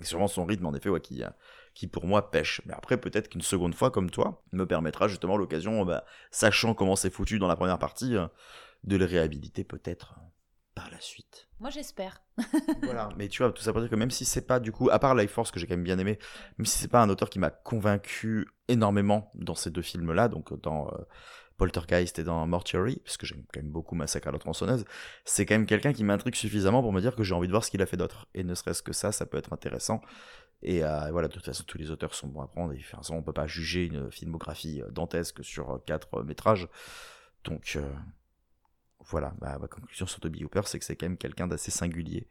C'est 0.00 0.08
sûrement 0.08 0.28
son 0.28 0.44
rythme, 0.44 0.66
en 0.66 0.74
effet, 0.74 0.88
ouais, 0.88 1.00
qui, 1.00 1.24
euh, 1.24 1.30
qui 1.74 1.86
pour 1.86 2.06
moi 2.06 2.30
pêche. 2.30 2.60
Mais 2.66 2.74
après, 2.74 2.98
peut-être 2.98 3.28
qu'une 3.28 3.40
seconde 3.40 3.74
fois, 3.74 3.90
comme 3.90 4.10
toi, 4.10 4.42
me 4.52 4.64
permettra 4.64 5.08
justement 5.08 5.36
l'occasion, 5.36 5.84
bah, 5.84 6.04
sachant 6.30 6.74
comment 6.74 6.96
c'est 6.96 7.10
foutu 7.10 7.38
dans 7.38 7.48
la 7.48 7.56
première 7.56 7.78
partie, 7.78 8.16
euh, 8.16 8.26
de 8.84 8.96
le 8.96 9.04
réhabiliter 9.04 9.64
peut-être 9.64 10.14
euh, 10.18 10.22
par 10.74 10.90
la 10.90 11.00
suite. 11.00 11.47
Moi, 11.60 11.70
j'espère. 11.70 12.22
voilà, 12.82 13.08
mais 13.16 13.28
tu 13.28 13.42
vois, 13.42 13.52
tout 13.52 13.62
ça 13.62 13.72
pour 13.72 13.80
dire 13.80 13.90
que 13.90 13.96
même 13.96 14.10
si 14.10 14.24
c'est 14.24 14.46
pas 14.46 14.60
du 14.60 14.70
coup, 14.70 14.90
à 14.90 14.98
part 14.98 15.14
Life 15.14 15.32
Force 15.32 15.50
que 15.50 15.58
j'ai 15.58 15.66
quand 15.66 15.74
même 15.74 15.84
bien 15.84 15.98
aimé, 15.98 16.18
même 16.56 16.66
si 16.66 16.78
c'est 16.78 16.88
pas 16.88 17.02
un 17.02 17.08
auteur 17.08 17.30
qui 17.30 17.38
m'a 17.38 17.50
convaincu 17.50 18.48
énormément 18.68 19.32
dans 19.34 19.56
ces 19.56 19.70
deux 19.70 19.82
films-là, 19.82 20.28
donc 20.28 20.58
dans 20.60 20.88
euh, 20.88 20.98
Poltergeist 21.56 22.20
et 22.20 22.24
dans 22.24 22.46
Mortuary, 22.46 23.02
parce 23.04 23.16
que 23.16 23.26
j'aime 23.26 23.42
quand 23.52 23.60
même 23.60 23.72
beaucoup 23.72 23.96
Massacre 23.96 24.28
à 24.28 24.32
la 24.32 24.38
tronçonneuse, 24.38 24.84
c'est 25.24 25.44
quand 25.46 25.54
même 25.54 25.66
quelqu'un 25.66 25.92
qui 25.92 26.04
m'intrigue 26.04 26.36
suffisamment 26.36 26.80
pour 26.80 26.92
me 26.92 27.00
dire 27.00 27.16
que 27.16 27.24
j'ai 27.24 27.34
envie 27.34 27.48
de 27.48 27.52
voir 27.52 27.64
ce 27.64 27.70
qu'il 27.72 27.82
a 27.82 27.86
fait 27.86 27.96
d'autre. 27.96 28.28
Et 28.34 28.44
ne 28.44 28.54
serait-ce 28.54 28.82
que 28.82 28.92
ça, 28.92 29.10
ça 29.10 29.26
peut 29.26 29.38
être 29.38 29.52
intéressant. 29.52 30.00
Et 30.62 30.84
euh, 30.84 31.10
voilà, 31.10 31.26
de 31.26 31.32
toute 31.32 31.44
façon, 31.44 31.64
tous 31.66 31.78
les 31.78 31.90
auteurs 31.90 32.14
sont 32.14 32.28
bons 32.28 32.42
à 32.42 32.46
prendre. 32.46 32.72
Et 32.72 32.78
façon, 32.78 33.14
on 33.16 33.22
peut 33.22 33.32
pas 33.32 33.48
juger 33.48 33.86
une 33.86 34.10
filmographie 34.12 34.80
euh, 34.80 34.90
dantesque 34.90 35.44
sur 35.44 35.82
quatre 35.84 36.22
métrages. 36.22 36.68
Donc, 37.44 37.78
voilà, 39.08 39.32
ma 39.40 39.56
conclusion 39.68 40.06
sur 40.06 40.20
Toby 40.20 40.44
Hooper, 40.44 40.62
c'est 40.66 40.78
que 40.78 40.84
c'est 40.84 40.96
quand 40.96 41.06
même 41.06 41.16
quelqu'un 41.16 41.46
d'assez 41.46 41.70
singulier 41.70 42.26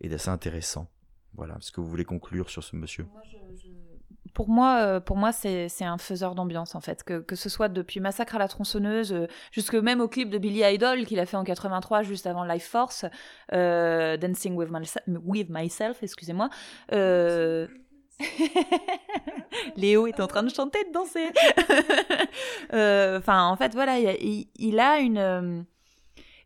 et 0.00 0.08
d'assez 0.08 0.28
intéressant. 0.30 0.88
Voilà, 1.34 1.54
est-ce 1.56 1.72
que 1.72 1.80
vous 1.80 1.88
voulez 1.88 2.04
conclure 2.04 2.50
sur 2.50 2.62
ce 2.62 2.76
monsieur? 2.76 3.06
Pour 4.32 4.48
moi, 4.48 4.78
euh, 4.80 5.00
pour 5.00 5.16
moi, 5.16 5.32
c'est 5.32 5.68
un 5.82 5.98
faiseur 5.98 6.34
d'ambiance 6.34 6.74
en 6.74 6.80
fait, 6.80 7.04
que, 7.04 7.20
que 7.20 7.36
ce 7.36 7.48
soit 7.48 7.68
depuis 7.68 8.00
Massacre 8.00 8.36
à 8.36 8.38
la 8.38 8.48
tronçonneuse, 8.48 9.12
euh, 9.12 9.26
jusque 9.52 9.74
même 9.74 10.00
au 10.00 10.08
clip 10.08 10.30
de 10.30 10.38
Billy 10.38 10.62
Idol 10.64 11.04
qu'il 11.06 11.20
a 11.20 11.26
fait 11.26 11.36
en 11.36 11.44
83 11.44 12.02
juste 12.02 12.26
avant 12.26 12.44
Life 12.44 12.66
Force, 12.66 13.04
euh, 13.52 14.16
Dancing 14.16 14.54
with, 14.54 14.70
Myse- 14.70 14.98
with 15.24 15.48
Myself, 15.50 16.02
excusez-moi. 16.02 16.48
Léo 19.76 20.06
est 20.06 20.20
en 20.20 20.26
train 20.26 20.42
de 20.42 20.48
chanter, 20.50 20.84
de 20.84 20.92
danser. 20.92 21.30
Enfin, 23.18 23.48
en 23.48 23.56
fait, 23.56 23.72
voilà, 23.74 23.98
il, 23.98 24.16
il- 24.20 24.48
il 24.56 24.80
a 24.80 24.98
une. 24.98 25.64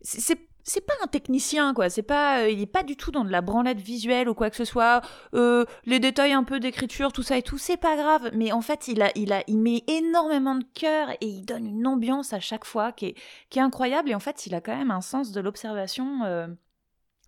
C'est- 0.02 0.38
c'est 0.64 0.84
pas 0.86 0.92
un 1.02 1.06
technicien 1.06 1.72
quoi. 1.72 1.88
C'est 1.88 2.02
pas 2.02 2.40
euh, 2.42 2.50
il 2.50 2.60
est 2.60 2.66
pas 2.66 2.82
du 2.82 2.94
tout 2.96 3.10
dans 3.10 3.24
de 3.24 3.30
la 3.30 3.40
branlette 3.40 3.80
visuelle 3.80 4.28
ou 4.28 4.34
quoi 4.34 4.50
que 4.50 4.56
ce 4.56 4.66
soit. 4.66 5.00
Euh, 5.34 5.64
les 5.86 5.98
détails 5.98 6.32
un 6.32 6.44
peu 6.44 6.60
d'écriture 6.60 7.10
tout 7.10 7.22
ça 7.22 7.38
et 7.38 7.42
tout 7.42 7.56
c'est 7.56 7.78
pas 7.78 7.96
grave. 7.96 8.30
Mais 8.34 8.52
en 8.52 8.60
fait 8.60 8.86
il 8.88 9.00
a 9.00 9.10
il 9.14 9.32
a 9.32 9.42
il 9.46 9.58
met 9.58 9.82
énormément 9.86 10.56
de 10.56 10.64
cœur 10.74 11.08
et 11.10 11.26
il 11.26 11.46
donne 11.46 11.66
une 11.66 11.86
ambiance 11.86 12.34
à 12.34 12.40
chaque 12.40 12.66
fois 12.66 12.92
qui 12.92 13.06
est 13.06 13.14
qui 13.48 13.58
est 13.60 13.62
incroyable. 13.62 14.10
Et 14.10 14.14
en 14.14 14.20
fait 14.20 14.46
il 14.46 14.54
a 14.54 14.60
quand 14.60 14.76
même 14.76 14.90
un 14.90 15.00
sens 15.00 15.32
de 15.32 15.40
l'observation 15.40 16.24
euh, 16.24 16.46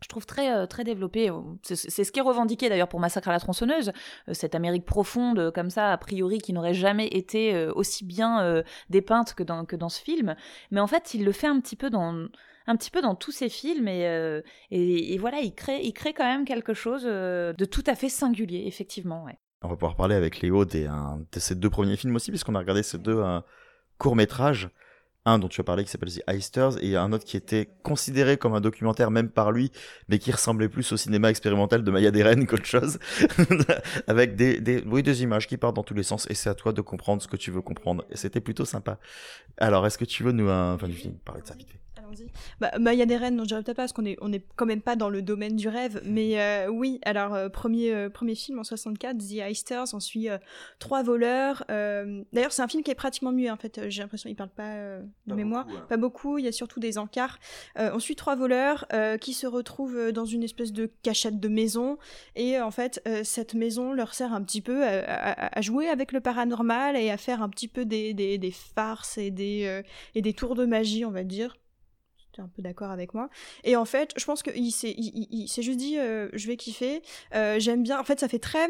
je 0.02 0.08
trouve 0.08 0.24
très 0.26 0.66
très 0.66 0.82
développé. 0.84 1.30
C'est 1.62 2.04
ce 2.04 2.10
qui 2.12 2.18
est 2.20 2.22
revendiqué 2.22 2.68
d'ailleurs 2.70 2.88
pour 2.88 3.00
Massacre 3.00 3.28
à 3.28 3.32
la 3.32 3.40
tronçonneuse, 3.40 3.92
cette 4.32 4.54
Amérique 4.54 4.86
profonde 4.86 5.50
comme 5.54 5.68
ça 5.68 5.92
a 5.92 5.98
priori 5.98 6.38
qui 6.38 6.54
n'aurait 6.54 6.72
jamais 6.72 7.06
été 7.08 7.66
aussi 7.74 8.06
bien 8.06 8.62
dépeinte 8.88 9.34
que 9.34 9.42
dans 9.42 9.66
que 9.66 9.76
dans 9.76 9.90
ce 9.90 10.00
film. 10.00 10.36
Mais 10.70 10.80
en 10.80 10.86
fait, 10.86 11.12
il 11.12 11.22
le 11.22 11.32
fait 11.32 11.48
un 11.48 11.60
petit 11.60 11.76
peu 11.76 11.90
dans 11.90 12.28
un 12.70 12.76
petit 12.76 12.90
peu 12.90 13.02
dans 13.02 13.16
tous 13.16 13.32
ses 13.32 13.48
films 13.48 13.88
et, 13.88 14.06
euh, 14.06 14.42
et, 14.70 15.14
et 15.14 15.18
voilà, 15.18 15.40
il 15.40 15.52
crée 15.54 15.80
il 15.82 15.92
crée 15.92 16.14
quand 16.14 16.24
même 16.24 16.44
quelque 16.44 16.72
chose 16.72 17.02
euh, 17.04 17.52
de 17.52 17.64
tout 17.64 17.82
à 17.86 17.96
fait 17.96 18.08
singulier, 18.08 18.64
effectivement. 18.66 19.26
On 19.62 19.68
va 19.68 19.74
pouvoir 19.74 19.96
parler 19.96 20.14
avec 20.14 20.40
Léo 20.40 20.64
des, 20.64 20.84
de 20.86 21.40
ces 21.40 21.56
deux 21.56 21.68
premiers 21.68 21.96
films 21.96 22.14
aussi, 22.14 22.30
puisqu'on 22.30 22.54
a 22.54 22.60
regardé 22.60 22.82
ces 22.82 22.98
deux 22.98 23.18
euh, 23.18 23.40
courts-métrages. 23.98 24.70
Un 25.26 25.38
dont 25.38 25.48
tu 25.48 25.60
as 25.60 25.64
parlé 25.64 25.84
qui 25.84 25.90
s'appelle 25.90 26.10
The 26.10 26.22
Heisters 26.28 26.82
et 26.82 26.96
un 26.96 27.12
autre 27.12 27.26
qui 27.26 27.36
était 27.36 27.68
considéré 27.82 28.38
comme 28.38 28.54
un 28.54 28.62
documentaire 28.62 29.10
même 29.10 29.28
par 29.28 29.52
lui, 29.52 29.70
mais 30.08 30.18
qui 30.18 30.32
ressemblait 30.32 30.70
plus 30.70 30.90
au 30.92 30.96
cinéma 30.96 31.28
expérimental 31.28 31.84
de 31.84 31.90
Maya 31.90 32.10
Deren 32.10 32.46
qu'autre 32.46 32.64
chose, 32.64 32.98
avec 34.06 34.34
des, 34.34 34.82
oui, 34.86 35.02
des 35.02 35.22
images 35.22 35.46
qui 35.46 35.58
partent 35.58 35.76
dans 35.76 35.82
tous 35.82 35.92
les 35.92 36.04
sens 36.04 36.26
et 36.30 36.34
c'est 36.34 36.48
à 36.48 36.54
toi 36.54 36.72
de 36.72 36.80
comprendre 36.80 37.20
ce 37.20 37.28
que 37.28 37.36
tu 37.36 37.50
veux 37.50 37.60
comprendre. 37.60 38.06
Et 38.10 38.16
c'était 38.16 38.40
plutôt 38.40 38.64
sympa. 38.64 38.98
Alors, 39.58 39.86
est-ce 39.86 39.98
que 39.98 40.06
tu 40.06 40.22
veux 40.22 40.32
nous, 40.32 40.46
du 40.46 41.10
parler 41.22 41.42
de 41.42 41.46
ça 41.46 41.54
vite 41.54 41.68
fait 41.68 41.80
Allons-y. 42.10 42.26
Bah, 42.60 42.70
bah, 42.80 42.92
il 42.92 42.98
y 42.98 43.02
a 43.02 43.06
des 43.06 43.16
reines, 43.16 43.36
non, 43.36 43.44
je 43.44 43.48
dirais 43.48 43.62
peut-être 43.62 43.76
pas 43.76 43.82
parce 43.82 43.92
qu'on 43.92 44.04
est, 44.04 44.16
on 44.20 44.32
est 44.32 44.44
quand 44.56 44.66
même 44.66 44.80
pas 44.82 44.96
dans 44.96 45.08
le 45.08 45.22
domaine 45.22 45.56
du 45.56 45.68
rêve, 45.68 46.00
mais 46.04 46.40
euh, 46.40 46.68
oui. 46.68 46.98
Alors 47.04 47.34
euh, 47.34 47.48
premier, 47.48 47.92
euh, 47.94 48.08
premier 48.10 48.34
film 48.34 48.58
en 48.58 48.64
64, 48.64 49.18
The 49.18 49.32
Heisters, 49.38 49.84
on 49.94 50.00
suit 50.00 50.28
trois 50.78 51.02
voleurs. 51.02 51.64
D'ailleurs, 51.68 52.52
c'est 52.52 52.62
un 52.62 52.68
film 52.68 52.82
qui 52.82 52.90
est 52.90 52.94
pratiquement 52.96 53.32
muet 53.32 53.50
en 53.50 53.56
fait. 53.56 53.88
J'ai 53.88 54.02
l'impression 54.02 54.28
qu'il 54.28 54.36
parle 54.36 54.50
pas 54.50 54.74
de 54.74 55.02
Pas 55.28 55.34
mémoire, 55.34 55.64
beaucoup, 55.66 55.78
hein. 55.78 55.86
pas 55.88 55.96
beaucoup. 55.96 56.38
Il 56.38 56.44
y 56.44 56.48
a 56.48 56.52
surtout 56.52 56.80
des 56.80 56.98
encarts. 56.98 57.38
On 57.76 57.98
suit 57.98 58.16
trois 58.16 58.34
voleurs 58.36 58.86
qui 59.20 59.32
se 59.34 59.46
retrouvent 59.46 60.12
dans 60.12 60.24
une 60.24 60.42
espèce 60.42 60.72
de 60.72 60.90
cachette 61.02 61.38
de 61.40 61.48
maison 61.48 61.98
et 62.36 62.60
en 62.60 62.70
fait, 62.70 63.02
cette 63.24 63.54
maison 63.54 63.92
leur 63.92 64.14
sert 64.14 64.32
un 64.32 64.42
petit 64.42 64.60
peu 64.60 64.84
à, 64.84 64.98
à- 65.04 65.58
à 65.58 65.60
jouer 65.60 65.88
avec 65.88 66.12
le 66.12 66.20
paranormal 66.20 66.96
et 66.96 67.10
à 67.10 67.16
faire 67.16 67.42
un 67.42 67.48
petit 67.48 67.68
peu 67.68 67.84
des, 67.84 68.14
des, 68.14 68.38
des 68.38 68.50
farces 68.50 69.18
et 69.18 69.30
des, 69.30 69.82
et 70.14 70.22
des 70.22 70.32
tours 70.32 70.54
de 70.54 70.64
magie, 70.66 71.04
on 71.04 71.10
va 71.10 71.24
dire. 71.24 71.56
Tu 72.32 72.40
es 72.40 72.44
un 72.44 72.48
peu 72.48 72.62
d'accord 72.62 72.90
avec 72.90 73.14
moi. 73.14 73.28
Et 73.64 73.76
en 73.76 73.84
fait, 73.84 74.12
je 74.16 74.24
pense 74.24 74.42
qu'il 74.42 74.72
s'est 74.72 74.94
il, 74.96 75.26
il- 75.30 75.48
juste 75.48 75.78
dit, 75.78 75.98
euh, 75.98 76.28
je 76.32 76.46
vais 76.46 76.56
kiffer. 76.56 77.02
Euh, 77.34 77.58
J'aime 77.58 77.82
bien. 77.82 77.98
En 77.98 78.04
fait, 78.04 78.20
ça 78.20 78.28
fait 78.28 78.38
très 78.38 78.68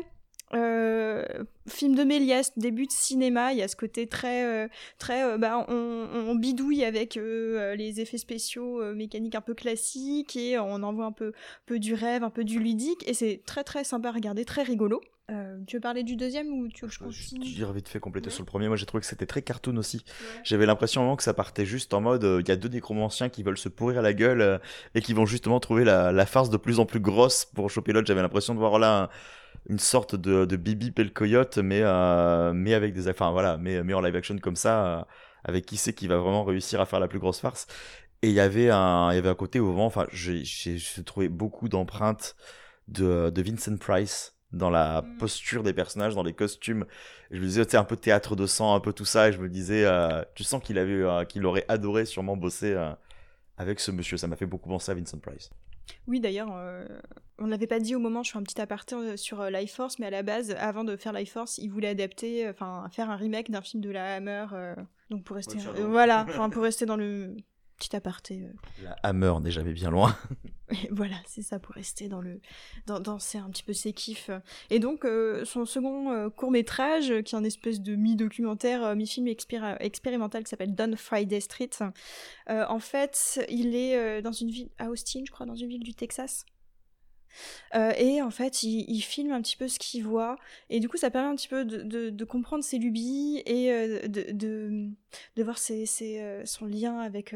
euh, 0.55 1.25
film 1.69 1.95
de 1.95 2.03
Méliès, 2.03 2.53
début 2.57 2.87
de 2.87 2.93
cinéma. 2.93 3.53
Il 3.53 3.59
y 3.59 3.63
a 3.63 3.69
ce 3.69 3.77
côté 3.77 4.07
très, 4.07 4.69
très, 4.99 5.39
bah, 5.39 5.65
on, 5.69 6.35
bidouille 6.35 6.85
avec 6.85 7.15
les 7.17 8.01
effets 8.01 8.19
spéciaux 8.19 8.83
mécaniques 8.95 9.35
un 9.35 9.41
peu 9.43 9.55
classiques 9.55 10.37
et 10.37 10.59
on 10.59 10.83
envoie 10.83 11.05
un 11.05 11.13
peu, 11.13 11.33
peu 11.67 11.79
du 11.79 11.95
rêve, 11.95 12.25
un 12.25 12.31
peu 12.31 12.45
du 12.45 12.59
ludique. 12.59 13.07
Et 13.09 13.15
c'est 13.15 13.43
très 13.47 13.63
très 13.63 13.85
sympa 13.85 14.09
à 14.09 14.13
regarder, 14.13 14.45
très 14.45 14.63
rigolo. 14.63 15.01
Euh, 15.31 15.59
tu 15.67 15.77
veux 15.77 15.81
parler 15.81 16.03
du 16.03 16.17
deuxième 16.17 16.49
ou 16.49 16.69
tu 16.69 16.85
veux 16.87 16.91
je 16.91 16.99
Je 17.09 17.37
dirais 17.37 17.73
vite 17.73 17.89
fait 17.89 18.01
compléter 18.01 18.27
Ouais. 18.29 18.33
sur 18.35 18.43
le 18.43 18.47
premier. 18.47 18.67
Moi, 18.69 18.77
j'ai 18.77 18.87
trouvé 18.87 19.01
que 19.01 19.07
c'était 19.07 19.27
très 19.27 19.43
cartoon 19.43 19.77
aussi. 19.77 20.05
J'avais 20.43 20.67
l'impression 20.67 21.03
vraiment 21.03 21.17
que 21.17 21.23
ça 21.23 21.35
partait 21.35 21.65
juste 21.67 21.95
en 21.95 22.01
mode 22.01 22.25
euh, 22.25 22.41
il 22.41 22.49
y 22.49 22.51
a 22.53 22.57
deux 22.57 22.69
nécromanciens 22.69 23.29
qui 23.29 23.43
veulent 23.43 23.59
se 23.59 23.69
pourrir 23.69 24.03
la 24.03 24.13
gueule 24.13 24.41
euh, 24.41 24.59
et 24.95 25.01
qui 25.03 25.13
vont 25.15 25.27
justement 25.27 25.61
trouver 25.61 25.85
la, 25.85 26.11
la 26.11 26.27
farce 26.27 26.51
de 26.51 26.57
plus 26.57 26.81
en 26.81 26.87
plus 26.87 27.01
grosse 27.01 27.45
pour 27.45 27.71
choper 27.71 27.93
l'autre. 27.93 28.09
J'avais 28.09 28.23
l'impression 28.23 28.55
de 28.55 28.59
voir 28.59 28.79
là 28.79 29.03
un- 29.05 29.09
une 29.69 29.79
sorte 29.79 30.15
de, 30.17 30.47
de 30.47 30.57
Bibi 30.57 30.93
le 30.97 31.11
coyote, 31.11 31.59
mais, 31.59 31.83
mais 32.55 32.75
avec 32.75 32.95
des. 32.95 33.09
Enfin 33.09 33.31
voilà, 33.31 33.57
mais, 33.59 33.83
mais 33.83 33.95
en 33.95 34.01
live 34.01 34.17
action 34.17 34.39
comme 34.39 34.57
ça, 34.57 35.07
avec 35.45 35.67
qui 35.67 35.77
c'est 35.77 35.93
qui 35.93 36.07
va 36.09 36.17
vraiment 36.17 36.45
réussir 36.45 36.81
à 36.81 36.87
faire 36.87 36.99
la 37.01 37.09
plus 37.09 37.19
grosse 37.19 37.41
farce. 37.41 37.67
Et 38.23 38.29
il 38.29 38.35
y 38.35 38.41
avait 38.41 38.71
un, 38.71 39.11
il 39.13 39.17
y 39.17 39.19
avait 39.19 39.29
un 39.29 39.35
côté 39.35 39.61
où 39.61 39.67
vraiment, 39.67 39.87
enfin, 39.87 40.07
j'ai 40.13 40.43
trouvé 41.05 41.29
beaucoup 41.29 41.69
d'empreintes 41.69 42.37
de, 42.89 43.31
de 43.31 43.43
Vincent 43.43 43.77
Price 43.77 44.35
dans 44.53 44.71
la 44.71 45.03
Mm. 45.03 45.17
posture 45.19 45.63
des 45.63 45.73
personnages, 45.73 46.15
dans 46.15 46.23
les 46.23 46.33
costumes. 46.33 46.85
Je 47.31 47.39
me 47.39 47.45
disais, 47.47 47.65
tu 47.67 47.77
un 47.77 47.85
peu 47.85 47.97
théâtre 47.97 48.35
de 48.37 48.47
sang, 48.47 48.75
un 48.75 48.81
peu 48.81 48.93
tout 48.93 49.05
ça. 49.05 49.29
Et 49.29 49.33
je 49.33 49.39
me 49.39 49.49
disais, 49.49 49.85
euh, 49.85 50.23
tu 50.35 50.43
sens 50.45 50.63
qu'il 50.63 50.79
avait, 50.79 50.93
euh, 51.03 51.25
qu'il 51.25 51.45
aurait 51.47 51.65
adoré 51.69 52.05
sûrement 52.05 52.37
bosser 52.37 52.73
euh, 52.73 52.91
avec 53.59 53.79
ce 53.81 53.91
monsieur. 53.91 54.17
Ça 54.17 54.27
m'a 54.27 54.37
fait 54.37 54.47
beaucoup 54.47 54.69
penser 54.69 54.91
à 54.91 54.95
Vincent 54.95 55.19
Price. 55.19 55.51
Oui, 56.07 56.21
d'ailleurs, 56.21 56.49
on 57.39 57.45
ne 57.47 57.51
l'avait 57.51 57.67
pas 57.67 57.81
dit 57.81 57.95
au 57.97 57.99
moment, 57.99 58.23
je 58.23 58.31
fais 58.33 58.39
un 58.39 58.43
petit 58.45 58.61
aparté 58.61 59.17
sur 59.17 59.43
Life 59.51 59.75
Force, 59.75 59.99
mais 59.99 60.07
à 60.07 60.11
la 60.11 60.23
base, 60.23 60.53
avant 60.59 60.85
de 60.85 60.97
faire 60.97 61.13
Life 61.13 61.33
Force, 61.33 61.59
il 61.59 61.69
voulait 61.69 61.89
adapter, 61.89 62.49
enfin, 62.49 62.89
faire 62.93 63.11
un 63.11 63.17
remake 63.17 63.51
d'un 63.51 63.61
film 63.61 63.83
de 63.83 63.91
la 63.91 64.15
Hammer. 64.15 64.47
donc 65.11 65.25
pour 65.25 65.35
rester, 65.37 65.57
Ouais, 65.59 65.83
voilà, 65.83 66.25
enfin 66.29 66.49
pour 66.49 66.63
rester 66.63 66.87
dans 66.87 66.97
le 66.97 67.35
petit 67.81 67.97
aparté. 67.97 68.43
euh, 68.45 68.53
La 68.85 68.93
Hammer 69.03 69.33
n'est 69.43 69.51
jamais 69.51 69.73
bien 69.73 69.91
loin. 69.91 70.15
et 70.71 70.89
voilà, 70.93 71.17
c'est 71.27 71.43
ça, 71.43 71.59
pour 71.59 71.75
rester 71.75 72.09
dans 72.09 72.21
le, 72.21 72.41
dans, 72.87 73.01
dans 73.01 73.19
ses- 73.19 73.39
un 73.39 73.51
petit 73.51 73.63
peu 73.65 73.73
ses 73.73 73.93
kiffs. 73.93 74.31
Et 74.71 74.79
donc, 74.79 75.05
euh, 75.05 75.45
son 75.45 75.65
second 75.67 76.31
court 76.31 76.51
métrage, 76.53 77.09
qui 77.25 77.35
est 77.35 77.39
un 77.39 77.45
espèce 77.45 77.81
de 77.81 77.97
mi-documentaire, 77.97 78.85
euh, 78.85 78.95
mi-film 78.95 79.27
expéri- 79.27 79.77
expérimental 79.81 80.45
qui 80.45 80.51
s'appelle 80.51 80.75
Don 80.75 80.93
Friday 80.97 81.41
Street. 81.41 81.71
euh, 82.51 82.65
en 82.69 82.79
fait, 82.79 83.45
il 83.49 83.75
est 83.75 83.97
euh, 83.97 84.21
dans 84.23 84.33
une 84.33 84.51
ville, 84.51 84.69
à 84.79 84.91
Austin, 84.91 85.23
je 85.27 85.33
crois, 85.33 85.47
dans 85.47 85.57
une 85.57 85.69
ville 85.69 85.83
du 85.83 85.95
Texas. 85.95 86.45
Euh, 87.75 87.93
et 87.97 88.23
en 88.23 88.31
fait, 88.31 88.63
il, 88.63 88.85
il 88.89 89.01
filme 89.01 89.33
un 89.33 89.41
petit 89.41 89.57
peu 89.57 89.69
ce 89.69 89.79
qu'il 89.79 90.05
voit. 90.05 90.37
Et 90.69 90.81
du 90.81 90.89
coup, 90.89 90.97
ça 90.97 91.11
permet 91.11 91.29
un 91.29 91.37
petit 91.37 91.49
peu 91.49 91.65
de, 91.65 92.25
comprendre 92.25 92.63
ses 92.63 92.79
lubies 92.79 93.43
et 93.47 93.73
euh, 93.73 94.07
de, 94.07 94.27
de, 95.37 95.43
voir 95.43 95.59
ses, 95.59 95.87
euh, 96.21 96.45
son 96.45 96.67
lien 96.67 96.99
avec 96.99 97.35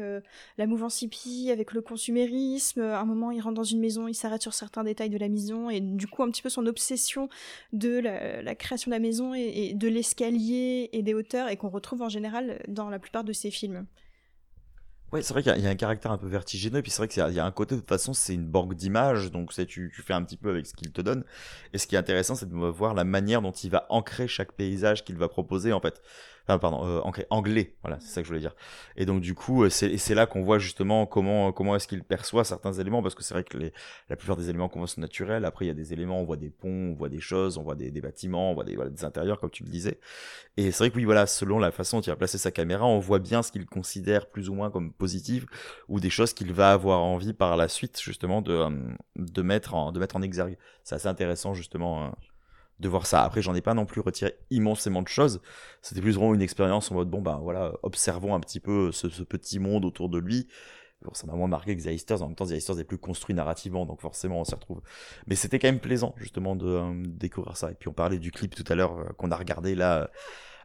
la 0.57 0.67
mouvance 0.67 1.01
hippie, 1.01 1.49
avec 1.51 1.73
le 1.73 1.81
consumérisme. 1.81 2.81
À 2.81 2.99
un 2.99 3.05
moment, 3.05 3.31
il 3.31 3.41
rentre 3.41 3.55
dans 3.55 3.63
une 3.63 3.79
maison, 3.79 4.07
il 4.07 4.15
s'arrête 4.15 4.41
sur 4.41 4.53
certains 4.53 4.83
détails 4.83 5.09
de 5.09 5.17
la 5.17 5.29
maison. 5.29 5.69
Et 5.69 5.81
du 5.81 6.07
coup, 6.07 6.23
un 6.23 6.31
petit 6.31 6.41
peu 6.41 6.49
son 6.49 6.65
obsession 6.65 7.29
de 7.73 7.99
la, 7.99 8.55
création 8.55 8.89
de 8.89 8.95
la 8.95 8.99
maison 8.99 9.33
et 9.33 9.73
de 9.73 9.87
l'escalier 9.87 10.89
et 10.93 11.01
des 11.01 11.13
hauteurs, 11.13 11.49
et 11.49 11.57
qu'on 11.57 11.69
retrouve 11.69 12.01
en 12.01 12.09
général 12.09 12.61
dans 12.67 12.89
la 12.89 12.99
plupart 12.99 13.23
de 13.23 13.33
ses 13.33 13.51
films. 13.51 13.85
Ouais, 15.15 15.21
c'est 15.21 15.31
vrai 15.31 15.43
qu'il 15.43 15.57
y, 15.63 15.65
a- 15.65 15.69
un 15.69 15.75
caractère 15.75 16.11
un 16.11 16.17
peu 16.17 16.27
vertigineux, 16.27 16.79
et 16.79 16.81
puis 16.81 16.91
c'est 16.91 16.97
vrai 16.97 17.07
qu'il 17.07 17.23
y, 17.33 17.39
a- 17.39 17.45
un 17.45 17.51
côté, 17.51 17.75
de 17.75 17.79
toute 17.79 17.87
façon, 17.87 18.13
c'est 18.13 18.33
une 18.33 18.45
banque 18.47 18.73
d'images, 18.73 19.31
donc 19.31 19.53
tu, 19.53 19.65
tu 19.95 20.01
fais 20.01 20.11
un 20.11 20.21
petit 20.21 20.35
peu 20.35 20.49
avec 20.49 20.65
ce 20.65 20.73
qu'il 20.73 20.91
te 20.91 20.99
donne. 20.99 21.23
Et 21.71 21.77
ce 21.77 21.87
qui 21.87 21.95
est 21.95 21.97
intéressant, 21.97 22.35
c'est 22.35 22.49
de 22.49 22.53
voir 22.53 22.93
la 22.93 23.05
manière 23.05 23.41
dont 23.41 23.53
il 23.53 23.69
va 23.71 23.85
ancrer 23.89 24.27
chaque 24.27 24.51
paysage 24.51 25.05
qu'il 25.05 25.15
va 25.15 25.29
proposer, 25.29 25.71
en 25.71 25.79
fait. 25.79 26.01
Enfin, 26.47 26.59
pardon, 26.59 26.85
euh, 26.85 27.01
anglais, 27.31 27.75
voilà, 27.81 27.99
c'est 27.99 28.09
ça 28.09 28.21
que 28.21 28.25
je 28.25 28.29
voulais 28.29 28.39
dire. 28.39 28.55
Et 28.97 29.07
donc, 29.07 29.21
du 29.21 29.33
coup, 29.33 29.63
euh, 29.63 29.69
c'est, 29.69 30.13
là 30.13 30.27
qu'on 30.27 30.43
voit 30.43 30.59
justement 30.59 31.07
comment, 31.07 31.51
comment 31.51 31.75
est-ce 31.75 31.87
qu'il 31.87 32.03
perçoit 32.03 32.43
certains 32.43 32.73
éléments, 32.73 33.01
parce 33.01 33.15
que 33.15 33.23
c'est 33.23 33.33
vrai 33.33 33.43
que 33.43 33.57
les, 33.57 33.73
la 34.09 34.15
plupart 34.15 34.37
des 34.37 34.49
éléments 34.49 34.69
qu'on 34.69 34.77
voit 34.77 34.87
sont 34.87 35.01
naturels. 35.01 35.43
Après, 35.43 35.65
il 35.65 35.69
y 35.69 35.71
a 35.71 35.75
des 35.75 35.91
éléments, 35.91 36.19
on 36.21 36.23
voit 36.23 36.37
des 36.37 36.51
ponts, 36.51 36.91
on 36.91 36.93
voit 36.93 37.09
des 37.09 37.19
choses, 37.19 37.57
on 37.57 37.63
voit 37.63 37.73
des, 37.73 37.89
des 37.89 38.01
bâtiments, 38.01 38.51
on 38.51 38.53
voit 38.53 38.63
des, 38.63 38.75
voilà, 38.75 38.91
des 38.91 39.03
intérieurs, 39.03 39.39
comme 39.39 39.49
tu 39.49 39.63
le 39.63 39.69
disais. 39.69 39.99
Et 40.57 40.69
c'est 40.71 40.83
vrai 40.83 40.91
que 40.91 40.97
oui, 40.97 41.05
voilà, 41.05 41.25
selon 41.25 41.57
la 41.57 41.71
façon 41.71 41.97
dont 41.97 42.03
il 42.03 42.09
va 42.11 42.15
placer 42.15 42.37
sa 42.37 42.51
caméra, 42.51 42.85
on 42.85 42.99
voit 42.99 43.19
bien 43.19 43.41
ce 43.41 43.51
qu'il 43.51 43.65
considère 43.65 44.27
plus 44.27 44.47
ou 44.49 44.53
moins 44.53 44.69
comme 44.69 44.93
positif 44.93 45.45
ou 45.89 45.99
des 45.99 46.11
choses 46.11 46.33
qu'il 46.33 46.53
va 46.53 46.73
avoir 46.73 47.01
envie 47.01 47.33
par 47.33 47.57
la 47.57 47.67
suite, 47.67 47.99
justement, 47.99 48.43
de, 48.43 48.53
euh, 48.53 48.69
de, 49.15 49.41
mettre, 49.41 49.73
en, 49.73 49.91
de 49.91 49.99
mettre 49.99 50.15
en 50.15 50.21
exergue. 50.21 50.57
C'est 50.83 50.93
assez 50.93 51.07
intéressant, 51.07 51.55
justement, 51.55 52.05
euh, 52.05 52.09
de 52.79 52.89
voir 52.89 53.05
ça. 53.05 53.23
Après, 53.23 53.41
j'en 53.41 53.55
ai 53.55 53.61
pas 53.61 53.73
non 53.73 53.85
plus 53.85 54.01
retiré 54.01 54.35
immensément 54.49 55.01
de 55.01 55.07
choses. 55.07 55.41
C'était 55.81 56.01
plus 56.01 56.15
vraiment 56.15 56.33
une 56.33 56.41
expérience 56.41 56.91
en 56.91 56.95
mode, 56.95 57.09
bon, 57.09 57.21
bah 57.21 57.39
voilà, 57.41 57.73
observons 57.83 58.35
un 58.35 58.39
petit 58.39 58.59
peu 58.59 58.91
ce, 58.91 59.09
ce 59.09 59.23
petit 59.23 59.59
monde 59.59 59.85
autour 59.85 60.09
de 60.09 60.17
lui. 60.17 60.47
Bon, 61.05 61.13
ça 61.13 61.27
m'a 61.27 61.33
moins 61.33 61.47
marqué 61.47 61.75
que 61.75 61.83
The 61.83 61.87
Easters. 61.87 62.21
En 62.21 62.27
même 62.27 62.35
temps, 62.35 62.47
The 62.47 62.51
Easters 62.51 62.79
est 62.79 62.83
plus 62.83 62.97
construit 62.97 63.35
narrativement, 63.35 63.85
donc 63.85 64.01
forcément, 64.01 64.41
on 64.41 64.43
s'y 64.45 64.55
retrouve. 64.55 64.81
Mais 65.27 65.35
c'était 65.35 65.59
quand 65.59 65.67
même 65.67 65.79
plaisant, 65.79 66.15
justement, 66.17 66.55
de 66.55 66.67
euh, 66.67 67.03
découvrir 67.05 67.57
ça. 67.57 67.71
Et 67.71 67.75
puis, 67.75 67.89
on 67.89 67.93
parlait 67.93 68.17
du 68.17 68.31
clip 68.31 68.55
tout 68.55 68.63
à 68.71 68.75
l'heure 68.75 68.97
euh, 68.97 69.05
qu'on 69.17 69.31
a 69.31 69.35
regardé 69.35 69.75
là 69.75 70.03
euh, 70.03 70.07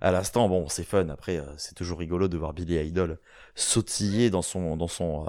à 0.01 0.12
l'instant. 0.12 0.49
Bon, 0.49 0.69
c'est 0.69 0.85
fun. 0.85 1.09
Après, 1.09 1.39
euh, 1.39 1.45
c'est 1.59 1.74
toujours 1.74 1.99
rigolo 1.99 2.28
de 2.28 2.39
voir 2.39 2.55
Billy 2.55 2.77
Idol 2.77 3.19
sautiller 3.55 4.31
dans 4.31 4.43
son, 4.43 4.77
dans 4.77 4.89
son, 4.89 5.27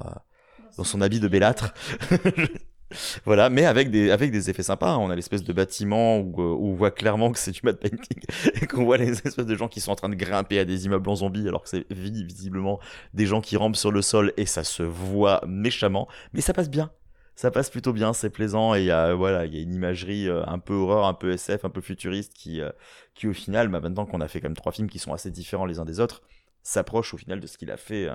dans 0.78 0.84
son 0.84 1.02
habit 1.02 1.20
de 1.20 1.28
bellâtre. 1.28 1.74
Voilà, 3.26 3.50
mais 3.50 3.66
avec 3.66 3.90
des, 3.92 4.12
avec 4.12 4.32
des 4.32 4.50
effets 4.50 4.64
sympas. 4.64 4.92
hein. 4.92 4.98
On 4.98 5.10
a 5.10 5.16
l'espèce 5.16 5.44
de 5.44 5.54
bâtiment 5.54 6.20
où, 6.20 6.42
euh, 6.42 6.54
où 6.54 6.70
on 6.70 6.74
voit 6.74 6.92
clairement 6.92 7.32
que 7.32 7.40
c'est 7.40 7.52
du 7.52 7.62
matte 7.64 7.80
painting 7.80 8.22
et 8.62 8.68
qu'on 8.68 8.84
voit 8.86 8.98
les 8.98 9.12
espèces 9.12 9.46
de 9.46 9.56
gens 9.56 9.68
qui 9.68 9.82
sont 9.82 9.92
en 9.92 9.96
train 9.96 10.10
de 10.10 10.16
grimper 10.16 10.60
à 10.60 10.66
des 10.66 10.86
immeubles 10.86 11.10
en 11.10 11.16
zombies 11.16 11.48
alors 11.48 11.64
que 11.64 11.70
c'est 11.70 11.90
vi- 11.92 12.26
visiblement 12.26 12.80
des 13.14 13.26
gens 13.26 13.42
qui 13.42 13.58
rampent 13.58 13.76
sur 13.76 13.92
le 13.92 14.02
sol 14.02 14.34
et 14.38 14.46
ça 14.46 14.64
se 14.64 14.84
voit 14.84 15.42
méchamment. 15.48 16.08
Mais 16.34 16.42
ça 16.42 16.54
passe 16.54 16.70
bien. 16.70 16.92
Ça 17.36 17.50
passe 17.50 17.70
plutôt 17.70 17.94
bien, 17.94 18.14
c'est 18.14 18.30
plaisant 18.30 18.76
et 18.76 18.82
il 18.82 18.86
y 18.86 18.92
a, 18.92 19.14
voilà, 19.16 19.46
il 19.46 19.56
y 19.56 19.58
a 19.58 19.62
une 19.62 19.74
imagerie 19.74 20.28
euh, 20.28 20.44
un 20.46 20.60
peu 20.60 20.74
horreur, 20.74 21.06
un 21.06 21.14
peu 21.14 21.32
SF, 21.32 21.66
un 21.66 21.70
peu 21.70 21.82
futuriste 21.82 22.34
qui, 22.34 22.62
euh, 22.62 22.70
qui 23.16 23.28
au 23.28 23.34
final, 23.34 23.70
bah, 23.70 23.80
maintenant 23.80 24.06
qu'on 24.06 24.22
a 24.22 24.28
fait 24.28 24.42
quand 24.42 24.50
même 24.50 24.56
trois 24.56 24.74
films 24.74 24.90
qui 24.90 25.00
sont 25.00 25.14
assez 25.14 25.32
différents 25.32 25.66
les 25.66 25.80
uns 25.80 25.86
des 25.86 26.00
autres, 26.00 26.22
s'approche 26.62 27.14
au 27.14 27.18
final 27.18 27.40
de 27.40 27.48
ce 27.48 27.58
qu'il 27.58 27.72
a 27.72 27.78
fait 27.78 28.08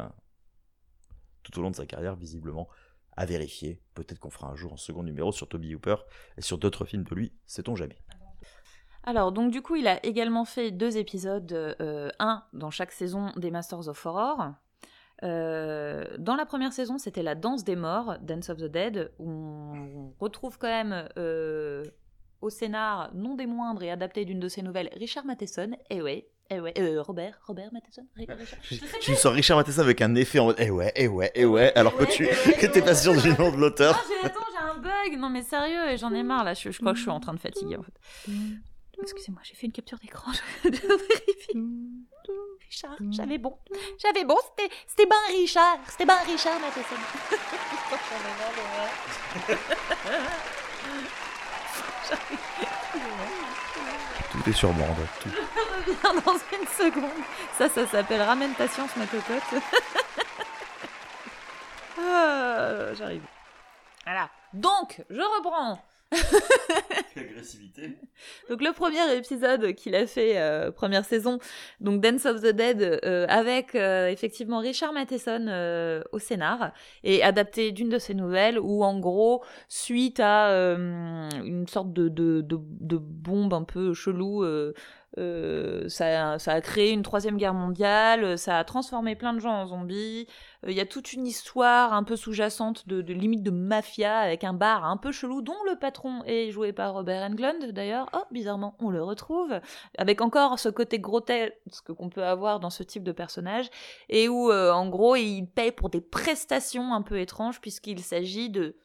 tout 1.42 1.58
au 1.58 1.62
long 1.62 1.70
de 1.70 1.76
sa 1.76 1.86
carrière, 1.86 2.14
visiblement 2.16 2.68
à 3.16 3.26
vérifier. 3.26 3.80
Peut-être 3.94 4.18
qu'on 4.18 4.30
fera 4.30 4.48
un 4.48 4.56
jour 4.56 4.72
un 4.72 4.76
second 4.76 5.02
numéro 5.02 5.32
sur 5.32 5.48
Toby 5.48 5.74
Hooper 5.74 5.96
et 6.36 6.42
sur 6.42 6.58
d'autres 6.58 6.84
films 6.84 7.04
de 7.04 7.14
lui, 7.14 7.32
sait-on 7.46 7.74
jamais. 7.76 7.98
Alors, 9.04 9.30
donc 9.30 9.52
du 9.52 9.62
coup, 9.62 9.76
il 9.76 9.86
a 9.86 10.04
également 10.04 10.44
fait 10.44 10.72
deux 10.72 10.96
épisodes, 10.96 11.52
euh, 11.52 12.10
un 12.18 12.42
dans 12.52 12.70
chaque 12.70 12.90
saison 12.90 13.32
des 13.36 13.52
Masters 13.52 13.88
of 13.88 14.04
Horror. 14.04 14.52
Euh, 15.22 16.04
dans 16.18 16.34
la 16.34 16.44
première 16.44 16.72
saison, 16.72 16.98
c'était 16.98 17.22
la 17.22 17.36
danse 17.36 17.64
des 17.64 17.76
morts, 17.76 18.18
Dance 18.20 18.50
of 18.50 18.58
the 18.58 18.64
Dead, 18.64 19.12
où 19.18 19.30
on 19.30 20.12
retrouve 20.18 20.58
quand 20.58 20.68
même 20.68 21.08
euh, 21.16 21.84
au 22.40 22.50
scénar, 22.50 23.14
non 23.14 23.36
des 23.36 23.46
moindres 23.46 23.82
et 23.84 23.90
adapté 23.90 24.24
d'une 24.24 24.40
de 24.40 24.48
ses 24.48 24.62
nouvelles, 24.62 24.90
Richard 24.96 25.24
Matheson. 25.24 25.70
Ouais, 25.90 26.28
eh 26.50 26.60
ouais, 26.60 26.72
euh, 26.78 27.02
Robert, 27.02 27.38
Robert 27.46 27.70
Matheson, 27.72 28.06
sais 28.16 28.78
Tu 29.00 29.10
me 29.10 29.16
sors 29.16 29.32
Richard 29.32 29.56
Matheson 29.56 29.80
avec 29.82 30.00
un 30.00 30.14
effet 30.14 30.38
en 30.38 30.46
mode 30.46 30.56
eh 30.58 30.70
ouais, 30.70 30.92
eh 30.94 31.08
ouais, 31.08 31.32
eh 31.34 31.44
ouais, 31.44 31.72
alors 31.74 31.96
que 31.96 32.04
tu 32.04 32.24
eh 32.24 32.28
ouais, 32.48 32.52
que 32.54 32.66
t'es 32.66 32.78
eh 32.78 32.82
pas 32.82 32.94
sûr 32.94 33.14
du 33.20 33.30
nom 33.34 33.50
de 33.50 33.56
l'auteur. 33.56 33.96
Ah, 33.98 34.04
j'ai- 34.08 34.26
attends, 34.26 34.40
j'ai 34.52 34.58
un 34.58 34.74
bug. 34.76 35.18
Non 35.18 35.28
mais 35.28 35.42
sérieux, 35.42 35.88
et 35.90 35.96
j'en 35.96 36.12
ai 36.14 36.22
marre 36.22 36.44
là. 36.44 36.54
Je, 36.54 36.70
je 36.70 36.78
crois 36.78 36.92
que 36.92 36.98
je 36.98 37.02
suis 37.02 37.10
en 37.10 37.20
train 37.20 37.34
de 37.34 37.40
fatiguer 37.40 37.76
en 37.76 37.82
fait. 37.82 37.92
Excusez-moi, 39.02 39.40
j'ai 39.44 39.54
fait 39.54 39.66
une 39.66 39.72
capture 39.72 39.98
d'écran. 39.98 40.32
Je 40.64 40.70
je 40.70 40.80
vérifie. 40.80 41.58
Richard, 42.68 42.96
j'avais 43.10 43.38
bon. 43.38 43.56
J'avais 44.02 44.24
bon, 44.24 44.36
c'était 44.56 44.72
c'était 44.86 45.06
ben 45.06 45.16
Richard. 45.36 45.78
C'était 45.88 46.06
ben 46.06 46.16
Richard 46.26 46.58
Matheson. 46.60 46.96
Tout 54.42 54.50
est 54.50 54.52
sur 54.52 54.72
bande. 54.72 54.96
Tout. 55.20 55.30
reviens 55.86 56.20
dans 56.24 56.32
une 56.34 56.66
seconde. 56.68 57.10
Ça, 57.58 57.68
ça 57.68 57.86
s'appelle 57.86 58.22
Ramène 58.22 58.52
ta 58.54 58.68
science, 58.68 58.90
ma 58.96 59.06
cocotte. 59.06 59.62
Ah, 61.98 62.92
J'arrive. 62.94 63.22
Voilà. 64.04 64.28
Donc, 64.52 65.02
je 65.10 65.20
reprends. 65.20 65.80
Donc 68.48 68.62
le 68.62 68.72
premier 68.72 69.16
épisode 69.16 69.74
qu'il 69.74 69.94
a 69.94 70.06
fait, 70.06 70.38
euh, 70.38 70.70
première 70.70 71.04
saison, 71.04 71.38
donc 71.80 72.00
Dance 72.00 72.26
of 72.26 72.40
the 72.40 72.52
Dead, 72.52 73.00
euh, 73.04 73.26
avec 73.28 73.74
euh, 73.74 74.08
effectivement 74.08 74.58
Richard 74.58 74.92
Matheson 74.92 76.02
au 76.12 76.18
scénar, 76.18 76.72
et 77.04 77.22
adapté 77.22 77.72
d'une 77.72 77.88
de 77.88 77.98
ses 77.98 78.14
nouvelles, 78.14 78.58
où 78.58 78.84
en 78.84 78.98
gros, 78.98 79.42
suite 79.68 80.20
à 80.20 80.74
une 80.74 81.66
sorte 81.68 81.92
de, 81.92 82.08
de, 82.08 82.40
de, 82.40 82.58
de 82.60 82.96
bombe 82.96 83.54
un 83.54 83.64
peu 83.64 83.94
chelou, 83.94 84.44
euh, 85.18 85.86
euh, 85.86 85.88
ça, 85.88 86.38
ça 86.38 86.52
a 86.52 86.60
créé 86.60 86.92
une 86.92 87.02
troisième 87.02 87.36
guerre 87.36 87.54
mondiale, 87.54 88.38
ça 88.38 88.58
a 88.58 88.64
transformé 88.64 89.14
plein 89.14 89.32
de 89.32 89.38
gens 89.38 89.54
en 89.54 89.66
zombies. 89.66 90.26
Euh, 90.64 90.70
Il 90.70 90.76
y 90.76 90.80
a 90.80 90.86
toute 90.86 91.12
une 91.12 91.26
histoire 91.26 91.92
un 91.92 92.02
peu 92.02 92.16
sous-jacente 92.16 92.88
de, 92.88 93.02
de 93.02 93.14
limite 93.14 93.42
de 93.42 93.50
mafia 93.50 94.18
avec 94.18 94.44
un 94.44 94.52
bar 94.52 94.84
un 94.84 94.96
peu 94.96 95.12
chelou 95.12 95.42
dont 95.42 95.56
le 95.68 95.78
patron 95.78 96.22
est 96.24 96.50
joué 96.50 96.72
par 96.72 96.94
Robert 96.94 97.22
Englund 97.22 97.72
d'ailleurs. 97.72 98.08
Oh, 98.14 98.24
bizarrement, 98.30 98.76
on 98.80 98.90
le 98.90 99.02
retrouve 99.02 99.60
avec 99.98 100.20
encore 100.20 100.58
ce 100.58 100.68
côté 100.68 100.98
grotesque 100.98 101.92
qu'on 101.96 102.08
peut 102.08 102.24
avoir 102.24 102.60
dans 102.60 102.70
ce 102.70 102.82
type 102.82 103.04
de 103.04 103.12
personnage 103.12 103.70
et 104.08 104.28
où 104.28 104.50
euh, 104.50 104.72
en 104.72 104.88
gros 104.88 105.16
il 105.16 105.46
paye 105.46 105.72
pour 105.72 105.90
des 105.90 106.00
prestations 106.00 106.94
un 106.94 107.02
peu 107.02 107.18
étranges 107.18 107.60
puisqu'il 107.60 108.00
s'agit 108.00 108.50
de 108.50 108.76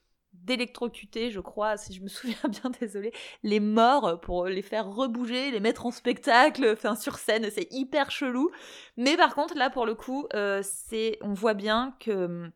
d'électrocuter, 0.44 1.32
je 1.32 1.40
crois, 1.40 1.78
si 1.78 1.94
je 1.94 2.02
me 2.02 2.08
souviens 2.08 2.50
bien, 2.50 2.72
désolé, 2.80 3.14
les 3.44 3.60
morts 3.60 4.20
pour 4.22 4.46
les 4.46 4.62
faire 4.62 4.88
rebouger, 4.90 5.52
les 5.52 5.60
mettre 5.60 5.86
en 5.86 5.92
spectacle, 5.92 6.70
enfin 6.74 6.96
sur 6.96 7.18
scène, 7.18 7.50
c'est 7.52 7.68
hyper 7.72 8.12
chelou. 8.12 8.52
Mais 8.98 9.18
par 9.18 9.36
contre, 9.36 9.58
là, 9.58 9.70
pour 9.70 9.86
le 9.86 9.96
coup, 9.96 10.28
euh, 10.34 10.62
c'est, 10.64 11.18
on 11.22 11.34
voit 11.34 11.54
bien 11.54 11.96
que, 12.00 12.50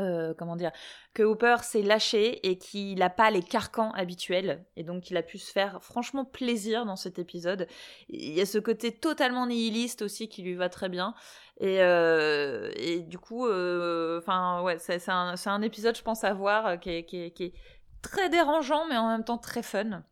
euh, 0.00 0.34
comment 0.36 0.56
dire, 0.56 0.72
que 1.14 1.22
Hooper 1.22 1.56
s'est 1.62 1.82
lâché 1.82 2.46
et 2.48 2.58
qu'il 2.58 2.98
n'a 2.98 3.10
pas 3.10 3.30
les 3.30 3.42
carcans 3.42 3.92
habituels. 3.92 4.64
Et 4.76 4.82
donc, 4.82 5.10
il 5.10 5.16
a 5.16 5.22
pu 5.22 5.38
se 5.38 5.52
faire 5.52 5.82
franchement 5.82 6.24
plaisir 6.24 6.84
dans 6.84 6.96
cet 6.96 7.18
épisode. 7.18 7.68
Il 8.08 8.34
y 8.34 8.40
a 8.40 8.46
ce 8.46 8.58
côté 8.58 8.92
totalement 8.92 9.46
nihiliste 9.46 10.02
aussi 10.02 10.28
qui 10.28 10.42
lui 10.42 10.54
va 10.54 10.68
très 10.68 10.88
bien. 10.88 11.14
Et, 11.60 11.78
euh, 11.80 12.70
et 12.76 13.00
du 13.00 13.18
coup, 13.18 13.46
euh, 13.46 14.18
enfin, 14.18 14.62
ouais, 14.62 14.78
c'est 14.78 15.08
un, 15.08 15.62
épisode, 15.62 15.96
je 15.96 16.02
pense, 16.02 16.24
à 16.24 16.32
voir 16.32 16.66
euh, 16.66 16.76
qui 16.76 16.90
est, 16.90 17.54
très 18.02 18.28
dérangeant, 18.28 18.86
mais 18.88 18.96
en 18.96 19.08
même 19.08 19.24
temps 19.24 19.38
très 19.38 19.62
fun. 19.62 20.02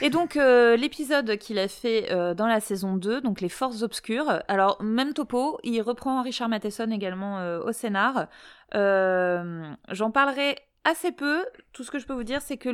Et 0.00 0.10
donc, 0.10 0.36
l'épisode 0.36 1.36
qu'il 1.36 1.58
a 1.58 1.68
fait 1.68 2.08
dans 2.34 2.46
la 2.46 2.60
saison 2.60 2.96
2, 2.96 3.20
donc 3.20 3.42
Les 3.42 3.50
Forces 3.50 3.82
Obscures, 3.82 4.42
alors, 4.48 4.82
même 4.82 5.12
topo, 5.12 5.58
il 5.64 5.82
reprend 5.82 6.22
Richard 6.22 6.48
Matheson 6.48 6.90
également 6.90 7.58
au 7.58 7.72
scénar. 7.72 8.28
J'en 8.72 10.10
parlerai 10.10 10.56
assez 10.84 11.12
peu. 11.12 11.44
Tout 11.74 11.84
ce 11.84 11.90
que 11.90 11.98
je 11.98 12.06
peux 12.06 12.14
vous 12.14 12.24
dire, 12.24 12.40
c'est 12.40 12.56
que 12.56 12.70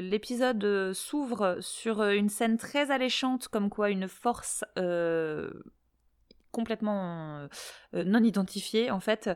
l'épisode 0.00 0.92
s'ouvre 0.92 1.56
sur 1.60 2.02
une 2.02 2.28
scène 2.28 2.58
très 2.58 2.90
alléchante, 2.90 3.48
comme 3.48 3.70
quoi 3.70 3.88
une 3.88 4.08
force 4.08 4.62
complètement 6.52 7.38
euh, 7.38 7.48
euh, 7.94 8.04
non 8.04 8.22
identifiée, 8.22 8.90
en 8.90 9.00
fait, 9.00 9.30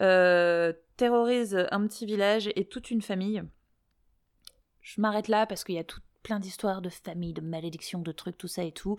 euh, 0.00 0.72
terrorise 0.96 1.66
un 1.70 1.86
petit 1.86 2.06
village 2.06 2.50
et 2.56 2.64
toute 2.64 2.90
une 2.90 3.02
famille. 3.02 3.42
Je 4.80 5.00
m'arrête 5.00 5.28
là 5.28 5.46
parce 5.46 5.62
qu'il 5.62 5.76
y 5.76 5.78
a 5.78 5.84
tout 5.84 6.00
plein 6.24 6.40
d'histoires 6.40 6.82
de 6.82 6.88
famille, 6.88 7.32
de 7.32 7.40
malédictions, 7.40 8.00
de 8.00 8.12
trucs, 8.12 8.38
tout 8.38 8.48
ça 8.48 8.64
et 8.64 8.72
tout. 8.72 8.96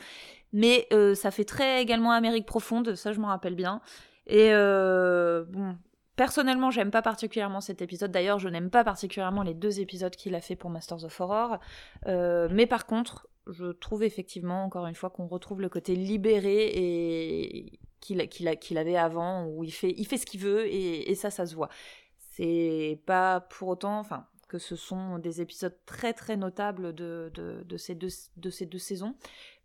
Mais 0.53 0.87
ça 1.15 1.31
fait 1.31 1.45
très 1.45 1.81
également 1.81 2.11
Amérique 2.11 2.45
profonde, 2.45 2.95
ça 2.95 3.11
je 3.13 3.19
m'en 3.19 3.27
rappelle 3.27 3.55
bien. 3.55 3.81
Et 4.27 4.51
bon, 4.51 5.77
Personnellement, 6.15 6.69
j'aime 6.69 6.91
pas 6.91 7.01
particulièrement 7.01 7.59
cet 7.59 7.81
épisode. 7.81 8.11
D'ailleurs, 8.11 8.39
je 8.39 8.47
n'aime 8.47 8.69
pas 8.69 8.83
particulièrement 8.83 9.41
les 9.41 9.53
deux 9.53 9.79
épisodes 9.79 10.15
qu'il 10.15 10.35
a 10.35 10.41
fait 10.41 10.55
pour 10.55 10.69
Masters 10.69 11.03
of 11.05 11.21
Horror. 11.21 11.59
Mais 12.05 12.67
par 12.67 12.85
contre, 12.85 13.27
je 13.47 13.71
trouve 13.71 14.03
effectivement, 14.03 14.63
encore 14.63 14.87
une 14.87 14.95
fois, 14.95 15.09
qu'on 15.09 15.27
retrouve 15.27 15.61
le 15.61 15.69
côté 15.69 15.95
libéré 15.95 16.71
et 16.73 17.79
qu'il 17.99 18.77
avait 18.77 18.97
avant, 18.97 19.45
où 19.47 19.63
il 19.63 19.71
fait, 19.71 19.93
il 19.97 20.05
fait 20.05 20.17
ce 20.17 20.25
qu'il 20.25 20.41
veut 20.41 20.65
et, 20.67 21.09
et 21.09 21.15
ça, 21.15 21.29
ça 21.29 21.45
se 21.45 21.55
voit. 21.55 21.69
C'est 22.17 23.01
pas 23.05 23.41
pour 23.41 23.69
autant, 23.69 23.99
enfin, 23.99 24.27
que 24.49 24.57
ce 24.57 24.75
sont 24.75 25.19
des 25.19 25.41
épisodes 25.41 25.77
très 25.85 26.13
très 26.13 26.37
notables 26.37 26.93
de, 26.93 27.31
de, 27.33 27.63
de 27.63 27.77
ces, 27.77 27.95
deux, 27.95 28.09
de 28.37 28.49
ces 28.49 28.65
deux 28.65 28.79
saisons. 28.79 29.15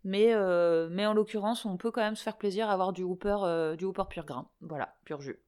Mais, 0.03 0.33
euh, 0.33 0.87
mais 0.89 1.05
en 1.05 1.13
l'occurrence, 1.13 1.65
on 1.65 1.77
peut 1.77 1.91
quand 1.91 2.01
même 2.01 2.15
se 2.15 2.23
faire 2.23 2.37
plaisir 2.37 2.69
à 2.69 2.73
avoir 2.73 2.93
du 2.93 3.03
Hooper, 3.03 3.37
euh, 3.43 3.75
du 3.75 3.85
Hooper 3.85 4.05
pur 4.09 4.25
grain. 4.25 4.49
Voilà, 4.61 4.95
pur 5.03 5.21
jus. 5.21 5.39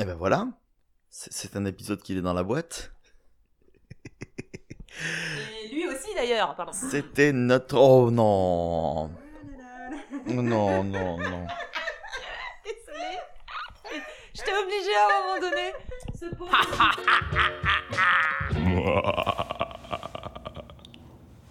Et 0.00 0.04
ben 0.04 0.14
voilà, 0.14 0.48
c'est 1.10 1.32
c'est 1.32 1.56
un 1.56 1.64
épisode 1.64 2.02
qu'il 2.02 2.18
est 2.18 2.22
dans 2.22 2.34
la 2.34 2.42
boîte. 2.42 2.92
Lui 5.78 5.86
aussi 5.86 6.12
d'ailleurs, 6.12 6.56
pardon. 6.56 6.72
C'était 6.72 7.32
notre... 7.32 7.78
Oh 7.78 8.10
non 8.10 9.12
Non, 10.26 10.42
non, 10.42 10.82
non. 10.82 11.18
Désolée. 12.64 13.20
J'étais 14.34 14.54
obligée 14.60 14.96
à 14.96 15.06
un 15.06 15.10
moment 15.22 15.38
donné. 15.40 15.72
Ce 16.18 16.26
pauvre. 16.34 16.50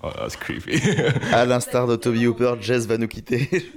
Oh, 0.04 0.12
that's 0.16 0.36
creepy. 0.36 0.80
À 1.34 1.44
l'instar 1.46 1.88
de 1.88 1.96
Toby 1.96 2.28
Hooper, 2.28 2.54
Jess 2.62 2.86
va 2.86 2.98
nous 2.98 3.08
quitter. 3.08 3.50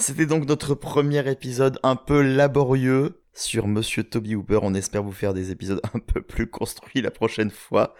C'était 0.00 0.24
donc 0.24 0.46
notre 0.48 0.74
premier 0.74 1.30
épisode 1.30 1.78
un 1.82 1.94
peu 1.94 2.22
laborieux 2.22 3.20
sur 3.34 3.68
Monsieur 3.68 4.02
Toby 4.02 4.34
Hooper. 4.34 4.60
On 4.62 4.72
espère 4.72 5.02
vous 5.02 5.12
faire 5.12 5.34
des 5.34 5.50
épisodes 5.50 5.82
un 5.94 5.98
peu 5.98 6.22
plus 6.22 6.46
construits 6.46 7.02
la 7.02 7.10
prochaine 7.10 7.50
fois. 7.50 7.94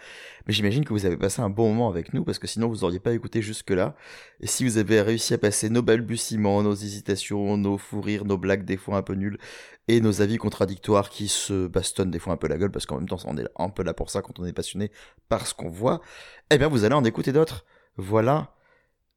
Mais 0.47 0.53
j'imagine 0.53 0.83
que 0.83 0.93
vous 0.93 1.05
avez 1.05 1.15
passé 1.15 1.43
un 1.43 1.51
bon 1.51 1.69
moment 1.69 1.89
avec 1.89 2.15
nous 2.15 2.23
parce 2.23 2.39
que 2.39 2.47
sinon 2.47 2.69
vous 2.69 2.83
auriez 2.83 2.99
pas 2.99 3.13
écouté 3.13 3.43
jusque-là. 3.43 3.95
Et 4.39 4.47
si 4.47 4.63
vous 4.63 4.79
avez 4.79 4.99
réussi 4.99 5.35
à 5.35 5.37
passer 5.37 5.69
nos 5.69 5.83
balbutiements, 5.83 6.63
nos 6.63 6.73
hésitations, 6.73 7.55
nos 7.55 7.77
fous 7.77 8.01
rires, 8.01 8.25
nos 8.25 8.39
blagues 8.39 8.65
des 8.65 8.77
fois 8.77 8.97
un 8.97 9.03
peu 9.03 9.13
nulles 9.13 9.37
et 9.87 10.01
nos 10.01 10.23
avis 10.23 10.37
contradictoires 10.37 11.11
qui 11.11 11.27
se 11.27 11.67
bastonnent 11.67 12.09
des 12.09 12.19
fois 12.19 12.33
un 12.33 12.37
peu 12.37 12.47
la 12.47 12.57
gueule 12.57 12.71
parce 12.71 12.87
qu'en 12.87 12.97
même 12.97 13.07
temps 13.07 13.19
on 13.25 13.37
est 13.37 13.47
un 13.57 13.69
peu 13.69 13.83
là 13.83 13.93
pour 13.93 14.09
ça 14.09 14.23
quand 14.23 14.39
on 14.39 14.45
est 14.45 14.53
passionné 14.53 14.89
par 15.29 15.45
ce 15.45 15.53
qu'on 15.53 15.69
voit, 15.69 16.01
eh 16.49 16.57
bien 16.57 16.67
vous 16.67 16.83
allez 16.83 16.95
en 16.95 17.03
écouter 17.03 17.31
d'autres. 17.31 17.63
Voilà. 17.95 18.55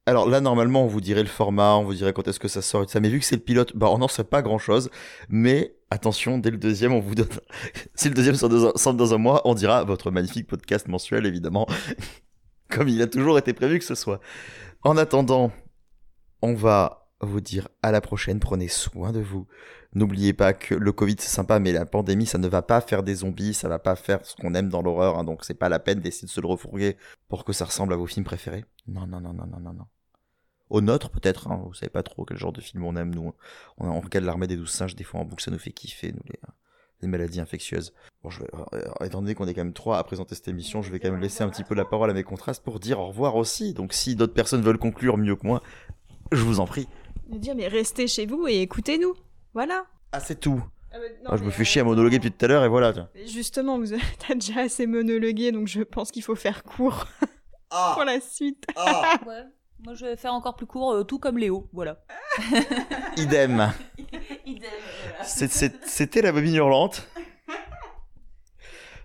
Alors 0.06 0.28
là, 0.28 0.42
normalement, 0.42 0.84
on 0.84 0.86
vous 0.86 1.00
dirait 1.00 1.22
le 1.22 1.28
format, 1.28 1.76
on 1.76 1.84
vous 1.84 1.94
dirait 1.94 2.12
quand 2.12 2.28
est-ce 2.28 2.38
que 2.38 2.48
ça 2.48 2.60
sort 2.60 2.82
et 2.82 2.88
ça. 2.88 3.00
Mais 3.00 3.08
vu 3.08 3.20
que 3.20 3.24
c'est 3.24 3.36
le 3.36 3.42
pilote, 3.42 3.74
bah, 3.74 3.88
on 3.90 3.98
n'en 3.98 4.08
sait 4.08 4.24
pas 4.24 4.42
grand 4.42 4.58
chose. 4.58 4.90
Mais 5.30 5.76
attention, 5.90 6.36
dès 6.36 6.50
le 6.50 6.58
deuxième, 6.58 6.92
on 6.92 7.00
vous 7.00 7.14
donne. 7.14 7.28
si 7.94 8.08
le 8.08 8.14
deuxième 8.14 8.34
sort 8.34 8.50
dans, 8.50 8.66
un, 8.66 8.72
sort 8.76 8.92
dans 8.92 9.14
un 9.14 9.18
mois, 9.18 9.40
on 9.46 9.54
dira 9.54 9.82
votre 9.84 10.10
magnifique 10.10 10.46
podcast 10.46 10.88
mensuel, 10.88 11.24
évidemment. 11.24 11.66
Comme 12.68 12.88
il 12.88 13.00
a 13.00 13.06
toujours 13.06 13.38
été 13.38 13.54
prévu 13.54 13.78
que 13.78 13.84
ce 13.84 13.94
soit. 13.94 14.20
En 14.82 14.98
attendant, 14.98 15.52
on 16.42 16.52
va 16.52 17.08
vous 17.20 17.40
dire 17.40 17.68
à 17.82 17.90
la 17.90 18.02
prochaine. 18.02 18.40
Prenez 18.40 18.68
soin 18.68 19.10
de 19.10 19.20
vous. 19.20 19.46
N'oubliez 19.94 20.32
pas 20.32 20.52
que 20.52 20.74
le 20.74 20.92
Covid 20.92 21.16
c'est 21.18 21.28
sympa, 21.28 21.58
mais 21.60 21.72
la 21.72 21.86
pandémie 21.86 22.26
ça 22.26 22.38
ne 22.38 22.48
va 22.48 22.62
pas 22.62 22.80
faire 22.80 23.02
des 23.02 23.16
zombies, 23.16 23.54
ça 23.54 23.68
va 23.68 23.78
pas 23.78 23.94
faire 23.94 24.24
ce 24.24 24.34
qu'on 24.34 24.54
aime 24.54 24.68
dans 24.68 24.82
l'horreur, 24.82 25.18
hein, 25.18 25.24
donc 25.24 25.44
c'est 25.44 25.54
pas 25.54 25.68
la 25.68 25.78
peine 25.78 26.00
d'essayer 26.00 26.26
de 26.26 26.32
se 26.32 26.40
le 26.40 26.48
refourguer 26.48 26.96
pour 27.28 27.44
que 27.44 27.52
ça 27.52 27.64
ressemble 27.64 27.92
à 27.92 27.96
vos 27.96 28.06
films 28.06 28.24
préférés. 28.24 28.64
Non, 28.88 29.06
non, 29.06 29.20
non, 29.20 29.32
non, 29.32 29.46
non, 29.46 29.60
non, 29.60 29.72
non. 29.72 29.86
Au 30.70 30.80
nôtre 30.80 31.10
peut-être, 31.10 31.48
hein, 31.50 31.62
vous 31.64 31.74
savez 31.74 31.90
pas 31.90 32.02
trop 32.02 32.24
quel 32.24 32.38
genre 32.38 32.52
de 32.52 32.60
film 32.60 32.84
on 32.84 32.96
aime, 32.96 33.14
nous. 33.14 33.32
On, 33.78 33.88
on 33.88 34.00
regarde 34.00 34.24
l'armée 34.24 34.46
des 34.46 34.56
douze 34.56 34.70
singes, 34.70 34.96
des 34.96 35.04
fois 35.04 35.20
en 35.20 35.24
boucle, 35.24 35.44
ça 35.44 35.50
nous 35.50 35.58
fait 35.58 35.70
kiffer, 35.70 36.10
nous, 36.10 36.22
les, 36.26 36.40
les 37.02 37.08
maladies 37.08 37.40
infectieuses. 37.40 37.92
Bon, 38.22 38.30
je 38.30 38.40
vais, 38.40 38.48
euh, 38.72 39.04
étant 39.04 39.20
donné 39.20 39.34
qu'on 39.34 39.46
est 39.46 39.54
quand 39.54 39.62
même 39.62 39.74
trois 39.74 39.98
à 39.98 40.04
présenter 40.04 40.34
cette 40.34 40.48
émission, 40.48 40.82
je 40.82 40.90
vais 40.90 40.98
quand 40.98 41.10
même 41.10 41.20
laisser 41.20 41.44
un 41.44 41.48
petit 41.48 41.64
peu 41.64 41.74
la 41.74 41.84
parole 41.84 42.10
à 42.10 42.14
mes 42.14 42.24
contrastes 42.24 42.64
pour 42.64 42.80
dire 42.80 42.98
au 42.98 43.08
revoir 43.08 43.36
aussi. 43.36 43.74
Donc 43.74 43.92
si 43.92 44.16
d'autres 44.16 44.34
personnes 44.34 44.62
veulent 44.62 44.78
conclure 44.78 45.18
mieux 45.18 45.36
que 45.36 45.46
moi, 45.46 45.62
je 46.32 46.42
vous 46.42 46.58
en 46.58 46.66
prie. 46.66 46.88
Dire, 47.28 47.54
mais 47.54 47.68
restez 47.68 48.08
chez 48.08 48.26
vous 48.26 48.48
et 48.48 48.62
écoutez-nous. 48.62 49.14
Voilà. 49.54 49.86
Ah, 50.12 50.20
c'est 50.20 50.40
tout. 50.40 50.62
Ah, 51.26 51.36
je 51.36 51.42
me 51.42 51.50
fais 51.50 51.64
chier 51.64 51.80
à 51.80 51.84
monologuer 51.84 52.18
depuis 52.18 52.30
tout 52.30 52.44
à 52.44 52.48
l'heure 52.48 52.64
et 52.64 52.68
voilà. 52.68 52.92
tiens. 52.92 53.08
Justement, 53.26 53.78
vous 53.78 53.86
t'as 54.28 54.34
déjà 54.34 54.60
assez 54.60 54.86
monologué, 54.86 55.50
donc 55.52 55.66
je 55.66 55.82
pense 55.82 56.10
qu'il 56.10 56.22
faut 56.22 56.36
faire 56.36 56.62
court 56.62 57.06
pour 57.94 58.04
la 58.04 58.20
suite. 58.20 58.64
Ouais. 59.26 59.44
Moi, 59.84 59.94
je 59.94 60.06
vais 60.06 60.16
faire 60.16 60.32
encore 60.32 60.56
plus 60.56 60.66
court, 60.66 60.92
euh, 60.94 61.04
tout 61.04 61.18
comme 61.18 61.36
Léo. 61.36 61.68
Voilà. 61.72 61.98
Idem. 63.18 63.70
Idem. 64.46 64.70
C'était 65.22 66.22
la 66.22 66.32
bobine 66.32 66.54
hurlante. 66.54 67.06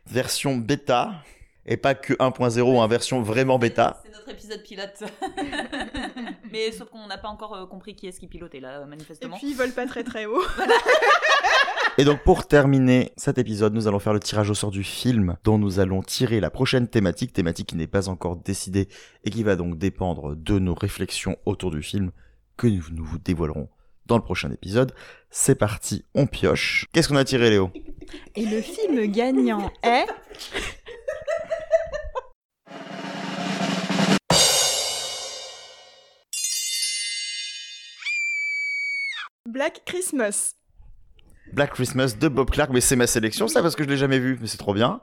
Version 0.05 0.55
bêta. 0.55 1.11
Et 1.71 1.77
pas 1.77 1.93
que 1.93 2.13
1.0, 2.15 2.81
hein, 2.81 2.87
version 2.87 3.21
vraiment 3.21 3.59
bêta. 3.59 4.01
C'est 4.03 4.11
notre 4.11 4.29
épisode 4.29 4.63
pilote. 4.63 5.03
Mais 6.51 6.71
sauf 6.71 6.89
qu'on 6.89 7.05
n'a 7.05 7.19
pas 7.19 7.27
encore 7.27 7.55
euh, 7.55 7.65
compris 7.67 7.95
qui 7.95 8.07
est-ce 8.07 8.19
qui 8.19 8.27
pilotait 8.27 8.59
là, 8.59 8.81
Et 8.81 8.89
manifestement. 8.89 9.37
puis, 9.37 9.51
ils 9.51 9.55
volent 9.55 9.73
pas 9.73 9.85
très 9.85 10.03
très 10.03 10.25
haut. 10.25 10.41
Et 11.99 12.05
donc 12.05 12.23
pour 12.23 12.47
terminer 12.47 13.11
cet 13.17 13.37
épisode, 13.37 13.73
nous 13.73 13.87
allons 13.87 13.99
faire 13.99 14.13
le 14.13 14.19
tirage 14.19 14.49
au 14.49 14.55
sort 14.55 14.71
du 14.71 14.83
film 14.83 15.35
dont 15.43 15.57
nous 15.57 15.79
allons 15.79 16.01
tirer 16.01 16.39
la 16.39 16.49
prochaine 16.49 16.87
thématique, 16.87 17.33
thématique 17.33 17.67
qui 17.67 17.75
n'est 17.75 17.87
pas 17.87 18.07
encore 18.09 18.37
décidée 18.37 18.87
et 19.25 19.29
qui 19.29 19.43
va 19.43 19.55
donc 19.55 19.77
dépendre 19.77 20.35
de 20.35 20.59
nos 20.59 20.73
réflexions 20.73 21.35
autour 21.45 21.71
du 21.71 21.83
film 21.83 22.11
que 22.57 22.67
nous 22.67 22.85
nous 22.93 23.03
vous 23.03 23.19
dévoilerons 23.19 23.67
dans 24.05 24.15
le 24.15 24.23
prochain 24.23 24.49
épisode. 24.49 24.93
C'est 25.29 25.55
parti, 25.55 26.05
on 26.15 26.25
pioche. 26.25 26.85
Qu'est-ce 26.93 27.09
qu'on 27.09 27.15
a 27.17 27.25
tiré 27.25 27.49
Léo? 27.49 27.69
Et 28.35 28.45
le 28.45 28.61
film 28.61 29.05
gagnant 29.11 29.71
est. 29.83 30.05
Black 39.45 39.83
Christmas. 39.85 40.55
Black 41.53 41.73
Christmas 41.73 42.15
de 42.19 42.27
Bob 42.27 42.49
Clark, 42.51 42.69
mais 42.71 42.81
c'est 42.81 42.95
ma 42.95 43.07
sélection 43.07 43.47
ça 43.47 43.61
parce 43.61 43.75
que 43.75 43.83
je 43.83 43.89
l'ai 43.89 43.97
jamais 43.97 44.19
vu, 44.19 44.37
mais 44.39 44.47
c'est 44.47 44.57
trop 44.57 44.73
bien. 44.73 45.01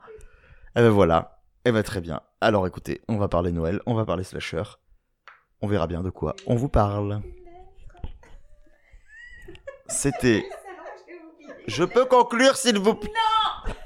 Et 0.77 0.81
ben 0.81 0.91
voilà, 0.91 1.41
et 1.65 1.73
ben 1.73 1.83
très 1.83 2.01
bien. 2.01 2.21
Alors 2.41 2.67
écoutez, 2.67 3.03
on 3.09 3.17
va 3.17 3.29
parler 3.29 3.51
Noël, 3.51 3.81
on 3.87 3.95
va 3.95 4.05
parler 4.05 4.25
slasher. 4.25 4.63
On 5.63 5.67
verra 5.67 5.87
bien 5.87 6.03
de 6.03 6.11
quoi 6.11 6.37
on 6.47 6.55
vous 6.55 6.69
parle. 6.69 7.23
C'était. 9.89 10.47
Je 11.67 11.85
peux 11.85 12.05
conclure 12.05 12.57
s'il 12.57 12.79
vous 12.79 12.95
plaît. 12.95 13.11
Non. 13.67 13.75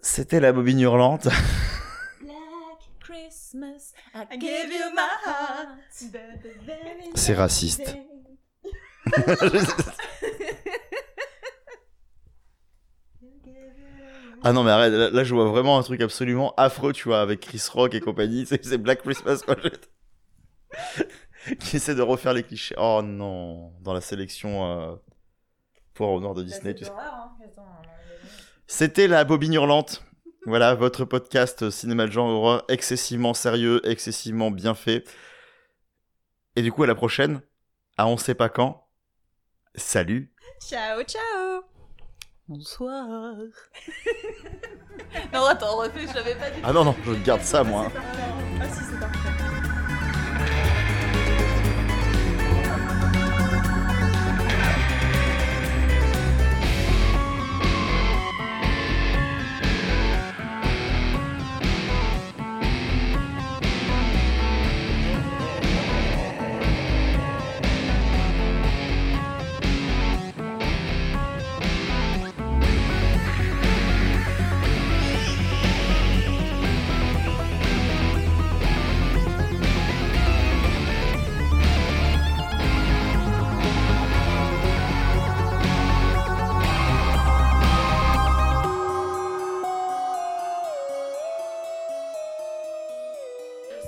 C'était 0.00 0.40
la 0.40 0.52
bobine 0.52 0.80
hurlante. 0.80 1.24
Black 2.20 2.90
Christmas, 3.00 3.92
I 4.14 4.38
give 4.38 4.72
you 4.72 4.90
my 4.94 5.10
heart. 5.26 5.68
C'est 7.14 7.34
raciste. 7.34 7.96
Ah 14.42 14.52
non 14.52 14.62
mais 14.62 14.70
arrête, 14.70 14.92
là, 14.92 15.10
là, 15.10 15.24
je 15.24 15.34
vois 15.34 15.46
vraiment 15.46 15.76
un 15.76 15.82
truc 15.82 16.00
absolument 16.00 16.54
affreux, 16.56 16.92
tu 16.92 17.08
vois, 17.08 17.20
avec 17.20 17.40
Chris 17.40 17.62
Rock 17.72 17.94
et 17.94 18.00
compagnie, 18.00 18.46
c'est 18.46 18.78
Black 18.78 19.02
Christmas 19.02 19.40
quoi. 19.44 19.56
qui 21.58 21.76
essaie 21.76 21.94
de 21.94 22.02
refaire 22.02 22.32
les 22.32 22.44
clichés. 22.44 22.74
Oh 22.78 23.00
non, 23.02 23.72
dans 23.80 23.92
la 23.92 24.00
sélection 24.00 24.64
euh, 24.64 24.94
pour 25.94 26.10
au 26.10 26.20
nord 26.20 26.34
de 26.34 26.44
Disney. 26.44 26.74
tu 26.74 26.84
sais. 26.84 26.92
C'était 28.66 29.08
la 29.08 29.24
bobine 29.24 29.54
hurlante. 29.54 30.04
Voilà, 30.44 30.74
votre 30.74 31.04
podcast 31.04 31.64
euh, 31.64 31.70
cinéma 31.72 32.06
de 32.06 32.12
genre 32.12 32.28
horreur 32.28 32.64
excessivement 32.68 33.34
sérieux, 33.34 33.80
excessivement 33.84 34.52
bien 34.52 34.74
fait. 34.74 35.04
Et 36.54 36.62
du 36.62 36.70
coup, 36.70 36.84
à 36.84 36.86
la 36.86 36.94
prochaine, 36.94 37.40
à 37.96 38.06
on 38.06 38.16
sait 38.16 38.34
pas 38.34 38.48
quand. 38.48 38.85
Salut 39.76 40.28
Ciao, 40.60 41.02
ciao. 41.02 41.62
Bonsoir. 42.48 43.34
non, 45.32 45.44
attends, 45.44 45.76
refais, 45.76 46.06
je 46.08 46.14
l'avais 46.14 46.34
pas 46.34 46.50
dit. 46.50 46.60
Ah 46.64 46.72
non, 46.72 46.84
non, 46.84 46.94
je 47.04 47.12
garde 47.24 47.42
ça 47.42 47.62
moi. 47.62 47.92
Ah 48.60 48.64
si, 48.68 48.80
c'est 48.90 48.98
parfait. 48.98 49.25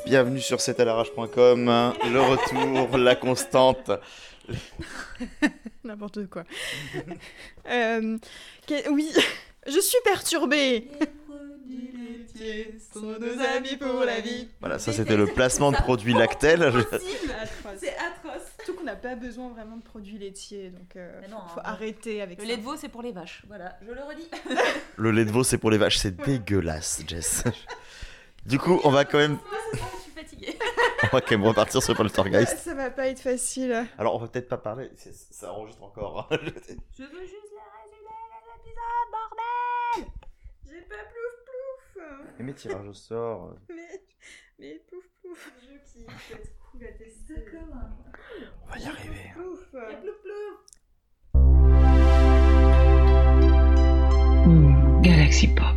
Bienvenue 0.08 0.40
sur 0.40 0.60
cetalarage.com. 0.60 1.66
Le 2.10 2.20
retour, 2.20 2.96
la 2.96 3.14
constante. 3.14 3.90
N'importe 5.84 6.26
quoi. 6.28 6.44
Euh, 7.70 8.16
que- 8.66 8.88
Oui, 8.88 9.12
je 9.66 9.78
suis 9.78 9.98
perturbée. 10.02 10.88
Les 10.98 11.06
produits 11.06 11.92
laitiers 12.08 12.74
sont 12.94 13.02
nos 13.02 13.42
amis 13.56 13.76
pour 13.76 14.02
la 14.06 14.20
vie. 14.20 14.48
Voilà, 14.60 14.78
ça 14.78 14.90
c'était 14.94 15.18
le 15.18 15.26
placement 15.26 15.70
de 15.70 15.76
produits 15.76 16.14
Lactel. 16.14 16.60
C'est 16.90 16.96
atroce. 17.30 17.78
C'est 17.78 17.94
atroce. 17.98 18.42
Surtout 18.64 18.78
qu'on 18.80 18.84
n'a 18.86 18.96
pas 18.96 19.16
besoin 19.16 19.50
vraiment 19.50 19.76
de 19.76 19.82
produits 19.82 20.16
laitiers, 20.16 20.70
donc 20.70 20.96
euh, 20.96 21.20
non, 21.30 21.36
faut 21.52 21.60
hein. 21.60 21.64
arrêter 21.66 22.22
avec 22.22 22.38
Le 22.38 22.44
ça. 22.44 22.50
lait 22.52 22.56
de 22.56 22.62
veau, 22.62 22.76
c'est 22.78 22.88
pour 22.88 23.02
les 23.02 23.12
vaches. 23.12 23.42
Voilà, 23.48 23.76
je 23.86 23.92
le 23.92 24.00
redis. 24.02 24.30
Le 24.96 25.10
lait 25.10 25.26
de 25.26 25.30
veau, 25.30 25.44
c'est 25.44 25.58
pour 25.58 25.70
les 25.70 25.76
vaches. 25.78 25.98
C'est 25.98 26.16
dégueulasse, 26.16 27.02
Jess. 27.06 27.44
Du 28.48 28.58
coup, 28.58 28.80
on 28.84 28.90
va 28.90 29.04
quand 29.04 29.18
même, 29.18 29.38
je 29.74 29.78
suis 30.00 30.10
fatiguée. 30.10 30.58
on 31.02 31.06
va 31.08 31.20
quand 31.20 31.32
même 31.32 31.44
repartir 31.44 31.82
sur 31.82 31.94
Poltergeist. 31.94 32.58
Ça 32.58 32.74
va 32.74 32.90
pas 32.90 33.08
être 33.08 33.20
facile. 33.20 33.86
Alors, 33.98 34.14
on 34.16 34.18
va 34.18 34.28
peut-être 34.28 34.48
pas 34.48 34.56
parler. 34.56 34.90
c'est- 34.96 35.12
Ça 35.32 35.52
enregistre 35.52 35.82
encore. 35.82 36.28
Je 36.32 36.36
veux 36.36 36.46
juste 36.46 37.52
les 37.52 37.68
résumer 37.76 38.24
des 38.32 38.48
épisodes, 38.56 39.10
bordel 39.12 40.12
J'ai 40.66 40.80
pas 40.82 40.94
plouf 40.96 41.44
plouf. 41.44 42.40
Et 42.40 42.42
mes 42.42 42.54
tirages 42.54 42.88
au 42.88 42.94
sort. 42.94 43.54
Mais, 43.68 44.02
mais 44.58 44.82
plouf 44.88 45.04
plouf. 45.20 45.52
Jeu 45.62 45.78
qui 45.84 46.04
peut 46.04 46.34
être 46.34 46.50
cool 46.72 46.84
à 46.84 46.92
tester. 46.92 47.34
On 48.66 48.70
va 48.70 48.78
y 48.78 48.86
arriver. 48.86 49.32
Plouf. 49.34 49.74
Hmm, 54.46 55.02
Galaxy 55.02 55.48
Pop. 55.48 55.76